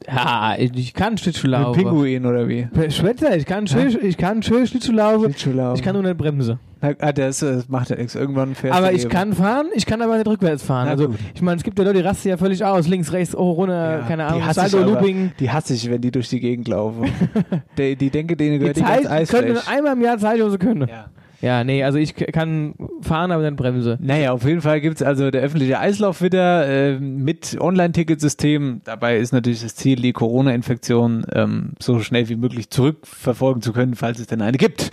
Ja, 0.08 0.54
ich, 0.58 0.72
ich 0.76 0.94
kann 0.94 1.18
Schlittschuh 1.18 1.48
Mit 1.48 1.58
laufen. 1.60 1.80
Pinguin 1.82 2.26
oder 2.28 2.48
wie? 2.48 2.68
Schwetter, 2.90 3.36
ich 3.36 3.46
kann 3.48 3.66
schön, 3.66 3.98
ich 4.04 4.18
kann 4.18 4.44
schön 4.44 4.68
Schlittschuh 4.68 4.92
laufen. 4.92 5.24
Schlittschuh 5.34 5.52
laufen. 5.52 5.78
Ich 5.78 5.82
kann 5.82 5.94
nur 5.94 6.04
nicht 6.04 6.18
bremsen. 6.18 6.60
Ah, 7.00 7.12
das, 7.12 7.40
das 7.40 7.68
macht 7.70 7.90
ja 7.90 7.96
nichts. 7.96 8.16
Irgendwann 8.16 8.56
fährst 8.56 8.78
Aber 8.78 8.92
ich 8.94 9.04
eben. 9.04 9.10
kann 9.12 9.34
fahren, 9.34 9.68
ich 9.74 9.86
kann 9.86 10.02
aber 10.02 10.18
nicht 10.18 10.28
rückwärts 10.28 10.64
fahren. 10.64 10.86
Na 10.86 10.92
also 10.92 11.08
gut. 11.08 11.18
ich 11.34 11.42
meine, 11.42 11.58
es 11.58 11.64
gibt 11.64 11.78
ja 11.80 11.86
Leute, 11.86 12.00
die 12.00 12.06
rasten 12.06 12.28
ja 12.30 12.38
völlig 12.38 12.64
aus, 12.64 12.88
links, 12.88 13.12
rechts, 13.12 13.36
oh, 13.36 13.52
runter, 13.52 14.00
Ja, 14.00 14.02
keine 14.08 14.26
Ahnung, 14.26 14.44
aber. 14.44 14.80
Looping. 14.86 15.32
Die 15.40 15.50
hasse 15.52 15.74
ich, 15.74 15.90
wenn 15.90 16.02
die 16.02 16.12
durch 16.12 16.30
die 16.30 16.40
Gegend 16.40 16.68
laufen. 16.68 17.10
die, 17.78 17.96
die 17.96 18.10
denken, 18.10 18.38
denen 18.38 18.54
Die 18.54 18.60
gehört 18.60 18.78
die, 18.78 18.82
ganze 18.82 19.02
die 19.02 19.08
können 19.08 19.58
Eisfläche. 19.58 19.68
einmal 19.72 19.94
im 19.94 20.02
Jahr 20.02 20.18
Zeit, 20.18 20.42
wo 20.42 20.50
sie 20.50 20.58
können. 20.58 20.88
Ja. 20.88 21.06
Ja, 21.46 21.64
nee, 21.64 21.84
also 21.84 22.00
ich 22.00 22.16
kann 22.16 22.74
fahren, 23.02 23.32
aber 23.32 23.44
dann 23.44 23.56
bremse. 23.56 24.00
Naja, 24.02 24.32
auf 24.32 24.46
jeden 24.46 24.62
Fall 24.62 24.82
gibt's 24.82 25.04
also 25.04 25.30
der 25.30 25.44
öffentliche 25.44 25.78
Eislauf 25.78 26.24
wieder 26.24 26.68
äh, 26.68 27.00
mit 27.00 27.62
Online-Ticketsystem. 27.62 28.82
Dabei 28.84 29.20
ist 29.20 29.32
natürlich 29.32 29.62
das 29.62 29.76
Ziel, 29.76 29.98
die 30.02 30.12
Corona-Infektion 30.12 31.24
ähm, 31.32 31.74
so 31.80 32.00
schnell 32.00 32.30
wie 32.30 32.36
möglich 32.36 32.72
zurückverfolgen 32.72 33.62
zu 33.62 33.74
können, 33.74 33.94
falls 33.94 34.18
es 34.18 34.26
denn 34.26 34.42
eine 34.42 34.58
gibt. 34.58 34.90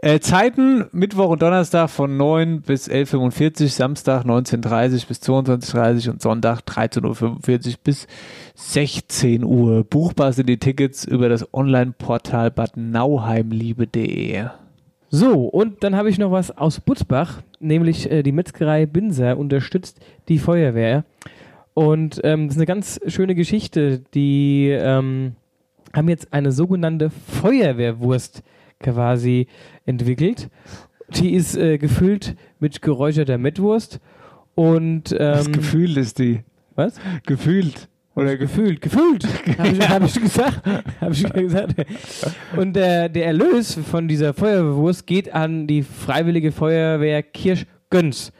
Äh, 0.00 0.20
Zeiten 0.20 0.84
Mittwoch 0.92 1.30
und 1.30 1.42
Donnerstag 1.42 1.90
von 1.90 2.16
9 2.16 2.60
bis 2.60 2.88
11.45 2.88 3.62
Uhr, 3.62 3.68
Samstag 3.68 4.24
19.30 4.24 5.08
bis 5.08 5.18
22.30 5.22 6.10
und 6.10 6.22
Sonntag 6.22 6.60
13.45 6.60 7.66
Uhr 7.66 7.74
bis 7.82 8.06
16 8.54 9.42
Uhr. 9.42 9.82
Buchbar 9.82 10.32
sind 10.32 10.48
die 10.48 10.58
Tickets 10.58 11.04
über 11.04 11.28
das 11.28 11.52
Online-Portal 11.52 12.52
badnauheimliebe.de. 12.52 14.44
So, 15.08 15.44
und 15.44 15.84
dann 15.84 15.94
habe 15.94 16.10
ich 16.10 16.18
noch 16.18 16.32
was 16.32 16.56
aus 16.56 16.80
Butzbach, 16.80 17.42
nämlich 17.60 18.10
äh, 18.10 18.22
die 18.22 18.32
Metzgerei 18.32 18.86
Binser 18.86 19.38
unterstützt 19.38 20.00
die 20.28 20.38
Feuerwehr. 20.38 21.04
Und 21.74 22.20
ähm, 22.24 22.46
das 22.46 22.56
ist 22.56 22.58
eine 22.58 22.66
ganz 22.66 23.00
schöne 23.06 23.34
Geschichte. 23.34 24.00
Die 24.14 24.68
ähm, 24.70 25.36
haben 25.92 26.08
jetzt 26.08 26.32
eine 26.32 26.50
sogenannte 26.50 27.10
Feuerwehrwurst 27.10 28.42
quasi 28.80 29.46
entwickelt. 29.84 30.48
Die 31.10 31.34
ist 31.34 31.56
äh, 31.56 31.78
gefüllt 31.78 32.34
mit 32.58 32.82
geräucherter 32.82 33.38
Mettwurst 33.38 34.00
und 34.54 35.12
ähm, 35.12 35.18
Das 35.18 35.52
Gefühl 35.52 35.96
ist 35.98 36.18
die. 36.18 36.40
Was? 36.74 36.98
Gefühlt. 37.26 37.88
Oder 38.16 38.38
gefühlt, 38.38 38.80
gefühlt, 38.80 39.26
habe 39.58 39.68
ich, 39.68 39.88
hab 39.88 40.02
ich 40.02 40.20
gesagt. 40.20 40.62
Hab 41.00 41.12
ich 41.12 41.30
gesagt. 41.30 41.74
Und 42.56 42.74
der, 42.74 43.10
der 43.10 43.26
Erlös 43.26 43.74
von 43.74 44.08
dieser 44.08 44.32
Feuerwehrwurst 44.32 45.06
geht 45.06 45.34
an 45.34 45.66
die 45.66 45.82
Freiwillige 45.82 46.50
Feuerwehr 46.50 47.22
Kirch-Göns. 47.22 48.32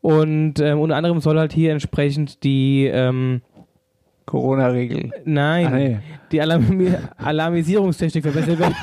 Und 0.00 0.58
ähm, 0.58 0.80
unter 0.80 0.96
anderem 0.96 1.20
soll 1.20 1.38
halt 1.38 1.52
hier 1.52 1.70
entsprechend 1.70 2.42
die 2.42 2.86
ähm, 2.86 3.42
Corona-Regel. 4.32 5.10
Nein, 5.26 5.66
Ah, 5.66 5.70
nee. 5.76 5.98
die 6.32 6.40
Alarmi 6.40 6.90
Alarmisierungstechnik 7.18 8.24
verbessert 8.24 8.58
werden. 8.58 8.74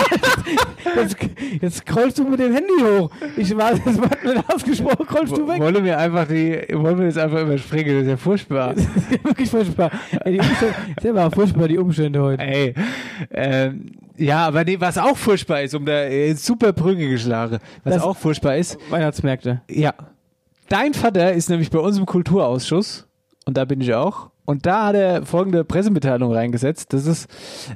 jetzt, 0.95 1.18
jetzt 1.60 1.78
scrollst 1.78 2.20
du 2.20 2.24
mit 2.26 2.39
dem 2.39 2.54
Handy 2.54 2.72
hoch. 2.84 3.10
Ich 3.36 3.58
war 3.58 3.72
das 3.74 3.97
Wort 3.97 4.24
nicht 4.24 4.43
ausgesprochen, 4.54 5.06
scrollst 5.08 5.36
du 5.36 5.47
weg. 5.47 5.60
Wollen 5.60 5.84
wir 5.84 5.97
einfach 5.97 6.28
die, 6.28 6.62
wollen 6.74 7.00
wir 7.00 7.06
jetzt 7.06 7.18
einfach 7.18 7.41
überspringen? 7.41 7.95
Das 7.95 8.04
ist 8.04 8.10
ja 8.10 8.18
furchtbar. 8.18 8.76
Wirklich 9.24 9.50
furchtbar. 9.50 9.89
Ey, 10.24 10.34
die 10.34 10.39
Umstände, 10.39 10.76
ist 10.97 11.04
ja 11.04 11.30
furchtbar, 11.32 11.68
die 11.68 11.78
Umstände 11.80 12.22
heute. 12.22 12.43
Ey, 12.43 12.76
ähm, 13.32 13.91
ja, 14.18 14.45
aber 14.45 14.64
nee, 14.64 14.78
was 14.80 15.00
auch 15.00 15.18
furchtbar 15.18 15.64
ist, 15.64 15.74
um 15.74 15.84
da 15.84 16.04
äh, 16.04 16.34
super 16.36 16.74
Brücke 16.74 17.10
geschlagen, 17.10 17.58
was 17.84 17.95
Das- 17.95 18.04
auch 18.04 18.16
furchtbar 18.16 18.56
ist, 18.58 18.78
Weihnachtsmärkte. 18.91 19.62
ja. 19.68 19.93
Dein 20.68 20.93
Vater 20.93 21.34
ist 21.34 21.50
nämlich 21.50 21.72
bei 21.72 21.80
uns 21.80 21.97
im 21.97 22.06
Kulturausschuss 22.06 23.08
und 23.45 23.58
da 23.58 23.66
bin 23.66 23.82
ich 23.82 23.91
auch. 23.95 24.30
Und 24.50 24.66
da 24.66 24.88
hat 24.88 24.95
er 24.95 25.28
folgende 25.28 25.64
Pressemitteilung 25.64 26.34
reingesetzt, 26.34 26.91
dass 26.93 27.06
es 27.06 27.28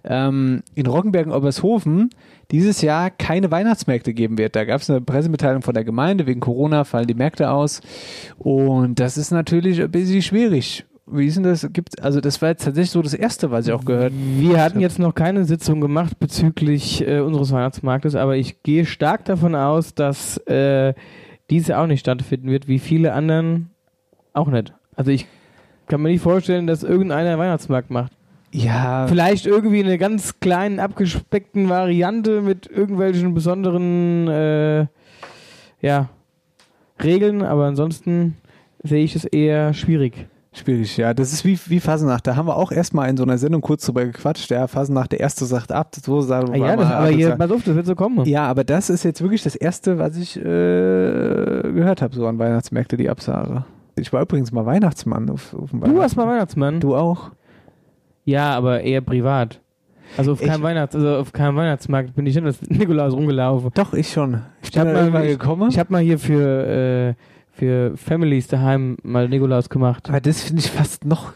ähm, 0.03 0.63
in 0.73 0.87
Roggenbergen-Obershofen 0.87 2.09
dieses 2.49 2.81
Jahr 2.81 3.11
keine 3.11 3.51
Weihnachtsmärkte 3.51 4.15
geben 4.15 4.39
wird. 4.39 4.55
Da 4.55 4.65
gab 4.65 4.81
es 4.81 4.89
eine 4.89 4.99
Pressemitteilung 4.99 5.61
von 5.61 5.75
der 5.75 5.83
Gemeinde, 5.83 6.25
wegen 6.25 6.39
Corona 6.39 6.83
fallen 6.83 7.05
die 7.05 7.13
Märkte 7.13 7.51
aus. 7.51 7.81
Und 8.39 8.99
das 8.99 9.19
ist 9.19 9.29
natürlich 9.29 9.83
ein 9.83 9.91
bisschen 9.91 10.23
schwierig. 10.23 10.83
Wie 11.05 11.27
ist 11.27 11.37
denn 11.37 11.43
das? 11.43 11.71
Gibt, 11.71 12.01
also 12.01 12.19
das 12.21 12.41
war 12.41 12.49
jetzt 12.49 12.63
tatsächlich 12.63 12.89
so 12.89 13.03
das 13.03 13.13
Erste, 13.13 13.51
was 13.51 13.67
ich 13.67 13.71
auch 13.71 13.85
gehört 13.85 14.13
Wir 14.15 14.59
hatten 14.59 14.79
jetzt 14.79 14.97
noch 14.97 15.13
keine 15.13 15.45
Sitzung 15.45 15.79
gemacht 15.79 16.17
bezüglich 16.17 17.07
äh, 17.07 17.19
unseres 17.19 17.51
Weihnachtsmarktes, 17.51 18.15
aber 18.15 18.35
ich 18.35 18.63
gehe 18.63 18.87
stark 18.87 19.25
davon 19.25 19.53
aus, 19.53 19.93
dass 19.93 20.37
äh, 20.47 20.95
diese 21.51 21.77
auch 21.77 21.85
nicht 21.85 21.99
stattfinden 21.99 22.49
wird, 22.49 22.67
wie 22.67 22.79
viele 22.79 23.13
anderen 23.13 23.69
auch 24.33 24.47
nicht. 24.47 24.73
Also 24.95 25.11
ich 25.11 25.27
kann 25.93 26.01
mir 26.01 26.09
nicht 26.09 26.23
vorstellen, 26.23 26.65
dass 26.65 26.81
irgendeiner 26.81 27.37
Weihnachtsmarkt 27.37 27.91
macht. 27.91 28.13
Ja. 28.51 29.05
Vielleicht 29.05 29.45
irgendwie 29.45 29.79
in 29.79 29.85
einer 29.85 29.99
ganz 29.99 30.39
kleinen, 30.39 30.79
abgespeckten 30.79 31.69
Variante 31.69 32.41
mit 32.41 32.65
irgendwelchen 32.65 33.35
besonderen 33.35 34.27
äh, 34.27 34.87
ja, 35.81 36.09
Regeln, 37.03 37.43
aber 37.43 37.65
ansonsten 37.65 38.37
sehe 38.81 39.03
ich 39.03 39.15
es 39.15 39.25
eher 39.25 39.75
schwierig. 39.75 40.25
Schwierig, 40.51 40.97
ja. 40.97 41.13
Das 41.13 41.31
ist 41.31 41.45
wie, 41.45 41.59
wie 41.67 41.79
Fasnacht. 41.79 42.25
Da 42.25 42.35
haben 42.35 42.47
wir 42.47 42.57
auch 42.57 42.71
erstmal 42.71 43.07
in 43.07 43.15
so 43.15 43.21
einer 43.21 43.37
Sendung 43.37 43.61
kurz 43.61 43.85
drüber 43.85 44.03
gequatscht. 44.03 44.49
Ja, 44.49 44.65
Fasnacht, 44.65 45.11
der 45.11 45.19
erste 45.19 45.45
sagt 45.45 45.71
ab. 45.71 45.93
So 46.03 46.21
sagen 46.21 46.53
Ah, 46.53 46.57
ja, 46.57 46.75
das, 46.75 46.91
aber 46.91 47.09
hier, 47.09 47.35
pass 47.35 47.51
auf, 47.51 47.63
das 47.63 47.75
wird 47.75 47.85
so 47.85 47.93
kommen. 47.93 48.25
ja, 48.25 48.47
aber 48.47 48.63
das 48.63 48.89
ist 48.89 49.03
jetzt 49.03 49.21
wirklich 49.21 49.43
das 49.43 49.55
erste, 49.55 49.99
was 49.99 50.17
ich 50.17 50.37
äh, 50.37 50.41
gehört 50.41 52.01
habe, 52.01 52.15
so 52.15 52.25
an 52.25 52.39
Weihnachtsmärkte, 52.39 52.97
die 52.97 53.11
Absage. 53.11 53.65
Ich 53.95 54.11
war 54.11 54.21
übrigens 54.23 54.51
mal 54.51 54.65
Weihnachtsmann 54.65 55.29
auf, 55.29 55.53
auf 55.53 55.69
dem 55.71 55.81
Du 55.81 55.97
warst 55.97 56.17
mal 56.17 56.27
Weihnachtsmann? 56.27 56.79
Du 56.79 56.95
auch? 56.95 57.31
Ja, 58.25 58.55
aber 58.55 58.81
eher 58.81 59.01
privat. 59.01 59.59
Also 60.17 60.33
auf 60.33 60.41
keinem, 60.41 60.63
Weihnachts-, 60.63 60.95
also 60.95 61.15
auf 61.17 61.31
keinem 61.33 61.55
Weihnachtsmarkt 61.55 62.13
bin 62.15 62.25
ich 62.25 62.35
nicht 62.35 62.45
als 62.45 62.61
Nikolaus 62.69 63.13
rumgelaufen. 63.13 63.71
Doch, 63.73 63.93
ich 63.93 64.11
schon. 64.11 64.41
Ich, 64.61 64.69
Ich 64.71 64.77
habe 64.77 64.93
bin 64.93 65.11
mal, 65.11 65.25
ich, 65.25 65.39
gekommen. 65.39 65.69
ich 65.69 65.79
hab 65.79 65.89
mal 65.89 66.01
hier 66.01 66.19
für, 66.19 66.67
äh, 66.67 67.13
für 67.51 67.97
Families 67.97 68.47
daheim 68.47 68.97
mal 69.03 69.27
Nikolaus 69.29 69.69
gemacht. 69.69 70.09
aber 70.09 70.21
das 70.21 70.41
finde 70.41 70.61
ich 70.61 70.71
fast 70.71 71.05
noch 71.05 71.33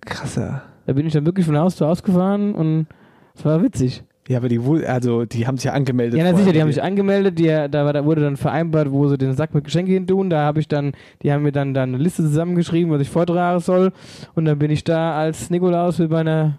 krasser. 0.00 0.62
Da 0.86 0.92
bin 0.94 1.06
ich 1.06 1.12
dann 1.12 1.24
wirklich 1.26 1.46
von 1.46 1.56
Haus 1.58 1.76
zu 1.76 1.86
Haus 1.86 2.02
gefahren 2.02 2.54
und 2.54 2.86
es 3.34 3.44
war 3.44 3.62
witzig. 3.62 4.02
Ja, 4.32 4.38
aber 4.38 4.48
die, 4.48 4.64
wohl- 4.64 4.86
also, 4.86 5.26
die 5.26 5.46
haben 5.46 5.58
sich 5.58 5.64
ja 5.66 5.72
angemeldet. 5.74 6.18
Ja, 6.18 6.24
na 6.30 6.34
sicher, 6.36 6.52
die 6.54 6.60
haben 6.62 6.72
sich 6.72 6.82
angemeldet, 6.82 7.38
die, 7.38 7.46
da, 7.48 7.68
da 7.68 8.04
wurde 8.04 8.22
dann 8.22 8.38
vereinbart, 8.38 8.90
wo 8.90 9.06
sie 9.08 9.18
den 9.18 9.34
Sack 9.34 9.52
mit 9.54 9.64
Geschenke 9.64 9.92
hin 9.92 10.06
tun. 10.06 10.30
Da 10.30 10.40
habe 10.42 10.58
ich 10.60 10.68
dann, 10.68 10.92
die 11.22 11.30
haben 11.32 11.42
mir 11.42 11.52
dann, 11.52 11.74
dann 11.74 11.90
eine 11.94 12.02
Liste 12.02 12.22
zusammengeschrieben, 12.22 12.90
was 12.90 13.02
ich 13.02 13.10
vortragen 13.10 13.60
soll. 13.60 13.92
Und 14.34 14.46
dann 14.46 14.58
bin 14.58 14.70
ich 14.70 14.84
da 14.84 15.18
als 15.18 15.50
Nikolaus 15.50 15.98
mit 15.98 16.10
meiner 16.10 16.58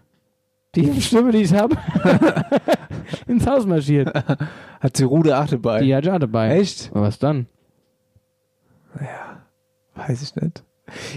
tiefen 0.72 1.02
Stimme, 1.02 1.32
die 1.32 1.40
ich 1.40 1.54
habe, 1.56 1.76
ins 3.28 3.48
Haus 3.48 3.66
marschiert. 3.66 4.14
Hat 4.80 4.96
sie 4.98 5.06
Rude 5.06 5.36
8 5.36 5.54
dabei? 5.54 5.82
Die 5.82 5.96
hat 5.96 6.06
ja 6.06 6.20
dabei. 6.20 6.58
Echt? 6.60 6.92
Aber 6.94 7.02
was 7.04 7.18
dann? 7.18 7.48
Weiß 9.96 10.22
ich 10.22 10.36
nicht. 10.36 10.64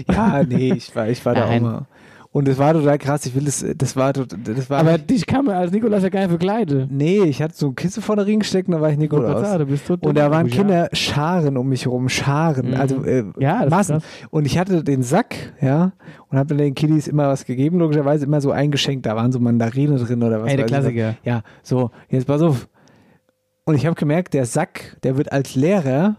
Ja, 0.09 0.43
nee, 0.43 0.73
ich 0.73 0.95
war, 0.95 1.07
ich 1.09 1.23
war 1.25 1.35
da 1.35 1.45
auch 1.45 1.59
mal. 1.59 1.85
Und 2.31 2.47
es 2.47 2.57
war 2.57 2.73
total 2.73 2.97
krass. 2.97 3.25
Ich 3.25 3.33
will 3.35 3.45
das, 3.45 3.65
das 3.77 3.95
war, 3.95 4.13
das 4.13 4.69
war. 4.69 4.79
Aber 4.79 4.97
dich 4.97 5.25
kann 5.25 5.45
man 5.45 5.55
als 5.55 5.71
Nikolaus 5.71 6.03
ja 6.03 6.09
gar 6.09 6.19
nicht 6.19 6.29
verkleiden. 6.29 6.87
nee, 6.91 7.21
ich 7.23 7.41
hatte 7.41 7.55
so 7.55 7.67
ein 7.69 7.75
Kissen 7.75 8.03
vor 8.03 8.15
der 8.15 8.25
Ring 8.27 8.39
gesteckt 8.39 8.67
und 8.67 8.75
da 8.75 8.81
war 8.81 8.91
ich 8.91 8.97
Nikolaus. 8.97 9.41
Dumm. 9.87 9.97
Und 10.01 10.17
da 10.17 10.29
waren 10.29 10.47
Ja. 10.47 10.55
Kinder 10.55 10.89
Scharen 10.93 11.57
um 11.57 11.69
mich 11.69 11.85
herum, 11.85 12.09
Scharen, 12.09 12.69
Mhm. 12.71 12.73
also 12.75 13.03
äh, 13.03 13.23
Ja, 13.39 13.65
Massen. 13.69 14.01
Und 14.29 14.45
ich 14.45 14.57
hatte 14.59 14.83
den 14.83 15.01
Sack, 15.03 15.35
ja, 15.61 15.93
und 16.29 16.37
habe 16.37 16.55
den 16.55 16.75
Kiddies 16.75 17.07
immer 17.07 17.27
was 17.29 17.45
gegeben, 17.45 17.79
logischerweise 17.79 18.25
immer 18.25 18.41
so 18.41 18.51
eingeschenkt. 18.51 19.05
Da 19.05 19.15
waren 19.15 19.31
so 19.31 19.39
Mandarinen 19.39 19.97
drin 19.97 20.21
oder 20.21 20.41
was. 20.43 20.51
Ey, 20.51 20.57
der 20.57 20.65
weiß 20.65 20.71
ich. 20.71 20.95
Klassiker. 20.95 21.15
Ja, 21.23 21.41
so, 21.63 21.91
jetzt 22.09 22.27
pass 22.27 22.41
auf. 22.41 22.67
Und 23.65 23.75
ich 23.75 23.85
habe 23.85 23.95
gemerkt, 23.95 24.33
der 24.33 24.45
Sack, 24.45 24.97
der 25.03 25.17
wird 25.17 25.31
als 25.31 25.55
leerer 25.55 26.15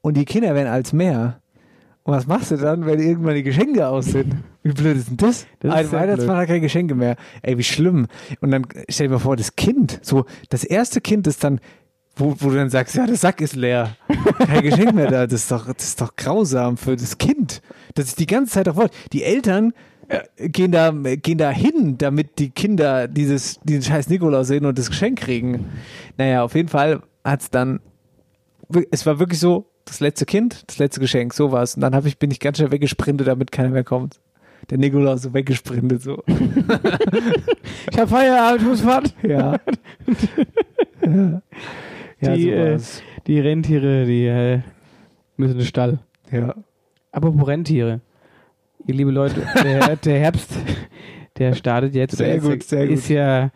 und 0.00 0.16
die 0.16 0.24
Kinder 0.24 0.54
werden 0.54 0.68
als 0.68 0.92
mehr. 0.92 1.40
Und 2.04 2.14
was 2.14 2.26
machst 2.26 2.50
du 2.50 2.56
dann, 2.56 2.84
wenn 2.84 2.98
irgendwann 2.98 3.34
die 3.34 3.44
Geschenke 3.44 3.86
aus 3.86 4.06
sind? 4.06 4.34
Wie 4.62 4.72
blöd 4.72 4.96
ist 4.96 5.08
denn 5.08 5.16
das? 5.18 5.46
Das 5.60 5.72
ist 5.72 5.76
Ein 5.76 5.92
Weihnachtsmann 5.92 6.36
hat 6.36 6.48
keine 6.48 6.60
Geschenke 6.60 6.94
mehr. 6.94 7.16
Ey, 7.42 7.58
wie 7.58 7.62
schlimm. 7.62 8.08
Und 8.40 8.50
dann 8.50 8.66
stell 8.88 9.06
dir 9.06 9.14
mal 9.14 9.18
vor, 9.20 9.36
das 9.36 9.54
Kind, 9.54 10.00
so 10.02 10.24
das 10.48 10.64
erste 10.64 11.00
Kind 11.00 11.26
ist 11.28 11.44
dann, 11.44 11.60
wo, 12.16 12.34
wo 12.40 12.50
du 12.50 12.56
dann 12.56 12.70
sagst, 12.70 12.96
ja, 12.96 13.06
der 13.06 13.16
Sack 13.16 13.40
ist 13.40 13.54
leer. 13.54 13.96
Kein 14.38 14.62
Geschenk 14.62 14.94
mehr 14.94 15.10
da. 15.10 15.26
Das 15.26 15.42
ist 15.42 15.52
doch, 15.52 15.66
das 15.72 15.84
ist 15.84 16.00
doch 16.00 16.16
grausam 16.16 16.76
für 16.76 16.96
das 16.96 17.18
Kind. 17.18 17.62
Das 17.94 18.06
ist 18.06 18.18
die 18.18 18.26
ganze 18.26 18.52
Zeit 18.52 18.66
doch 18.66 18.76
wollt. 18.76 18.92
Die 19.12 19.22
Eltern 19.22 19.72
äh, 20.08 20.48
gehen 20.48 20.72
da, 20.72 20.90
gehen 20.90 21.38
da 21.38 21.50
hin, 21.50 21.96
damit 21.98 22.38
die 22.38 22.50
Kinder 22.50 23.06
dieses, 23.06 23.60
diesen 23.60 23.82
scheiß 23.82 24.08
Nikolaus 24.08 24.48
sehen 24.48 24.66
und 24.66 24.76
das 24.76 24.90
Geschenk 24.90 25.20
kriegen. 25.20 25.70
Naja, 26.18 26.42
auf 26.42 26.54
jeden 26.54 26.68
Fall 26.68 27.02
hat's 27.24 27.48
dann, 27.50 27.80
es 28.90 29.06
war 29.06 29.18
wirklich 29.18 29.38
so, 29.38 29.71
das 29.84 30.00
letzte 30.00 30.26
Kind, 30.26 30.64
das 30.66 30.78
letzte 30.78 31.00
Geschenk, 31.00 31.34
sowas. 31.34 31.74
Und 31.74 31.82
dann 31.82 31.94
hab 31.94 32.06
ich, 32.06 32.18
bin 32.18 32.30
ich 32.30 32.40
ganz 32.40 32.58
schnell 32.58 32.70
weggesprintet, 32.70 33.26
damit 33.26 33.52
keiner 33.52 33.70
mehr 33.70 33.84
kommt. 33.84 34.20
Der 34.70 34.78
Nikolaus 34.78 35.22
so 35.22 35.34
weggesprintet, 35.34 36.02
so. 36.02 36.22
Ich 37.90 37.98
hab 37.98 38.08
Feierabend, 38.08 38.62
ich 38.62 38.68
muss 38.68 38.80
fort. 38.80 39.14
Ja. 39.22 39.56
ja. 41.04 41.42
Ja, 42.20 42.34
die, 42.36 42.50
äh, 42.50 42.78
die 43.26 43.40
Rentiere, 43.40 44.06
die 44.06 44.26
äh, 44.26 44.60
müssen 45.36 45.52
in 45.52 45.58
den 45.58 45.66
Stall. 45.66 45.98
Ja. 46.30 46.54
Apropos 47.10 47.46
Rentiere. 47.48 48.00
Ihr 48.86 48.94
liebe 48.94 49.10
Leute, 49.10 49.46
der, 49.62 49.96
der 50.04 50.18
Herbst, 50.20 50.50
der 51.38 51.54
startet 51.54 51.94
jetzt. 51.94 52.16
Sehr 52.16 52.38
gut, 52.38 52.62
sehr 52.62 52.86
gut. 52.86 52.94
Ist 52.94 53.08
ja, 53.08 53.50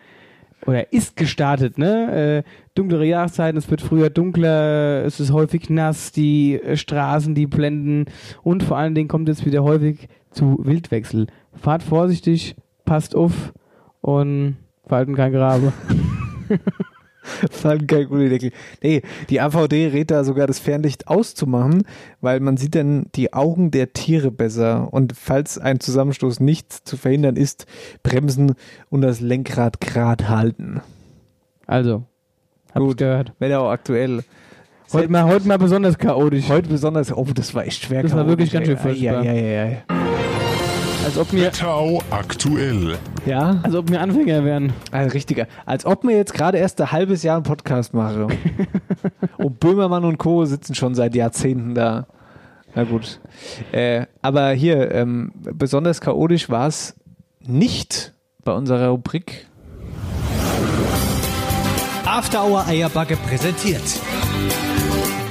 oder 0.64 0.92
ist 0.92 1.16
gestartet, 1.16 1.78
ne? 1.78 2.44
Äh, 2.44 2.50
dunklere 2.74 3.04
Jahreszeiten, 3.04 3.58
es 3.58 3.70
wird 3.70 3.82
früher 3.82 4.10
dunkler, 4.10 5.04
es 5.04 5.20
ist 5.20 5.32
häufig 5.32 5.70
nass, 5.70 6.12
die 6.12 6.60
äh, 6.60 6.76
Straßen, 6.76 7.34
die 7.34 7.46
blenden 7.46 8.06
und 8.42 8.62
vor 8.62 8.76
allen 8.76 8.94
Dingen 8.94 9.08
kommt 9.08 9.28
es 9.28 9.44
wieder 9.44 9.62
häufig 9.62 10.08
zu 10.30 10.58
Wildwechsel. 10.62 11.26
Fahrt 11.54 11.82
vorsichtig, 11.82 12.56
passt 12.84 13.14
auf 13.14 13.52
und 14.00 14.56
verhalten 14.86 15.14
kein 15.14 15.32
Grabe. 15.32 15.72
Fand 17.50 17.88
kein 17.88 18.08
Gullideckel. 18.08 18.52
Nee, 18.82 19.02
die 19.30 19.40
AVD 19.40 19.88
rät 19.88 20.10
da 20.10 20.24
sogar 20.24 20.46
das 20.46 20.58
Fernlicht 20.58 21.08
auszumachen, 21.08 21.84
weil 22.20 22.40
man 22.40 22.56
sieht 22.56 22.74
dann 22.74 23.06
die 23.14 23.32
Augen 23.32 23.70
der 23.70 23.92
Tiere 23.92 24.30
besser. 24.30 24.92
Und 24.92 25.14
falls 25.16 25.58
ein 25.58 25.80
Zusammenstoß 25.80 26.40
nicht 26.40 26.72
zu 26.72 26.96
verhindern 26.96 27.36
ist, 27.36 27.66
bremsen 28.02 28.54
und 28.90 29.02
das 29.02 29.20
Lenkrad 29.20 29.80
grad 29.80 30.28
halten. 30.28 30.80
Also, 31.66 32.04
hab 32.72 32.82
Gut. 32.82 32.98
gehört. 32.98 33.32
Wetterau 33.38 33.70
aktuell. 33.70 34.22
Heute 34.92 35.08
mal, 35.10 35.24
heute 35.24 35.48
mal 35.48 35.58
besonders 35.58 35.98
chaotisch. 35.98 36.48
Heute 36.48 36.68
besonders, 36.68 37.12
oh, 37.12 37.26
das 37.34 37.54
war 37.54 37.66
echt 37.66 37.82
schwer. 37.82 38.02
Das 38.02 38.14
war 38.14 38.26
wirklich 38.28 38.52
ganz 38.52 38.66
schön 38.66 38.76
furchtbar. 38.76 39.24
Ja, 39.24 39.32
ja, 39.32 39.32
ja, 39.32 39.64
ja. 39.66 40.15
Als 41.06 41.18
ob 41.18 41.32
mir, 41.32 41.44
Wetterau 41.44 42.02
aktuell. 42.10 42.98
Ja, 43.26 43.60
als 43.62 43.76
ob 43.76 43.88
mir 43.88 44.00
Anfänger 44.00 44.44
wären. 44.44 44.72
ein 44.90 45.08
richtiger. 45.08 45.46
Als 45.64 45.86
ob 45.86 46.02
mir 46.02 46.16
jetzt 46.16 46.34
gerade 46.34 46.58
erst 46.58 46.80
ein 46.80 46.90
halbes 46.90 47.22
Jahr 47.22 47.36
einen 47.36 47.44
Podcast 47.44 47.94
mache. 47.94 48.26
und 49.36 49.60
Böhmermann 49.60 50.04
und 50.04 50.18
Co. 50.18 50.44
sitzen 50.46 50.74
schon 50.74 50.96
seit 50.96 51.14
Jahrzehnten 51.14 51.76
da. 51.76 52.08
Na 52.74 52.82
gut. 52.82 53.20
Äh, 53.70 54.06
aber 54.20 54.50
hier, 54.50 54.90
ähm, 54.90 55.30
besonders 55.36 56.00
chaotisch 56.00 56.50
war 56.50 56.66
es 56.66 56.96
nicht 57.46 58.12
bei 58.42 58.50
unserer 58.50 58.88
Rubrik. 58.88 59.46
After 62.04 62.44
Hour 62.44 62.66
Eierbacke 62.66 63.16
präsentiert. 63.16 64.00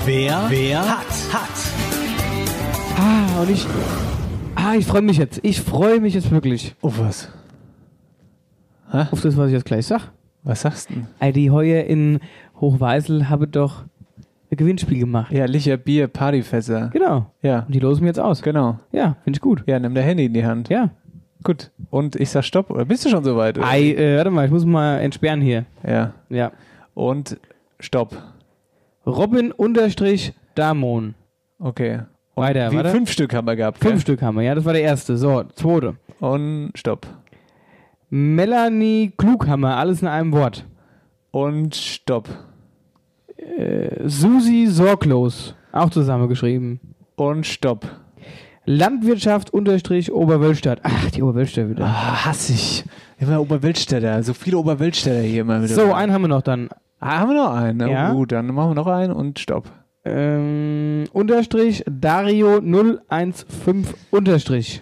Wer, 0.06 0.46
wer 0.48 0.80
hat, 0.80 1.34
hat. 1.34 1.50
Ah, 2.98 3.42
und 3.42 3.50
ich. 3.50 3.68
Ah, 4.56 4.76
ich 4.76 4.86
freue 4.86 5.02
mich 5.02 5.18
jetzt. 5.18 5.40
Ich 5.44 5.62
freue 5.62 6.00
mich 6.00 6.14
jetzt 6.14 6.32
wirklich. 6.32 6.76
Auf 6.82 7.00
was? 7.00 7.30
Auf 9.12 9.22
das, 9.22 9.36
was 9.36 9.48
ich 9.48 9.54
jetzt 9.54 9.66
gleich 9.66 9.86
sag. 9.86 10.12
Was 10.44 10.62
sagst 10.62 10.90
du 10.90 10.94
denn? 10.96 11.08
Ey, 11.20 11.34
die 11.34 11.52
Heue 11.52 11.82
in 11.82 12.20
Hochweisel 12.62 13.30
habe 13.30 13.48
doch 13.48 13.84
ein 14.52 14.58
Gewinnspiel 14.58 15.00
gemacht. 15.00 15.32
Ja, 15.32 15.46
Licher 15.46 15.76
Bier, 15.76 16.08
Partyfässer. 16.08 16.90
Genau. 16.94 17.32
Ja, 17.42 17.62
Und 17.62 17.74
die 17.76 17.80
losen 17.80 18.02
wir 18.02 18.08
jetzt 18.08 18.20
aus. 18.20 18.42
genau. 18.42 18.80
Ja, 18.92 19.18
finde 19.24 19.38
ich 19.38 19.42
gut. 19.42 19.64
Ja, 19.66 19.80
nimm 19.80 19.94
dein 19.96 20.04
Handy 20.06 20.26
in 20.26 20.34
die 20.34 20.46
Hand. 20.46 20.70
Ja. 20.70 20.92
Gut. 21.44 21.72
Und 21.90 22.16
ich 22.16 22.30
sag 22.30 22.44
Stopp. 22.44 22.70
Oder 22.70 22.86
bist 22.86 23.04
du 23.06 23.10
schon 23.10 23.24
soweit? 23.24 23.60
Ei, 23.60 23.92
äh, 23.92 24.18
warte 24.18 24.32
mal, 24.32 24.46
ich 24.46 24.52
muss 24.52 24.66
mal 24.66 25.00
entsperren 25.00 25.42
hier. 25.42 25.66
Ja. 25.86 26.14
Ja. 26.30 26.52
Und 26.94 27.38
Stopp. 27.80 28.16
Robin 29.06 29.52
unterstrich 29.52 30.34
Damon. 30.56 31.16
Okay. 31.60 32.02
Und 32.36 32.44
Weiter, 32.44 32.72
wie 32.72 32.76
warte. 32.76 32.90
fünf 32.92 33.10
Stück 33.12 33.34
haben 33.34 33.48
wir 33.48 33.56
gehabt. 33.56 33.80
Fünf 33.80 33.94
gell? 33.94 34.02
Stück 34.02 34.22
haben 34.22 34.36
wir, 34.36 34.44
ja, 34.44 34.56
das 34.56 34.66
war 34.66 34.74
der 34.74 34.82
erste. 34.84 35.18
So, 35.18 35.44
zweite. 35.56 35.96
Und 36.20 36.72
Stopp. 36.76 37.08
Melanie 38.10 39.14
Klughammer, 39.18 39.78
alles 39.78 40.02
in 40.02 40.08
einem 40.08 40.32
Wort. 40.32 40.66
Und 41.32 41.76
Stopp. 41.76 42.30
Äh, 43.38 44.08
Susi 44.08 44.68
Sorglos, 44.68 45.56
auch 45.72 45.90
zusammengeschrieben. 45.90 46.80
Und 47.16 47.46
Stopp. 47.46 47.86
Landwirtschaft 48.66 49.52
unterstrich 49.54 50.12
Oberwölstadt. 50.12 50.80
Ach, 50.84 51.12
die 51.12 51.22
Oberwölstadt 51.22 51.70
wieder. 51.70 51.86
Ah, 51.86 52.26
hasse 52.26 52.54
ich. 52.54 52.84
Immer 53.20 53.40
Oberweltstädter. 53.40 54.22
So 54.24 54.34
viele 54.34 54.58
Oberweltstädter 54.58 55.22
hier 55.22 55.42
immer 55.42 55.64
wieder. 55.64 55.74
so, 55.74 55.94
einen 55.94 56.12
haben 56.12 56.24
wir 56.24 56.28
noch 56.28 56.42
dann. 56.42 56.70
Ah, 57.00 57.20
haben 57.20 57.30
wir 57.30 57.36
noch 57.36 57.54
einen. 57.54 57.78
Ne? 57.78 57.92
Ja. 57.92 58.12
Gut, 58.12 58.32
dann 58.32 58.48
machen 58.48 58.72
wir 58.72 58.76
noch 58.76 58.88
einen 58.88 59.14
und 59.14 59.40
Stopp. 59.40 59.72
Ähm, 60.06 61.06
unterstrich 61.14 61.84
Dario 61.90 62.62
015 62.62 63.86
unterstrich. 64.12 64.82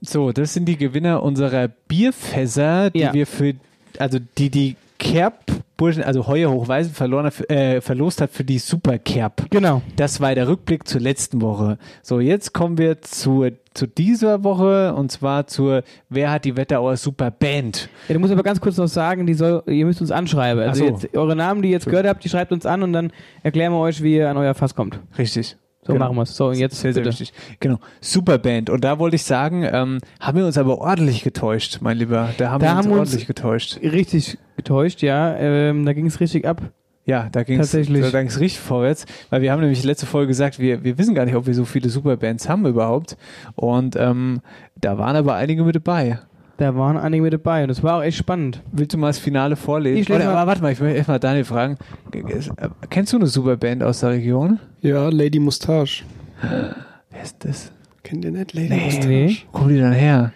So, 0.00 0.32
das 0.32 0.52
sind 0.52 0.66
die 0.66 0.76
Gewinner 0.76 1.22
unserer 1.22 1.68
Bierfässer, 1.68 2.90
die 2.90 2.98
Ja. 2.98 3.14
wir 3.14 3.26
für, 3.26 3.54
also 3.98 4.18
die 4.36 4.50
die 4.50 4.76
Kerb-Burschen, 4.98 6.02
also 6.02 6.26
Heuer 6.26 6.50
Hochweisen 6.50 6.92
verloren, 6.94 7.26
hat- 7.26 7.50
äh, 7.50 7.80
verlost 7.80 8.20
hat 8.20 8.30
für 8.30 8.44
die 8.44 8.58
Super 8.58 8.98
Kerb. 8.98 9.46
Genau. 9.50 9.82
Das 9.96 10.20
war 10.20 10.34
der 10.34 10.48
Rückblick 10.48 10.86
zur 10.88 11.00
letzten 11.00 11.40
Woche. 11.40 11.78
So, 12.02 12.20
jetzt 12.20 12.52
kommen 12.52 12.78
wir 12.78 13.00
zu, 13.02 13.46
zu 13.74 13.86
dieser 13.88 14.44
Woche 14.44 14.94
und 14.94 15.10
zwar 15.12 15.46
zur 15.46 15.82
Wer 16.08 16.30
hat 16.30 16.44
die 16.44 16.56
Wetterauer 16.56 16.96
Super 16.96 17.30
Band? 17.30 17.88
Ja, 18.08 18.14
du 18.14 18.20
musst 18.20 18.32
aber 18.32 18.42
ganz 18.44 18.60
kurz 18.60 18.76
noch 18.76 18.86
sagen, 18.88 19.26
die 19.26 19.34
soll, 19.34 19.62
ihr 19.66 19.84
müsst 19.84 20.00
uns 20.00 20.10
anschreiben. 20.10 20.62
Also 20.62 20.86
so. 20.86 20.90
jetzt, 20.92 21.16
eure 21.16 21.34
Namen, 21.36 21.60
die 21.62 21.68
ihr 21.68 21.74
jetzt 21.74 21.86
gehört 21.86 22.06
habt, 22.06 22.24
die 22.24 22.28
schreibt 22.28 22.52
uns 22.52 22.64
an 22.66 22.82
und 22.82 22.92
dann 22.92 23.12
erklären 23.42 23.72
wir 23.72 23.80
euch, 23.80 24.02
wie 24.02 24.16
ihr 24.16 24.30
an 24.30 24.36
euer 24.36 24.54
Fass 24.54 24.74
kommt. 24.74 25.00
Richtig. 25.18 25.56
So 25.86 25.92
Genau. 25.92 26.06
machen 26.06 26.16
wir 26.16 26.22
es. 26.22 26.34
So, 26.34 26.46
und 26.48 26.54
jetzt 26.54 26.80
Sehr, 26.80 26.94
sehr 26.94 27.02
bitte. 27.02 27.12
wichtig. 27.20 27.34
Genau. 27.60 27.78
Super 28.00 28.38
Band. 28.38 28.70
Und 28.70 28.82
da 28.84 28.98
wollte 28.98 29.16
ich 29.16 29.24
sagen, 29.24 29.68
ähm, 29.70 29.98
haben 30.18 30.38
wir 30.38 30.46
uns 30.46 30.56
aber 30.56 30.78
ordentlich 30.78 31.22
getäuscht, 31.24 31.78
mein 31.82 31.98
Lieber. 31.98 32.30
Da 32.38 32.50
haben 32.52 32.60
Da 32.62 32.66
wir 32.66 32.70
uns 32.70 32.78
haben 32.78 32.90
wir 32.94 33.00
uns- 33.00 33.08
ordentlich 33.10 33.26
getäuscht. 33.26 33.78
Richtig 33.82 34.38
getäuscht, 34.56 35.02
ja. 35.02 35.36
Ähm, 35.36 35.84
da 35.84 35.92
ging 35.92 36.06
es 36.06 36.20
richtig 36.20 36.46
ab. 36.46 36.62
Ja, 37.06 37.28
da 37.30 37.42
ging 37.42 37.60
es 37.60 37.70
Tatsächlich. 37.70 38.10
da 38.10 38.20
ging's 38.20 38.40
richtig 38.40 38.60
vorwärts, 38.60 39.04
weil 39.30 39.42
wir 39.42 39.52
haben 39.52 39.60
nämlich 39.60 39.84
letzte 39.84 40.06
Folge 40.06 40.28
gesagt, 40.28 40.58
wir, 40.58 40.84
wir 40.84 40.96
wissen 40.96 41.14
gar 41.14 41.26
nicht, 41.26 41.34
ob 41.34 41.46
wir 41.46 41.54
so 41.54 41.64
viele 41.66 41.88
Superbands 41.90 42.48
haben 42.48 42.64
überhaupt. 42.66 43.16
Und 43.56 43.94
ähm, 43.96 44.40
da 44.80 44.96
waren 44.96 45.14
aber 45.16 45.34
einige 45.34 45.64
mit 45.64 45.76
dabei. 45.76 46.18
Da 46.56 46.76
waren 46.76 46.96
einige 46.96 47.22
mit 47.24 47.32
dabei 47.32 47.62
und 47.62 47.68
das 47.68 47.82
war 47.82 47.98
auch 47.98 48.02
echt 48.02 48.16
spannend. 48.16 48.62
Willst 48.72 48.94
du 48.94 48.98
mal 48.98 49.08
das 49.08 49.18
Finale 49.18 49.56
vorlesen? 49.56 49.98
Ich 50.00 50.08
lese 50.08 50.20
Oder, 50.20 50.30
mal- 50.30 50.36
aber 50.38 50.46
warte 50.48 50.62
mal, 50.62 50.72
ich 50.72 50.80
möchte 50.80 50.96
erstmal 50.96 51.18
Daniel 51.20 51.44
fragen. 51.44 51.76
Kennst 52.90 53.12
du 53.12 53.16
eine 53.16 53.26
Superband 53.26 53.82
aus 53.82 54.00
der 54.00 54.10
Region? 54.10 54.60
Ja, 54.80 55.08
Lady 55.08 55.40
Mustache. 55.40 56.04
Wer 56.40 57.22
ist 57.22 57.44
das? 57.44 57.72
Kennt 58.02 58.24
ihr 58.24 58.30
nicht 58.30 58.54
Lady 58.54 58.68
Nee. 58.68 58.84
Mustache? 58.84 59.08
Nee. 59.08 59.36
Wo 59.52 59.58
kommen 59.58 59.74
die 59.74 59.80
dann 59.80 59.92
her? 59.92 60.32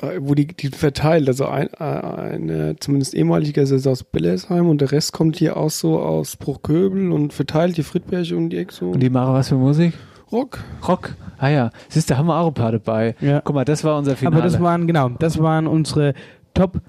Äh, 0.00 0.18
Wo 0.20 0.34
die, 0.34 0.46
die 0.46 0.68
verteilt, 0.68 1.28
also 1.28 1.46
ein, 1.46 1.68
äh, 1.78 1.84
eine 1.84 2.76
zumindest 2.78 3.14
ehemalige 3.14 3.60
ist 3.60 3.86
aus 3.86 4.04
Billersheim 4.04 4.68
und 4.68 4.80
der 4.80 4.92
Rest 4.92 5.12
kommt 5.12 5.36
hier 5.36 5.56
aus 5.56 5.80
so 5.80 5.98
aus 5.98 6.36
Bruchköbel 6.36 7.10
und 7.10 7.32
verteilt 7.32 7.74
hier 7.74 7.84
Friedberg 7.84 8.30
und 8.32 8.50
die 8.50 8.66
so. 8.70 8.90
Und 8.90 9.00
die 9.00 9.10
machen 9.10 9.34
was 9.34 9.48
für 9.48 9.56
Musik? 9.56 9.94
Rock. 10.30 10.62
Rock. 10.86 11.14
Ah 11.38 11.48
ja, 11.48 11.70
siehst 11.88 12.10
du, 12.10 12.14
da 12.14 12.18
haben 12.18 12.26
wir 12.26 12.38
auch 12.38 12.48
ein 12.48 12.54
paar 12.54 12.72
dabei. 12.72 13.14
Ja. 13.20 13.40
Guck 13.40 13.54
mal, 13.54 13.64
das 13.64 13.82
war 13.82 13.96
unser 13.98 14.16
Finale. 14.16 14.36
Aber 14.36 14.44
das 14.44 14.60
waren, 14.60 14.86
genau, 14.86 15.08
das 15.08 15.38
waren 15.38 15.66
unsere 15.66 16.14
Top 16.54 16.80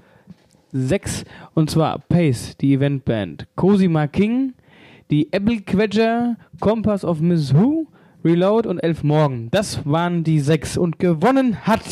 6 0.72 1.24
und 1.54 1.70
zwar 1.70 1.98
Pace, 1.98 2.56
die 2.60 2.74
Eventband, 2.74 3.46
Cosima 3.56 4.06
King, 4.06 4.54
die 5.10 5.32
Apple 5.32 5.62
Quetscher, 5.62 6.36
Compass 6.60 7.04
of 7.04 7.20
Miss 7.20 7.54
Who, 7.54 7.86
Reload 8.24 8.68
und 8.68 8.78
Elf 8.78 9.02
Morgen. 9.02 9.48
Das 9.50 9.84
waren 9.84 10.22
die 10.22 10.40
sechs 10.40 10.76
und 10.76 10.98
gewonnen 10.98 11.66
hat. 11.66 11.82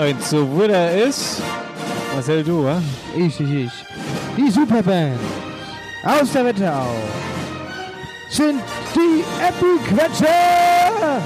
Und 0.00 0.24
so 0.24 0.48
wurde 0.52 0.72
er 0.72 1.08
ist. 1.08 1.42
Marcel, 2.14 2.42
du, 2.42 2.64
wa? 2.64 2.80
Ich, 3.14 3.38
ich, 3.38 3.66
ich. 3.66 3.72
Die 4.34 4.50
Superband 4.50 5.20
aus 6.02 6.32
der 6.32 6.46
Wetterau 6.46 6.96
sind 8.30 8.62
die 8.94 9.22
Apple 9.46 9.76
Quetscher. 9.86 11.20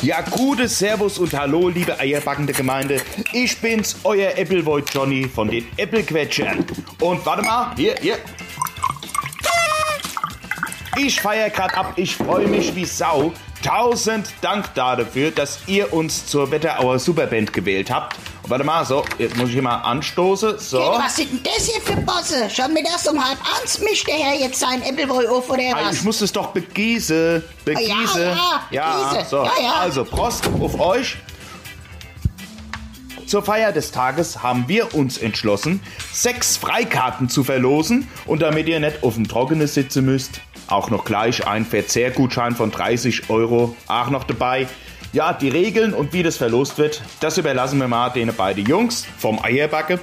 Ja, 0.00 0.22
gutes 0.30 0.78
Servus 0.78 1.18
und 1.18 1.34
Hallo, 1.34 1.68
liebe 1.68 1.98
eierbackende 2.00 2.54
Gemeinde. 2.54 3.02
Ich 3.34 3.60
bin's, 3.60 3.96
euer 4.02 4.30
Appleboy 4.30 4.82
Johnny 4.90 5.28
von 5.28 5.48
den 5.48 5.66
Applequetschern. 5.78 6.64
Und 7.00 7.26
warte 7.26 7.42
mal, 7.42 7.74
hier, 7.76 7.96
hier. 8.00 8.16
Ich 10.96 11.20
feier 11.20 11.50
grad 11.50 11.76
ab, 11.76 11.92
ich 11.96 12.16
freue 12.16 12.46
mich 12.48 12.74
wie 12.74 12.86
Sau. 12.86 13.30
Tausend 13.62 14.28
Dank 14.40 14.74
dafür, 14.74 15.30
dass 15.30 15.60
ihr 15.66 15.92
uns 15.92 16.26
zur 16.26 16.50
Wetterauer 16.50 16.98
Superband 16.98 17.52
gewählt 17.52 17.90
habt. 17.90 18.16
Und 18.42 18.50
warte 18.50 18.64
mal, 18.64 18.84
so, 18.84 19.04
jetzt 19.18 19.36
muss 19.36 19.48
ich 19.48 19.54
hier 19.54 19.62
mal 19.62 19.76
anstoßen. 19.76 20.58
So. 20.58 20.78
Was 20.80 21.16
sind 21.16 21.30
denn 21.32 21.42
das 21.44 21.66
hier 21.68 21.80
für 21.80 22.00
Bosse? 22.02 22.50
Schon 22.50 22.72
mittags 22.74 23.06
um 23.08 23.22
halb 23.24 23.38
eins 23.60 23.78
mischt 23.78 24.08
der 24.08 24.16
Herr 24.16 24.34
jetzt 24.40 24.58
sein 24.58 24.82
Appleboy 24.82 25.26
auf 25.28 25.48
oder 25.48 25.62
Ah, 25.74 25.86
was? 25.86 25.96
Ich 25.96 26.02
muss 26.02 26.20
es 26.20 26.32
doch 26.32 26.48
begießen. 26.48 27.42
Begießen. 27.64 28.22
Ja, 28.22 28.62
ja, 28.72 28.96
begießen. 29.10 29.28
so. 29.30 29.44
Ja, 29.44 29.52
ja. 29.62 29.72
Also, 29.80 30.04
Prost 30.04 30.44
auf 30.60 30.80
euch. 30.80 31.16
Zur 33.26 33.42
Feier 33.42 33.72
des 33.72 33.92
Tages 33.92 34.42
haben 34.42 34.64
wir 34.68 34.94
uns 34.94 35.16
entschlossen, 35.16 35.80
sechs 36.12 36.56
Freikarten 36.58 37.28
zu 37.30 37.44
verlosen 37.44 38.08
und 38.26 38.42
damit 38.42 38.66
ihr 38.68 38.78
nicht 38.80 39.02
auf 39.02 39.14
dem 39.14 39.26
Trockenen 39.26 39.66
sitzen 39.68 40.04
müsst, 40.04 40.40
auch 40.72 40.90
noch 40.90 41.04
gleich 41.04 41.46
ein 41.46 41.64
Verzehrgutschein 41.64 42.56
von 42.56 42.70
30 42.70 43.30
Euro 43.30 43.76
auch 43.88 44.10
noch 44.10 44.24
dabei. 44.24 44.66
Ja, 45.12 45.32
die 45.32 45.50
Regeln 45.50 45.92
und 45.92 46.12
wie 46.12 46.22
das 46.22 46.38
verlost 46.38 46.78
wird, 46.78 47.02
das 47.20 47.36
überlassen 47.36 47.78
wir 47.78 47.88
mal 47.88 48.08
den 48.08 48.34
beiden 48.34 48.64
Jungs 48.64 49.06
vom 49.18 49.38
Eierbacke. 49.44 50.00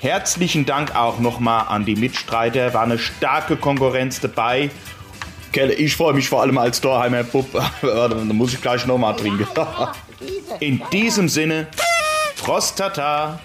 Herzlichen 0.00 0.66
Dank 0.66 0.94
auch 0.94 1.18
nochmal 1.18 1.66
an 1.68 1.86
die 1.86 1.96
Mitstreiter, 1.96 2.74
war 2.74 2.82
eine 2.82 2.98
starke 2.98 3.56
Konkurrenz 3.56 4.20
dabei. 4.20 4.70
Kelle, 5.52 5.72
ich 5.72 5.96
freue 5.96 6.12
mich 6.12 6.28
vor 6.28 6.42
allem 6.42 6.58
als 6.58 6.80
Torheimer 6.80 7.22
Bub. 7.22 7.46
Dann 7.82 8.28
muss 8.28 8.52
ich 8.52 8.60
gleich 8.60 8.86
nochmal 8.86 9.16
trinken. 9.16 9.46
In 10.60 10.82
diesem 10.92 11.28
Sinne, 11.30 11.68
Prost 12.42 12.76
Tata. 12.76 13.40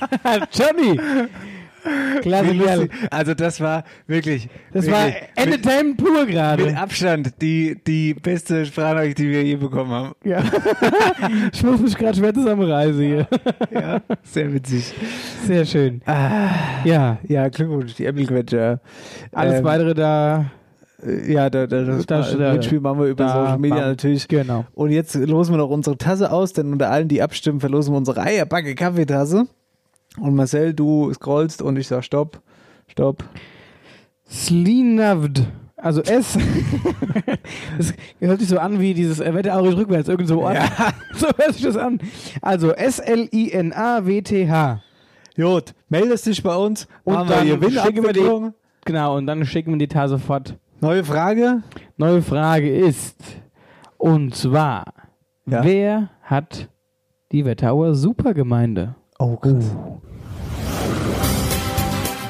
Johnny, 0.52 0.98
Klasse, 2.22 2.54
Kerl. 2.56 2.88
Also 3.10 3.34
das 3.34 3.60
war 3.60 3.84
wirklich. 4.06 4.48
Das 4.72 4.90
war 4.90 5.06
wirklich 5.06 5.22
Entertainment 5.36 5.96
pur 5.96 6.10
mit, 6.12 6.20
mit 6.26 6.30
gerade. 6.30 6.76
Abstand 6.76 7.32
die, 7.42 7.76
die 7.86 8.14
beste 8.14 8.64
Sprachnachricht, 8.66 9.18
die 9.18 9.28
wir 9.30 9.42
je 9.42 9.56
bekommen 9.56 9.90
haben. 9.90 10.12
Ja. 10.24 10.42
ich 11.52 11.62
muss 11.64 11.80
mich 11.80 11.96
gerade 11.96 12.16
schwer 12.16 12.32
zusammenreißen 12.34 13.00
hier. 13.00 13.26
Ja, 13.72 14.00
sehr 14.22 14.52
witzig. 14.52 14.94
Sehr 15.46 15.64
schön. 15.64 16.02
Ja, 16.84 17.18
Ja, 17.26 17.48
Glückwunsch, 17.48 17.94
die 17.94 18.06
Apple 18.06 18.26
Quetscher. 18.26 18.80
alles 19.32 19.58
Ähm, 19.58 19.64
weitere 19.64 19.94
da. 19.94 20.46
Ja, 21.26 21.50
da, 21.50 21.66
da, 21.66 21.82
das 21.82 22.06
Da- 22.06 22.20
da- 22.22 22.52
Mitspiel 22.52 22.78
machen 22.78 23.00
wir 23.00 23.06
über 23.08 23.26
Social 23.26 23.58
Media 23.58 23.78
bam. 23.80 23.88
natürlich. 23.88 24.28
Genau. 24.28 24.64
Und 24.72 24.90
jetzt 24.92 25.16
losen 25.16 25.52
wir 25.54 25.58
noch 25.58 25.68
unsere 25.70 25.98
Tasse 25.98 26.30
aus, 26.30 26.52
denn 26.52 26.72
unter 26.72 26.90
allen, 26.90 27.08
die 27.08 27.20
abstimmen, 27.22 27.58
verlosen 27.58 27.92
wir 27.92 27.98
unsere 27.98 28.20
Eierbacke 28.22 28.76
Kaffeetasse. 28.76 29.46
Und 30.18 30.34
Marcel, 30.34 30.74
du 30.74 31.12
scrollst 31.12 31.62
und 31.62 31.78
ich 31.78 31.88
sag 31.88 32.04
Stopp, 32.04 32.40
Stopp. 32.86 33.24
Slinavd. 34.28 35.42
Also 35.76 36.00
S. 36.02 36.38
das 37.76 37.92
hört 38.20 38.40
sich 38.40 38.48
so 38.48 38.58
an 38.58 38.78
wie 38.78 38.94
dieses 38.94 39.20
äh, 39.20 39.34
Wette 39.34 39.54
auch 39.54 39.64
rückwärts, 39.64 40.08
irgend 40.08 40.28
so 40.28 40.42
Ort. 40.42 40.58
so 41.14 41.26
hört 41.26 41.54
sich 41.54 41.64
das 41.64 41.76
an. 41.76 41.98
Also 42.40 42.72
S-L-I-N-A-W-T-H. 42.72 44.80
Gut, 45.36 45.74
meldest 45.88 46.26
dich 46.26 46.42
bei 46.42 46.54
uns. 46.54 46.86
Und 47.04 47.14
wir 47.14 47.24
dann 47.24 47.46
hier 47.46 47.82
schicken 47.82 48.04
wir 48.04 48.12
die, 48.12 48.50
genau, 48.84 49.16
und 49.16 49.26
dann 49.26 49.44
schicken 49.44 49.72
wir 49.72 49.78
die 49.78 49.88
Tasse 49.88 50.18
fort. 50.18 50.56
Neue 50.80 51.04
Frage. 51.04 51.62
Neue 51.96 52.22
Frage 52.22 52.74
ist, 52.74 53.16
und 53.98 54.34
zwar, 54.34 54.84
Ja. 55.46 55.64
wer 55.64 56.10
hat 56.22 56.68
die 57.32 57.44
Wetterauer 57.44 57.94
Supergemeinde? 57.94 58.94
Oh, 59.18 59.36
krass. 59.36 59.74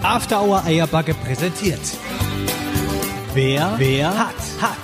After 0.03 0.43
Hour 0.43 0.65
Eierbacke 0.65 1.15
präsentiert. 1.15 1.79
Wer, 3.35 3.75
wer 3.79 4.09
hat, 4.19 4.35
hat. 4.61 4.77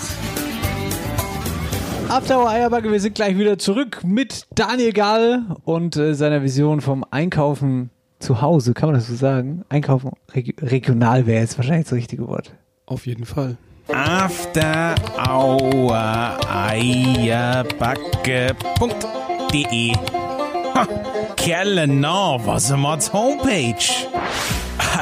After 2.09 2.39
Hour 2.39 2.51
Eierbacke, 2.51 2.93
wir 2.93 3.01
sind 3.01 3.17
gleich 3.17 3.37
wieder 3.37 3.59
zurück 3.59 4.03
mit 4.05 4.47
Daniel 4.55 4.93
Gall 4.93 5.43
und 5.65 5.97
äh, 5.97 6.15
seiner 6.15 6.45
Vision 6.45 6.81
vom 6.81 7.05
Einkaufen 7.11 7.91
zu 8.21 8.41
Hause. 8.41 8.75
Kann 8.75 8.91
man 8.91 8.95
das 8.95 9.09
so 9.09 9.17
sagen? 9.17 9.65
Einkaufen 9.69 10.13
reg 10.33 10.55
regional 10.63 11.27
wäre 11.27 11.41
jetzt 11.41 11.59
wahrscheinlich 11.59 11.89
das 11.89 11.95
richtige 11.95 12.29
Wort. 12.29 12.55
Auf 12.87 13.07
jeden 13.07 13.25
Fall. 13.25 13.57
After 13.89 14.95
Hour 15.19 16.39
Eierbacke.de 16.49 17.83
Kerle, 21.37 21.89
na, 21.89 22.39
was 22.47 22.71
ist 22.71 22.77
Mods 22.77 23.13
Homepage? 23.13 23.75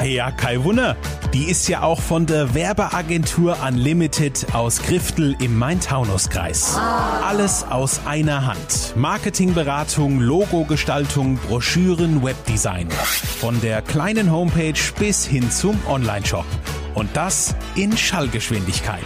Ja, 0.05 0.31
kein 0.31 0.65
Wunder. 0.65 0.97
Die 1.33 1.45
ist 1.45 1.69
ja 1.69 1.83
auch 1.83 2.01
von 2.01 2.27
der 2.27 2.55
Werbeagentur 2.55 3.57
Unlimited 3.67 4.47
aus 4.55 4.83
Griftel 4.83 5.37
im 5.41 5.59
Main-Taunus-Kreis. 5.59 6.77
Alles 6.77 7.65
aus 7.69 8.01
einer 8.07 8.47
Hand. 8.47 8.95
Marketingberatung, 8.97 10.21
Logogestaltung, 10.21 11.39
Broschüren, 11.39 12.23
Webdesign. 12.23 12.89
Von 12.91 13.61
der 13.61 13.83
kleinen 13.83 14.31
Homepage 14.31 14.75
bis 14.99 15.27
hin 15.27 15.51
zum 15.51 15.79
Onlineshop. 15.87 16.47
Und 16.95 17.11
das 17.15 17.55
in 17.75 17.97
Schallgeschwindigkeit. 17.97 19.05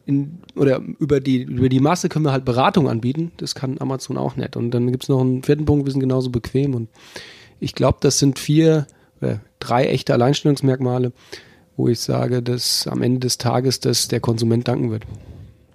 in, 0.05 0.39
oder 0.55 0.81
über 0.99 1.19
die, 1.19 1.43
über 1.43 1.69
die 1.69 1.79
Masse 1.79 2.09
können 2.09 2.25
wir 2.25 2.31
halt 2.31 2.43
Beratung 2.43 2.89
anbieten. 2.89 3.31
Das 3.37 3.53
kann 3.53 3.79
Amazon 3.79 4.17
auch 4.17 4.35
nicht. 4.35 4.55
Und 4.55 4.71
dann 4.71 4.91
gibt's 4.91 5.07
noch 5.07 5.21
einen 5.21 5.43
vierten 5.43 5.65
Punkt, 5.65 5.85
wir 5.85 5.91
sind 5.91 6.01
genauso 6.01 6.31
bequem. 6.31 6.73
Und 6.73 6.89
ich 7.59 7.75
glaube, 7.75 7.99
das 8.01 8.17
sind 8.17 8.39
vier, 8.39 8.87
äh, 9.21 9.35
drei 9.59 9.85
echte 9.85 10.13
Alleinstellungsmerkmale, 10.13 11.13
wo 11.77 11.87
ich 11.87 11.99
sage, 11.99 12.41
dass 12.41 12.87
am 12.87 13.03
Ende 13.03 13.19
des 13.19 13.37
Tages 13.37 13.79
das 13.79 14.07
der 14.07 14.21
Konsument 14.21 14.67
danken 14.67 14.89
wird. 14.89 15.03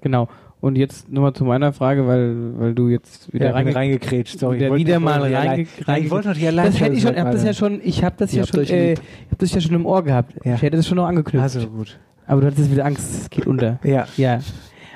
Genau. 0.00 0.28
Und 0.60 0.76
jetzt 0.76 1.10
nochmal 1.10 1.32
zu 1.32 1.44
meiner 1.44 1.72
Frage, 1.72 2.06
weil, 2.06 2.58
weil 2.58 2.74
du 2.74 2.88
jetzt 2.88 3.32
wieder 3.32 3.46
Ja, 3.46 3.52
reinge 3.52 3.74
reingekrätscht, 3.74 4.38
sorry. 4.38 4.56
Ich 4.56 4.60
Wieder, 4.60 4.70
wollte 4.70 4.84
wieder 4.86 4.94
noch 5.00 5.04
mal 5.04 5.28
die 5.28 5.34
Allein- 5.34 5.48
reinge 5.48 5.66
Nein, 5.86 6.02
ich 6.04 6.10
wollte 6.10 6.28
noch 6.28 6.34
die 6.36 6.44
Das 6.54 6.80
hätte 6.80 6.94
ich 6.94 7.02
schon, 7.02 7.16
hab 7.16 7.32
das 7.32 7.44
ja 7.44 7.54
schon, 7.54 7.80
ich 7.82 8.04
habe 8.04 8.16
das 8.18 8.32
ja 8.32 8.46
schon, 8.46 8.60
äh, 8.64 8.94
hab 9.30 9.38
das 9.38 9.54
ja 9.54 9.60
schon 9.62 9.74
im 9.74 9.86
Ohr 9.86 10.04
gehabt. 10.04 10.34
Ja. 10.44 10.56
Ich 10.56 10.62
hätte 10.62 10.76
das 10.76 10.86
schon 10.86 10.96
noch 10.96 11.06
angeknüpft. 11.06 11.42
Also 11.42 11.66
gut. 11.66 11.98
Aber 12.26 12.42
du 12.42 12.46
hattest 12.46 12.60
jetzt 12.64 12.72
wieder 12.72 12.84
Angst, 12.84 13.22
es 13.22 13.30
geht 13.30 13.46
unter. 13.46 13.80
Ja. 13.84 14.06
Ja. 14.18 14.40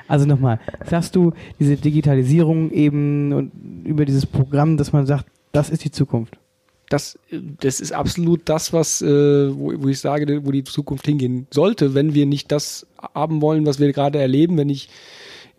Also 0.07 0.27
nochmal, 0.27 0.59
sagst 0.87 1.15
du, 1.15 1.33
diese 1.59 1.77
Digitalisierung 1.77 2.69
eben 2.71 3.33
und 3.33 3.51
über 3.85 4.05
dieses 4.05 4.27
Programm, 4.27 4.77
dass 4.77 4.93
man 4.93 5.07
sagt, 5.07 5.25
das 5.51 5.71
ist 5.71 5.83
die 5.83 5.89
Zukunft. 5.91 6.37
Das, 6.89 7.17
das 7.59 7.79
ist 7.79 7.91
absolut 7.91 8.41
das, 8.45 8.71
was, 8.71 9.01
äh, 9.01 9.07
wo, 9.07 9.73
wo 9.77 9.87
ich 9.87 9.99
sage, 9.99 10.45
wo 10.45 10.51
die 10.51 10.63
Zukunft 10.63 11.07
hingehen 11.07 11.47
sollte, 11.49 11.95
wenn 11.95 12.13
wir 12.13 12.27
nicht 12.27 12.51
das 12.51 12.85
haben 13.15 13.41
wollen, 13.41 13.65
was 13.65 13.79
wir 13.79 13.91
gerade 13.91 14.19
erleben, 14.19 14.55
wenn 14.57 14.69
ich 14.69 14.89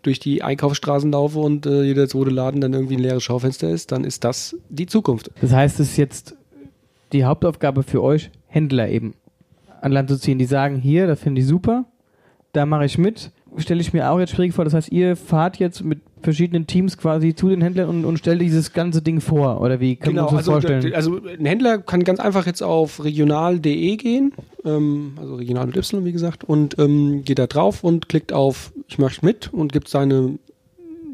durch 0.07 0.19
die 0.19 0.41
Einkaufsstraßen 0.41 1.11
laufe 1.11 1.39
und 1.39 1.65
äh, 1.65 1.83
jeder 1.83 2.07
zweite 2.07 2.29
Laden 2.29 2.61
dann 2.61 2.73
irgendwie 2.73 2.95
ein 2.95 3.01
leeres 3.01 3.23
Schaufenster 3.23 3.69
ist, 3.69 3.91
dann 3.91 4.05
ist 4.05 4.23
das 4.23 4.55
die 4.69 4.85
Zukunft. 4.85 5.31
Das 5.41 5.51
heißt, 5.51 5.81
es 5.81 5.91
ist 5.91 5.97
jetzt 5.97 6.37
die 7.11 7.25
Hauptaufgabe 7.25 7.83
für 7.83 8.01
euch, 8.01 8.31
Händler 8.47 8.87
eben 8.87 9.15
an 9.81 9.91
Land 9.91 10.09
zu 10.09 10.17
ziehen, 10.17 10.39
die 10.39 10.45
sagen, 10.45 10.77
hier, 10.77 11.07
das 11.07 11.19
finde 11.19 11.41
ich 11.41 11.47
super, 11.47 11.83
da 12.53 12.65
mache 12.65 12.85
ich 12.85 12.97
mit, 12.97 13.31
stelle 13.57 13.81
ich 13.81 13.91
mir 13.91 14.09
auch 14.09 14.17
jetzt 14.17 14.31
schwierig 14.31 14.53
vor. 14.53 14.63
Das 14.63 14.73
heißt, 14.73 14.91
ihr 14.93 15.17
fahrt 15.17 15.57
jetzt 15.57 15.83
mit 15.83 15.99
verschiedenen 16.21 16.67
Teams 16.67 16.97
quasi 16.97 17.35
zu 17.35 17.49
den 17.49 17.61
Händlern 17.61 17.89
und, 17.89 18.05
und 18.05 18.17
stellt 18.17 18.41
dieses 18.41 18.73
ganze 18.73 19.01
Ding 19.01 19.21
vor, 19.21 19.61
oder 19.61 19.79
wie 19.79 19.95
können 19.95 20.15
wir 20.15 20.23
uns 20.23 20.31
das 20.31 20.39
also, 20.39 20.51
vorstellen? 20.53 20.93
also 20.93 21.19
ein 21.25 21.45
Händler 21.45 21.77
kann 21.77 22.03
ganz 22.03 22.19
einfach 22.19 22.45
jetzt 22.45 22.63
auf 22.63 23.03
regional.de 23.03 23.95
gehen, 23.97 24.33
ähm, 24.65 25.13
also 25.17 25.35
regional 25.35 25.67
mit 25.67 25.77
Y, 25.77 26.05
wie 26.05 26.11
gesagt, 26.11 26.43
und 26.43 26.77
ähm, 26.79 27.23
geht 27.23 27.39
da 27.39 27.47
drauf 27.47 27.83
und 27.83 28.09
klickt 28.09 28.33
auf 28.33 28.71
Ich 28.87 28.97
möchte 28.97 29.25
mit 29.25 29.53
und 29.53 29.71
gibt 29.73 29.87
seine 29.87 30.37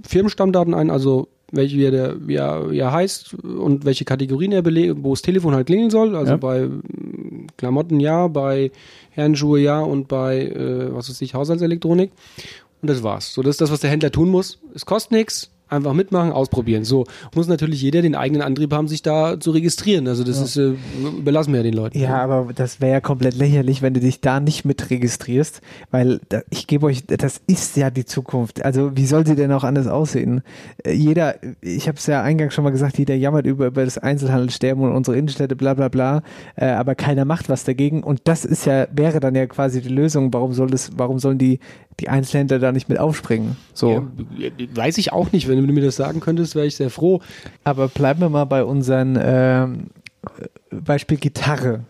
Firmenstammdaten 0.05 0.73
ein, 0.73 0.89
also 0.89 1.27
welche 1.51 1.77
wie 1.77 1.85
er, 1.85 2.27
wie 2.27 2.35
er, 2.35 2.71
wie 2.71 2.79
er 2.79 2.91
heißt 2.91 3.35
und 3.35 3.85
welche 3.85 4.05
Kategorien 4.05 4.51
er 4.51 4.63
belegt, 4.63 4.95
wo 5.03 5.11
das 5.11 5.21
Telefon 5.21 5.53
halt 5.53 5.67
klingeln 5.67 5.91
soll. 5.91 6.15
Also 6.15 6.31
Ja. 6.31 6.37
bei 6.37 6.67
Klamotten 7.57 7.99
ja, 7.99 8.27
bei 8.27 8.71
Herrenschuhe 9.11 9.59
ja 9.59 9.79
und 9.79 10.07
bei, 10.07 10.47
äh, 10.47 10.93
was 10.93 11.09
weiß 11.09 11.21
ich, 11.21 11.35
Haushaltselektronik. 11.35 12.11
Und 12.83 12.89
das 12.89 13.01
war's. 13.01 13.33
So, 13.33 13.41
das 13.41 13.51
ist 13.55 13.61
das, 13.61 13.71
was 13.71 13.79
der 13.79 13.89
Händler 13.89 14.11
tun 14.11 14.29
muss. 14.29 14.59
Es 14.75 14.85
kostet 14.85 15.13
nichts. 15.13 15.49
einfach 15.69 15.93
mitmachen, 15.93 16.31
ausprobieren. 16.31 16.83
So 16.83 17.05
muss 17.33 17.47
natürlich 17.47 17.81
jeder 17.81 18.03
den 18.03 18.13
eigenen 18.13 18.43
Antrieb 18.43 18.71
haben, 18.73 18.87
sich 18.87 19.01
da 19.01 19.39
zu 19.39 19.49
registrieren. 19.49 20.07
Also 20.07 20.23
das 20.23 20.37
Ja. 20.37 20.43
ist 20.43 20.57
äh, 20.57 20.73
überlassen 21.17 21.51
wir 21.51 21.61
ja 21.61 21.63
den 21.63 21.73
Leuten. 21.73 21.97
Ja, 21.97 22.17
aber 22.21 22.49
das 22.53 22.79
wäre 22.79 22.91
ja 22.91 23.01
komplett 23.01 23.33
lächerlich, 23.33 23.81
wenn 23.81 23.95
du 23.95 23.99
dich 23.99 24.21
da 24.21 24.39
nicht 24.39 24.65
mit 24.65 24.91
registrierst, 24.91 25.61
weil 25.89 26.19
da, 26.29 26.41
ich 26.51 26.67
gebe 26.67 26.85
euch, 26.85 27.03
das 27.07 27.41
ist 27.47 27.75
ja 27.75 27.89
die 27.89 28.05
Zukunft. 28.05 28.63
Also 28.63 28.95
wie 28.95 29.07
soll 29.07 29.25
sie 29.25 29.35
denn 29.35 29.51
auch 29.51 29.63
anders 29.63 29.87
aussehen? 29.87 30.43
Äh, 30.85 30.91
Jeder, 30.93 31.37
ich 31.61 31.87
habe 31.87 31.97
es 31.97 32.05
ja 32.05 32.21
eingangs 32.21 32.53
schon 32.53 32.65
mal 32.65 32.69
gesagt, 32.69 32.99
jeder 32.99 33.15
jammert 33.15 33.47
über, 33.47 33.65
über 33.65 33.83
das 33.83 33.97
Einzelhandelssterben 33.97 34.83
und 34.83 34.91
unsere 34.91 35.17
Innenstädte, 35.17 35.55
bla 35.55 35.73
bla 35.73 35.87
bla, 35.87 36.21
äh, 36.55 36.65
aber 36.67 36.93
keiner 36.93 37.25
macht 37.25 37.49
was 37.49 37.63
dagegen 37.63 38.03
und 38.03 38.21
das 38.25 38.45
ist 38.45 38.65
ja, 38.67 38.85
wäre 38.91 39.19
dann 39.19 39.33
ja 39.33 39.47
quasi 39.47 39.81
die 39.81 39.89
Lösung. 39.89 40.31
Warum 40.35 40.53
soll 40.53 40.69
das, 40.69 40.91
warum 40.97 41.17
sollen 41.17 41.39
die, 41.39 41.59
die 41.99 42.09
Einzelhändler 42.09 42.59
da 42.59 42.71
nicht 42.71 42.89
mit 42.89 42.99
aufspringen? 42.99 43.55
So. 43.73 44.07
Ja, 44.37 44.51
weiß 44.75 44.97
ich 44.97 45.11
auch 45.13 45.31
nicht. 45.31 45.47
Wenn 45.47 45.65
du 45.65 45.73
mir 45.73 45.83
das 45.83 45.95
sagen 45.95 46.19
könntest, 46.19 46.55
wäre 46.55 46.65
ich 46.65 46.75
sehr 46.75 46.89
froh. 46.89 47.21
Aber 47.63 47.87
bleiben 47.87 48.19
wir 48.21 48.29
mal 48.29 48.45
bei 48.45 48.63
unseren 48.63 49.17
ähm, 49.21 49.87
äh, 50.71 50.75
Beispiel 50.75 51.17
Gitarre. 51.17 51.81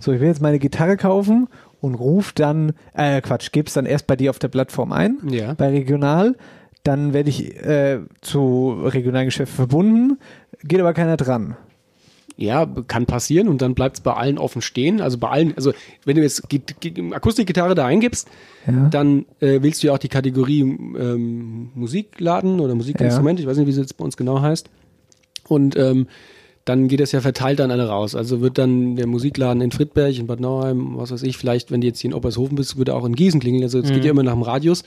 So, 0.00 0.12
ich 0.12 0.20
will 0.20 0.28
jetzt 0.28 0.42
meine 0.42 0.58
Gitarre 0.58 0.96
kaufen 0.96 1.48
und 1.80 1.94
ruf 1.94 2.32
dann, 2.32 2.72
äh, 2.94 3.20
Quatsch, 3.20 3.52
geb's 3.52 3.72
dann 3.72 3.86
erst 3.86 4.06
bei 4.06 4.14
dir 4.14 4.30
auf 4.30 4.38
der 4.38 4.48
Plattform 4.48 4.92
ein, 4.92 5.18
Ja. 5.28 5.54
bei 5.54 5.70
Regional, 5.70 6.36
dann 6.84 7.12
werde 7.12 7.30
ich 7.30 7.56
äh, 7.64 8.00
zu 8.20 8.78
regionalen 8.84 9.26
Geschäften 9.26 9.56
verbunden, 9.56 10.18
geht 10.62 10.78
aber 10.78 10.92
keiner 10.94 11.16
dran. 11.16 11.56
Ja, 12.38 12.66
kann 12.86 13.06
passieren 13.06 13.48
und 13.48 13.62
dann 13.62 13.74
bleibt 13.74 13.96
es 13.96 14.02
bei 14.02 14.12
allen 14.12 14.36
offen 14.36 14.60
stehen. 14.60 15.00
Also 15.00 15.16
bei 15.16 15.30
allen, 15.30 15.54
also 15.56 15.72
wenn 16.04 16.16
du 16.16 16.22
jetzt 16.22 16.50
Git- 16.50 16.78
Git- 16.80 17.14
Akustikgitarre 17.14 17.74
da 17.74 17.86
eingibst, 17.86 18.28
Ja. 18.66 18.88
dann 18.90 19.24
äh, 19.40 19.62
wählst 19.62 19.82
du 19.82 19.86
ja 19.86 19.94
auch 19.94 19.98
die 19.98 20.08
Kategorie 20.08 20.60
ähm, 20.60 21.70
Musikladen 21.74 22.60
oder 22.60 22.74
Musikinstrument, 22.74 23.40
ich 23.40 23.46
weiß 23.46 23.56
nicht, 23.56 23.66
wie 23.66 23.70
es 23.70 23.78
jetzt 23.78 23.96
bei 23.96 24.04
uns 24.04 24.18
genau 24.18 24.42
heißt. 24.42 24.68
Und 25.48 25.76
ähm, 25.76 26.08
dann 26.66 26.88
geht 26.88 27.00
das 27.00 27.12
ja 27.12 27.20
verteilt 27.22 27.60
an 27.62 27.70
alle 27.70 27.88
raus. 27.88 28.14
Also 28.14 28.42
wird 28.42 28.58
dann 28.58 28.96
der 28.96 29.06
Musikladen 29.06 29.62
in 29.62 29.70
Friedberg, 29.70 30.18
in 30.18 30.26
Bad 30.26 30.40
Nauheim, 30.40 30.98
was 30.98 31.12
weiß 31.12 31.22
ich, 31.22 31.38
vielleicht, 31.38 31.70
wenn 31.70 31.80
du 31.80 31.86
jetzt 31.86 32.00
hier 32.00 32.10
in 32.10 32.14
Oppershofen 32.14 32.56
bist, 32.56 32.76
würde 32.76 32.94
auch 32.94 33.06
in 33.06 33.14
Gießen 33.14 33.40
klingeln. 33.40 33.62
Also 33.62 33.78
es 33.78 33.88
Mhm. 33.88 33.94
geht 33.94 34.04
ja 34.04 34.10
immer 34.10 34.24
nach 34.24 34.32
dem 34.34 34.42
Radius. 34.42 34.82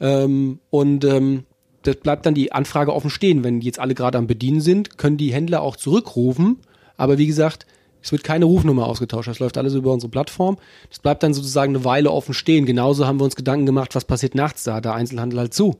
Ähm, 0.00 0.58
und 0.70 1.04
ähm, 1.04 1.44
das 1.82 1.96
bleibt 1.96 2.26
dann 2.26 2.34
die 2.34 2.50
Anfrage 2.52 2.92
offen 2.92 3.10
stehen. 3.10 3.44
Wenn 3.44 3.60
die 3.60 3.66
jetzt 3.66 3.78
alle 3.78 3.94
gerade 3.94 4.18
am 4.18 4.26
Bedienen 4.26 4.60
sind, 4.60 4.98
können 4.98 5.16
die 5.16 5.32
Händler 5.32 5.62
auch 5.62 5.76
zurückrufen. 5.76 6.56
Aber 7.02 7.18
wie 7.18 7.26
gesagt, 7.26 7.66
es 8.00 8.12
wird 8.12 8.22
keine 8.22 8.44
Rufnummer 8.44 8.86
ausgetauscht. 8.86 9.26
Das 9.26 9.40
läuft 9.40 9.58
alles 9.58 9.74
über 9.74 9.92
unsere 9.92 10.08
Plattform. 10.08 10.56
Das 10.88 11.00
bleibt 11.00 11.24
dann 11.24 11.34
sozusagen 11.34 11.74
eine 11.74 11.84
Weile 11.84 12.12
offen 12.12 12.32
stehen. 12.32 12.64
Genauso 12.64 13.08
haben 13.08 13.18
wir 13.18 13.24
uns 13.24 13.34
Gedanken 13.34 13.66
gemacht, 13.66 13.96
was 13.96 14.04
passiert 14.04 14.36
nachts. 14.36 14.62
Da 14.62 14.74
hat 14.74 14.84
der 14.84 14.94
Einzelhandel 14.94 15.40
halt 15.40 15.52
zu. 15.52 15.74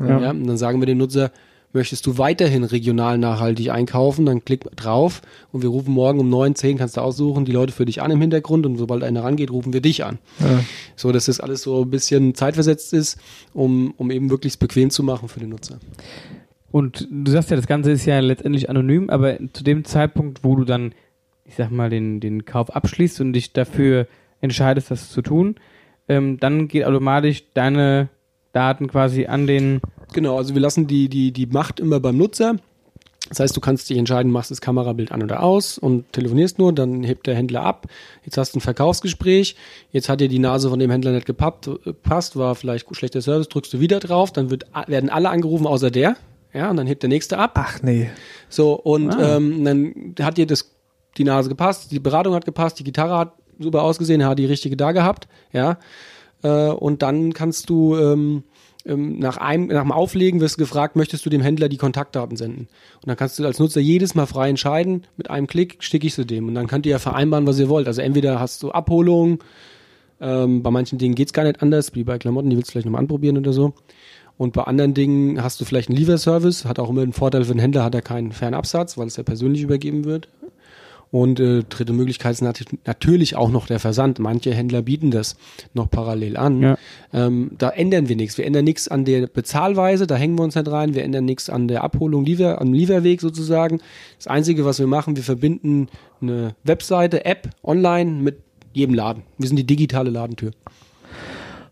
Ja. 0.00 0.20
Ja. 0.20 0.30
und 0.32 0.48
dann 0.48 0.56
sagen 0.56 0.80
wir 0.80 0.86
dem 0.86 0.98
Nutzer, 0.98 1.30
möchtest 1.72 2.06
du 2.06 2.18
weiterhin 2.18 2.64
regional 2.64 3.18
nachhaltig 3.18 3.70
einkaufen, 3.70 4.26
dann 4.26 4.44
klick 4.44 4.64
drauf 4.74 5.22
und 5.52 5.62
wir 5.62 5.68
rufen 5.68 5.94
morgen 5.94 6.18
um 6.18 6.28
9, 6.28 6.56
10, 6.56 6.78
kannst 6.78 6.96
du 6.96 7.00
aussuchen, 7.00 7.44
die 7.44 7.52
Leute 7.52 7.72
für 7.72 7.84
dich 7.84 8.02
an 8.02 8.10
im 8.10 8.20
Hintergrund 8.20 8.66
und 8.66 8.76
sobald 8.76 9.04
einer 9.04 9.22
rangeht, 9.22 9.52
rufen 9.52 9.72
wir 9.72 9.80
dich 9.80 10.04
an. 10.04 10.18
Ja. 10.40 10.64
So, 10.96 11.12
dass 11.12 11.26
das 11.26 11.38
alles 11.38 11.62
so 11.62 11.82
ein 11.82 11.90
bisschen 11.90 12.34
zeitversetzt 12.34 12.92
ist, 12.92 13.20
um, 13.52 13.94
um 13.96 14.10
eben 14.10 14.28
wirklich 14.30 14.58
bequem 14.58 14.90
zu 14.90 15.04
machen 15.04 15.28
für 15.28 15.38
den 15.38 15.50
Nutzer. 15.50 15.78
Und 16.74 17.06
du 17.08 17.30
sagst 17.30 17.50
ja, 17.50 17.56
das 17.56 17.68
Ganze 17.68 17.92
ist 17.92 18.04
ja 18.04 18.18
letztendlich 18.18 18.68
anonym, 18.68 19.08
aber 19.08 19.38
zu 19.52 19.62
dem 19.62 19.84
Zeitpunkt, 19.84 20.42
wo 20.42 20.56
du 20.56 20.64
dann, 20.64 20.92
ich 21.44 21.54
sag 21.54 21.70
mal, 21.70 21.88
den, 21.88 22.18
den 22.18 22.46
Kauf 22.46 22.74
abschließt 22.74 23.20
und 23.20 23.32
dich 23.32 23.52
dafür 23.52 24.08
entscheidest, 24.40 24.90
das 24.90 25.08
zu 25.10 25.22
tun, 25.22 25.54
ähm, 26.08 26.40
dann 26.40 26.66
geht 26.66 26.84
automatisch 26.84 27.44
deine 27.54 28.08
Daten 28.52 28.88
quasi 28.88 29.26
an 29.26 29.46
den. 29.46 29.82
Genau, 30.14 30.36
also 30.36 30.54
wir 30.54 30.60
lassen 30.60 30.88
die, 30.88 31.08
die, 31.08 31.30
die 31.30 31.46
Macht 31.46 31.78
immer 31.78 32.00
beim 32.00 32.16
Nutzer. 32.16 32.56
Das 33.28 33.38
heißt, 33.38 33.56
du 33.56 33.60
kannst 33.60 33.88
dich 33.88 33.96
entscheiden, 33.96 34.32
machst 34.32 34.50
das 34.50 34.60
Kamerabild 34.60 35.12
an 35.12 35.22
oder 35.22 35.44
aus 35.44 35.78
und 35.78 36.12
telefonierst 36.12 36.58
nur, 36.58 36.72
dann 36.72 37.04
hebt 37.04 37.28
der 37.28 37.36
Händler 37.36 37.62
ab. 37.62 37.86
Jetzt 38.24 38.36
hast 38.36 38.52
du 38.52 38.58
ein 38.58 38.62
Verkaufsgespräch, 38.62 39.54
jetzt 39.92 40.08
hat 40.08 40.20
dir 40.20 40.28
die 40.28 40.40
Nase 40.40 40.70
von 40.70 40.80
dem 40.80 40.90
Händler 40.90 41.12
nicht 41.12 41.24
gepappt, 41.24 41.68
äh, 41.68 41.94
war 42.34 42.56
vielleicht 42.56 42.96
schlechter 42.96 43.22
Service, 43.22 43.48
drückst 43.48 43.74
du 43.74 43.78
wieder 43.78 44.00
drauf, 44.00 44.32
dann 44.32 44.50
wird, 44.50 44.66
werden 44.88 45.08
alle 45.08 45.30
angerufen 45.30 45.68
außer 45.68 45.92
der. 45.92 46.16
Ja, 46.54 46.70
und 46.70 46.76
dann 46.76 46.86
hebt 46.86 47.02
der 47.02 47.08
nächste 47.10 47.36
ab. 47.38 47.52
Ach 47.56 47.82
nee. 47.82 48.10
So, 48.48 48.74
und 48.74 49.10
Ah. 49.12 49.36
ähm, 49.36 49.64
dann 49.64 50.14
hat 50.24 50.36
dir 50.38 50.46
das, 50.46 50.70
die 51.18 51.24
Nase 51.24 51.48
gepasst, 51.48 51.90
die 51.90 51.98
Beratung 52.00 52.34
hat 52.34 52.44
gepasst, 52.44 52.78
die 52.78 52.84
Gitarre 52.84 53.18
hat 53.18 53.32
super 53.58 53.82
ausgesehen, 53.82 54.20
er 54.20 54.28
hat 54.28 54.38
die 54.38 54.46
richtige 54.46 54.76
da 54.76 54.92
gehabt, 54.92 55.28
ja. 55.52 55.78
Äh, 56.42 56.68
und 56.70 57.02
dann 57.02 57.32
kannst 57.32 57.70
du 57.70 57.96
ähm, 57.96 58.44
ähm, 58.86 59.18
nach 59.18 59.38
einem, 59.38 59.68
nach 59.68 59.82
dem 59.82 59.92
Auflegen 59.92 60.40
wirst 60.40 60.56
du 60.56 60.62
gefragt, 60.62 60.94
möchtest 60.94 61.24
du 61.24 61.30
dem 61.30 61.40
Händler 61.40 61.68
die 61.68 61.76
Kontaktdaten 61.78 62.36
senden? 62.36 62.68
Und 63.00 63.06
dann 63.08 63.16
kannst 63.16 63.38
du 63.38 63.44
als 63.46 63.58
Nutzer 63.58 63.80
jedes 63.80 64.14
Mal 64.14 64.26
frei 64.26 64.50
entscheiden, 64.50 65.06
mit 65.16 65.30
einem 65.30 65.46
Klick 65.46 65.82
schicke 65.82 66.06
ich 66.06 66.14
sie 66.14 66.26
dem. 66.26 66.48
Und 66.48 66.54
dann 66.54 66.66
könnt 66.66 66.84
ihr 66.86 66.90
ja 66.92 66.98
vereinbaren, 66.98 67.46
was 67.46 67.58
ihr 67.58 67.68
wollt. 67.70 67.86
Also 67.86 68.02
entweder 68.02 68.40
hast 68.40 68.62
du 68.62 68.72
Abholung, 68.72 69.42
ähm, 70.20 70.62
bei 70.62 70.70
manchen 70.70 70.98
Dingen 70.98 71.14
geht's 71.14 71.32
gar 71.32 71.44
nicht 71.44 71.62
anders, 71.62 71.94
wie 71.94 72.04
bei 72.04 72.18
Klamotten, 72.18 72.50
die 72.50 72.56
willst 72.56 72.68
du 72.68 72.72
vielleicht 72.72 72.86
nochmal 72.86 73.00
anprobieren 73.00 73.38
oder 73.38 73.52
so. 73.54 73.72
Und 74.36 74.52
bei 74.52 74.64
anderen 74.64 74.94
Dingen 74.94 75.42
hast 75.42 75.60
du 75.60 75.64
vielleicht 75.64 75.88
einen 75.88 75.98
Lieferservice, 75.98 76.64
hat 76.64 76.78
auch 76.78 76.90
immer 76.90 77.02
einen 77.02 77.12
Vorteil 77.12 77.44
für 77.44 77.52
den 77.52 77.60
Händler, 77.60 77.84
hat 77.84 77.94
er 77.94 78.02
keinen 78.02 78.32
Fernabsatz, 78.32 78.98
weil 78.98 79.06
es 79.06 79.16
ja 79.16 79.22
persönlich 79.22 79.62
übergeben 79.62 80.04
wird. 80.04 80.28
Und 81.14 81.38
äh, 81.38 81.62
dritte 81.62 81.92
Möglichkeit 81.92 82.32
ist 82.32 82.42
nat 82.42 82.64
natürlich 82.86 83.36
auch 83.36 83.48
noch 83.48 83.68
der 83.68 83.78
Versand. 83.78 84.18
Manche 84.18 84.52
Händler 84.52 84.82
bieten 84.82 85.12
das 85.12 85.36
noch 85.72 85.88
parallel 85.88 86.36
an. 86.36 86.60
Ja. 86.60 86.78
Ähm, 87.12 87.52
da 87.56 87.70
ändern 87.70 88.08
wir 88.08 88.16
nichts. 88.16 88.36
Wir 88.36 88.44
ändern 88.44 88.64
nichts 88.64 88.88
an 88.88 89.04
der 89.04 89.28
Bezahlweise, 89.28 90.08
da 90.08 90.16
hängen 90.16 90.36
wir 90.36 90.42
uns 90.42 90.56
nicht 90.56 90.68
rein. 90.68 90.94
Wir 90.94 91.04
ändern 91.04 91.24
nichts 91.24 91.48
an 91.48 91.68
der 91.68 91.84
Abholung, 91.84 92.24
Liefer, 92.24 92.60
am 92.60 92.72
Lieferweg 92.72 93.20
sozusagen. 93.20 93.80
Das 94.18 94.26
Einzige, 94.26 94.64
was 94.64 94.80
wir 94.80 94.88
machen, 94.88 95.14
wir 95.14 95.22
verbinden 95.22 95.86
eine 96.20 96.56
Webseite, 96.64 97.24
App, 97.24 97.48
online 97.62 98.10
mit 98.10 98.38
jedem 98.72 98.96
Laden. 98.96 99.22
Wir 99.38 99.46
sind 99.46 99.56
die 99.56 99.66
digitale 99.66 100.10
Ladentür. 100.10 100.50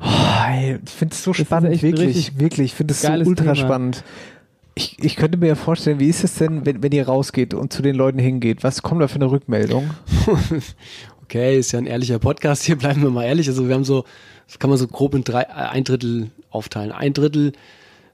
Oh, 0.03 0.51
ey, 0.51 0.79
ich 0.85 0.91
finde 0.91 1.15
es 1.15 1.23
so 1.23 1.33
spannend, 1.33 1.73
echt 1.73 1.85
ein 1.85 1.93
wirklich, 1.93 2.39
wirklich. 2.39 2.67
Ich 2.67 2.75
finde 2.75 2.93
es 2.93 3.03
so 3.03 3.13
ultra 3.13 3.53
Thema. 3.53 3.57
spannend. 3.57 4.05
Ich, 4.75 4.99
ich 4.99 5.17
könnte 5.17 5.37
mir 5.37 5.49
ja 5.49 5.55
vorstellen, 5.55 6.01
wie 6.01 6.09
ist 6.09 6.25
es 6.25 6.37
denn, 6.37 6.65
wenn, 6.65 6.83
wenn 6.83 6.93
ihr 6.93 7.07
rausgeht 7.07 7.53
und 7.53 7.73
zu 7.73 7.83
den 7.83 7.95
Leuten 7.95 8.19
hingeht? 8.19 8.65
Was 8.65 8.83
kommt 8.83 9.03
da 9.03 9.09
für 9.09 9.17
eine 9.17 9.31
Rückmeldung? 9.31 9.91
Okay, 11.33 11.59
ist 11.59 11.73
ja 11.73 11.79
ein 11.79 11.87
ehrlicher 11.87 12.19
Podcast, 12.19 12.63
hier 12.63 12.77
bleiben 12.77 13.01
wir 13.01 13.09
mal 13.09 13.25
ehrlich. 13.25 13.49
Also 13.49 13.67
wir 13.67 13.75
haben 13.75 13.85
so, 13.85 14.05
das 14.47 14.59
kann 14.59 14.69
man 14.69 14.79
so 14.79 14.87
grob 14.87 15.15
in 15.15 15.25
drei, 15.25 15.41
äh, 15.45 15.47
ein 15.71 15.83
Drittel 15.83 16.31
aufteilen. 16.51 16.93
Ein 16.93 17.15
Drittel, 17.15 17.53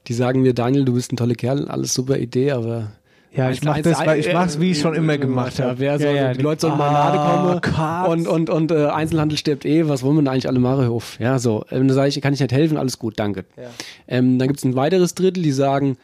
die 0.07 0.13
sagen 0.13 0.41
mir, 0.41 0.53
Daniel, 0.53 0.85
du 0.85 0.93
bist 0.93 1.11
ein 1.11 1.17
toller 1.17 1.35
Kerl, 1.35 1.67
alles 1.67 1.93
super 1.93 2.17
Idee, 2.17 2.51
aber 2.51 2.91
Ja, 3.35 3.51
ich 3.51 3.63
mach 3.63 3.79
das, 3.79 3.99
weil 4.05 4.19
ich 4.19 4.33
mach's, 4.33 4.59
wie 4.59 4.71
ich 4.71 4.79
schon 4.79 4.95
immer 4.95 5.17
gemacht 5.17 5.59
habe. 5.59 5.77
Wer 5.77 5.99
soll, 5.99 6.07
Ja, 6.07 6.13
ja, 6.15 6.33
die 6.33 6.41
Leute 6.41 6.61
sollen 6.61 6.77
mal 6.77 6.91
Lade 6.91 7.61
kommen 7.61 8.11
und, 8.11 8.27
und, 8.27 8.49
und 8.49 8.71
äh, 8.71 8.87
Einzelhandel 8.87 9.37
stirbt 9.37 9.65
eh, 9.65 9.87
was 9.87 10.01
wollen 10.01 10.15
wir 10.15 10.21
denn 10.23 10.29
eigentlich 10.29 10.47
alle 10.47 10.59
machen? 10.59 10.87
Uff, 10.89 11.19
Ja, 11.19 11.37
so. 11.37 11.63
Ähm, 11.69 11.87
da 11.87 11.93
sage 11.93 12.09
ich, 12.09 12.19
kann 12.21 12.33
ich 12.33 12.39
nicht 12.39 12.51
helfen, 12.51 12.77
alles 12.77 12.97
gut, 12.97 13.19
danke. 13.19 13.45
Ähm, 14.07 14.39
dann 14.39 14.47
gibt's 14.47 14.63
ein 14.63 14.75
weiteres 14.75 15.13
Drittel, 15.13 15.43
die 15.43 15.51
sagen, 15.51 15.97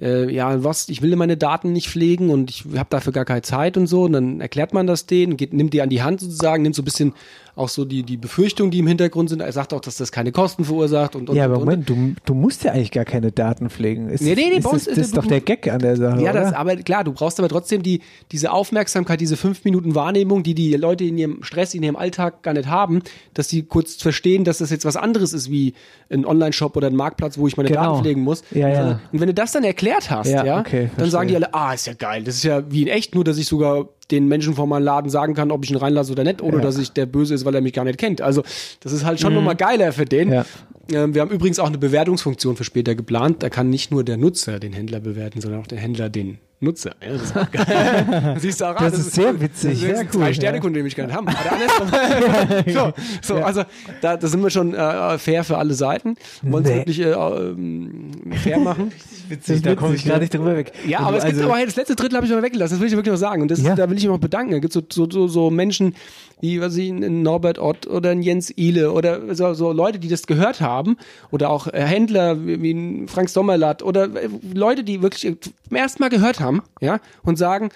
äh, 0.00 0.32
ja, 0.32 0.64
was, 0.64 0.88
ich 0.88 1.02
will 1.02 1.14
meine 1.16 1.36
Daten 1.36 1.72
nicht 1.72 1.88
pflegen 1.88 2.30
und 2.30 2.50
ich 2.50 2.64
habe 2.76 2.88
dafür 2.88 3.12
gar 3.12 3.26
keine 3.26 3.42
Zeit 3.42 3.76
und 3.76 3.86
so. 3.86 4.04
Und 4.04 4.14
dann 4.14 4.40
erklärt 4.40 4.72
man 4.72 4.86
das 4.86 5.04
denen, 5.04 5.36
geht, 5.36 5.52
nimmt 5.52 5.74
die 5.74 5.82
an 5.82 5.90
die 5.90 6.02
Hand 6.02 6.20
sozusagen, 6.20 6.62
nimmt 6.62 6.74
so 6.74 6.80
ein 6.82 6.86
bisschen 6.86 7.12
auch 7.54 7.68
so 7.68 7.84
die, 7.84 8.02
die 8.02 8.16
Befürchtungen, 8.16 8.70
die 8.70 8.78
im 8.78 8.86
Hintergrund 8.86 9.28
sind. 9.28 9.40
Er 9.40 9.52
sagt 9.52 9.74
auch, 9.74 9.80
dass 9.80 9.96
das 9.96 10.10
keine 10.10 10.32
Kosten 10.32 10.64
verursacht 10.64 11.14
und, 11.16 11.28
und 11.28 11.36
Ja, 11.36 11.44
und, 11.46 11.50
aber 11.52 11.60
und. 11.60 11.64
Moment, 11.66 11.88
du, 11.88 12.14
du 12.24 12.34
musst 12.34 12.64
ja 12.64 12.72
eigentlich 12.72 12.90
gar 12.90 13.04
keine 13.04 13.30
Daten 13.30 13.68
pflegen. 13.68 14.08
Ist, 14.08 14.22
Nee, 14.22 14.34
nee, 14.34 14.48
nee, 14.50 14.56
ist 14.56 14.64
das, 14.72 14.84
das 14.84 14.96
ist 14.98 15.16
doch 15.16 15.26
der 15.26 15.40
Gag 15.40 15.70
an 15.70 15.80
der 15.80 15.96
Sache, 15.96 16.22
Ja, 16.22 16.30
oder? 16.30 16.40
das, 16.40 16.52
aber 16.54 16.76
klar, 16.76 17.04
du 17.04 17.12
brauchst 17.12 17.38
aber 17.38 17.48
trotzdem 17.48 17.82
die, 17.82 18.00
diese 18.30 18.52
Aufmerksamkeit, 18.52 19.20
diese 19.20 19.36
fünf 19.36 19.64
Minuten 19.64 19.94
Wahrnehmung, 19.94 20.42
die 20.42 20.54
die 20.54 20.72
Leute 20.76 21.04
in 21.04 21.18
ihrem 21.18 21.42
Stress, 21.42 21.74
in 21.74 21.82
ihrem 21.82 21.96
Alltag 21.96 22.42
gar 22.42 22.54
nicht 22.54 22.68
haben, 22.68 23.02
dass 23.34 23.48
sie 23.50 23.62
kurz 23.62 23.94
verstehen, 23.96 24.44
dass 24.44 24.58
das 24.58 24.70
jetzt 24.70 24.84
was 24.84 24.96
anderes 24.96 25.32
ist 25.34 25.50
wie 25.50 25.74
ein 26.10 26.24
Online-Shop 26.24 26.76
oder 26.76 26.86
ein 26.86 26.96
Marktplatz, 26.96 27.36
wo 27.38 27.46
ich 27.48 27.56
meine 27.56 27.68
Genau. 27.68 27.82
Daten 27.92 28.02
pflegen 28.02 28.22
muss. 28.22 28.42
Ja, 28.52 28.68
ja. 28.68 29.00
Und 29.12 29.20
wenn 29.20 29.28
du 29.28 29.34
das 29.34 29.52
dann 29.52 29.64
erklärt 29.64 30.10
hast, 30.10 30.28
Ja, 30.28 30.44
ja, 30.44 30.60
okay, 30.60 30.90
dann 30.96 31.10
sagen 31.10 31.28
die 31.28 31.34
verstehe. 31.34 31.52
alle, 31.54 31.68
ah, 31.70 31.74
ist 31.74 31.86
ja 31.86 31.92
geil, 31.94 32.24
das 32.24 32.36
ist 32.36 32.44
ja 32.44 32.62
wie 32.70 32.82
in 32.82 32.88
echt, 32.88 33.14
nur 33.14 33.24
dass 33.24 33.36
ich 33.38 33.46
sogar 33.46 33.88
den 34.10 34.28
Menschen 34.28 34.54
vor 34.54 34.66
meinem 34.66 34.84
Laden 34.84 35.10
sagen 35.10 35.34
kann, 35.34 35.50
ob 35.50 35.64
ich 35.64 35.70
ihn 35.70 35.76
reinlasse 35.76 36.12
oder 36.12 36.24
nicht, 36.24 36.42
oder 36.42 36.58
Ja. 36.58 36.62
dass 36.64 36.78
ich 36.78 36.92
der 36.92 37.06
Böse 37.06 37.34
ist, 37.34 37.44
weil 37.44 37.54
er 37.54 37.60
mich 37.60 37.72
gar 37.72 37.84
nicht 37.84 37.98
kennt. 37.98 38.20
Also 38.20 38.42
das 38.80 38.92
ist 38.92 39.04
halt 39.04 39.20
schon 39.20 39.30
Mhm. 39.32 39.36
nochmal 39.36 39.56
geiler 39.56 39.92
für 39.92 40.04
den. 40.04 40.32
Ja. 40.32 40.44
Ähm, 40.92 41.14
wir 41.14 41.22
haben 41.22 41.30
übrigens 41.30 41.58
auch 41.58 41.68
eine 41.68 41.78
Bewertungsfunktion 41.78 42.56
für 42.56 42.64
später 42.64 42.94
geplant. 42.94 43.42
Da 43.42 43.48
kann 43.48 43.70
nicht 43.70 43.90
nur 43.90 44.04
der 44.04 44.16
Nutzer 44.16 44.58
den 44.58 44.72
Händler 44.72 45.00
bewerten, 45.00 45.40
sondern 45.40 45.60
auch 45.60 45.66
der 45.66 45.78
Händler 45.78 46.08
den 46.10 46.38
Nutzer. 46.62 46.94
Ja, 47.04 47.12
das 47.14 47.22
ist 47.22 47.36
auch 47.36 47.50
geil. 47.50 48.36
Siehst 48.40 48.60
du 48.60 48.64
auch 48.66 48.76
Das 48.76 48.94
ist 48.96 49.12
sehr 49.12 49.40
witzig, 49.40 49.70
Das 49.70 49.72
ist 49.72 49.80
sehr 49.80 50.06
cool, 50.14 50.20
Drei-Sterne-Kunde, 50.22 50.78
den 50.78 50.86
ich 50.86 50.94
gar 50.96 51.06
nicht 51.06 51.16
haben. 51.16 51.26
So, 52.72 52.92
so 53.20 53.34
also 53.36 53.64
da, 54.00 54.16
da 54.16 54.26
sind 54.28 54.42
wir 54.42 54.50
schon 54.50 54.74
äh, 54.74 55.18
fair 55.18 55.42
für 55.44 55.58
alle 55.58 55.74
Seiten. 55.74 56.16
Wollen 56.42 56.64
es 56.64 56.70
Nee. 56.70 56.76
wirklich 56.76 57.00
äh, 57.00 57.10
ähm, 57.10 58.10
fair 58.42 58.58
machen. 58.60 58.92
Witzig, 59.28 59.62
da 59.62 59.74
komme 59.74 59.94
ich 59.96 60.04
gar 60.04 60.18
nicht 60.18 60.32
drüber 60.32 60.56
weg. 60.56 60.72
Ja, 60.86 61.00
aber 61.00 61.16
es 61.18 61.24
also- 61.24 61.36
gibt 61.36 61.48
aber 61.48 61.58
hey, 61.58 61.66
das 61.66 61.76
letzte 61.76 61.96
Drittel 61.96 62.16
habe 62.16 62.26
ich 62.26 62.32
noch 62.32 62.42
weggelassen, 62.42 62.74
das 62.74 62.80
will 62.80 62.88
ich 62.88 62.94
wirklich 62.96 63.12
noch 63.12 63.18
sagen. 63.18 63.42
Und 63.42 63.50
das, 63.50 63.60
Ja. 63.62 63.74
da 63.74 63.88
will 63.90 63.96
ich 63.96 64.04
mich 64.04 64.12
auch 64.12 64.18
bedanken. 64.18 64.52
Da 64.52 64.58
gibt 64.60 64.74
es 64.76 64.82
so, 64.94 65.08
so, 65.10 65.26
so 65.28 65.50
Menschen 65.50 65.94
wie 66.42 66.60
was 66.60 66.76
ich, 66.76 66.90
ein 66.90 67.22
Norbert 67.22 67.58
Ott 67.58 67.86
oder 67.86 68.10
ein 68.10 68.20
Jens 68.20 68.52
Ihle 68.56 68.92
oder 68.92 69.34
so, 69.34 69.54
so 69.54 69.72
Leute, 69.72 70.00
die 70.00 70.08
das 70.08 70.26
gehört 70.26 70.60
haben. 70.60 70.96
Oder 71.30 71.50
auch 71.50 71.68
äh, 71.68 71.80
Händler 71.80 72.44
wie 72.44 72.60
wie 72.60 72.72
ein 72.72 73.08
Frank 73.08 73.28
Sommerlatt 73.28 73.82
oder 73.82 74.04
äh, 74.04 74.28
Leute, 74.52 74.82
die 74.82 75.02
wirklich 75.02 75.36
zum 75.40 75.76
ersten 75.76 76.02
Mal 76.02 76.08
gehört 76.08 76.40
haben, 76.40 76.62
ja, 76.80 77.00
und 77.22 77.36
sagen, 77.38 77.70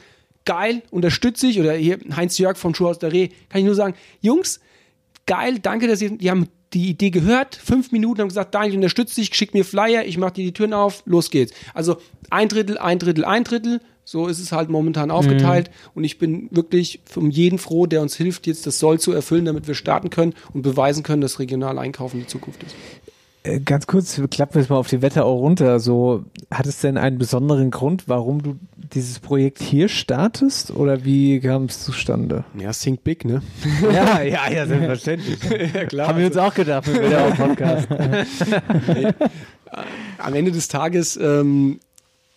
geil, 0.44 0.82
unterstütze 0.90 1.46
ich. 1.46 1.60
Oder 1.60 1.74
hier 1.74 1.98
Heinz 2.14 2.38
Jörg 2.38 2.56
vom 2.56 2.74
Schuhhaus 2.74 2.98
der 2.98 3.12
Reh, 3.12 3.28
kann 3.48 3.60
ich 3.60 3.64
nur 3.64 3.76
sagen, 3.76 3.94
Jungs, 4.20 4.60
geil, 5.26 5.60
danke, 5.62 5.86
dass 5.86 6.02
ihr, 6.02 6.10
die 6.10 6.30
haben 6.30 6.48
die 6.72 6.88
Idee 6.90 7.10
gehört, 7.10 7.54
fünf 7.54 7.92
Minuten 7.92 8.20
haben 8.20 8.28
gesagt, 8.28 8.52
Daniel, 8.52 8.72
ich 8.72 8.76
unterstütze 8.76 9.20
dich, 9.20 9.32
schick 9.32 9.54
mir 9.54 9.64
Flyer, 9.64 10.04
ich 10.04 10.18
mach 10.18 10.32
dir 10.32 10.44
die 10.44 10.52
Türen 10.52 10.74
auf, 10.74 11.04
los 11.06 11.30
geht's. 11.30 11.52
Also 11.72 11.98
ein 12.30 12.48
Drittel, 12.48 12.78
ein 12.78 12.98
Drittel, 12.98 13.24
ein 13.24 13.44
Drittel, 13.44 13.80
so 14.07 14.28
ist 14.28 14.38
es 14.38 14.52
halt 14.52 14.70
momentan 14.70 15.11
aufgeteilt 15.11 15.70
und 15.94 16.04
ich 16.04 16.18
bin 16.18 16.48
wirklich 16.52 17.00
um 17.16 17.28
jeden 17.28 17.59
froh, 17.59 17.86
der 17.86 18.02
uns 18.02 18.14
hilft, 18.14 18.46
jetzt 18.46 18.64
das 18.64 18.78
Soll 18.78 19.00
zu 19.00 19.11
erfüllen, 19.11 19.44
damit 19.44 19.66
wir 19.66 19.74
starten 19.74 20.11
können 20.11 20.32
und 20.54 20.62
beweisen 20.62 21.02
können, 21.02 21.20
dass 21.20 21.40
regional 21.40 21.76
Einkaufen 21.76 22.20
die 22.20 22.26
Zukunft 22.28 22.62
ist. 22.62 22.76
Äh, 23.42 23.59
Ganz 23.61 23.88
kurz, 23.88 24.20
klappen 24.30 24.54
wir 24.54 24.62
es 24.62 24.68
mal 24.68 24.76
auf 24.76 24.86
die 24.86 25.02
Wetterau 25.02 25.36
runter. 25.38 25.80
So, 25.80 26.24
hat 26.52 26.66
es 26.66 26.80
denn 26.80 26.96
einen 26.96 27.18
besonderen 27.18 27.72
Grund, 27.72 28.04
warum 28.07 28.42
du 28.44 28.57
dieses 28.76 29.18
Projekt 29.18 29.61
hier 29.61 29.88
startest? 29.88 30.70
Oder 30.70 31.04
wie 31.04 31.40
kam 31.40 31.64
es 31.64 31.82
zustande? 31.82 32.44
Ja, 32.57 32.70
Think 32.70 33.02
Big, 33.02 33.24
ne? 33.24 33.42
Ja, 33.92 34.22
ja, 34.22 34.48
ja, 34.48 34.66
selbstverständlich. 34.66 35.38
ja, 35.74 35.84
klar. 35.84 36.09
Haben 36.09 36.20
wir 36.20 36.26
uns 36.26 36.36
auch 36.36 36.54
gedacht 36.54 36.86
mit 36.86 37.02
dem 37.02 37.34
Podcast. 37.34 37.88
Am 40.18 40.32
Ende 40.32 40.52
des 40.52 40.68
Tages 40.68 41.16
ähm, 41.20 41.80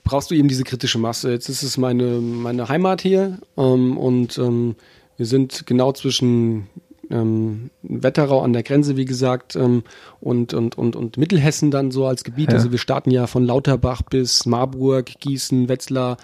brauchst 0.10 0.32
du 0.32 0.36
eben 0.36 0.48
diese 0.48 0.64
kritische 0.64 0.98
Masse. 0.98 1.32
Jetzt 1.32 1.50
ist 1.50 1.62
es 1.62 1.78
meine, 1.78 2.20
meine 2.20 2.68
Heimat 2.68 3.02
hier 3.02 3.38
ähm, 3.58 3.96
und 3.96 4.40
ähm, 4.40 4.76
wir 5.18 5.28
sind 5.28 5.68
genau 5.68 5.92
zwischen 5.92 6.68
ähm, 7.12 7.70
Wetterau 7.84 8.42
an 8.42 8.54
der 8.54 8.64
Grenze, 8.64 8.98
wie 8.98 9.06
gesagt, 9.06 9.56
ähm, 9.56 9.84
und, 10.20 10.56
und, 10.56 10.80
und, 10.80 10.96
und 10.96 11.18
Mittelhessen 11.18 11.70
dann 11.70 11.92
so 11.92 12.08
als 12.08 12.24
Gebiet. 12.24 12.50
Ja. 12.50 12.58
Also 12.58 12.72
wir 12.72 12.80
starten 12.80 13.12
ja 13.12 13.28
von 13.28 13.46
Lauterbach 13.46 14.02
bis 14.02 14.48
Marburg, 14.48 15.12
Gießen, 15.20 15.70
Wetzlar, 15.70 16.18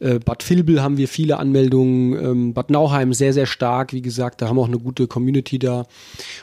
äh, 0.00 0.18
Bad 0.18 0.48
Vilbel 0.48 0.82
haben 0.82 0.98
wir 0.98 1.08
viele 1.08 1.38
Anmeldungen, 1.38 2.12
ähm, 2.12 2.52
Bad 2.52 2.68
Nauheim 2.68 3.14
sehr, 3.14 3.32
sehr 3.32 3.46
stark, 3.46 3.94
wie 3.94 4.02
gesagt, 4.02 4.42
da 4.42 4.48
haben 4.48 4.56
wir 4.56 4.62
auch 4.62 4.68
eine 4.68 4.78
gute 4.78 5.06
Community 5.06 5.58
da 5.58 5.86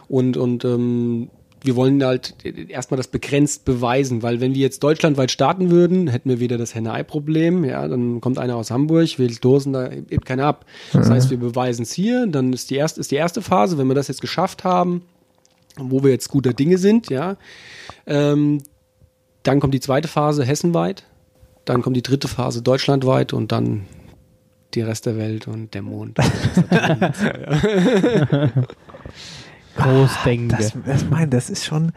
und, 0.07 0.35
und 0.35 0.65
ähm, 0.65 1.29
wir 1.65 1.75
wollen 1.75 2.03
halt 2.03 2.35
erstmal 2.69 2.97
das 2.97 3.07
begrenzt 3.07 3.65
beweisen, 3.65 4.23
weil 4.23 4.39
wenn 4.39 4.53
wir 4.53 4.61
jetzt 4.61 4.83
deutschlandweit 4.83 5.31
starten 5.31 5.71
würden, 5.71 6.07
hätten 6.07 6.29
wir 6.29 6.39
wieder 6.39 6.57
das 6.57 6.75
Henne-Ei-Problem. 6.75 7.65
Ja, 7.65 7.87
dann 7.87 8.21
kommt 8.21 8.37
einer 8.37 8.55
aus 8.55 8.71
Hamburg, 8.71 9.17
will 9.17 9.35
Dosen, 9.35 9.73
da 9.73 9.89
hebt 9.89 10.25
keiner 10.25 10.45
ab. 10.45 10.65
Das 10.93 11.09
heißt, 11.09 11.29
wir 11.29 11.39
beweisen 11.39 11.83
es 11.83 11.93
hier, 11.93 12.27
dann 12.27 12.53
ist 12.53 12.69
die 12.69 12.75
erste, 12.75 13.01
ist 13.01 13.11
die 13.11 13.15
erste 13.15 13.41
Phase, 13.41 13.77
wenn 13.77 13.87
wir 13.87 13.95
das 13.95 14.07
jetzt 14.07 14.21
geschafft 14.21 14.63
haben, 14.63 15.01
wo 15.77 16.03
wir 16.03 16.11
jetzt 16.11 16.29
guter 16.29 16.53
Dinge 16.53 16.77
sind, 16.77 17.09
ja, 17.09 17.37
ähm, 18.05 18.61
dann 19.43 19.59
kommt 19.59 19.73
die 19.73 19.79
zweite 19.79 20.07
Phase 20.07 20.43
hessenweit, 20.43 21.03
dann 21.65 21.81
kommt 21.81 21.97
die 21.97 22.03
dritte 22.03 22.27
Phase 22.27 22.61
deutschlandweit 22.61 23.33
und 23.33 23.51
dann 23.51 23.85
die 24.73 24.81
Rest 24.81 25.05
der 25.05 25.17
Welt 25.17 25.47
und 25.47 25.73
der 25.73 25.81
Mond. 25.81 26.17
Großdenker. 29.75 30.57
Das, 30.57 30.73
das, 30.85 31.05
mein, 31.09 31.29
das 31.29 31.49
ist 31.49 31.65
schon, 31.65 31.91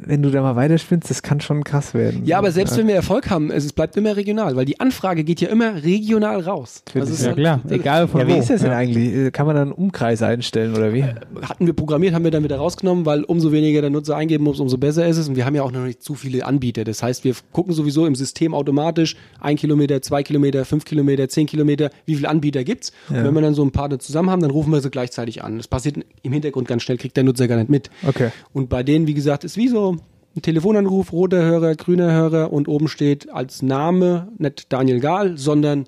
wenn 0.00 0.22
du 0.22 0.30
da 0.30 0.42
mal 0.42 0.54
weiterspinnst, 0.54 1.10
das 1.10 1.22
kann 1.22 1.40
schon 1.40 1.64
krass 1.64 1.92
werden. 1.92 2.24
Ja, 2.24 2.38
aber 2.38 2.52
selbst 2.52 2.76
wenn 2.78 2.86
wir 2.86 2.94
Erfolg 2.94 3.30
haben, 3.30 3.50
es, 3.50 3.72
bleibt 3.72 3.96
immer 3.96 4.16
regional, 4.16 4.54
weil 4.54 4.64
die 4.64 4.78
Anfrage 4.78 5.24
geht 5.24 5.40
ja 5.40 5.48
immer 5.48 5.82
regional 5.82 6.40
raus. 6.40 6.82
Also 6.94 7.12
ist 7.12 7.26
halt- 7.26 7.38
ja, 7.38 7.60
wie 7.64 8.38
ist 8.38 8.48
das 8.50 8.62
denn 8.62 8.70
eigentlich? 8.70 9.32
Kann 9.32 9.46
man 9.46 9.56
dann 9.56 9.68
einen 9.68 9.72
Umkreis 9.72 10.22
einstellen 10.22 10.74
oder 10.74 10.94
wie? 10.94 11.02
Hatten 11.02 11.66
wir 11.66 11.72
programmiert, 11.72 12.14
haben 12.14 12.22
wir 12.22 12.30
dann 12.30 12.44
wieder 12.44 12.56
rausgenommen, 12.58 13.06
weil 13.06 13.24
umso 13.24 13.50
weniger 13.50 13.80
der 13.80 13.90
Nutzer 13.90 14.16
eingeben 14.16 14.44
muss, 14.44 14.60
umso 14.60 14.78
besser 14.78 15.06
ist 15.06 15.16
es. 15.18 15.28
Und 15.28 15.34
wir 15.34 15.44
haben 15.44 15.56
ja 15.56 15.62
auch 15.62 15.72
noch 15.72 15.84
nicht 15.84 16.02
zu 16.02 16.14
viele 16.14 16.46
Anbieter. 16.46 16.84
Das 16.84 17.02
heißt, 17.02 17.24
wir 17.24 17.34
gucken 17.50 17.74
sowieso 17.74 18.06
im 18.06 18.14
System 18.14 18.54
automatisch 18.54 19.16
ein 19.40 19.56
Kilometer, 19.56 20.00
zwei 20.00 20.22
Kilometer, 20.22 20.64
fünf 20.64 20.84
Kilometer, 20.84 21.28
zehn 21.28 21.46
Kilometer, 21.46 21.90
wie 22.06 22.14
viele 22.14 22.28
Anbieter 22.28 22.62
gibt's. 22.62 22.92
Ja. 23.10 23.18
Und 23.18 23.24
wenn 23.24 23.34
wir 23.34 23.42
dann 23.42 23.54
so 23.54 23.64
ein 23.64 23.72
paar 23.72 23.88
da 23.88 23.98
zusammen 23.98 24.30
haben, 24.30 24.42
dann 24.42 24.52
rufen 24.52 24.72
wir 24.72 24.80
sie 24.80 24.90
gleichzeitig 24.90 25.42
an. 25.42 25.56
Das 25.56 25.66
passiert 25.66 25.96
im 26.22 26.32
Hintergrund 26.32 26.68
ganz 26.68 26.84
schnell, 26.84 26.98
kriegt 26.98 27.16
der 27.16 27.24
Nutzer 27.24 27.48
gar 27.48 27.56
nicht 27.56 27.68
mit. 27.68 27.90
Okay. 28.06 28.30
Und 28.52 28.68
bei 28.68 28.84
denen, 28.84 29.06
wie 29.08 29.14
gesagt, 29.14 29.42
ist 29.42 29.56
wie 29.56 29.66
so 29.68 29.96
ein 30.36 30.42
Telefonanruf, 30.42 31.12
roter 31.12 31.42
Hörer, 31.42 31.74
grüner 31.74 32.12
Hörer 32.12 32.52
und 32.52 32.68
oben 32.68 32.88
steht 32.88 33.30
als 33.30 33.62
Name 33.62 34.28
nicht 34.38 34.72
Daniel 34.72 35.00
Gahl, 35.00 35.36
sondern 35.38 35.86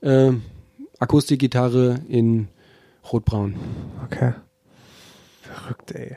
äh, 0.00 0.32
Akustikgitarre 0.98 2.00
in 2.08 2.48
rotbraun. 3.12 3.54
Okay. 4.04 4.32
Verrückt, 5.42 5.92
ey. 5.92 6.16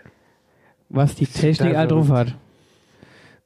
Was 0.90 1.16
die 1.16 1.26
Technik 1.28 1.76
all 1.76 1.88
drauf 1.88 2.10
hat. 2.10 2.36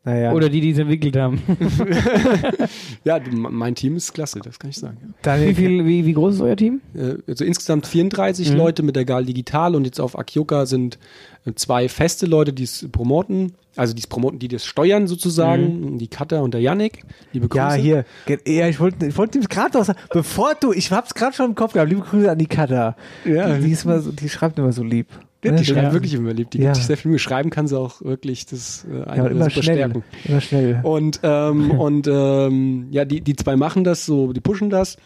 Naja. 0.04 0.34
Oder 0.34 0.50
die, 0.50 0.62
die 0.62 0.70
es 0.70 0.78
entwickelt 0.78 1.18
haben. 1.18 1.42
ja, 3.04 3.20
mein 3.32 3.74
Team 3.74 3.96
ist 3.96 4.14
klasse, 4.14 4.40
das 4.40 4.60
kann 4.60 4.70
ich 4.70 4.78
sagen. 4.78 5.16
wie, 5.24 5.54
viel, 5.56 5.84
wie, 5.86 6.06
wie 6.06 6.14
groß 6.14 6.36
ist 6.36 6.42
euer 6.42 6.56
Team? 6.56 6.82
Äh, 6.94 7.16
Also 7.28 7.44
insgesamt 7.44 7.88
34 7.88 8.52
Mhm. 8.52 8.56
Leute 8.58 8.84
mit 8.84 8.96
der 8.96 9.04
Gal 9.06 9.26
Digital 9.26 9.74
und 9.76 9.84
jetzt 9.86 10.00
auf 10.00 10.18
Akioka 10.18 10.68
sind 10.68 11.00
äh, 11.46 11.54
zwei 11.56 11.90
feste 11.90 12.28
Leute, 12.28 12.54
die 12.54 12.64
es 12.64 12.88
promoten, 12.92 13.54
also 13.76 13.94
die 13.94 14.02
promoten, 14.08 14.40
die 14.40 14.48
das 14.48 14.66
steuern 14.66 15.08
sozusagen, 15.08 15.98
die 15.98 16.08
Katha 16.08 16.40
und 16.40 16.54
der 16.54 16.62
Yannick. 16.62 17.04
Liebe 17.34 17.48
Grüße. 17.48 17.64
Ja, 17.64 17.74
hier. 17.74 18.06
Ja, 18.48 18.68
ich 18.68 18.80
wollte 18.80 19.06
ich 19.08 19.18
wollte 19.18 19.40
gerade 19.40 19.78
noch 19.78 19.86
sagen, 19.86 20.00
bevor 20.12 20.54
du, 20.60 20.72
ich 20.74 20.92
hab's 20.92 21.14
gerade 21.14 21.34
schon 21.36 21.48
im 21.48 21.56
Kopf 21.56 21.74
gehabt, 21.74 21.90
liebe 21.90 22.02
Grüße 22.02 22.30
an 22.32 22.38
die 22.38 22.48
Katha. 22.48 22.96
Ja. 23.26 23.58
Die, 23.58 23.72
ist 23.72 23.86
immer 23.86 24.00
so, 24.00 24.12
die 24.12 24.30
schreibt 24.30 24.58
immer 24.60 24.72
so 24.72 24.84
lieb. 24.84 25.08
Ja, 25.44 25.52
Ne? 25.52 25.58
die 25.58 25.66
schreibt 25.66 25.94
wirklich 25.94 26.14
immer 26.16 26.34
lieb. 26.34 26.50
Die 26.52 26.58
Ja. 26.58 26.64
gibt 26.66 26.78
sich 26.78 26.86
sehr 26.88 26.98
viel 26.98 27.12
Mühe. 27.12 27.20
Schreiben 27.20 27.52
kann 27.52 27.68
sie 27.68 27.78
auch 27.78 28.02
wirklich 28.02 28.48
das 28.48 28.84
äh, 28.92 28.98
Ja, 28.98 29.04
eine 29.06 29.24
und 29.26 29.32
immer 29.32 29.46
super 29.52 29.62
schnell. 29.64 29.76
stärken. 29.76 30.04
Immer 30.28 30.42
schnell. 30.42 30.80
Und, 30.82 31.20
ähm, 31.22 31.72
und 31.80 32.08
ähm, 32.08 32.88
ja, 32.90 33.06
die, 33.06 33.22
die 33.22 33.36
zwei 33.36 33.56
machen 33.56 33.84
das 33.84 34.06
so, 34.08 34.34
die 34.34 34.40
pushen 34.42 34.72
das. 34.72 34.98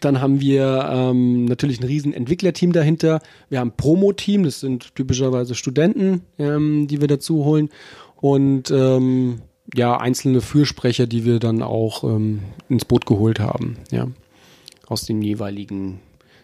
Dann 0.00 0.20
haben 0.20 0.40
wir 0.40 0.88
ähm, 0.90 1.44
natürlich 1.44 1.80
ein 1.80 1.86
riesen 1.86 2.12
Entwicklerteam 2.12 2.72
dahinter. 2.72 3.20
Wir 3.48 3.60
haben 3.60 3.68
ein 3.68 3.76
Promo-Team, 3.76 4.44
das 4.44 4.60
sind 4.60 4.94
typischerweise 4.94 5.54
Studenten, 5.54 6.22
ähm, 6.38 6.86
die 6.88 7.00
wir 7.00 7.08
dazu 7.08 7.44
holen. 7.44 7.70
Und 8.16 8.70
ähm, 8.70 9.42
ja, 9.74 9.96
einzelne 9.98 10.40
Fürsprecher, 10.40 11.06
die 11.06 11.24
wir 11.24 11.38
dann 11.38 11.62
auch 11.62 12.04
ähm, 12.04 12.40
ins 12.68 12.84
Boot 12.84 13.06
geholt 13.06 13.40
haben, 13.40 13.76
ja. 13.90 14.08
Aus 14.86 15.06
den 15.06 15.22
jeweiligen, 15.22 16.00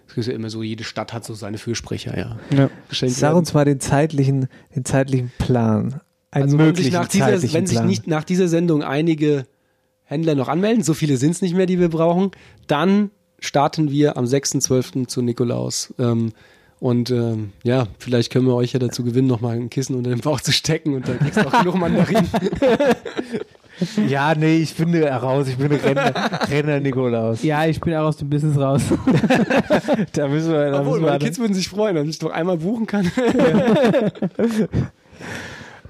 es 0.09 0.16
ist 0.16 0.26
ja 0.26 0.32
immer 0.32 0.48
so, 0.48 0.62
jede 0.62 0.84
Stadt 0.84 1.12
hat 1.12 1.24
so 1.24 1.34
seine 1.34 1.59
Fürsprecher, 1.59 2.16
ja. 2.16 2.38
Ja. 2.57 2.70
Sag 2.90 3.34
uns 3.34 3.53
mal 3.53 3.64
den 3.64 3.80
zeitlichen, 3.80 4.48
den 4.74 4.84
zeitlichen 4.84 5.30
Plan. 5.38 6.01
Einen 6.30 6.44
Also 6.44 6.59
wenn 6.59 6.66
sich, 6.66 6.66
möglichen 6.66 6.92
nach 6.94 7.09
dieser, 7.09 7.26
zeitlichen 7.26 7.55
wenn 7.55 7.66
sich 7.66 7.80
nicht 7.82 8.07
nach 8.07 8.24
dieser 8.24 8.48
Sendung 8.48 8.82
einige 8.82 9.46
Händler 10.05 10.34
noch 10.34 10.48
anmelden, 10.48 10.82
so 10.82 10.94
viele 10.94 11.16
sind 11.16 11.32
es 11.32 11.42
nicht 11.42 11.55
mehr, 11.55 11.66
die 11.66 11.78
wir 11.78 11.88
brauchen, 11.88 12.30
dann 12.66 13.11
starten 13.41 13.91
wir 13.91 14.16
am 14.16 14.24
6.12. 14.24 15.09
zu 15.09 15.22
Nikolaus. 15.22 15.93
Ähm, 15.99 16.32
und 16.78 17.11
ähm, 17.11 17.53
ja, 17.62 17.86
vielleicht 17.99 18.32
können 18.32 18.47
wir 18.47 18.55
euch 18.55 18.72
ja 18.72 18.78
dazu 18.78 19.05
gewinnen, 19.05 19.28
nochmal 19.28 19.57
ein 19.57 19.68
Kissen 19.68 19.97
unter 19.97 20.09
den 20.11 20.20
Bauch 20.20 20.41
zu 20.41 20.53
stecken 20.53 20.95
und 20.95 21.07
dann 21.07 21.18
kriegst 21.18 21.36
du 21.36 21.47
auch 21.47 21.59
genug 21.61 21.74
Mandarinen. 21.78 22.28
Ja, 24.09 24.34
nee, 24.34 24.59
ich 24.59 24.74
bin 24.74 24.93
da 24.93 25.16
raus. 25.16 25.49
Ich 25.49 25.57
bin 25.57 25.72
ein 25.72 25.80
Renner, 25.80 26.12
Renner 26.51 26.80
Nikolaus. 26.80 27.43
Ja, 27.43 27.64
ich 27.64 27.80
bin 27.80 27.95
auch 27.95 28.09
aus 28.09 28.18
dem 28.18 28.28
Business 28.28 28.59
raus. 28.59 28.82
da 30.12 30.28
müssen 30.28 30.53
wir. 30.53 30.70
Da 30.70 30.80
Obwohl, 30.80 30.99
müssen 30.99 31.05
wir 31.05 31.12
meine 31.12 31.18
Kids 31.18 31.38
würden 31.38 31.55
sich 31.55 31.68
freuen, 31.68 31.97
wenn 31.97 32.07
ich 32.07 32.18
doch 32.18 32.30
einmal 32.30 32.59
buchen 32.59 32.86
kann. 32.86 33.11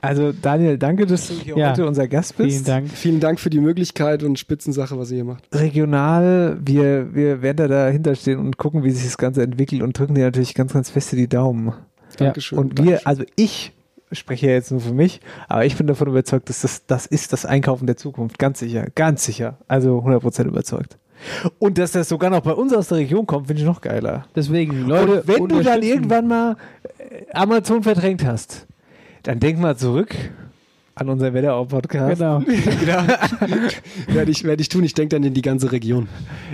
Also, 0.00 0.32
Daniel, 0.32 0.78
danke, 0.78 1.06
dass 1.06 1.28
du 1.28 1.34
hier 1.34 1.56
Ja. 1.56 1.70
heute 1.70 1.86
unser 1.86 2.08
Gast 2.08 2.36
bist. 2.36 2.50
Vielen 2.50 2.64
Dank. 2.64 2.90
Vielen 2.90 3.20
Dank 3.20 3.40
für 3.40 3.50
die 3.50 3.60
Möglichkeit 3.60 4.22
und 4.22 4.38
Spitzensache, 4.38 4.98
was 4.98 5.10
ihr 5.10 5.16
hier 5.16 5.24
macht. 5.24 5.44
Regional, 5.54 6.58
wir, 6.64 7.14
wir 7.14 7.42
werden 7.42 7.56
da 7.56 7.68
dahinter 7.68 8.14
stehen 8.14 8.38
und 8.38 8.56
gucken, 8.56 8.84
wie 8.84 8.90
sich 8.90 9.04
das 9.04 9.18
Ganze 9.18 9.42
entwickelt 9.42 9.82
und 9.82 9.98
drücken 9.98 10.14
dir 10.14 10.24
natürlich 10.24 10.54
ganz, 10.54 10.72
ganz 10.72 10.90
feste 10.90 11.16
die 11.16 11.28
Daumen. 11.28 11.72
Dankeschön. 12.16 12.58
Und 12.58 12.82
wir, 12.82 13.06
also 13.06 13.22
ich 13.36 13.72
spreche 14.12 14.48
ja 14.48 14.52
jetzt 14.54 14.70
nur 14.72 14.80
für 14.80 14.92
mich, 14.92 15.20
aber 15.48 15.64
ich 15.64 15.76
bin 15.76 15.86
davon 15.86 16.08
überzeugt, 16.08 16.48
dass 16.48 16.62
das, 16.62 16.84
das 16.86 17.06
ist 17.06 17.32
das 17.32 17.46
Einkaufen 17.46 17.86
der 17.86 17.96
Zukunft. 17.96 18.38
Ganz 18.38 18.58
sicher, 18.58 18.86
ganz 18.94 19.24
sicher. 19.24 19.58
Also 19.68 19.98
100% 19.98 20.44
überzeugt. 20.44 20.96
Und 21.58 21.78
dass 21.78 21.92
das 21.92 22.08
sogar 22.08 22.30
noch 22.30 22.40
bei 22.40 22.52
uns 22.52 22.72
aus 22.72 22.88
der 22.88 22.98
Region 22.98 23.26
kommt, 23.26 23.46
finde 23.48 23.60
ich 23.62 23.66
noch 23.66 23.80
geiler. 23.80 24.26
Deswegen, 24.34 24.86
Leute, 24.88 25.22
und 25.22 25.28
wenn 25.28 25.48
du 25.48 25.62
dann 25.62 25.82
irgendwann 25.82 26.26
mal 26.26 26.56
äh, 26.98 27.24
Amazon 27.32 27.82
verdrängt 27.82 28.24
hast, 28.24 28.66
dann 29.22 29.40
denk 29.40 29.58
mal 29.58 29.76
zurück. 29.76 30.14
An 30.94 31.08
unser 31.08 31.32
Wetterau-Podcast. 31.32 32.18
Genau. 32.18 32.40
genau. 32.80 33.02
werde 34.08 34.30
ich, 34.30 34.44
werd 34.44 34.60
ich 34.60 34.68
tun. 34.68 34.84
Ich 34.84 34.92
denke 34.92 35.16
dann 35.16 35.24
in 35.24 35.32
die 35.32 35.40
ganze 35.42 35.72
Region. 35.72 36.08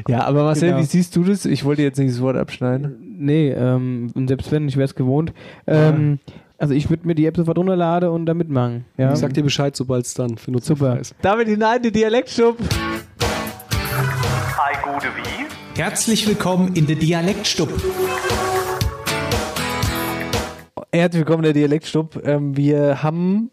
Ja, 0.07 0.25
aber 0.25 0.45
Marcel, 0.45 0.69
Genau. 0.71 0.81
wie 0.81 0.85
siehst 0.87 1.17
du 1.17 1.25
das? 1.25 1.47
Ich 1.47 1.65
wollte 1.65 1.83
jetzt 1.83 1.99
nicht 1.99 2.13
das 2.13 2.21
Wort 2.21 2.37
abschneiden. 2.37 3.17
Nee, 3.19 3.51
ähm, 3.51 4.13
und 4.15 4.29
selbst 4.29 4.53
wenn, 4.53 4.69
ich 4.69 4.77
wäre 4.77 4.85
es 4.85 4.95
gewohnt. 4.95 5.33
Ähm, 5.67 6.21
also 6.59 6.75
ich 6.75 6.91
würde 6.91 7.07
mir 7.09 7.15
die 7.17 7.27
App 7.27 7.37
sofort 7.37 7.59
runterladen 7.59 8.09
und 8.11 8.27
da 8.27 8.35
mitmachen. 8.35 8.85
Ja. 8.97 9.13
Ich 9.13 9.19
sag 9.19 9.33
dir 9.35 9.43
Bescheid, 9.43 9.75
sobald 9.75 10.07
es 10.07 10.15
dann 10.15 10.37
für 10.39 10.53
Nutzer 10.53 10.77
Super. 10.77 11.01
ist. 11.01 11.15
Damit 11.23 11.49
hinein 11.49 11.79
in 11.79 11.83
den 11.85 11.93
Dialektstub. 11.95 12.57
Hi, 14.59 14.77
gute 14.85 15.09
wie? 15.09 15.81
Herzlich 15.81 16.27
willkommen 16.29 16.75
in 16.75 16.87
der 16.87 16.97
Dialektstub. 16.97 17.69
Herzlich 20.93 21.21
willkommen 21.21 21.45
in 21.45 21.53
der 21.53 21.63
Dialektstub. 21.63 22.23
Ähm, 22.25 22.57
wir 22.57 23.03
haben 23.03 23.51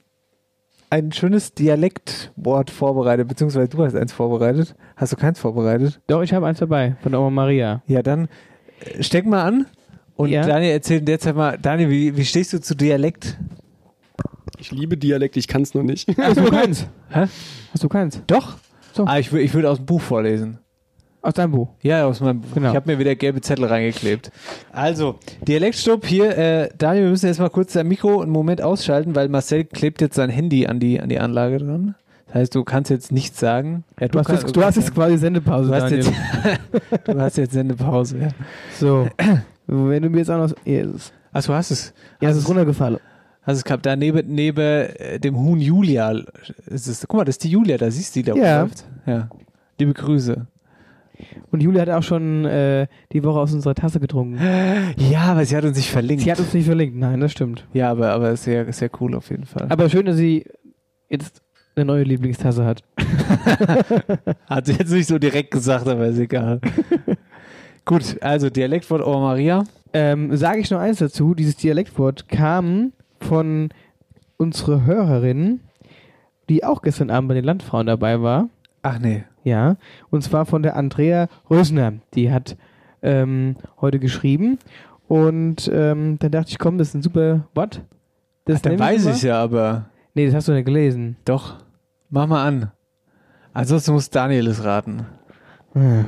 ein 0.90 1.12
schönes 1.12 1.54
Dialektwort 1.54 2.70
vorbereitet, 2.70 3.28
beziehungsweise 3.28 3.68
du 3.68 3.84
hast 3.84 3.96
eins 3.96 4.14
vorbereitet. 4.14 4.76
Hast 4.96 5.12
du 5.12 5.18
keins 5.18 5.40
vorbereitet? 5.40 6.00
Doch, 6.08 6.22
ich 6.22 6.34
habe 6.34 6.46
eins 6.46 6.60
dabei, 6.60 6.96
von 7.02 7.12
der 7.12 7.20
Oma 7.20 7.30
Maria. 7.32 7.82
Ja, 7.88 8.02
dann 8.04 8.28
äh, 8.86 9.02
steck 9.04 9.26
mal 9.26 9.44
an 9.44 9.66
und 10.16 10.30
Ja. 10.30 10.46
Daniel 10.46 10.72
erzählt 10.72 11.08
derzeit 11.08 11.36
mal, 11.36 11.58
Daniel, 11.62 11.90
wie, 11.90 12.16
wie 12.16 12.26
stehst 12.26 12.54
du 12.54 12.62
zu 12.62 12.76
Dialekt? 12.76 13.38
Ich 14.60 14.72
liebe 14.72 14.96
Dialekt, 14.96 15.36
ich 15.36 15.48
kann 15.48 15.64
es 15.64 15.74
noch 15.74 15.84
nicht. 15.84 16.08
Hast 16.18 16.38
du 16.38 16.44
keins? 16.52 16.88
Hä? 17.10 17.26
Hast 17.74 17.84
du 17.84 17.90
keins? 17.90 18.22
Doch. 18.28 18.58
So. 18.94 19.06
Ah, 19.06 19.18
ich, 19.18 19.34
ich 19.34 19.54
würde 19.54 19.70
aus 19.72 19.78
dem 19.78 19.88
Buch 19.88 20.02
vorlesen. 20.02 20.60
Aus 21.26 21.34
deinem 21.36 21.52
Buch? 21.52 21.70
Ja, 21.82 22.06
aus 22.06 22.20
meinem 22.20 22.42
Buch. 22.42 22.50
Genau. 22.54 22.70
Ich 22.72 22.76
habe 22.76 22.92
mir 22.92 23.00
wieder 23.00 23.16
gelbe 23.16 23.40
Zettel 23.40 23.64
reingeklebt. 23.66 24.30
Also, 24.74 25.16
Dialektstub 25.48 26.06
hier. 26.06 26.38
Äh, 26.38 26.70
Daniel, 26.78 27.06
wir 27.06 27.12
müssen 27.12 27.28
jetzt 27.28 27.40
mal 27.40 27.50
kurz 27.50 27.72
dein 27.74 27.88
Mikro 27.88 28.22
einen 28.22 28.30
Moment 28.32 28.62
ausschalten, 28.62 29.16
weil 29.16 29.30
Marcel 29.30 29.64
klebt 29.64 30.02
jetzt 30.02 30.16
sein 30.16 30.30
Handy 30.30 30.68
an 30.68 30.82
die, 30.82 31.00
an 31.00 31.08
die 31.08 31.20
Anlage 31.20 31.60
dran. 31.60 31.96
Das 32.28 32.36
heißt, 32.36 32.56
du 32.56 32.64
kannst 32.66 32.92
jetzt 32.92 33.12
nichts 33.14 33.40
sagen. 33.40 33.86
Ja, 34.02 34.10
Du 34.10 34.20
hast, 34.20 34.26
kannst- 34.28 34.44
jetzt, 34.44 34.56
du 34.58 34.64
hast 34.66 34.76
jetzt 34.76 34.94
quasi 34.94 35.18
Sendepause, 35.18 35.70
du 35.70 35.76
hast 35.76 35.84
Daniel. 35.84 36.04
jetzt, 36.04 37.08
du 37.08 37.20
hast 37.22 37.38
jetzt 37.38 37.54
Sendepause. 37.54 38.18
Ja. 38.18 38.28
So. 38.78 39.08
Wenn 39.68 40.04
du 40.04 40.10
mir 40.10 40.18
jetzt 40.18 40.30
auch 40.30 40.46
noch... 40.50 40.54
Jesus. 40.66 41.14
Achso, 41.32 41.54
hast 41.54 41.72
es. 41.72 41.94
Ja, 42.20 42.30
es 42.32 42.38
ist 42.38 42.50
runtergefallen. 42.50 43.00
Hast 43.44 43.58
es 43.58 43.64
gehabt. 43.64 43.86
Da 43.86 43.96
neben, 43.96 44.28
neben 44.34 44.60
äh, 44.60 45.20
dem 45.20 45.38
Huhn 45.38 45.60
Julia 45.60 46.12
ist 46.66 46.88
es. 46.88 47.06
Guck 47.08 47.18
mal, 47.20 47.24
das 47.26 47.36
ist 47.36 47.44
die 47.46 47.50
Julia, 47.50 47.78
da 47.78 47.90
siehst 47.90 48.14
du 48.16 48.20
die, 48.24 48.30
da 48.32 48.36
Ja. 48.36 48.62
läuft. 48.64 48.84
Ja. 49.06 49.30
Liebe 49.80 49.94
Grüße. 49.94 50.48
Und 51.52 51.62
Julia 51.62 51.82
hat 51.82 51.90
auch 51.90 52.04
schon 52.04 52.46
äh, 52.46 52.88
die 53.12 53.24
Woche 53.24 53.40
aus 53.40 53.54
unserer 53.54 53.76
Tasse 53.76 54.00
getrunken. 54.00 54.40
Ja, 54.98 55.24
aber 55.24 55.46
sie 55.46 55.56
hat 55.56 55.64
uns 55.64 55.78
nicht 55.78 55.90
verlinkt. 55.90 56.24
Sie 56.24 56.32
hat 56.32 56.40
uns 56.40 56.54
nicht 56.54 56.66
verlinkt, 56.66 56.98
nein, 56.98 57.20
das 57.20 57.32
stimmt. 57.32 57.68
Ja, 57.74 57.92
aber, 57.92 58.12
aber 58.12 58.36
sehr, 58.36 58.72
sehr 58.74 58.90
cool 59.00 59.16
auf 59.16 59.30
jeden 59.30 59.46
Fall. 59.46 59.68
Aber 59.70 59.90
schön, 59.90 60.06
dass 60.06 60.18
sie 60.18 60.46
jetzt 61.10 61.42
eine 61.76 61.86
neue 61.86 62.04
Lieblingstasse 62.04 62.66
hat. 62.66 62.84
Hat 64.48 64.66
sie 64.66 64.74
jetzt 64.74 64.92
nicht 64.92 65.08
so 65.08 65.18
direkt 65.18 65.52
gesagt, 65.52 65.88
aber 65.88 66.08
ist 66.08 66.20
egal. 66.20 66.60
Gut, 67.86 68.22
also 68.22 68.50
Dialektwort 68.50 69.06
Oma 69.06 69.20
Maria. 69.20 69.64
Ähm, 69.94 70.36
Sage 70.36 70.60
ich 70.60 70.72
noch 70.72 70.80
eins 70.80 71.00
dazu, 71.00 71.34
dieses 71.34 71.56
Dialektwort 71.56 72.28
kam 72.30 72.94
von 73.20 73.70
unserer 74.38 74.86
Hörerin, 74.86 75.62
die 76.50 76.64
auch 76.64 76.82
gestern 76.82 77.10
Abend 77.10 77.30
bei 77.30 77.36
den 77.36 77.46
Landfrauen 77.46 77.88
dabei 77.88 78.22
war. 78.22 78.50
Ach 78.82 79.00
nee. 79.00 79.24
Ja, 79.44 79.76
und 80.10 80.24
zwar 80.24 80.46
von 80.46 80.64
der 80.64 80.76
Andrea 80.76 81.28
Rösner. 81.50 81.94
Die 82.14 82.32
hat 82.32 82.58
ähm, 83.02 83.58
heute 83.82 84.00
geschrieben 84.00 84.58
und 85.08 85.70
ähm, 85.74 86.18
dann 86.20 86.32
dachte 86.32 86.52
ich, 86.52 86.60
komm, 86.60 86.78
das 86.78 86.89
ist 86.89 86.94
ein 86.96 87.02
super 87.02 87.48
Wort. 87.54 87.82
Das 88.46 88.62
Dann 88.62 88.74
nehme 88.74 88.84
weiß 88.86 89.06
ich 89.08 89.22
ja, 89.24 89.41
aber 89.41 89.89
Nee, 90.14 90.26
das 90.28 90.36
hast 90.36 90.48
du 90.48 90.54
nicht 90.54 90.66
gelesen. 90.66 91.18
doch. 91.26 91.58
Mach 92.10 92.28
mal 92.28 92.46
an. 92.48 92.72
Ansonsten 93.54 93.94
muss 93.94 94.10
Daniel 94.10 94.48
es 94.48 94.64
raten. 94.64 95.06
Hm. 95.74 96.06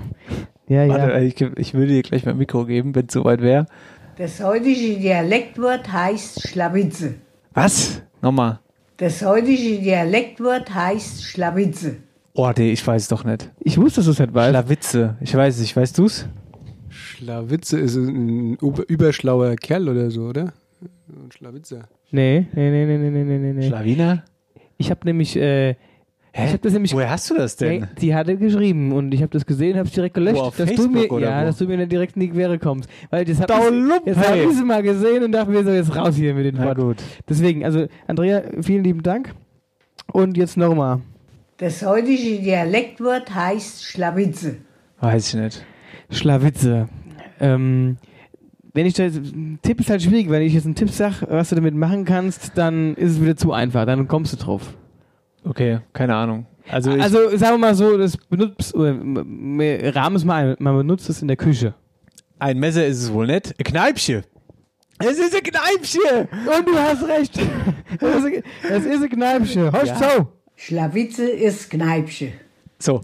Ja, 0.67 0.83
ja. 0.83 0.93
Warte, 0.93 1.19
ich, 1.25 1.41
ich 1.41 1.73
würde 1.73 1.93
dir 1.93 2.03
gleich 2.03 2.25
mein 2.25 2.37
Mikro 2.37 2.65
geben, 2.65 2.93
wenn 2.95 3.07
es 3.07 3.13
soweit 3.13 3.41
wäre. 3.41 3.65
Das 4.17 4.41
heutige 4.43 4.99
Dialektwort 4.99 5.91
heißt 5.91 6.47
Schlawitze. 6.47 7.15
Was? 7.53 8.01
Nochmal. 8.21 8.59
Das 8.97 9.25
heutige 9.25 9.81
Dialektwort 9.81 10.73
heißt 10.73 11.23
Schlawitze. 11.23 11.97
Oh, 12.37 12.51
nee, 12.57 12.71
ich 12.71 12.85
weiß 12.85 13.03
es 13.03 13.07
doch 13.07 13.23
nicht. 13.23 13.49
Ich 13.61 13.77
wusste, 13.79 13.99
dass 14.01 14.05
du 14.05 14.11
es 14.11 14.19
nicht 14.19 14.33
weißt. 14.33 14.49
Schlawitze. 14.49 15.15
Ich 15.21 15.33
weiß 15.33 15.55
es 15.55 15.61
nicht. 15.61 15.75
Weißt 15.75 15.97
du's? 15.97 16.27
Schlawitze 16.89 17.79
ist 17.79 17.95
ein 17.95 18.55
über- 18.55 18.87
überschlauer 18.89 19.55
Kerl 19.55 19.87
oder 19.89 20.11
so, 20.11 20.23
oder? 20.27 20.53
Ein 21.07 21.31
Schlawitzer. 21.31 21.87
Nee, 22.11 22.45
nee, 22.53 22.69
nee, 22.71 22.85
nee, 22.85 22.97
nee, 23.09 23.23
nee, 23.23 23.37
nee, 23.37 23.53
nee. 23.53 23.67
Schlawiner? 23.67 24.23
Ich 24.77 24.89
habe 24.91 25.01
nämlich, 25.05 25.35
äh, 25.37 25.71
ich 25.71 26.49
habe 26.49 26.57
das 26.59 26.73
nämlich. 26.73 26.93
Woher 26.93 27.09
hast 27.09 27.29
du 27.29 27.35
das 27.35 27.55
denn? 27.55 27.81
Nee, 27.81 27.87
die 28.01 28.13
hatte 28.13 28.35
geschrieben 28.35 28.91
und 28.91 29.13
ich 29.13 29.21
habe 29.21 29.31
das 29.31 29.45
gesehen, 29.45 29.77
habe 29.77 29.87
es 29.87 29.93
direkt 29.93 30.15
gelöscht, 30.15 30.35
Wo, 30.35 30.41
auf 30.41 30.57
dass 30.57 30.69
du 30.69 30.75
Facebook 30.75 30.91
mir, 30.93 31.11
oder 31.11 31.29
ja, 31.29 31.41
wo? 31.41 31.45
dass 31.45 31.57
du 31.57 31.65
mir 31.65 31.77
nicht 31.77 31.91
direkt 31.91 32.15
in 32.17 32.21
die 32.21 32.29
Quere 32.29 32.59
kommst, 32.59 32.89
weil 33.09 33.23
das 33.23 33.39
habe 33.39 33.53
ich, 33.53 34.05
jetzt 34.07 34.19
hab 34.27 34.35
ich 34.35 34.49
sie 34.51 34.63
mal 34.65 34.83
gesehen 34.83 35.23
und 35.23 35.31
dachte 35.31 35.51
mir 35.51 35.63
so 35.63 35.71
jetzt 35.71 35.95
raus 35.95 36.15
hier 36.15 36.33
mit 36.33 36.45
den 36.45 36.57
Worten. 36.57 36.81
gut. 36.81 36.97
Deswegen, 37.29 37.63
also 37.63 37.87
Andrea, 38.07 38.43
vielen 38.61 38.83
lieben 38.83 39.01
Dank 39.03 39.33
und 40.11 40.35
jetzt 40.35 40.57
nochmal. 40.57 40.99
Das 41.57 41.85
heutige 41.85 42.41
Dialektwort 42.41 43.33
heißt 43.33 43.83
Schlawitze. 43.85 44.57
Weiß 44.99 45.29
ich 45.33 45.39
nicht. 45.41 45.65
Schlawitze. 46.09 46.89
Ähm, 47.39 47.97
wenn 48.73 48.85
ich 48.85 48.93
da 48.93 49.03
jetzt, 49.03 49.21
Tipp 49.61 49.79
ist 49.79 49.89
halt 49.89 50.01
schwierig, 50.01 50.29
wenn 50.29 50.41
ich 50.41 50.53
jetzt 50.53 50.65
einen 50.65 50.75
Tipp 50.75 50.89
sage, 50.89 51.25
was 51.29 51.49
du 51.49 51.55
damit 51.55 51.75
machen 51.75 52.03
kannst, 52.03 52.57
dann 52.57 52.93
ist 52.95 53.11
es 53.13 53.21
wieder 53.21 53.37
zu 53.37 53.53
einfach, 53.53 53.85
dann 53.85 54.07
kommst 54.07 54.33
du 54.33 54.37
drauf. 54.37 54.73
Okay, 55.45 55.79
keine 55.93 56.15
Ahnung. 56.15 56.45
Also, 56.69 56.91
ich, 56.93 57.01
Also 57.01 57.37
sagen 57.37 57.53
wir 57.53 57.57
mal 57.59 57.75
so, 57.75 57.97
das 57.97 58.17
benutzt, 58.17 58.73
oder, 58.75 58.95
rahmen 59.95 60.15
es 60.15 60.25
mal 60.25 60.49
ein, 60.51 60.55
man 60.59 60.75
benutzt 60.75 61.09
es 61.09 61.21
in 61.21 61.27
der 61.27 61.37
Küche. 61.37 61.73
ein 62.39 62.59
Messer 62.59 62.85
ist 62.85 63.01
es 63.01 63.13
wohl 63.13 63.27
nicht. 63.27 63.53
Ein 63.57 63.63
Kneipchen. 63.63 64.23
Es 64.99 65.17
ist 65.19 65.35
ein 65.35 65.43
Kneipchen. 65.43 66.27
Und 66.31 66.67
du 66.67 66.75
hast 66.77 67.07
recht. 67.07 67.39
Das 67.99 68.83
ist- 68.85 69.03
ein 69.03 69.09
Kneipchen. 69.09 69.71
Hörst 69.71 69.99
Ja. 70.01 70.09
so. 70.17 70.27
Schlawitze 70.55 71.29
ist 71.29 71.69
Kneipsche. 71.69 72.33
So, 72.79 73.01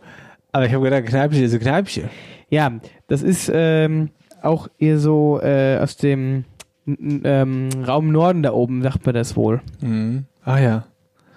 aber 0.51 0.65
ich 0.65 0.73
habe 0.73 0.83
gedacht, 0.83 1.05
Kneipchen 1.05 1.43
ist 1.43 1.53
ein 1.53 1.59
Kneipchen. 1.59 2.09
Ja, 2.49 2.71
das 3.07 3.21
ist 3.21 3.51
ähm, 3.53 4.09
auch 4.41 4.67
eher 4.77 4.99
so 4.99 5.39
äh, 5.41 5.77
aus 5.77 5.97
dem 5.97 6.45
ähm, 6.87 7.69
Raum 7.85 8.11
Norden 8.11 8.43
da 8.43 8.51
oben, 8.51 8.81
sagt 8.81 9.05
man 9.05 9.15
das 9.15 9.35
wohl. 9.35 9.61
Mhm. 9.81 10.25
Ah 10.43 10.59
ja. 10.59 10.85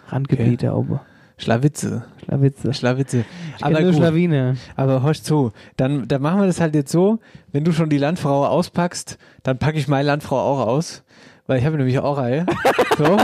Randgebiet 0.08 0.62
da 0.62 0.74
oben. 0.74 1.00
Schlawitze. 1.36 2.04
Schlawitze. 2.24 2.72
Schlawitze. 2.72 3.24
Ich 3.56 3.64
kenn 3.64 3.82
nur 3.82 3.92
Schlawine. 3.92 4.56
Aber 4.76 5.02
hörst 5.02 5.24
zu, 5.24 5.52
dann, 5.76 6.06
dann 6.06 6.22
machen 6.22 6.40
wir 6.40 6.46
das 6.46 6.60
halt 6.60 6.74
jetzt 6.74 6.92
so, 6.92 7.18
wenn 7.52 7.64
du 7.64 7.72
schon 7.72 7.90
die 7.90 7.98
Landfrau 7.98 8.46
auspackst, 8.46 9.18
dann 9.42 9.58
packe 9.58 9.78
ich 9.78 9.88
meine 9.88 10.06
Landfrau 10.06 10.38
auch 10.38 10.66
aus. 10.66 11.02
Weil 11.47 11.59
ich 11.59 11.66
habe 11.66 11.76
nämlich 11.76 11.99
auch 11.99 12.18
Reihe. 12.18 12.47
So. 12.97 13.16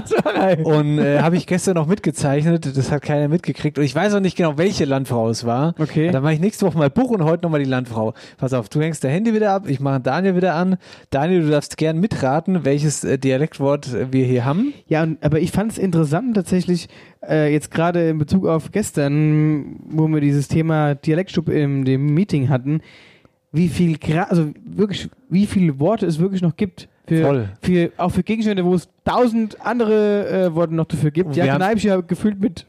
Und 0.64 0.99
äh, 0.99 1.21
habe 1.21 1.37
ich 1.37 1.47
gestern 1.47 1.75
noch 1.77 1.87
mitgezeichnet, 1.87 2.77
das 2.77 2.91
hat 2.91 3.03
keiner 3.03 3.29
mitgekriegt. 3.29 3.79
Und 3.79 3.85
ich 3.85 3.95
weiß 3.95 4.14
auch 4.14 4.21
nicht 4.21 4.37
genau, 4.37 4.59
welche 4.59 4.85
Landfrau 4.85 5.29
es 5.29 5.47
war. 5.47 5.77
Okay. 5.79 6.11
Dann 6.11 6.25
mache 6.25 6.33
ich 6.33 6.41
nächste 6.41 6.66
Woche 6.66 6.77
mal 6.77 6.91
Buch 6.91 7.11
und 7.11 7.23
heute 7.23 7.45
nochmal 7.45 7.61
die 7.61 7.71
Landfrau. 7.71 8.14
Pass 8.37 8.53
auf, 8.53 8.68
du 8.68 8.81
hängst 8.81 9.05
dein 9.05 9.12
Handy 9.12 9.33
wieder 9.33 9.53
ab, 9.53 9.68
ich 9.68 9.79
mache 9.79 10.01
Daniel 10.01 10.35
wieder 10.35 10.57
an. 10.57 10.77
Daniel, 11.11 11.43
du 11.43 11.51
darfst 11.51 11.77
gern 11.77 12.01
mitraten, 12.01 12.64
welches 12.64 13.05
äh, 13.05 13.16
Dialektwort 13.16 13.95
äh, 13.95 14.12
wir 14.12 14.25
hier 14.25 14.45
haben. 14.45 14.75
Ja, 14.89 15.05
und, 15.05 15.23
aber 15.23 15.39
ich 15.39 15.53
fand 15.53 15.71
es 15.71 15.79
interessant 15.79 16.35
tatsächlich, 16.35 16.89
äh, 17.25 17.53
jetzt 17.53 17.71
gerade 17.71 18.09
in 18.09 18.18
Bezug 18.18 18.45
auf 18.45 18.73
gestern, 18.73 19.77
wo 19.89 20.09
wir 20.09 20.21
dieses 20.21 20.49
Thema 20.49 20.97
Dialektstub 20.97 21.49
in 21.49 21.85
dem 21.85 22.07
Meeting 22.12 22.49
hatten, 22.49 22.81
wie 23.53 23.68
viel, 23.68 23.99
gra 23.99 24.25
also 24.25 24.51
wirklich, 24.64 25.09
wie 25.29 25.47
viele 25.47 25.79
Worte 25.79 26.07
es 26.07 26.18
wirklich 26.18 26.43
noch 26.43 26.57
gibt. 26.57 26.89
Für, 27.11 27.23
Voll. 27.23 27.49
Für, 27.61 27.91
auch 27.97 28.11
für 28.11 28.23
Gegenstände, 28.23 28.65
wo 28.65 28.75
es 28.75 28.89
tausend 29.05 29.57
andere 29.67 30.29
äh, 30.47 30.55
Worte 30.55 30.75
noch 30.75 30.87
dafür 30.87 31.11
gibt. 31.11 31.35
Ja, 31.37 31.57
Kneipchen 31.57 31.89
ja 31.89 32.01
gefühlt 32.01 32.41
mit 32.41 32.67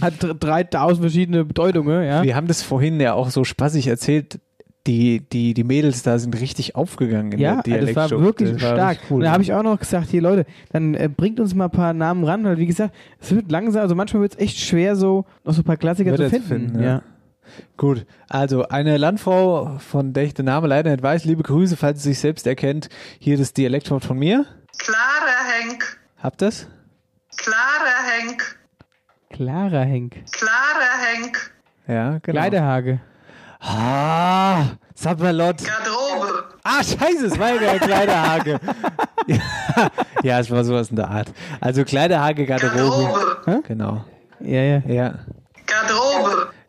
hat 0.00 0.22
dr- 0.22 0.34
3000 0.34 1.00
verschiedene 1.00 1.44
Bedeutungen, 1.44 2.04
ja. 2.06 2.22
Wir 2.22 2.36
haben 2.36 2.46
das 2.46 2.62
vorhin 2.62 3.00
ja 3.00 3.14
auch 3.14 3.30
so 3.30 3.44
spaßig 3.44 3.86
erzählt. 3.88 4.38
Die, 4.86 5.20
die, 5.32 5.54
die 5.54 5.64
Mädels 5.64 6.02
da 6.02 6.18
sind 6.18 6.38
richtig 6.38 6.74
aufgegangen 6.76 7.32
in 7.32 7.38
Ja, 7.38 7.62
der 7.62 7.80
das 7.80 7.96
war 7.96 8.10
wirklich 8.10 8.52
Das 8.52 8.60
war 8.62 8.68
stark. 8.76 8.90
richtig 8.90 9.10
Cool, 9.10 9.16
und 9.16 9.24
da 9.24 9.32
habe 9.32 9.42
ich 9.42 9.52
auch 9.54 9.62
noch 9.62 9.78
gesagt, 9.78 10.10
hier 10.10 10.20
Leute, 10.20 10.44
dann 10.72 10.94
äh, 10.94 11.08
bringt 11.08 11.40
uns 11.40 11.54
mal 11.54 11.64
ein 11.66 11.70
paar 11.70 11.94
Namen 11.94 12.22
ran, 12.24 12.44
weil 12.44 12.58
wie 12.58 12.66
gesagt, 12.66 12.94
es 13.18 13.34
wird 13.34 13.50
langsam, 13.50 13.80
also 13.80 13.94
manchmal 13.94 14.20
wird 14.22 14.34
es 14.34 14.38
echt 14.40 14.58
schwer, 14.58 14.94
so 14.94 15.24
noch 15.42 15.54
so 15.54 15.62
ein 15.62 15.64
paar 15.64 15.78
Klassiker 15.78 16.14
zu 16.14 16.24
zu 16.24 16.28
finden. 16.30 16.46
finden, 16.48 16.78
ja. 16.82 16.84
ja. 16.86 17.02
Gut, 17.76 18.06
also 18.28 18.68
eine 18.68 18.96
Landfrau, 18.96 19.78
von 19.78 20.12
der 20.12 20.24
ich 20.24 20.34
den 20.34 20.46
Namen 20.46 20.68
leider 20.68 20.90
nicht 20.90 21.02
weiß, 21.02 21.24
liebe 21.24 21.42
Grüße, 21.42 21.76
falls 21.76 22.02
sie 22.02 22.10
sich 22.10 22.20
selbst 22.20 22.46
erkennt. 22.46 22.88
Hier 23.18 23.36
das 23.38 23.52
Dialektwort 23.52 24.04
von 24.04 24.18
mir. 24.18 24.46
Klarer 24.78 25.60
Henk. 25.60 25.98
Habt 26.22 26.42
ihr's? 26.42 26.68
Klarer 27.36 28.18
Henk. 28.18 28.58
Clara 29.30 29.80
Henk. 29.80 30.24
Klarer 30.30 30.98
Henk. 31.12 31.50
Ja, 31.88 32.18
genau. 32.18 32.20
Kleiderhage. 32.22 33.00
Ah, 33.60 34.64
Sapperlot. 34.94 35.56
Garderobe. 35.64 36.44
Ah, 36.62 36.82
scheiße, 36.82 37.26
es 37.26 37.38
war 37.38 37.54
ja 37.54 37.58
der 37.58 37.78
Kleiderhake. 37.80 38.60
ja, 39.26 39.38
ja, 40.22 40.38
es 40.38 40.50
war 40.50 40.62
sowas 40.64 40.90
in 40.90 40.96
der 40.96 41.08
Art. 41.10 41.32
Also 41.60 41.84
Kleiderhake, 41.84 42.46
Garderobe. 42.46 43.38
Hä? 43.46 43.60
Genau. 43.66 44.04
Ja, 44.40 44.60
ja. 44.62 44.82
Ja. 44.86 45.14
Garderobe. 45.66 46.03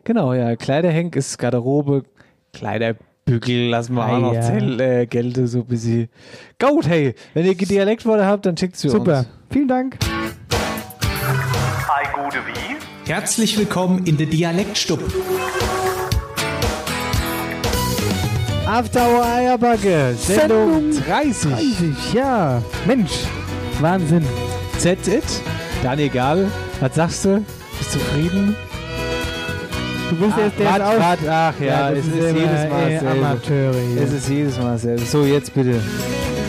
Genau, 0.06 0.32
ja. 0.34 0.54
Kleiderhenk 0.54 1.16
ist 1.16 1.36
Garderobe, 1.36 2.04
Kleiderbügel 2.52 3.70
lassen 3.70 3.94
wir 3.94 4.04
Ah, 4.04 4.16
auch 4.16 4.20
noch 4.20 4.34
ja. 4.34 4.40
Zell, 4.40 4.80
äh, 4.80 5.06
Gelte 5.06 5.48
so 5.48 5.58
ein 5.58 5.66
bisschen. 5.66 6.08
Gut, 6.60 6.86
hey, 6.86 7.16
wenn 7.34 7.44
ihr 7.44 7.56
Dialektworte 7.56 8.24
habt, 8.24 8.46
dann 8.46 8.56
schickt 8.56 8.76
sie 8.76 8.88
Super. 8.88 9.18
uns. 9.18 9.28
Vielen 9.50 9.66
Dank. 9.66 9.98
Hi, 11.88 12.06
gute 12.14 12.36
wie? 12.46 13.10
Herzlich 13.10 13.58
willkommen 13.58 14.06
in 14.06 14.16
der 14.16 14.28
Dialektstub. 14.28 15.00
After 18.64 19.24
Eierbacke, 19.24 20.14
Sendung, 20.16 20.92
30. 21.04 21.50
30, 21.50 22.12
ja. 22.14 22.62
Mensch, 22.86 23.24
Wahnsinn. 23.80 24.24
That's 24.80 25.08
it. 25.08 25.24
Daniel 25.82 26.10
Gabel, 26.10 26.48
was 26.78 26.94
sagst 26.94 27.24
du? 27.24 27.44
Bist 27.78 27.92
du 27.92 27.98
zufrieden? 27.98 28.54
Du 30.10 30.16
bist 30.16 30.38
jetzt 30.38 30.58
der 30.58 30.74
auch- 30.74 30.98
wart, 31.00 31.18
ach 31.28 31.54
ja, 31.60 31.66
Ja, 31.66 31.90
das 31.90 31.98
es 32.00 32.06
ist 32.06 32.14
ist, 32.14 32.34
jedes 32.36 32.70
Mal 32.70 32.90
äh. 32.90 32.98
Amateure 32.98 33.74
hier. 33.92 34.02
Es 34.02 34.12
ist 34.12 34.28
jedes 34.28 34.58
Mal 34.58 34.72
dasselbe. 34.72 35.02
So, 35.04 35.24
jetzt 35.24 35.52
bitte. 35.54 35.80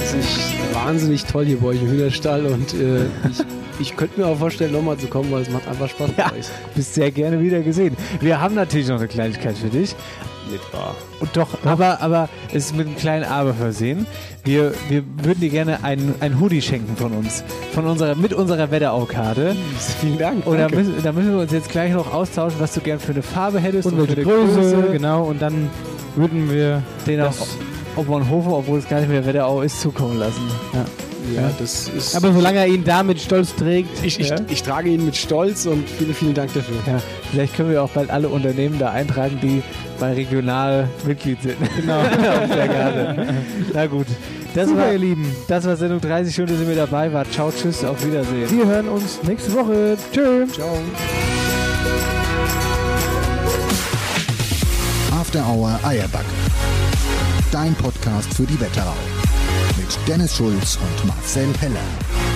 Es 0.01 0.13
ist 0.13 0.39
wahnsinnig 0.73 1.25
toll 1.25 1.45
hier 1.45 1.57
bei 1.59 1.67
euch 1.67 1.81
im 1.81 1.89
Hühnerstall 1.89 2.45
und 2.45 2.73
äh, 2.73 3.05
ich, 3.31 3.43
ich 3.79 3.95
könnte 3.97 4.19
mir 4.21 4.27
auch 4.27 4.37
vorstellen, 4.37 4.71
nochmal 4.73 4.97
zu 4.97 5.07
kommen, 5.07 5.31
weil 5.31 5.41
es 5.41 5.49
macht 5.49 5.67
einfach 5.67 5.89
Spaß 5.89 6.11
bei 6.11 6.25
euch. 6.25 6.45
Bist 6.75 6.93
sehr 6.93 7.11
gerne 7.11 7.41
wieder 7.41 7.61
gesehen. 7.61 7.97
Wir 8.21 8.39
haben 8.39 8.55
natürlich 8.55 8.87
noch 8.87 8.97
eine 8.97 9.07
Kleinigkeit 9.07 9.57
für 9.57 9.69
dich. 9.69 9.95
Nicht 10.51 10.73
wahr? 10.73 10.95
Und 11.19 11.35
doch, 11.35 11.49
aber, 11.65 12.01
aber 12.01 12.29
es 12.49 12.65
ist 12.65 12.75
mit 12.75 12.87
einem 12.87 12.95
kleinen 12.95 13.25
Aber 13.25 13.53
versehen. 13.53 14.05
Wir, 14.43 14.73
wir 14.89 15.03
würden 15.23 15.41
dir 15.41 15.49
gerne 15.49 15.83
ein, 15.83 16.15
ein 16.19 16.39
Hoodie 16.39 16.61
schenken 16.61 16.95
von 16.95 17.11
uns. 17.11 17.43
Von 17.73 17.85
unserer, 17.85 18.15
mit 18.15 18.33
unserer 18.33 18.71
Wetterau-Karte. 18.71 19.55
Vielen 19.99 20.17
Dank. 20.17 20.47
Und 20.47 20.57
da 20.57 20.69
müssen, 20.69 20.95
da 21.03 21.11
müssen 21.11 21.31
wir 21.31 21.39
uns 21.39 21.51
jetzt 21.51 21.69
gleich 21.69 21.91
noch 21.91 22.13
austauschen, 22.13 22.59
was 22.59 22.73
du 22.73 22.79
gern 22.79 22.99
für 22.99 23.11
eine 23.11 23.23
Farbe 23.23 23.59
hättest 23.59 23.87
Und 23.87 23.95
für 23.95 24.07
welche 24.07 24.21
eine 24.21 24.23
Größe, 24.23 24.87
genau. 24.91 25.23
Und 25.23 25.41
dann 25.41 25.69
würden 26.15 26.51
wir 26.51 26.81
den 27.05 27.21
auch 27.21 27.33
Obernhofen, 27.95 28.51
obwohl 28.51 28.79
es 28.79 28.87
gar 28.87 28.99
nicht 28.99 29.09
mehr 29.09 29.25
Wetterau 29.25 29.61
ist, 29.61 29.81
zukommen 29.81 30.17
lassen. 30.19 30.49
Ja. 30.73 30.85
Ja, 31.35 31.51
das 31.59 31.89
ist. 31.89 32.15
Aber 32.15 32.31
solange 32.33 32.59
er 32.59 32.67
ihn 32.67 32.83
da 32.83 33.03
mit 33.03 33.19
Stolz 33.21 33.53
trägt. 33.55 34.03
ich, 34.03 34.19
ich, 34.19 34.29
Ja. 34.29 34.35
ich 34.49 34.63
trage 34.63 34.89
ihn 34.89 35.05
mit 35.05 35.15
Stolz 35.15 35.65
und 35.65 35.87
vielen, 35.89 36.13
vielen 36.13 36.33
Dank 36.33 36.53
dafür. 36.53 36.75
Ja, 36.85 36.99
vielleicht 37.31 37.55
können 37.55 37.69
wir 37.71 37.83
auch 37.83 37.89
bald 37.89 38.09
alle 38.09 38.29
Unternehmen 38.29 38.79
da 38.79 38.91
eintragen, 38.91 39.39
die 39.41 39.61
bei 39.99 40.13
Regional 40.13 40.87
Mitglied 41.05 41.41
sind. 41.41 41.57
Genau. 41.75 41.99
Auf 41.99 42.55
der 42.55 42.67
Karte. 42.67 43.27
Na 43.73 43.85
gut. 43.87 44.07
Das 44.55 44.69
Super, 44.69 44.81
war, 44.81 44.91
ihr 44.93 44.97
Lieben. 44.99 45.35
das 45.47 45.65
war 45.65 45.75
Sendung 45.75 46.01
30 46.01 46.33
Stunden, 46.33 46.53
dass 46.53 46.61
ihr 46.61 46.67
mit 46.67 46.77
dabei 46.77 47.11
wart. 47.13 47.31
Ciao, 47.31 47.51
tschüss, 47.51 47.83
auf 47.83 48.03
Wiedersehen. 48.05 48.49
Wir 48.49 48.65
hören 48.65 48.87
uns 48.89 49.19
nächste 49.23 49.53
Woche. 49.53 49.97
Tschüss. 50.13 50.53
Ciao. 50.53 50.77
After 55.11 55.45
Hour 55.47 55.79
Eierbacke. 55.83 56.25
Dein 57.51 57.73
Podcast 57.75 58.33
für 58.33 58.43
die 58.43 58.59
Wetterau. 58.59 58.93
Mit 59.87 59.97
Dennis 60.05 60.35
Schulz 60.35 60.77
und 60.81 61.07
Marcel 61.07 61.47
Heller. 61.61 62.26